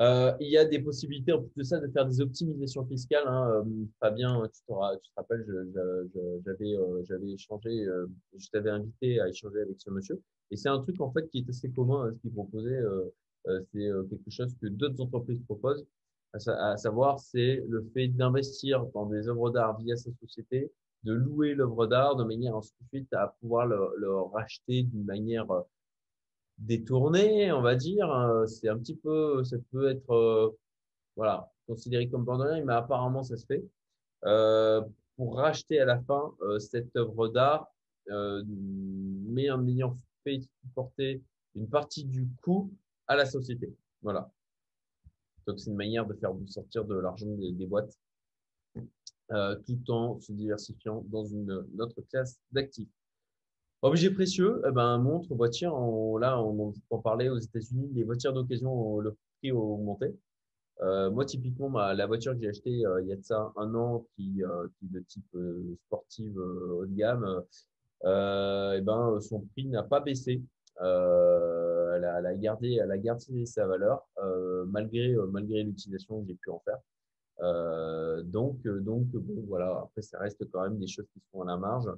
Euh, 0.00 0.32
il 0.40 0.48
y 0.48 0.56
a 0.56 0.64
des 0.64 0.78
possibilités 0.78 1.32
en 1.32 1.42
plus 1.42 1.52
de 1.56 1.62
ça 1.62 1.78
de 1.78 1.86
faire 1.88 2.06
des 2.06 2.22
optimisations 2.22 2.86
fiscales. 2.86 3.26
Hein. 3.26 3.50
Euh, 3.50 3.86
Fabien, 4.00 4.48
tu, 4.48 4.62
te 4.62 4.72
rappelles, 5.16 5.44
j'avais 6.46 6.74
euh, 6.74 7.04
j'avais 7.04 7.32
échangé, 7.32 7.86
je 8.34 8.48
t'avais 8.50 8.70
invité 8.70 9.20
à 9.20 9.28
échanger 9.28 9.60
avec 9.60 9.78
ce 9.78 9.90
monsieur. 9.90 10.22
Et 10.50 10.56
c'est 10.56 10.70
un 10.70 10.80
truc 10.80 10.98
en 11.02 11.12
fait 11.12 11.28
qui 11.28 11.38
est 11.38 11.48
assez 11.50 11.70
commun, 11.70 12.06
hein, 12.06 12.12
ce 12.14 12.20
qu'il 12.22 12.32
proposait. 12.32 12.80
c'est 13.44 13.90
quelque 14.08 14.30
chose 14.30 14.54
que 14.60 14.68
d'autres 14.68 15.02
entreprises 15.02 15.40
proposent, 15.46 15.86
à, 16.32 16.76
savoir 16.78 17.18
c'est 17.20 17.62
le 17.68 17.82
fait 17.92 18.08
d'investir 18.08 18.86
dans 18.94 19.04
des 19.04 19.28
œuvres 19.28 19.50
d'art 19.50 19.78
via 19.80 19.96
sa 19.96 20.10
société 20.14 20.72
de 21.02 21.12
louer 21.12 21.54
l'œuvre 21.54 21.86
d'art 21.86 22.16
de 22.16 22.24
manière 22.24 22.56
ensuite 22.56 23.12
à 23.12 23.34
pouvoir 23.40 23.66
le 23.66 24.16
racheter 24.32 24.82
d'une 24.84 25.04
manière 25.04 25.46
détournée, 26.60 27.52
on 27.52 27.62
va 27.62 27.74
dire. 27.74 28.10
Euh, 28.10 28.46
C'est 28.46 28.68
un 28.68 28.78
petit 28.78 28.96
peu, 28.96 29.42
ça 29.44 29.56
peut 29.70 29.90
être, 29.90 30.10
euh, 30.10 30.50
voilà, 31.16 31.50
considéré 31.66 32.08
comme 32.08 32.22
abandonné, 32.22 32.62
mais 32.62 32.74
apparemment 32.74 33.22
ça 33.22 33.36
se 33.36 33.46
fait. 33.46 33.64
Euh, 34.24 34.82
pour 35.16 35.36
racheter 35.36 35.80
à 35.80 35.84
la 35.84 36.00
fin 36.00 36.34
euh, 36.42 36.58
cette 36.58 36.94
œuvre 36.96 37.28
d'art, 37.28 37.72
mais 38.08 39.50
en 39.50 39.66
ayant 39.68 39.96
fait 40.24 40.40
supporter 40.62 41.22
une 41.54 41.68
partie 41.68 42.04
du 42.04 42.26
coût 42.42 42.72
à 43.06 43.14
la 43.14 43.24
société. 43.24 43.72
Voilà. 44.02 44.30
Donc 45.46 45.60
c'est 45.60 45.70
une 45.70 45.76
manière 45.76 46.06
de 46.06 46.14
faire 46.14 46.32
sortir 46.46 46.84
de 46.84 46.96
l'argent 46.96 47.26
des, 47.26 47.66
boîtes 47.66 47.96
tout 49.28 49.90
en 49.90 50.18
se 50.18 50.32
diversifiant 50.32 51.04
dans 51.06 51.24
une 51.24 51.52
autre 51.78 52.00
classe 52.10 52.40
d'actifs. 52.50 52.88
Objets 53.82 54.10
précieux, 54.10 54.60
eh 54.68 54.72
ben, 54.72 54.98
montre, 54.98 55.34
voiture, 55.34 55.74
on, 55.74 56.18
là, 56.18 56.38
on 56.42 56.74
en 56.90 56.98
parlait 56.98 57.30
aux 57.30 57.38
États-Unis, 57.38 57.90
les 57.94 58.04
voitures 58.04 58.34
d'occasion, 58.34 59.00
le 59.00 59.16
prix 59.38 59.50
a 59.50 59.54
augmenté. 59.54 60.14
Euh, 60.82 61.10
moi, 61.10 61.24
typiquement, 61.24 61.68
ma, 61.70 61.94
la 61.94 62.06
voiture 62.06 62.32
que 62.34 62.40
j'ai 62.40 62.48
achetée 62.48 62.86
euh, 62.86 63.02
il 63.02 63.08
y 63.08 63.12
a 63.12 63.16
de 63.16 63.22
ça 63.22 63.52
un 63.56 63.74
an, 63.74 64.06
qui, 64.16 64.42
euh, 64.42 64.66
est 64.82 64.92
de 64.92 65.00
type 65.00 65.34
euh, 65.34 65.76
sportive 65.86 66.38
euh, 66.38 66.72
haut 66.72 66.86
de 66.86 66.94
gamme, 66.94 67.42
euh, 68.04 68.74
eh 68.78 68.80
ben, 68.80 69.20
son 69.20 69.40
prix 69.40 69.66
n'a 69.66 69.82
pas 69.82 70.00
baissé. 70.00 70.42
Elle, 70.78 70.86
a, 72.04 72.18
elle, 72.18 72.26
a, 72.26 72.34
gardé, 72.34 72.78
elle 72.82 72.90
a 72.90 72.96
gardé 72.96 73.44
sa 73.44 73.66
valeur 73.66 74.08
malgré, 74.68 75.14
malgré 75.30 75.62
l'utilisation 75.62 76.22
que 76.22 76.28
j'ai 76.28 76.36
pu 76.36 76.48
en 76.48 76.60
faire. 76.60 78.24
Donc, 78.24 78.62
donc 78.62 79.06
bon, 79.08 79.44
voilà. 79.46 79.82
Après, 79.84 80.00
ça 80.00 80.18
reste 80.18 80.50
quand 80.50 80.62
même 80.62 80.78
des 80.78 80.86
choses 80.86 81.06
qui 81.12 81.20
sont 81.30 81.42
à 81.42 81.44
la 81.44 81.58
marge, 81.58 81.90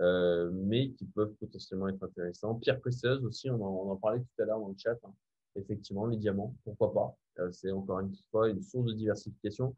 euh, 0.00 0.50
mais 0.52 0.90
qui 0.90 1.04
peuvent 1.06 1.34
potentiellement 1.34 1.88
être 1.88 2.02
intéressantes. 2.02 2.60
Pierre 2.60 2.80
précieuse 2.80 3.24
aussi, 3.24 3.50
on 3.50 3.60
en, 3.62 3.86
on 3.86 3.90
en 3.90 3.96
parlait 3.96 4.20
tout 4.20 4.42
à 4.42 4.44
l'heure 4.44 4.60
dans 4.60 4.68
le 4.68 4.76
chat. 4.76 4.98
Hein. 5.04 5.12
Effectivement, 5.56 6.06
les 6.06 6.16
diamants, 6.16 6.54
pourquoi 6.64 6.92
pas? 6.92 7.16
Euh, 7.40 7.50
C'est 7.52 7.72
encore 7.72 8.00
une 8.00 8.14
fois 8.30 8.48
une 8.48 8.62
source 8.62 8.86
de 8.86 8.92
diversification. 8.92 9.74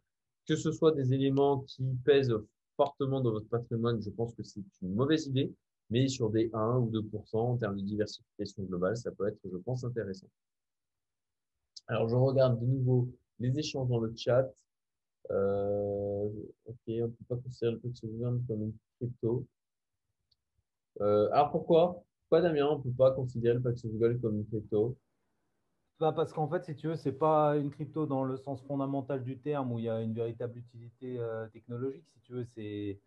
Que 0.46 0.56
ce 0.56 0.72
soit 0.72 0.92
des 0.92 1.12
éléments 1.12 1.60
qui 1.60 1.84
pèsent 2.04 2.34
fortement 2.76 3.20
dans 3.20 3.32
votre 3.32 3.48
patrimoine, 3.48 4.00
je 4.02 4.10
pense 4.10 4.34
que 4.34 4.42
c'est 4.42 4.62
une 4.82 4.94
mauvaise 4.94 5.26
idée, 5.26 5.52
mais 5.90 6.08
sur 6.08 6.30
des 6.30 6.50
1 6.52 6.78
ou 6.78 6.90
2% 6.90 7.36
en 7.36 7.56
termes 7.56 7.76
de 7.76 7.82
diversification 7.82 8.62
globale, 8.64 8.96
ça 8.96 9.10
peut 9.10 9.28
être, 9.28 9.38
je 9.44 9.56
pense, 9.58 9.84
intéressant. 9.84 10.28
Alors, 11.86 12.08
je 12.08 12.14
regarde 12.14 12.60
de 12.60 12.66
nouveau 12.66 13.08
les 13.38 13.58
échanges 13.58 13.88
dans 13.88 13.98
le 13.98 14.12
chat. 14.16 14.48
Euh, 15.30 16.28
ok, 16.64 16.76
on 16.88 16.92
ne 16.92 17.06
peut 17.06 17.24
pas 17.28 17.36
considérer 17.36 17.72
le 17.74 17.80
Paxos 17.80 18.08
comme 18.46 18.62
une 18.62 18.74
crypto. 18.98 19.46
Euh, 21.00 21.28
alors 21.32 21.50
pourquoi? 21.50 22.04
Pourquoi 22.28 22.42
Damien, 22.42 22.66
on 22.68 22.78
ne 22.78 22.82
peut 22.82 22.92
pas 22.96 23.12
considérer 23.12 23.54
le 23.54 23.62
Paxos 23.62 23.88
Gold 23.92 24.20
comme 24.20 24.36
une 24.38 24.46
crypto? 24.46 24.98
Bah 25.98 26.12
parce 26.12 26.32
qu'en 26.32 26.48
fait, 26.48 26.64
si 26.64 26.74
tu 26.76 26.88
veux, 26.88 26.96
ce 26.96 27.10
n'est 27.10 27.14
pas 27.14 27.56
une 27.58 27.70
crypto 27.70 28.06
dans 28.06 28.24
le 28.24 28.36
sens 28.38 28.62
fondamental 28.62 29.22
du 29.22 29.38
terme 29.38 29.70
où 29.72 29.78
il 29.78 29.84
y 29.84 29.88
a 29.90 30.00
une 30.00 30.14
véritable 30.14 30.56
utilité 30.58 31.18
euh, 31.18 31.46
technologique. 31.48 32.06
Si 32.08 32.20
tu 32.20 32.32
veux, 32.32 32.44
c'est 32.44 33.00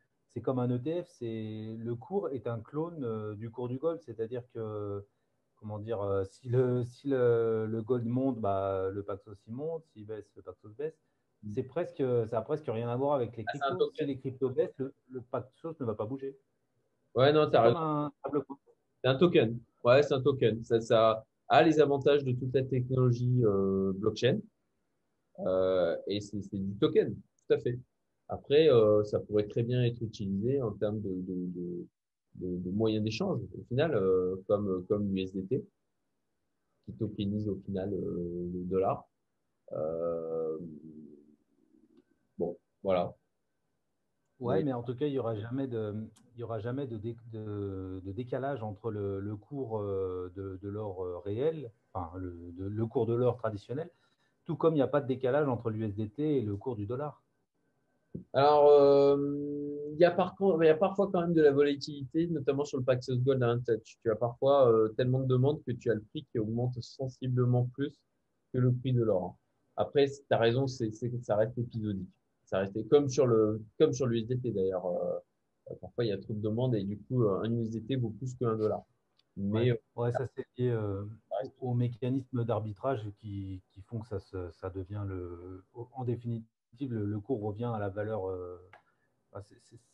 comme 0.43 0.59
un 0.59 0.69
ETF. 0.69 1.09
Le 1.21 1.93
cours 1.95 2.29
est 2.29 2.45
un 2.47 2.59
clone 2.61 3.03
euh, 3.03 3.35
du 3.35 3.49
cours 3.49 3.67
du 3.67 3.79
gold. 3.79 3.99
C'est-à-dire 4.01 4.43
que, 4.53 5.07
comment 5.55 5.79
dire, 5.79 6.23
si, 6.29 6.49
le, 6.49 6.83
si 6.83 7.07
le, 7.07 7.65
le 7.67 7.81
gold 7.81 8.05
monte, 8.05 8.39
bah, 8.39 8.89
le 8.91 9.03
Paxos 9.03 9.31
aussi 9.31 9.51
monte. 9.51 9.85
S'il 9.87 10.05
baisse, 10.05 10.31
le 10.35 10.43
Paxos 10.43 10.75
baisse. 10.75 11.01
C'est 11.47 11.63
presque, 11.63 11.97
ça 11.97 12.25
n'a 12.37 12.41
presque 12.43 12.67
rien 12.67 12.89
à 12.89 12.95
voir 12.95 13.15
avec 13.15 13.35
les 13.37 13.43
Ah, 13.47 13.51
cryptos. 13.59 13.91
si 13.95 14.05
les 14.05 14.17
cryptos 14.17 14.51
baissent, 14.51 14.77
le, 14.77 14.95
le 15.07 15.21
Paxos 15.21 15.75
ne 15.79 15.85
va 15.85 15.95
pas 15.95 16.05
bouger. 16.05 16.39
Ouais, 17.15 17.31
non, 17.33 17.45
C'est 17.45 17.51
tu 17.51 17.57
as 17.57 17.61
comme 17.63 17.67
raison. 17.73 17.79
un 17.79 18.11
tableau. 18.23 18.43
C'est 19.03 19.09
un 19.09 19.15
token. 19.15 19.59
Ouais, 19.83 20.03
c'est 20.03 20.13
un 20.13 20.21
token. 20.21 20.63
Ça, 20.63 20.79
ça 20.81 21.25
a 21.49 21.63
les 21.63 21.79
avantages 21.79 22.23
de 22.23 22.31
toute 22.31 22.53
la 22.53 22.63
technologie 22.63 23.41
euh, 23.43 23.93
blockchain. 23.93 24.39
Euh, 25.39 25.97
et 26.07 26.21
c'est 26.21 26.41
c'est 26.41 26.57
du 26.57 26.75
token, 26.77 27.13
tout 27.15 27.53
à 27.53 27.57
fait. 27.59 27.79
Après, 28.29 28.69
euh, 28.69 29.03
ça 29.03 29.19
pourrait 29.19 29.47
très 29.47 29.63
bien 29.63 29.83
être 29.83 30.01
utilisé 30.01 30.61
en 30.61 30.71
termes 30.71 31.01
de, 31.01 31.09
de, 31.09 31.47
de, 31.55 31.87
de, 32.35 32.57
de 32.57 32.69
moyens 32.71 33.03
d'échange, 33.03 33.41
au 33.57 33.63
final, 33.67 33.93
euh, 33.95 34.37
comme, 34.47 34.85
comme 34.87 35.13
l'USDT, 35.13 35.65
qui 36.85 36.93
tokenise 36.93 37.47
au 37.49 37.55
final 37.65 37.93
euh, 37.93 38.49
le 38.53 38.63
dollar. 38.65 39.05
Euh, 39.73 40.57
bon, 42.37 42.57
voilà. 42.83 43.13
Ouais, 44.43 44.57
Mais- 44.57 44.63
mais 44.65 44.73
en 44.73 44.83
tout 44.83 44.95
cas, 44.95 45.07
il 45.07 45.11
n'y 45.11 45.19
aura 45.19 45.35
jamais 45.35 45.67
de, 45.67 45.95
il 46.35 46.39
y 46.39 46.43
aura 46.43 46.59
jamais 46.59 46.87
de, 46.87 46.97
dé- 46.97 47.17
de- 47.31 48.01
de 48.03 48.11
décalage 48.11 48.61
entre 48.63 48.91
le, 48.91 49.19
le 49.19 49.35
cours 49.35 49.79
euh, 49.79 50.31
de, 50.35 50.59
de 50.61 50.69
l'or 50.69 51.03
euh, 51.03 51.17
réel, 51.19 51.71
enfin 51.93 52.17
le, 52.17 52.51
de- 52.53 52.65
le 52.65 52.85
cours 52.87 53.05
de 53.05 53.13
l'or 53.13 53.37
traditionnel, 53.37 53.89
tout 54.45 54.55
comme 54.57 54.73
il 54.73 54.77
n'y 54.77 54.81
a 54.81 54.87
pas 54.87 55.01
de 55.01 55.07
décalage 55.07 55.47
entre 55.47 55.69
l'USDT 55.71 56.37
et 56.39 56.41
le 56.41 56.57
cours 56.57 56.75
du 56.75 56.85
dollar. 56.85 57.23
Alors, 58.33 58.69
euh, 58.69 59.17
il 59.93 59.99
y 59.99 60.05
a 60.05 60.11
par 60.11 60.35
contre, 60.35 60.63
il 60.63 60.67
y 60.67 60.69
a 60.69 60.75
parfois 60.77 61.09
quand 61.11 61.21
même 61.21 61.33
de 61.33 61.41
la 61.41 61.51
volatilité, 61.51 62.27
notamment 62.27 62.63
sur 62.65 62.77
le 62.77 62.83
Paxos 62.83 63.17
Gold. 63.19 63.41
hein. 63.43 63.61
Tu, 63.83 63.95
tu 64.01 64.11
as 64.11 64.15
parfois 64.15 64.71
euh, 64.71 64.89
tellement 64.89 65.19
de 65.19 65.27
demandes 65.27 65.63
que 65.63 65.71
tu 65.71 65.89
as 65.91 65.95
le 65.95 66.01
prix 66.03 66.25
qui 66.31 66.39
augmente 66.39 66.79
sensiblement 66.81 67.65
plus 67.73 68.01
que 68.53 68.59
le 68.59 68.73
prix 68.73 68.93
de 68.93 69.03
l'or. 69.03 69.37
Après, 69.75 70.05
tu 70.07 70.21
as 70.29 70.37
raison, 70.37 70.67
c'est, 70.67 70.91
c'est, 70.91 71.11
ça 71.23 71.35
reste 71.37 71.57
épisodique. 71.57 72.09
Ça 72.53 72.59
reste 72.59 72.87
comme 72.87 73.09
sur 73.09 73.25
le, 73.25 73.63
comme 73.79 73.93
sur 73.93 74.05
l'USDT 74.05 74.51
d'ailleurs. 74.51 74.85
Euh, 74.85 75.73
parfois, 75.81 76.05
il 76.05 76.09
y 76.09 76.11
a 76.11 76.19
trop 76.19 76.33
de 76.33 76.39
demandes 76.39 76.75
et 76.75 76.83
du 76.83 76.99
coup, 76.99 77.23
un 77.27 77.51
USDT 77.51 77.95
vaut 77.95 78.11
plus 78.11 78.35
qu'un 78.35 78.55
dollar. 78.55 78.83
Mais 79.35 79.71
euh, 79.71 79.75
Ouais, 79.95 80.11
ça 80.11 80.27
c'est 80.35 80.45
lié 80.59 80.69
euh, 80.69 81.03
au, 81.59 81.73
mécanisme 81.73 82.45
d'arbitrage 82.45 83.09
qui, 83.19 83.59
qui 83.71 83.81
font 83.81 83.99
que 84.01 84.07
ça, 84.07 84.19
se- 84.19 84.51
ça 84.51 84.69
devient 84.69 85.03
le, 85.07 85.63
en 85.73 86.03
définitive, 86.03 86.45
le, 86.93 87.05
le 87.05 87.19
cours 87.19 87.41
revient 87.41 87.71
à 87.73 87.79
la 87.79 87.89
valeur. 87.89 88.29
euh, 88.29 88.59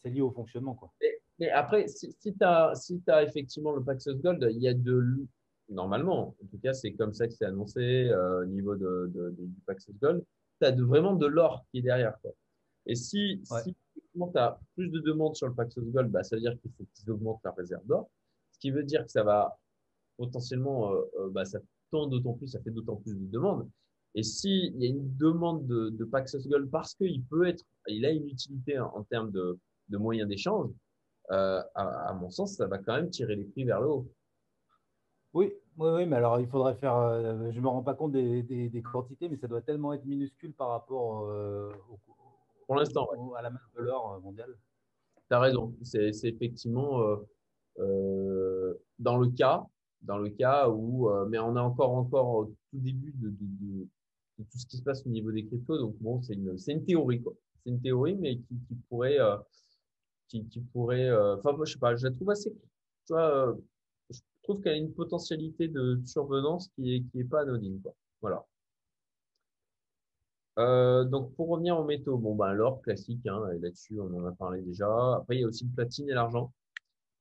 c'est- 0.01 0.09
lié 0.09 0.19
au 0.19 0.31
fonctionnement, 0.31 0.75
quoi. 0.75 0.91
Mais 1.39 1.49
après, 1.51 1.87
si, 1.87 2.11
si 2.19 2.33
tu 2.33 2.43
as, 2.43 2.75
si 2.75 3.01
as 3.07 3.23
effectivement 3.23 3.71
le 3.71 3.81
Paxos 3.81 4.15
Gold, 4.15 4.45
il 4.51 4.61
y 4.61 4.67
a 4.67 4.73
de 4.73 5.25
normalement, 5.69 6.35
en 6.43 6.47
tout 6.51 6.59
cas, 6.61 6.73
c'est 6.73 6.91
comme 6.91 7.13
ça 7.13 7.25
que 7.25 7.33
c'est 7.33 7.45
annoncé 7.45 8.09
euh, 8.09 8.41
au 8.41 8.45
niveau 8.47 8.75
de, 8.75 9.09
de- 9.15 9.29
de- 9.29 9.45
du 9.45 9.61
Paxos 9.65 9.93
Gold, 10.01 10.25
tu 10.59 10.67
as 10.67 10.73
de, 10.73 10.83
vraiment 10.83 11.15
de 11.15 11.25
l'or 11.25 11.65
qui 11.71 11.79
est 11.79 11.83
derrière. 11.83 12.19
Quoi. 12.21 12.31
Et 12.89 12.95
si, 12.95 13.39
Ouais. 13.51 13.61
si 13.63 13.75
tu 14.15 14.37
as 14.37 14.59
plus 14.75 14.89
de 14.89 14.99
demandes 14.99 15.35
sur 15.35 15.47
le 15.47 15.53
Paxos 15.53 15.83
Gold, 15.83 16.09
bah, 16.11 16.23
ça 16.23 16.35
veut 16.35 16.41
dire 16.41 16.59
qu'il 16.59 16.71
faut 16.71 16.83
qu'ils 16.95 17.11
augmentent 17.11 17.41
la 17.43 17.51
réserve 17.51 17.85
d'or, 17.85 18.09
ce 18.51 18.57
qui 18.59 18.71
veut 18.71 18.83
dire 18.83 19.05
que 19.05 19.11
ça 19.11 19.23
va 19.23 19.59
potentiellement, 20.17 20.91
euh, 20.91 21.01
euh, 21.19 21.29
bah, 21.29 21.45
ça 21.45 21.59
tend 21.91 22.07
d'autant 22.07 22.33
plus, 22.33 22.47
ça 22.47 22.59
fait 22.61 22.71
d'autant 22.71 22.95
plus 22.95 23.13
de 23.13 23.27
demandes. 23.31 23.69
Et 24.15 24.23
s'il 24.23 24.75
y 24.81 24.87
a 24.87 24.89
une 24.89 25.15
demande 25.17 25.67
de, 25.67 25.89
de 25.89 26.03
Paxos 26.03 26.47
Gold 26.47 26.71
parce 26.71 26.95
qu'il 26.95 27.23
peut 27.25 27.47
être, 27.47 27.63
il 27.87 28.03
a 28.05 28.09
une 28.09 28.27
utilité 28.27 28.79
en, 28.79 28.87
en 28.87 29.03
termes 29.03 29.31
de, 29.31 29.59
de 29.89 29.97
moyens 29.97 30.27
d'échange, 30.27 30.71
euh, 31.29 31.61
à, 31.75 32.09
à 32.09 32.13
mon 32.15 32.31
sens, 32.31 32.55
ça 32.55 32.65
va 32.65 32.79
quand 32.79 32.95
même 32.95 33.11
tirer 33.11 33.35
les 33.35 33.45
prix 33.45 33.65
vers 33.65 33.81
le 33.81 33.87
haut. 33.87 34.07
Oui, 35.35 35.53
oui, 35.77 35.89
oui, 35.91 36.05
mais 36.07 36.15
alors 36.15 36.39
il 36.39 36.47
faudrait 36.47 36.73
faire. 36.73 36.95
euh, 36.95 37.51
je 37.51 37.57
ne 37.57 37.61
me 37.63 37.67
rends 37.67 37.83
pas 37.83 37.93
compte 37.93 38.13
des, 38.13 38.41
des- 38.41 38.67
des 38.67 38.81
quantités, 38.81 39.29
mais 39.29 39.37
ça 39.37 39.47
doit 39.47 39.61
tellement 39.61 39.93
être 39.93 40.05
minuscule 40.05 40.53
par 40.53 40.69
rapport 40.69 41.27
euh, 41.27 41.71
au- 41.91 41.99
Pour 42.69 42.77
l'instant, 42.77 43.09
à 43.37 43.43
la 43.43 43.51
masse 43.51 43.63
de 43.75 43.81
l'or 43.83 44.13
euh, 44.15 44.21
mondiale. 44.21 44.55
tu 45.29 45.35
as 45.35 45.39
raison. 45.41 45.75
C'est 45.83 46.09
effectivement 46.23 47.01
euh, 47.03 47.17
euh, 47.79 48.75
dans 48.99 49.17
le 49.17 49.29
cas, 49.29 49.65
dans 50.01 50.19
le 50.19 50.29
cas 50.31 50.69
où, 50.69 51.09
euh, 51.09 51.27
mais 51.29 51.39
on 51.39 51.57
est 51.57 51.61
encore, 51.61 51.91
encore 51.93 52.29
au 52.29 52.45
tout 52.47 52.79
début 52.79 53.13
de, 53.17 53.29
de, 53.29 53.35
de- 53.41 53.89
de 54.39 54.45
tout 54.45 54.59
ce 54.59 54.67
qui 54.67 54.77
se 54.77 54.83
passe 54.83 55.05
au 55.05 55.09
niveau 55.09 55.31
des 55.31 55.45
cryptos. 55.45 55.77
Donc 55.79 55.97
bon, 55.99 56.21
c'est 56.23 56.35
une, 56.35 56.55
une 56.67 56.85
théorie, 56.85 57.21
quoi. 57.23 57.33
C'est 57.65 57.71
une 57.71 57.81
théorie, 57.81 58.15
mais 58.17 58.37
qui, 58.37 58.55
qui 58.69 58.75
pourrait, 58.89 59.17
qui, 60.27 60.47
qui 60.47 60.61
pourrait, 60.61 61.09
enfin, 61.37 61.53
moi, 61.53 61.65
je 61.65 61.73
sais 61.73 61.79
pas, 61.79 61.95
je 61.95 62.07
la 62.07 62.11
trouve 62.13 62.29
assez, 62.31 62.51
tu 62.51 63.13
vois, 63.13 63.57
je 64.09 64.19
trouve 64.43 64.61
qu'elle 64.61 64.73
a 64.73 64.77
une 64.77 64.93
potentialité 64.93 65.67
de 65.67 66.01
survenance 66.05 66.69
qui 66.75 66.95
est, 66.95 67.03
qui 67.11 67.21
est 67.21 67.23
pas 67.25 67.41
anodine, 67.41 67.81
quoi. 67.81 67.95
Voilà. 68.21 68.45
Euh, 70.57 71.05
donc 71.05 71.33
pour 71.35 71.49
revenir 71.49 71.77
aux 71.77 71.85
métaux, 71.85 72.17
bon 72.17 72.35
ben 72.35 72.53
l'or 72.53 72.81
classique, 72.81 73.25
hein, 73.27 73.41
là-dessus 73.61 73.99
on 73.99 74.13
en 74.13 74.25
a 74.25 74.31
parlé 74.33 74.61
déjà. 74.61 75.15
Après 75.15 75.37
il 75.37 75.41
y 75.41 75.43
a 75.43 75.47
aussi 75.47 75.65
le 75.65 75.71
platine 75.71 76.09
et 76.09 76.13
l'argent. 76.13 76.51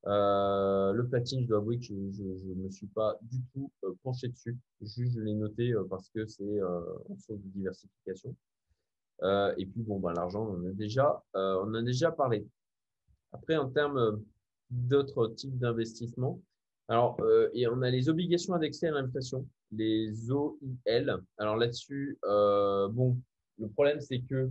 Euh, 0.07 0.93
le 0.93 1.07
platine, 1.07 1.43
je 1.43 1.49
dois 1.49 1.59
avouer 1.59 1.79
que 1.79 1.85
je 1.85 1.93
ne 1.93 2.55
me 2.55 2.71
suis 2.71 2.87
pas 2.87 3.19
du 3.23 3.43
tout 3.53 3.71
euh, 3.85 3.93
penché 4.03 4.29
dessus. 4.29 4.57
Juste 4.81 5.15
je 5.15 5.21
l'ai 5.21 5.35
noté 5.35 5.73
euh, 5.73 5.85
parce 5.89 6.09
que 6.11 6.27
c'est 6.27 6.43
euh, 6.43 6.81
une 7.11 7.19
source 7.19 7.41
de 7.41 7.49
diversification. 7.49 8.35
Euh, 9.23 9.53
et 9.59 9.67
puis 9.67 9.83
bon 9.83 9.99
ben 9.99 10.13
l'argent, 10.15 10.47
on 10.47 10.63
en 10.63 10.67
a 10.67 10.73
déjà, 10.73 11.23
on 11.35 11.69
en 11.69 11.75
a 11.75 11.83
déjà 11.83 12.11
parlé. 12.11 12.47
Après 13.33 13.57
en 13.57 13.69
termes 13.69 14.23
d'autres 14.71 15.29
types 15.29 15.59
d'investissements, 15.59 16.41
alors 16.89 17.19
et 17.53 17.67
on 17.67 17.83
a 17.83 17.91
les 17.91 18.09
obligations 18.09 18.55
indexées 18.55 18.87
à 18.87 18.93
l'inflation, 18.93 19.47
les 19.73 20.31
OIL. 20.31 21.17
Alors 21.37 21.57
là-dessus, 21.57 22.19
euh, 22.25 22.89
bon, 22.89 23.17
le 23.59 23.69
problème, 23.69 24.01
c'est 24.01 24.21
que 24.21 24.51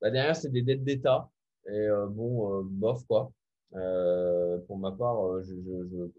bah, 0.00 0.10
derrière, 0.10 0.36
c'est 0.36 0.50
des 0.50 0.62
dettes 0.62 0.84
d'État. 0.84 1.30
Et 1.66 1.88
bon, 2.10 2.62
bof, 2.62 3.06
quoi. 3.06 3.32
pour 3.70 4.78
ma 4.78 4.92
part, 4.92 5.42
je, 5.42 5.54
je, 5.54 6.10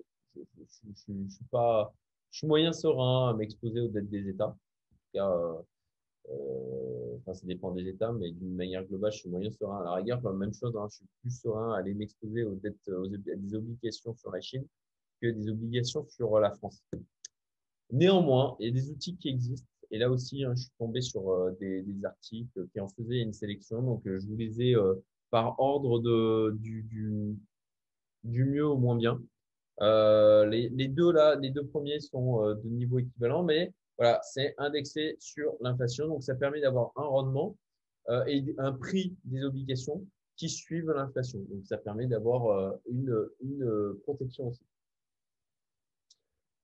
suis 0.96 1.46
pas, 1.52 1.94
je 2.32 2.40
suis 2.40 2.48
moyen 2.48 2.74
serein 2.74 3.30
à 3.30 3.34
m'exposer 3.34 3.82
aux 3.82 3.88
dettes 3.88 4.10
des 4.10 4.28
États. 4.28 4.48
En 4.48 4.52
tout 4.52 5.12
cas, 5.14 5.66
euh, 6.30 7.18
enfin, 7.18 7.34
ça 7.34 7.46
dépend 7.46 7.72
des 7.72 7.88
États, 7.88 8.12
mais 8.12 8.32
d'une 8.32 8.56
manière 8.56 8.84
globale, 8.86 9.12
je 9.12 9.20
suis 9.20 9.30
moyen 9.30 9.52
serein. 9.52 9.82
À 9.82 9.84
la 9.84 9.94
rigueur, 9.94 10.22
la 10.24 10.34
même 10.34 10.54
chose, 10.54 10.76
hein, 10.76 10.88
je 10.90 10.98
suis 10.98 11.06
plus 11.22 11.40
serein 11.42 11.74
à 11.74 11.78
aller 11.80 11.94
m'exposer 11.94 12.44
aux 12.44 12.56
dettes, 12.56 12.88
aux, 12.88 13.56
obligations 13.56 14.16
sur 14.16 14.32
la 14.32 14.42
Chine 14.42 14.66
que 15.22 15.28
des 15.28 15.50
obligations 15.50 16.06
sur 16.10 16.40
la 16.40 16.52
France. 16.52 16.84
Néanmoins, 17.91 18.56
il 18.60 18.68
y 18.68 18.70
a 18.70 18.74
des 18.74 18.90
outils 18.90 19.16
qui 19.18 19.30
existent. 19.30 19.68
Et 19.91 19.98
là 19.98 20.10
aussi, 20.10 20.44
hein, 20.44 20.53
je 20.56 20.64
suis 20.64 20.72
tombé 20.78 21.02
sur 21.02 21.30
euh, 21.30 21.56
des, 21.60 21.84
articles 22.03 22.68
qui 22.74 22.80
en 22.80 22.88
faisaient 22.90 23.22
une 23.22 23.34
sélection. 23.34 23.82
Donc, 23.82 24.06
euh, 24.07 24.20
je 24.20 24.28
vous 24.28 24.36
les 24.36 24.62
ai 24.62 24.76
euh, 24.76 24.95
par 25.30 25.60
ordre 25.60 25.99
de, 25.99 26.56
du, 26.60 26.84
du, 26.84 27.38
du, 28.24 28.45
mieux 28.45 28.66
au 28.66 28.78
moins 28.78 28.95
bien. 28.95 29.22
Les, 29.80 30.70
les, 30.70 30.88
deux 30.88 31.12
là, 31.12 31.36
les 31.36 31.52
deux 31.52 31.66
premiers 31.66 31.99
sont 31.99 32.41
de 32.41 32.70
niveau 32.70 32.99
équivalent, 32.99 33.44
mais 33.44 33.74
voilà, 33.98 34.22
c'est 34.24 34.56
indexé 34.57 35.18
sur 35.20 35.53
l'inflation. 35.62 36.07
Donc, 36.07 36.24
ça 36.24 36.36
permet 36.36 36.62
d'avoir 36.62 36.91
un 36.95 37.03
rendement 37.03 37.57
et 38.28 38.44
un 38.57 38.72
prix 38.72 39.16
des 39.26 39.44
obligations 39.44 40.06
qui 40.38 40.48
suivent 40.48 40.91
l'inflation. 40.91 41.40
Donc, 41.49 41.66
ça 41.66 41.78
permet 41.78 42.07
d'avoir 42.07 42.78
une, 42.86 43.28
une 43.41 43.95
protection 44.03 44.48
aussi. 44.48 44.62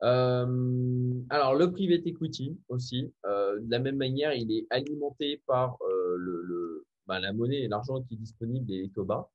Euh, 0.04 1.14
alors, 1.30 1.56
le 1.56 1.72
private 1.72 2.06
equity 2.08 2.58
aussi, 2.70 3.14
euh, 3.26 3.60
de 3.60 3.70
la 3.70 3.80
même 3.80 3.98
manière, 3.98 4.34
il 4.34 4.52
est 4.52 4.66
alimenté 4.70 5.42
par 5.46 5.78
euh, 5.82 6.16
le, 6.18 6.42
le 6.44 6.86
bah, 7.08 7.20
la 7.20 7.34
monnaie 7.34 7.62
et 7.62 7.68
l'argent 7.68 8.02
qui 8.02 8.16
est 8.16 8.18
disponible 8.18 8.72
et 8.72 8.90
bas. 8.98 9.30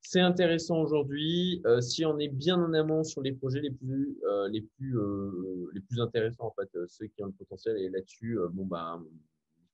C'est 0.00 0.20
intéressant 0.20 0.80
aujourd'hui 0.80 1.60
euh, 1.66 1.80
si 1.80 2.04
on 2.06 2.18
est 2.18 2.28
bien 2.28 2.56
en 2.56 2.72
amont 2.72 3.04
sur 3.04 3.20
les 3.20 3.32
projets 3.32 3.60
les 3.60 3.70
plus 3.70 4.18
euh, 4.24 4.48
les 4.48 4.62
plus 4.62 4.96
les 5.74 5.80
plus 5.80 6.00
intéressants 6.00 6.46
en 6.46 6.54
fait, 6.58 6.70
ceux 6.88 7.06
qui 7.06 7.22
ont 7.22 7.26
le 7.26 7.32
potentiel 7.32 7.76
et 7.76 7.90
là-dessus, 7.90 8.38
bon 8.52 8.64
bah, 8.64 9.00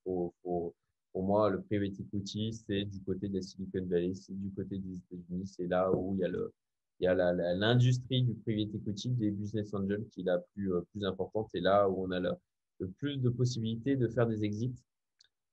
faut, 0.03 0.35
faut, 0.43 0.75
pour 1.13 1.23
moi, 1.23 1.49
le 1.49 1.63
private 1.63 1.99
equity, 2.01 2.53
c'est 2.53 2.85
du 2.85 3.01
côté 3.01 3.29
de 3.29 3.35
la 3.35 3.43
Silicon 3.43 3.87
Valley, 3.87 4.15
c'est 4.15 4.35
du 4.35 4.51
côté 4.51 4.79
des 4.79 4.97
États-Unis, 4.97 5.47
c'est 5.47 5.69
là 5.69 5.91
où 5.93 6.15
il 6.15 6.21
y 6.21 6.25
a 6.25 6.29
le 6.29 6.53
il 7.01 7.05
y 7.05 7.07
a 7.09 7.15
l'industrie 7.55 8.23
du 8.23 8.35
private 8.35 8.75
equity, 8.75 9.11
des 9.11 9.31
business 9.31 9.75
angels 9.75 10.07
qui 10.11 10.21
est 10.21 10.25
la 10.25 10.39
plus, 10.39 10.73
euh, 10.73 10.81
plus 10.93 11.05
importante 11.05 11.51
et 11.55 11.61
là 11.61 11.89
où 11.89 12.05
on 12.07 12.11
a 12.11 12.21
le, 12.21 12.33
plus 12.99 13.19
de 13.19 13.31
possibilités 13.31 13.97
de 13.97 14.09
faire 14.09 14.27
des 14.27 14.45
exits. 14.45 14.75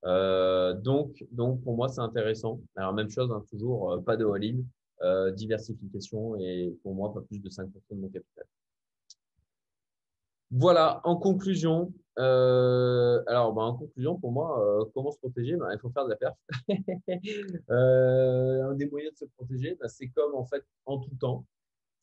Euh, 0.05 0.73
donc, 0.73 1.23
donc, 1.31 1.61
pour 1.63 1.75
moi, 1.75 1.87
c'est 1.87 2.01
intéressant. 2.01 2.59
Alors, 2.75 2.93
même 2.93 3.09
chose, 3.09 3.31
hein, 3.31 3.43
toujours, 3.49 3.93
euh, 3.93 4.01
pas 4.01 4.17
de 4.17 4.25
all-in, 4.25 4.63
euh, 5.01 5.31
diversification 5.31 6.35
et 6.37 6.75
pour 6.83 6.95
moi, 6.95 7.13
pas 7.13 7.21
plus 7.21 7.39
de 7.39 7.49
5% 7.49 7.95
de 7.95 8.01
mon 8.01 8.09
capital. 8.09 8.45
Voilà, 10.51 11.01
en 11.05 11.15
conclusion, 11.15 11.93
euh, 12.19 13.23
alors 13.27 13.53
bah, 13.53 13.63
en 13.63 13.75
conclusion, 13.75 14.19
pour 14.19 14.31
moi, 14.31 14.81
euh, 14.81 14.85
comment 14.93 15.11
se 15.11 15.17
protéger? 15.19 15.55
Bah, 15.55 15.69
Il 15.73 15.79
faut 15.79 15.89
faire 15.89 16.05
de 16.05 16.09
la 16.09 16.15
perf. 16.17 16.35
euh, 17.69 18.69
un 18.69 18.73
des 18.75 18.89
moyens 18.89 19.13
de 19.13 19.19
se 19.19 19.25
protéger, 19.37 19.77
bah, 19.79 19.87
c'est 19.87 20.09
comme 20.09 20.35
en 20.35 20.45
fait 20.45 20.63
en 20.85 20.99
tout 20.99 21.15
temps, 21.15 21.45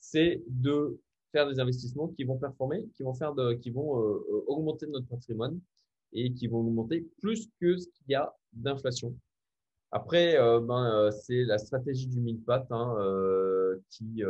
c'est 0.01 0.43
de 0.49 0.99
faire 1.33 1.49
des 1.49 1.61
investissements 1.61 2.09
qui 2.09 2.25
vont 2.25 2.39
performer, 2.39 2.87
qui 2.95 3.03
vont 3.03 3.15
faire 3.15 3.35
qui 3.61 3.71
vont 3.71 3.91
augmenter 4.47 4.87
notre 4.87 5.07
patrimoine 5.07 5.61
et 6.13 6.33
qui 6.33 6.47
vont 6.47 6.61
augmenter 6.61 7.07
plus 7.21 7.49
que 7.61 7.77
ce 7.77 7.87
qu'il 7.87 8.11
y 8.11 8.15
a 8.15 8.35
d'inflation. 8.55 9.15
Après, 9.91 10.37
ben, 10.61 11.11
c'est 11.13 11.45
la 11.45 11.59
stratégie 11.59 12.07
du 12.07 12.21
mille 12.21 12.41
pattes 12.41 12.71
hein, 12.71 12.97
qui, 13.91 14.23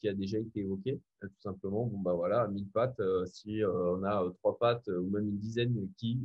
qui 0.00 0.08
a 0.08 0.14
déjà 0.14 0.38
été 0.38 0.60
évoquée, 0.60 1.00
tout 1.20 1.40
simplement. 1.40 1.86
Bon, 1.86 1.98
bah 1.98 2.14
voilà, 2.14 2.48
mille 2.48 2.68
pattes, 2.68 3.00
si 3.26 3.60
on 3.64 4.02
a 4.04 4.24
trois 4.38 4.58
pattes 4.58 4.88
ou 4.88 5.10
même 5.10 5.28
une 5.28 5.38
dizaine 5.38 5.88
qui, 5.96 6.20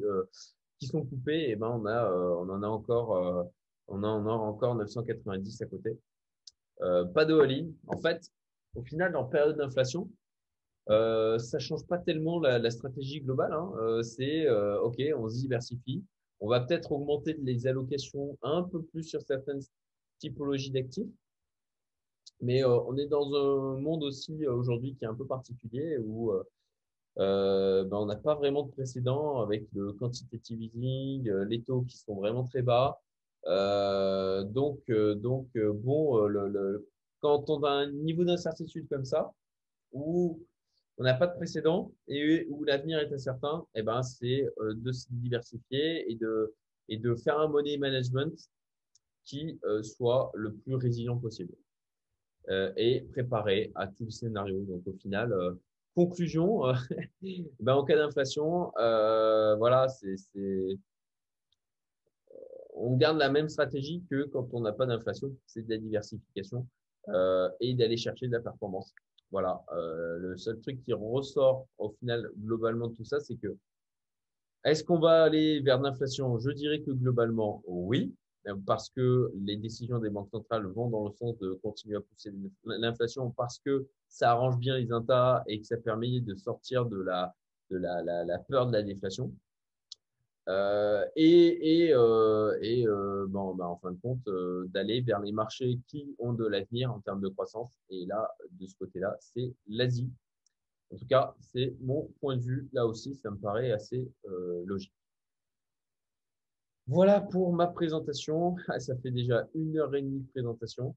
qui 0.80 0.88
sont 0.88 1.06
coupées, 1.06 1.50
et 1.50 1.52
eh 1.52 1.56
ben 1.56 1.70
on, 1.70 1.86
a, 1.86 2.12
on 2.12 2.50
en 2.50 2.64
a 2.64 2.68
encore, 2.68 3.52
on 3.88 4.04
en 4.04 4.26
a 4.28 4.32
encore 4.32 4.76
990 4.76 5.62
à 5.62 5.66
côté. 5.66 5.98
pas 6.80 7.26
de 7.26 7.34
all-in. 7.34 7.68
En 7.88 7.98
fait, 7.98 8.30
au 8.76 8.84
final, 8.84 9.16
en 9.16 9.26
période 9.26 9.58
d'inflation, 9.58 10.10
euh, 10.90 11.40
ça 11.40 11.60
change 11.60 11.86
pas 11.88 11.98
tellement 11.98 12.40
la, 12.40 12.60
la 12.60 12.70
stratégie 12.70 13.22
globale. 13.22 13.54
Hein. 13.54 14.02
c'est 14.04 14.50
OK, 14.50 15.02
on 15.18 15.30
se 15.30 15.40
diversifie 15.40 16.04
on 16.44 16.50
va 16.50 16.60
peut-être 16.60 16.92
augmenter 16.92 17.38
les 17.42 17.68
allocations 17.68 18.38
un 18.42 18.64
peu 18.64 18.84
plus 18.84 19.04
sur 19.04 19.22
certaines 19.22 19.62
typologies 20.20 20.72
d'actifs. 20.72 21.08
Mais 22.44 22.64
euh, 22.64 22.78
on 22.88 22.98
est 22.98 23.08
dans 23.08 23.34
un 23.34 23.80
monde 23.80 24.04
aussi 24.04 24.46
euh, 24.46 24.54
aujourd'hui 24.54 24.96
qui 24.96 25.06
est 25.06 25.08
un 25.08 25.16
peu 25.16 25.26
particulier 25.26 25.98
où 26.00 26.34
euh, 27.18 27.86
ben, 27.86 27.98
on 27.98 28.06
n'a 28.06 28.18
pas 28.18 28.36
vraiment 28.36 28.64
de 28.64 28.72
précédent 28.72 29.42
avec 29.42 29.66
le 29.74 29.94
quantitative 29.94 30.62
easing, 30.62 31.30
les 31.48 31.62
taux 31.64 31.84
qui 31.84 31.98
sont 31.98 32.16
vraiment 32.16 32.44
très 32.44 32.62
bas. 32.62 33.00
donc, 33.46 34.80
donc 34.92 35.48
bon, 35.56 36.28
quand 37.22 37.50
on 37.50 37.64
a 37.64 37.70
un 37.70 37.92
niveau 37.92 38.26
d'incertitude 38.26 38.88
comme 38.90 39.06
ça, 39.06 39.32
où 39.94 40.40
on 40.98 41.04
n'a 41.04 41.14
pas 41.14 41.28
de 41.28 41.36
précédent 41.38 41.94
et 42.08 42.46
où 42.50 42.64
l'avenir 42.66 43.00
est 43.00 43.14
incertain, 43.14 43.66
eh 43.76 43.84
ben, 43.84 44.04
c'est 44.04 44.46
de 44.60 44.92
se 44.92 45.08
diversifier 45.12 46.12
et 46.12 46.16
de, 46.16 46.54
et 46.90 46.98
de 46.98 47.16
faire 47.16 47.40
un 47.40 47.48
money 47.48 47.78
management 47.78 48.50
qui 49.24 49.60
soit 49.84 50.32
le 50.34 50.54
plus 50.54 50.76
résilient 50.76 51.18
possible 51.18 51.54
et 52.50 53.02
préparé 53.12 53.72
à 53.76 53.88
tout 53.88 54.06
le 54.06 54.12
scénario. 54.12 54.60
Donc, 54.66 54.82
au 54.88 54.94
final, 54.94 55.34
conclusion, 55.96 56.62
ben, 57.60 57.74
en 57.74 57.84
cas 57.84 57.96
d'inflation, 57.96 58.72
voilà, 58.76 59.88
c'est, 59.88 60.16
on 62.76 62.98
garde 62.98 63.18
la 63.18 63.30
même 63.30 63.50
stratégie 63.50 64.04
que 64.10 64.26
quand 64.26 64.48
on 64.54 64.62
n'a 64.62 64.74
pas 64.74 64.86
d'inflation, 64.86 65.32
c'est 65.46 65.66
de 65.66 65.70
la 65.70 65.78
diversification 65.78 66.68
et 67.60 67.74
d'aller 67.74 67.98
chercher 67.98 68.28
de 68.28 68.34
la 68.34 68.40
performance. 68.40 68.94
Voilà, 69.34 69.64
euh, 69.72 70.20
le 70.20 70.38
seul 70.38 70.60
truc 70.62 70.84
qui 70.84 70.94
ressort 70.94 71.66
au 71.80 71.90
final 71.90 72.30
globalement 72.38 72.90
de 72.90 72.96
tout 72.96 73.04
ça, 73.04 73.20
c'est 73.20 73.36
que 73.36 73.58
est-ce 74.64 74.84
qu'on 74.84 75.00
va 75.00 75.24
aller 75.24 75.60
vers 75.60 75.82
l'inflation? 75.82 76.38
Je 76.38 76.52
dirais 76.52 76.82
que 76.82 76.92
globalement, 76.92 77.64
oui, 77.66 78.14
parce 78.66 78.90
que 78.90 79.32
les 79.36 79.58
décisions 79.58 80.00
des 80.00 80.10
banques 80.10 80.30
centrales 80.30 80.66
vont 80.66 80.90
dans 80.90 81.06
le 81.06 81.12
sens 81.14 81.38
de 81.40 81.54
continuer 81.64 81.96
à 81.96 82.02
pousser 82.02 82.34
l'inflation, 82.66 83.32
parce 83.32 83.60
que 83.60 83.88
ça 84.08 84.32
arrange 84.32 84.58
bien 84.58 84.78
les 84.78 84.86
États 84.86 85.44
et 85.48 85.60
que 85.60 85.66
ça 85.66 85.78
permet 85.78 86.20
de 86.20 86.36
sortir 86.36 86.86
de 86.86 87.02
la, 87.02 87.34
peur 88.50 88.68
de 88.68 88.74
la 88.74 88.84
déflation. 88.84 89.34
Euh, 90.50 91.06
et, 91.16 91.94
euh, 91.94 92.54
euh, 92.62 93.28
bah, 93.30 93.66
en 93.66 93.78
fin 93.78 93.92
de 93.92 94.00
compte, 94.02 94.28
euh, 94.28 94.68
d'aller 94.68 95.00
vers 95.02 95.22
les 95.22 95.32
marchés 95.32 95.80
qui 95.88 96.16
ont 96.20 96.34
de 96.34 96.46
l'avenir 96.46 96.92
en 96.92 97.00
termes 97.00 97.22
de 97.22 97.30
croissance. 97.30 97.80
Et 97.90 98.06
là, 98.06 98.30
de 98.52 98.66
ce 98.68 98.76
côté-là, 98.76 99.16
c'est 99.20 99.54
l'Asie. 99.68 100.12
En 100.94 100.98
tout 100.98 101.08
cas, 101.08 101.34
c'est 101.40 101.76
mon 101.82 102.10
point 102.20 102.38
de 102.38 102.42
vue. 102.42 102.70
Là 102.74 102.86
aussi, 102.86 103.16
ça 103.16 103.32
me 103.32 103.38
paraît 103.38 103.72
assez 103.72 104.12
euh, 104.28 104.64
logique. 104.66 104.94
Voilà 106.88 107.22
pour 107.22 107.54
ma 107.54 107.68
présentation. 107.68 108.56
Ah, 108.68 108.80
ça 108.80 108.96
fait 108.98 109.12
déjà 109.12 109.48
une 109.56 109.78
heure 109.78 109.96
et 109.96 110.02
demie 110.02 110.20
de 110.20 110.28
présentation. 110.32 110.96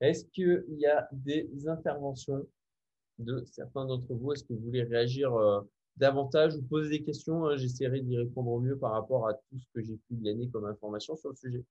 Est-ce 0.00 0.26
qu'il 0.26 0.64
y 0.78 0.86
a 0.86 1.08
des 1.12 1.48
interventions 1.68 2.46
de 3.18 3.44
certains 3.46 3.86
d'entre 3.86 4.12
vous? 4.14 4.32
Est-ce 4.32 4.44
que 4.44 4.52
vous 4.52 4.60
voulez 4.60 4.82
réagir 4.82 5.32
davantage 5.96 6.56
ou 6.56 6.62
poser 6.62 6.90
des 6.90 7.02
questions? 7.02 7.46
Hein, 7.46 7.56
j'essaierai 7.56 8.00
d'y 8.00 8.18
répondre 8.18 8.50
au 8.50 8.60
mieux 8.60 8.76
par 8.76 8.92
rapport 8.92 9.28
à 9.28 9.34
tout 9.34 9.58
ce 9.58 9.66
que 9.72 9.82
j'ai 9.82 9.96
pu 10.08 10.16
glaner 10.16 10.48
comme 10.48 10.66
information 10.66 11.16
sur 11.16 11.30
le 11.30 11.36
sujet. 11.36 11.64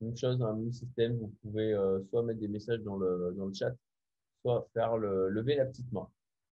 Une 0.00 0.16
chose 0.16 0.38
dans 0.38 0.52
le 0.52 0.60
même 0.60 0.72
système, 0.72 1.18
vous 1.18 1.34
pouvez 1.42 1.74
euh, 1.74 2.00
soit 2.04 2.22
mettre 2.22 2.38
des 2.38 2.48
messages 2.48 2.80
dans 2.82 2.96
le, 2.96 3.34
dans 3.36 3.46
le 3.46 3.52
chat, 3.52 3.74
soit 4.42 4.68
faire 4.72 4.96
le, 4.96 5.28
lever 5.28 5.56
la 5.56 5.66
petite 5.66 5.90
main. 5.92 6.08